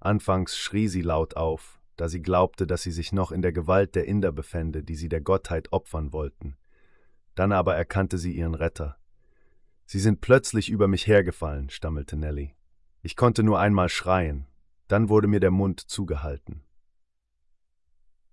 Anfangs 0.06 0.56
schrie 0.56 0.88
sie 0.88 1.02
laut 1.02 1.36
auf, 1.36 1.80
da 1.96 2.08
sie 2.08 2.22
glaubte, 2.22 2.66
dass 2.66 2.82
sie 2.82 2.92
sich 2.92 3.12
noch 3.12 3.32
in 3.32 3.42
der 3.42 3.52
Gewalt 3.52 3.94
der 3.94 4.06
Inder 4.06 4.32
befände, 4.32 4.82
die 4.82 4.94
sie 4.94 5.08
der 5.08 5.20
Gottheit 5.20 5.72
opfern 5.72 6.12
wollten. 6.12 6.56
Dann 7.34 7.52
aber 7.52 7.74
erkannte 7.74 8.16
sie 8.16 8.32
ihren 8.32 8.54
Retter. 8.54 8.96
Sie 9.84 9.98
sind 9.98 10.20
plötzlich 10.20 10.70
über 10.70 10.88
mich 10.88 11.06
hergefallen, 11.06 11.70
stammelte 11.70 12.16
Nelly. 12.16 12.54
Ich 13.02 13.16
konnte 13.16 13.42
nur 13.42 13.58
einmal 13.58 13.88
schreien, 13.88 14.46
dann 14.88 15.08
wurde 15.08 15.28
mir 15.28 15.40
der 15.40 15.50
Mund 15.50 15.80
zugehalten. 15.80 16.62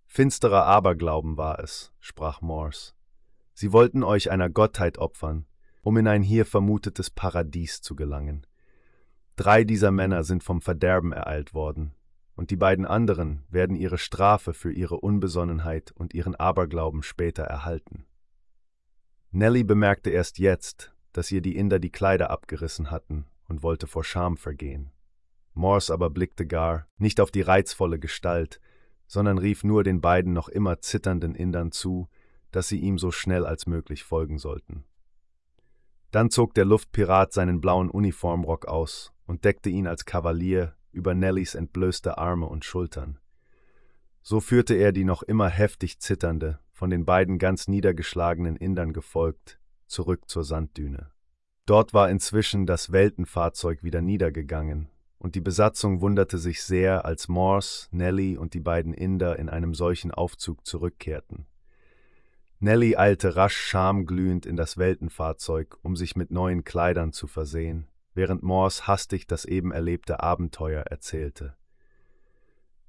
Finsterer 0.05 0.65
Aberglauben 0.65 1.37
war 1.37 1.59
es, 1.59 1.91
sprach 1.99 2.41
Morse. 2.41 2.93
Sie 3.55 3.71
wollten 3.71 4.03
euch 4.03 4.29
einer 4.29 4.49
Gottheit 4.49 4.99
opfern, 4.99 5.47
um 5.81 5.97
in 5.97 6.07
ein 6.07 6.21
hier 6.21 6.45
vermutetes 6.45 7.09
Paradies 7.09 7.81
zu 7.81 7.95
gelangen. 7.95 8.45
Drei 9.35 9.63
dieser 9.63 9.91
Männer 9.91 10.23
sind 10.23 10.43
vom 10.43 10.61
Verderben 10.61 11.11
ereilt 11.11 11.53
worden, 11.53 11.93
und 12.35 12.51
die 12.51 12.55
beiden 12.55 12.85
anderen 12.85 13.43
werden 13.49 13.75
ihre 13.75 13.97
Strafe 13.97 14.53
für 14.53 14.71
ihre 14.71 14.99
Unbesonnenheit 14.99 15.91
und 15.91 16.13
ihren 16.13 16.35
Aberglauben 16.35 17.03
später 17.03 17.43
erhalten. 17.43 18.05
Nelly 19.31 19.63
bemerkte 19.63 20.11
erst 20.11 20.37
jetzt, 20.37 20.93
dass 21.11 21.31
ihr 21.31 21.41
die 21.41 21.55
Inder 21.55 21.79
die 21.79 21.91
Kleider 21.91 22.29
abgerissen 22.29 22.91
hatten 22.91 23.25
und 23.47 23.63
wollte 23.63 23.87
vor 23.87 24.03
Scham 24.03 24.37
vergehen. 24.37 24.91
Morse 25.53 25.93
aber 25.93 26.09
blickte 26.09 26.45
gar 26.45 26.87
nicht 26.97 27.19
auf 27.19 27.31
die 27.31 27.41
reizvolle 27.41 27.99
Gestalt, 27.99 28.59
sondern 29.07 29.37
rief 29.37 29.63
nur 29.63 29.83
den 29.83 30.01
beiden 30.01 30.33
noch 30.33 30.49
immer 30.49 30.79
zitternden 30.79 31.35
Indern 31.35 31.71
zu, 31.71 32.09
dass 32.51 32.67
sie 32.67 32.79
ihm 32.79 32.97
so 32.97 33.11
schnell 33.11 33.45
als 33.45 33.67
möglich 33.67 34.03
folgen 34.03 34.37
sollten. 34.37 34.85
Dann 36.13 36.29
zog 36.29 36.53
der 36.53 36.65
Luftpirat 36.65 37.33
seinen 37.33 37.59
blauen 37.59 37.89
Uniformrock 37.89 38.67
aus 38.67 39.11
und 39.25 39.45
deckte 39.45 39.71
ihn 39.71 39.87
als 39.87 40.05
Kavalier 40.05 40.75
über 40.91 41.15
Nellys 41.15 41.55
entblößte 41.55 42.19
Arme 42.19 42.45
und 42.45 42.63
Schultern. 42.63 43.17
So 44.21 44.39
führte 44.39 44.75
er 44.75 44.91
die 44.91 45.05
noch 45.05 45.23
immer 45.23 45.49
heftig 45.49 45.99
zitternde, 45.99 46.59
von 46.71 46.91
den 46.91 47.03
beiden 47.03 47.39
ganz 47.39 47.67
niedergeschlagenen 47.67 48.57
Indern 48.57 48.93
gefolgt, 48.93 49.59
zurück 49.87 50.29
zur 50.29 50.43
Sanddüne. 50.43 51.09
Dort 51.65 51.95
war 51.95 52.11
inzwischen 52.11 52.67
das 52.67 52.91
Weltenfahrzeug 52.91 53.81
wieder 53.81 54.01
niedergegangen, 54.01 54.89
und 55.17 55.33
die 55.33 55.41
Besatzung 55.41 56.01
wunderte 56.01 56.37
sich 56.37 56.61
sehr, 56.61 57.05
als 57.05 57.27
Morse, 57.27 57.87
Nelly 57.89 58.37
und 58.37 58.53
die 58.53 58.59
beiden 58.59 58.93
Inder 58.93 59.39
in 59.39 59.49
einem 59.49 59.73
solchen 59.73 60.11
Aufzug 60.11 60.63
zurückkehrten. 60.63 61.47
Nelly 62.63 62.95
eilte 62.95 63.35
rasch 63.35 63.57
schamglühend 63.57 64.45
in 64.45 64.55
das 64.55 64.77
Weltenfahrzeug, 64.77 65.77
um 65.81 65.97
sich 65.97 66.15
mit 66.15 66.31
neuen 66.31 66.63
Kleidern 66.63 67.11
zu 67.11 67.27
versehen, 67.27 67.89
während 68.13 68.41
Morse 68.41 68.87
hastig 68.87 69.27
das 69.27 69.43
eben 69.43 69.73
erlebte 69.73 70.23
Abenteuer 70.23 70.83
erzählte. 70.83 71.57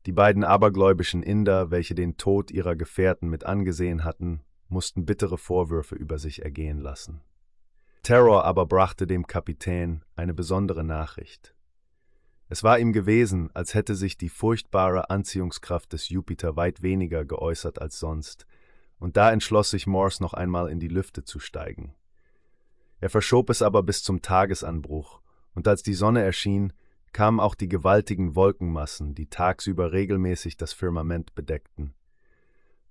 Die 0.07 0.13
beiden 0.13 0.45
abergläubischen 0.45 1.25
Inder, 1.25 1.73
welche 1.73 1.97
den 1.97 2.17
Tod 2.17 2.53
ihrer 2.53 2.77
Gefährten 2.77 3.29
mit 3.29 3.47
angesehen 3.47 4.05
hatten, 4.05 4.45
mussten 4.69 5.07
bittere 5.07 5.39
Vorwürfe 5.39 5.97
über 5.97 6.19
sich 6.19 6.45
ergehen 6.45 6.79
lassen. 6.79 7.21
Terror 8.05 8.45
aber 8.45 8.67
brachte 8.67 9.09
dem 9.09 9.27
Kapitän 9.27 10.05
eine 10.15 10.35
besondere 10.35 10.85
Nachricht. 10.85 11.53
Es 12.49 12.63
war 12.63 12.79
ihm 12.79 12.93
gewesen, 12.93 13.51
als 13.55 13.75
hätte 13.75 13.97
sich 13.97 14.17
die 14.17 14.29
furchtbare 14.29 15.11
Anziehungskraft 15.11 15.93
des 15.93 16.11
Jupiter 16.11 16.55
weit 16.55 16.81
weniger 16.83 17.25
geäußert 17.25 17.83
als 17.83 17.99
sonst, 17.99 18.47
und 19.05 19.19
da 19.19 19.31
entschloss 19.31 19.69
sich 19.69 19.87
Morse 19.87 20.23
noch 20.23 20.33
einmal 20.33 20.71
in 20.71 20.81
die 20.81 20.89
Lüfte 20.89 21.25
zu 21.25 21.39
steigen. 21.39 21.95
Er 23.01 23.11
verschob 23.11 23.51
es 23.51 23.61
aber 23.61 23.83
bis 23.83 24.03
zum 24.03 24.23
Tagesanbruch, 24.23 25.21
und 25.55 25.69
als 25.69 25.83
die 25.83 25.93
Sonne 25.93 26.23
erschien, 26.23 26.73
kamen 27.13 27.39
auch 27.39 27.55
die 27.55 27.69
gewaltigen 27.69 28.35
Wolkenmassen, 28.35 29.15
die 29.15 29.29
tagsüber 29.29 29.93
regelmäßig 29.93 30.57
das 30.57 30.73
Firmament 30.73 31.35
bedeckten. 31.35 31.93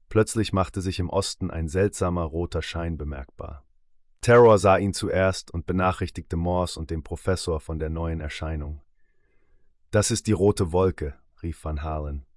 Plötzlich 0.07 0.53
machte 0.53 0.81
sich 0.81 0.99
im 0.99 1.10
Osten 1.10 1.49
ein 1.49 1.68
seltsamer 1.68 2.26
roter 2.26 2.61
Schein 2.61 2.95
bemerkbar. 2.95 3.65
Terror 4.22 4.60
sah 4.60 4.77
ihn 4.77 4.94
zuerst 4.94 5.49
und 5.49 5.65
benachrichtigte 5.65 6.38
Morse 6.38 6.80
und 6.80 6.91
den 6.91 7.02
Professor 7.02 7.60
von 7.60 7.80
der 7.80 7.90
neuen 7.90 8.22
Erscheinung. 8.22 8.84
Das 9.90 10.11
ist 10.11 10.27
die 10.27 10.31
rote 10.31 10.72
Wolke, 10.72 11.15
rief 11.41 11.65
Van 11.65 11.81
Halen. 11.81 12.27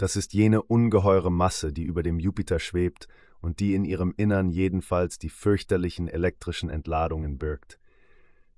Das 0.00 0.16
ist 0.16 0.32
jene 0.32 0.62
ungeheure 0.62 1.30
Masse, 1.30 1.74
die 1.74 1.82
über 1.82 2.02
dem 2.02 2.18
Jupiter 2.18 2.58
schwebt 2.58 3.06
und 3.42 3.60
die 3.60 3.74
in 3.74 3.84
ihrem 3.84 4.14
Innern 4.16 4.48
jedenfalls 4.48 5.18
die 5.18 5.28
fürchterlichen 5.28 6.08
elektrischen 6.08 6.70
Entladungen 6.70 7.36
birgt. 7.36 7.78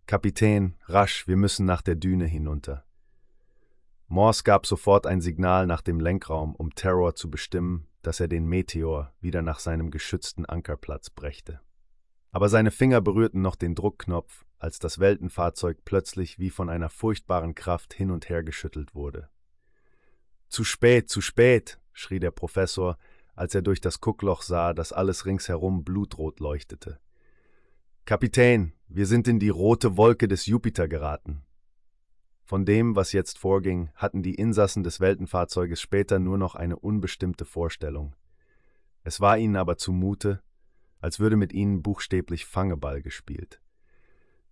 Kapitän, 0.07 0.77
rasch, 0.85 1.27
wir 1.27 1.37
müssen 1.37 1.67
nach 1.67 1.83
der 1.83 1.97
Düne 1.97 2.27
hinunter. 2.27 2.85
Morse 4.07 4.45
gab 4.45 4.67
sofort 4.67 5.05
ein 5.05 5.21
Signal 5.21 5.67
nach 5.67 5.83
dem 5.83 5.99
Lenkraum, 5.99 6.55
um 6.55 6.77
Terror 6.77 7.17
zu 7.17 7.29
bestimmen, 7.29 7.89
dass 8.03 8.21
er 8.21 8.29
den 8.29 8.47
Meteor 8.47 9.13
wieder 9.21 9.43
nach 9.43 9.59
seinem 9.59 9.91
geschützten 9.91 10.47
Ankerplatz 10.47 11.11
brächte. 11.11 11.59
Aber 12.31 12.51
seine 12.51 12.71
Finger 12.71 13.01
berührten 13.01 13.43
noch 13.43 13.57
den 13.57 13.75
Druckknopf, 13.75 14.45
als 14.61 14.79
das 14.79 15.01
Weltenfahrzeug 15.01 15.79
plötzlich 15.85 16.39
wie 16.39 16.51
von 16.51 16.71
einer 16.71 16.89
furchtbaren 16.89 17.57
Kraft 17.57 17.95
hin 17.95 18.13
und 18.13 18.29
her 18.29 18.45
geschüttelt 18.45 18.95
wurde. 18.95 19.29
Zu 20.53 20.65
spät, 20.65 21.09
zu 21.09 21.23
spät, 21.23 21.81
schrie 21.95 22.21
der 22.21 22.31
Professor, 22.31 22.99
als 23.35 23.55
er 23.55 23.63
durch 23.63 23.81
das 23.81 24.03
Kuckloch 24.03 24.43
sah, 24.43 24.75
dass 24.75 24.93
alles 24.93 25.25
ringsherum 25.25 25.83
blutrot 25.83 26.41
leuchtete. 26.41 27.01
Kapitän, 28.05 28.75
wir 28.87 29.07
sind 29.07 29.29
in 29.29 29.39
die 29.39 29.49
rote 29.49 29.97
Wolke 29.97 30.29
des 30.29 30.45
Jupiter 30.45 30.89
geraten. 30.89 31.43
Von 32.43 32.67
dem, 32.67 32.95
was 32.97 33.13
jetzt 33.13 33.39
vorging, 33.39 33.89
hatten 33.95 34.23
die 34.23 34.35
Insassen 34.35 34.83
des 34.83 35.01
Weltenfahrzeuges 35.01 35.81
später 35.81 36.19
nur 36.19 36.37
noch 36.37 36.55
eine 36.55 36.79
unbestimmte 36.79 37.47
Vorstellung. 37.47 38.15
Es 39.05 39.23
war 39.23 39.39
ihnen 39.39 39.57
aber 39.57 39.79
zumute, 39.79 40.43
als 41.01 41.19
würde 41.19 41.37
mit 41.37 41.55
ihnen 41.55 41.83
buchstäblich 41.83 42.45
Fangeball 42.45 43.01
gespielt. 43.01 43.63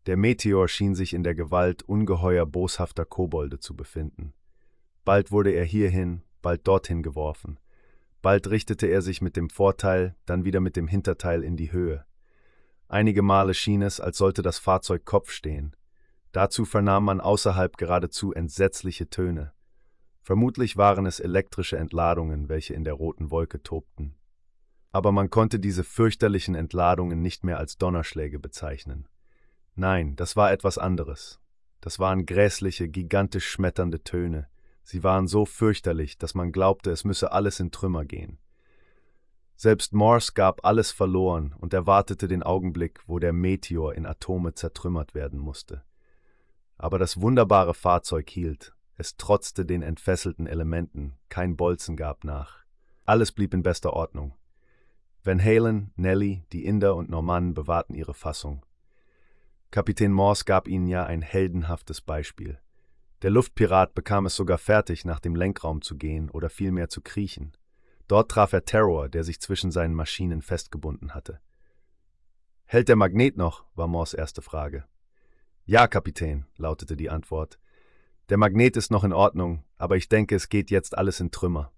Der 0.06 0.16
Meteor 0.16 0.66
schien 0.66 0.94
sich 0.94 1.12
in 1.12 1.24
der 1.24 1.34
Gewalt 1.34 1.82
ungeheuer 1.82 2.46
boshafter 2.46 3.04
Kobolde 3.04 3.58
zu 3.58 3.76
befinden. 3.76 4.32
Bald 5.10 5.32
wurde 5.32 5.50
er 5.50 5.64
hierhin, 5.64 6.22
bald 6.40 6.68
dorthin 6.68 7.02
geworfen, 7.02 7.58
Bald 8.22 8.48
richtete 8.48 8.86
er 8.86 9.02
sich 9.02 9.20
mit 9.20 9.34
dem 9.34 9.50
Vorteil, 9.50 10.14
dann 10.24 10.44
wieder 10.44 10.60
mit 10.60 10.76
dem 10.76 10.86
Hinterteil 10.86 11.42
in 11.42 11.56
die 11.56 11.72
Höhe. 11.72 12.04
Einige 12.86 13.20
Male 13.20 13.54
schien 13.54 13.82
es, 13.82 13.98
als 13.98 14.18
sollte 14.18 14.42
das 14.42 14.60
Fahrzeug 14.60 15.04
Kopf 15.04 15.32
stehen. 15.32 15.74
Dazu 16.30 16.64
vernahm 16.64 17.06
man 17.06 17.20
außerhalb 17.20 17.76
geradezu 17.76 18.32
entsetzliche 18.32 19.10
Töne. 19.10 19.52
Vermutlich 20.22 20.76
waren 20.76 21.06
es 21.06 21.18
elektrische 21.18 21.76
Entladungen, 21.76 22.48
welche 22.48 22.74
in 22.74 22.84
der 22.84 22.94
roten 22.94 23.32
Wolke 23.32 23.64
tobten. 23.64 24.14
Aber 24.92 25.10
man 25.10 25.28
konnte 25.28 25.58
diese 25.58 25.82
fürchterlichen 25.82 26.54
Entladungen 26.54 27.20
nicht 27.20 27.42
mehr 27.42 27.58
als 27.58 27.78
Donnerschläge 27.78 28.38
bezeichnen. 28.38 29.08
Nein, 29.74 30.14
das 30.14 30.36
war 30.36 30.52
etwas 30.52 30.78
anderes. 30.78 31.40
Das 31.80 31.98
waren 31.98 32.26
grässliche, 32.26 32.88
gigantisch 32.88 33.48
schmetternde 33.48 34.04
Töne, 34.04 34.46
Sie 34.90 35.04
waren 35.04 35.28
so 35.28 35.44
fürchterlich, 35.44 36.18
dass 36.18 36.34
man 36.34 36.50
glaubte, 36.50 36.90
es 36.90 37.04
müsse 37.04 37.30
alles 37.30 37.60
in 37.60 37.70
Trümmer 37.70 38.04
gehen. 38.04 38.40
Selbst 39.54 39.92
Morse 39.92 40.32
gab 40.34 40.64
alles 40.64 40.90
verloren 40.90 41.54
und 41.56 41.72
erwartete 41.72 42.26
den 42.26 42.42
Augenblick, 42.42 42.98
wo 43.06 43.20
der 43.20 43.32
Meteor 43.32 43.94
in 43.94 44.04
Atome 44.04 44.54
zertrümmert 44.54 45.14
werden 45.14 45.38
musste. 45.38 45.84
Aber 46.76 46.98
das 46.98 47.20
wunderbare 47.20 47.72
Fahrzeug 47.72 48.28
hielt, 48.30 48.74
es 48.96 49.16
trotzte 49.16 49.64
den 49.64 49.82
entfesselten 49.82 50.48
Elementen, 50.48 51.16
kein 51.28 51.56
Bolzen 51.56 51.96
gab 51.96 52.24
nach. 52.24 52.64
Alles 53.04 53.30
blieb 53.30 53.54
in 53.54 53.62
bester 53.62 53.92
Ordnung. 53.92 54.34
Van 55.22 55.40
Halen, 55.40 55.92
Nelly, 55.94 56.42
die 56.52 56.64
Inder 56.64 56.96
und 56.96 57.10
Normannen 57.10 57.54
bewahrten 57.54 57.94
ihre 57.94 58.14
Fassung. 58.14 58.66
Kapitän 59.70 60.10
Morse 60.10 60.44
gab 60.46 60.66
ihnen 60.66 60.88
ja 60.88 61.06
ein 61.06 61.22
heldenhaftes 61.22 62.00
Beispiel. 62.00 62.58
Der 63.22 63.30
Luftpirat 63.30 63.94
bekam 63.94 64.26
es 64.26 64.34
sogar 64.34 64.56
fertig, 64.56 65.04
nach 65.04 65.20
dem 65.20 65.34
Lenkraum 65.34 65.82
zu 65.82 65.96
gehen 65.96 66.30
oder 66.30 66.48
vielmehr 66.48 66.88
zu 66.88 67.02
kriechen. 67.02 67.52
Dort 68.08 68.30
traf 68.30 68.52
er 68.52 68.64
Terror, 68.64 69.08
der 69.08 69.24
sich 69.24 69.40
zwischen 69.40 69.70
seinen 69.70 69.94
Maschinen 69.94 70.40
festgebunden 70.40 71.14
hatte. 71.14 71.40
Hält 72.64 72.88
der 72.88 72.96
Magnet 72.96 73.36
noch? 73.36 73.64
war 73.74 73.88
Moors 73.88 74.14
erste 74.14 74.42
Frage. 74.42 74.84
Ja, 75.64 75.86
Kapitän, 75.86 76.46
lautete 76.56 76.96
die 76.96 77.10
Antwort. 77.10 77.58
Der 78.30 78.38
Magnet 78.38 78.76
ist 78.76 78.90
noch 78.90 79.04
in 79.04 79.12
Ordnung, 79.12 79.64
aber 79.76 79.96
ich 79.96 80.08
denke, 80.08 80.34
es 80.34 80.48
geht 80.48 80.70
jetzt 80.70 80.96
alles 80.96 81.20
in 81.20 81.30
Trümmer. 81.30 81.72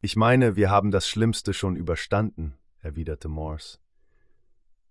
Ich 0.00 0.16
meine, 0.16 0.56
wir 0.56 0.70
haben 0.70 0.90
das 0.90 1.08
Schlimmste 1.08 1.52
schon 1.52 1.76
überstanden, 1.76 2.58
erwiderte 2.80 3.28
Morse. 3.28 3.78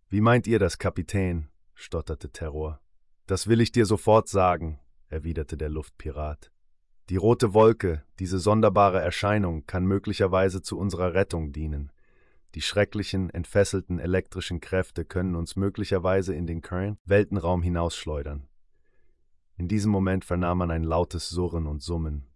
Wie 0.08 0.22
meint 0.22 0.48
ihr 0.48 0.60
das, 0.60 0.78
Kapitän? 0.78 1.50
stotterte 1.74 2.32
Terror. 2.32 2.80
Das 3.26 3.48
will 3.48 3.60
ich 3.60 3.72
dir 3.72 3.86
sofort 3.86 4.30
sagen, 4.30 4.80
erwiderte 5.10 5.58
der 5.58 5.70
Luftpirat. 5.70 6.52
Die 7.10 7.16
rote 7.16 7.54
Wolke, 7.54 8.04
diese 8.20 8.40
sonderbare 8.40 9.00
Erscheinung, 9.00 9.66
kann 9.66 9.86
möglicherweise 9.86 10.62
zu 10.62 10.78
unserer 10.78 11.14
Rettung 11.14 11.54
dienen. 11.54 11.92
Die 12.56 12.62
schrecklichen, 12.62 13.30
entfesselten 13.30 14.00
elektrischen 14.00 14.60
Kräfte 14.60 15.06
können 15.06 15.36
uns 15.36 15.56
möglicherweise 15.56 16.34
in 16.34 16.48
den 16.48 16.62
Current 16.62 17.00
Weltenraum 17.06 17.62
hinausschleudern. 17.62 18.48
In 19.56 19.68
diesem 19.68 19.92
Moment 19.92 20.26
vernahm 20.26 20.58
man 20.58 20.72
ein 20.72 20.84
lautes 20.84 21.30
Surren 21.30 21.66
und 21.66 21.82
Summen. 21.82 22.28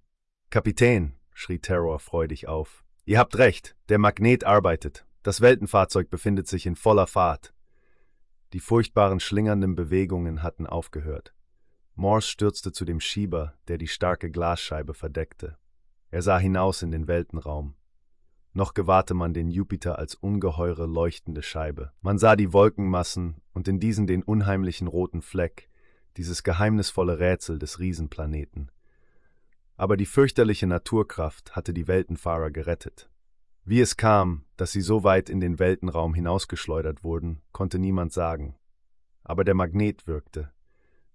Kapitän, 0.50 1.14
schrie 1.34 1.60
Terror 1.60 2.00
freudig 2.00 2.48
auf. 2.48 2.84
Ihr 3.06 3.20
habt 3.20 3.38
recht, 3.38 3.76
der 3.90 4.00
Magnet 4.00 4.44
arbeitet. 4.44 5.06
Das 5.24 5.42
Weltenfahrzeug 5.42 6.10
befindet 6.10 6.48
sich 6.48 6.66
in 6.66 6.76
voller 6.76 7.08
Fahrt. 7.08 7.54
Die 8.54 8.60
furchtbaren 8.60 9.20
schlingernden 9.20 9.76
Bewegungen 9.76 10.44
hatten 10.44 10.66
aufgehört. 10.66 11.34
Morse 12.02 12.30
stürzte 12.30 12.72
zu 12.72 12.84
dem 12.84 13.00
Schieber, 13.00 13.54
der 13.68 13.78
die 13.78 13.88
starke 13.88 14.32
Glasscheibe 14.32 14.96
verdeckte. 14.96 15.60
Er 16.10 16.24
sah 16.24 16.40
hinaus 16.40 16.82
in 16.82 16.90
den 16.90 17.08
Weltenraum. 17.08 17.76
Noch 18.54 18.74
gewahrte 18.74 19.14
man 19.14 19.36
den 19.36 19.52
Jupiter 19.52 20.00
als 20.00 20.16
ungeheure 20.16 20.88
leuchtende 20.88 21.44
Scheibe. 21.44 21.92
Man 22.02 22.18
sah 22.18 22.36
die 22.36 22.54
Wolkenmassen 22.54 23.36
und 23.54 23.68
in 23.68 23.80
diesen 23.80 24.08
den 24.08 24.24
unheimlichen 24.24 24.88
roten 24.88 25.22
Fleck, 25.22 25.70
dieses 26.18 26.42
geheimnisvolle 26.42 27.20
Rätsel 27.20 27.60
des 27.60 27.78
Riesenplaneten. 27.78 28.72
Aber 29.78 29.96
die 29.96 30.08
fürchterliche 30.08 30.66
Naturkraft 30.66 31.56
hatte 31.56 31.72
die 31.72 31.88
Weltenfahrer 31.88 32.50
gerettet. 32.50 33.12
Wie 33.64 33.80
es 33.80 33.96
kam, 33.96 34.46
dass 34.58 34.72
sie 34.72 34.82
so 34.82 35.04
weit 35.04 35.30
in 35.30 35.40
den 35.40 35.60
Weltenraum 35.60 36.16
hinausgeschleudert 36.16 37.04
wurden, 37.04 37.44
konnte 37.52 37.78
niemand 37.78 38.12
sagen. 38.12 38.56
Aber 39.24 39.44
der 39.44 39.54
Magnet 39.54 40.08
wirkte. 40.08 40.52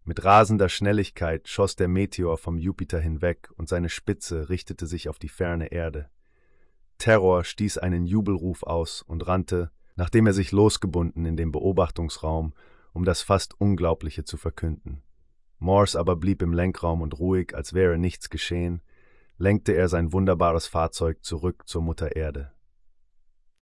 Mit 0.08 0.24
rasender 0.24 0.68
Schnelligkeit 0.68 1.48
schoss 1.48 1.74
der 1.74 1.88
Meteor 1.88 2.38
vom 2.38 2.58
Jupiter 2.58 3.00
hinweg 3.00 3.50
und 3.56 3.68
seine 3.68 3.88
Spitze 3.88 4.48
richtete 4.48 4.86
sich 4.86 5.08
auf 5.08 5.18
die 5.18 5.28
ferne 5.28 5.72
Erde. 5.72 6.08
Terror 6.96 7.42
stieß 7.42 7.78
einen 7.78 8.06
Jubelruf 8.06 8.62
aus 8.62 9.02
und 9.02 9.26
rannte, 9.26 9.72
nachdem 9.96 10.28
er 10.28 10.32
sich 10.32 10.52
losgebunden 10.52 11.26
in 11.26 11.36
den 11.36 11.50
Beobachtungsraum, 11.50 12.54
um 12.92 13.04
das 13.04 13.20
fast 13.20 13.60
Unglaubliche 13.60 14.22
zu 14.22 14.36
verkünden. 14.36 15.02
Morse 15.58 15.98
aber 15.98 16.14
blieb 16.14 16.40
im 16.40 16.52
Lenkraum 16.52 17.02
und 17.02 17.18
ruhig, 17.18 17.56
als 17.56 17.72
wäre 17.72 17.98
nichts 17.98 18.30
geschehen, 18.30 18.82
lenkte 19.38 19.72
er 19.72 19.88
sein 19.88 20.12
wunderbares 20.12 20.68
Fahrzeug 20.68 21.24
zurück 21.24 21.64
zur 21.66 21.82
Mutter 21.82 22.14
Erde. 22.14 22.52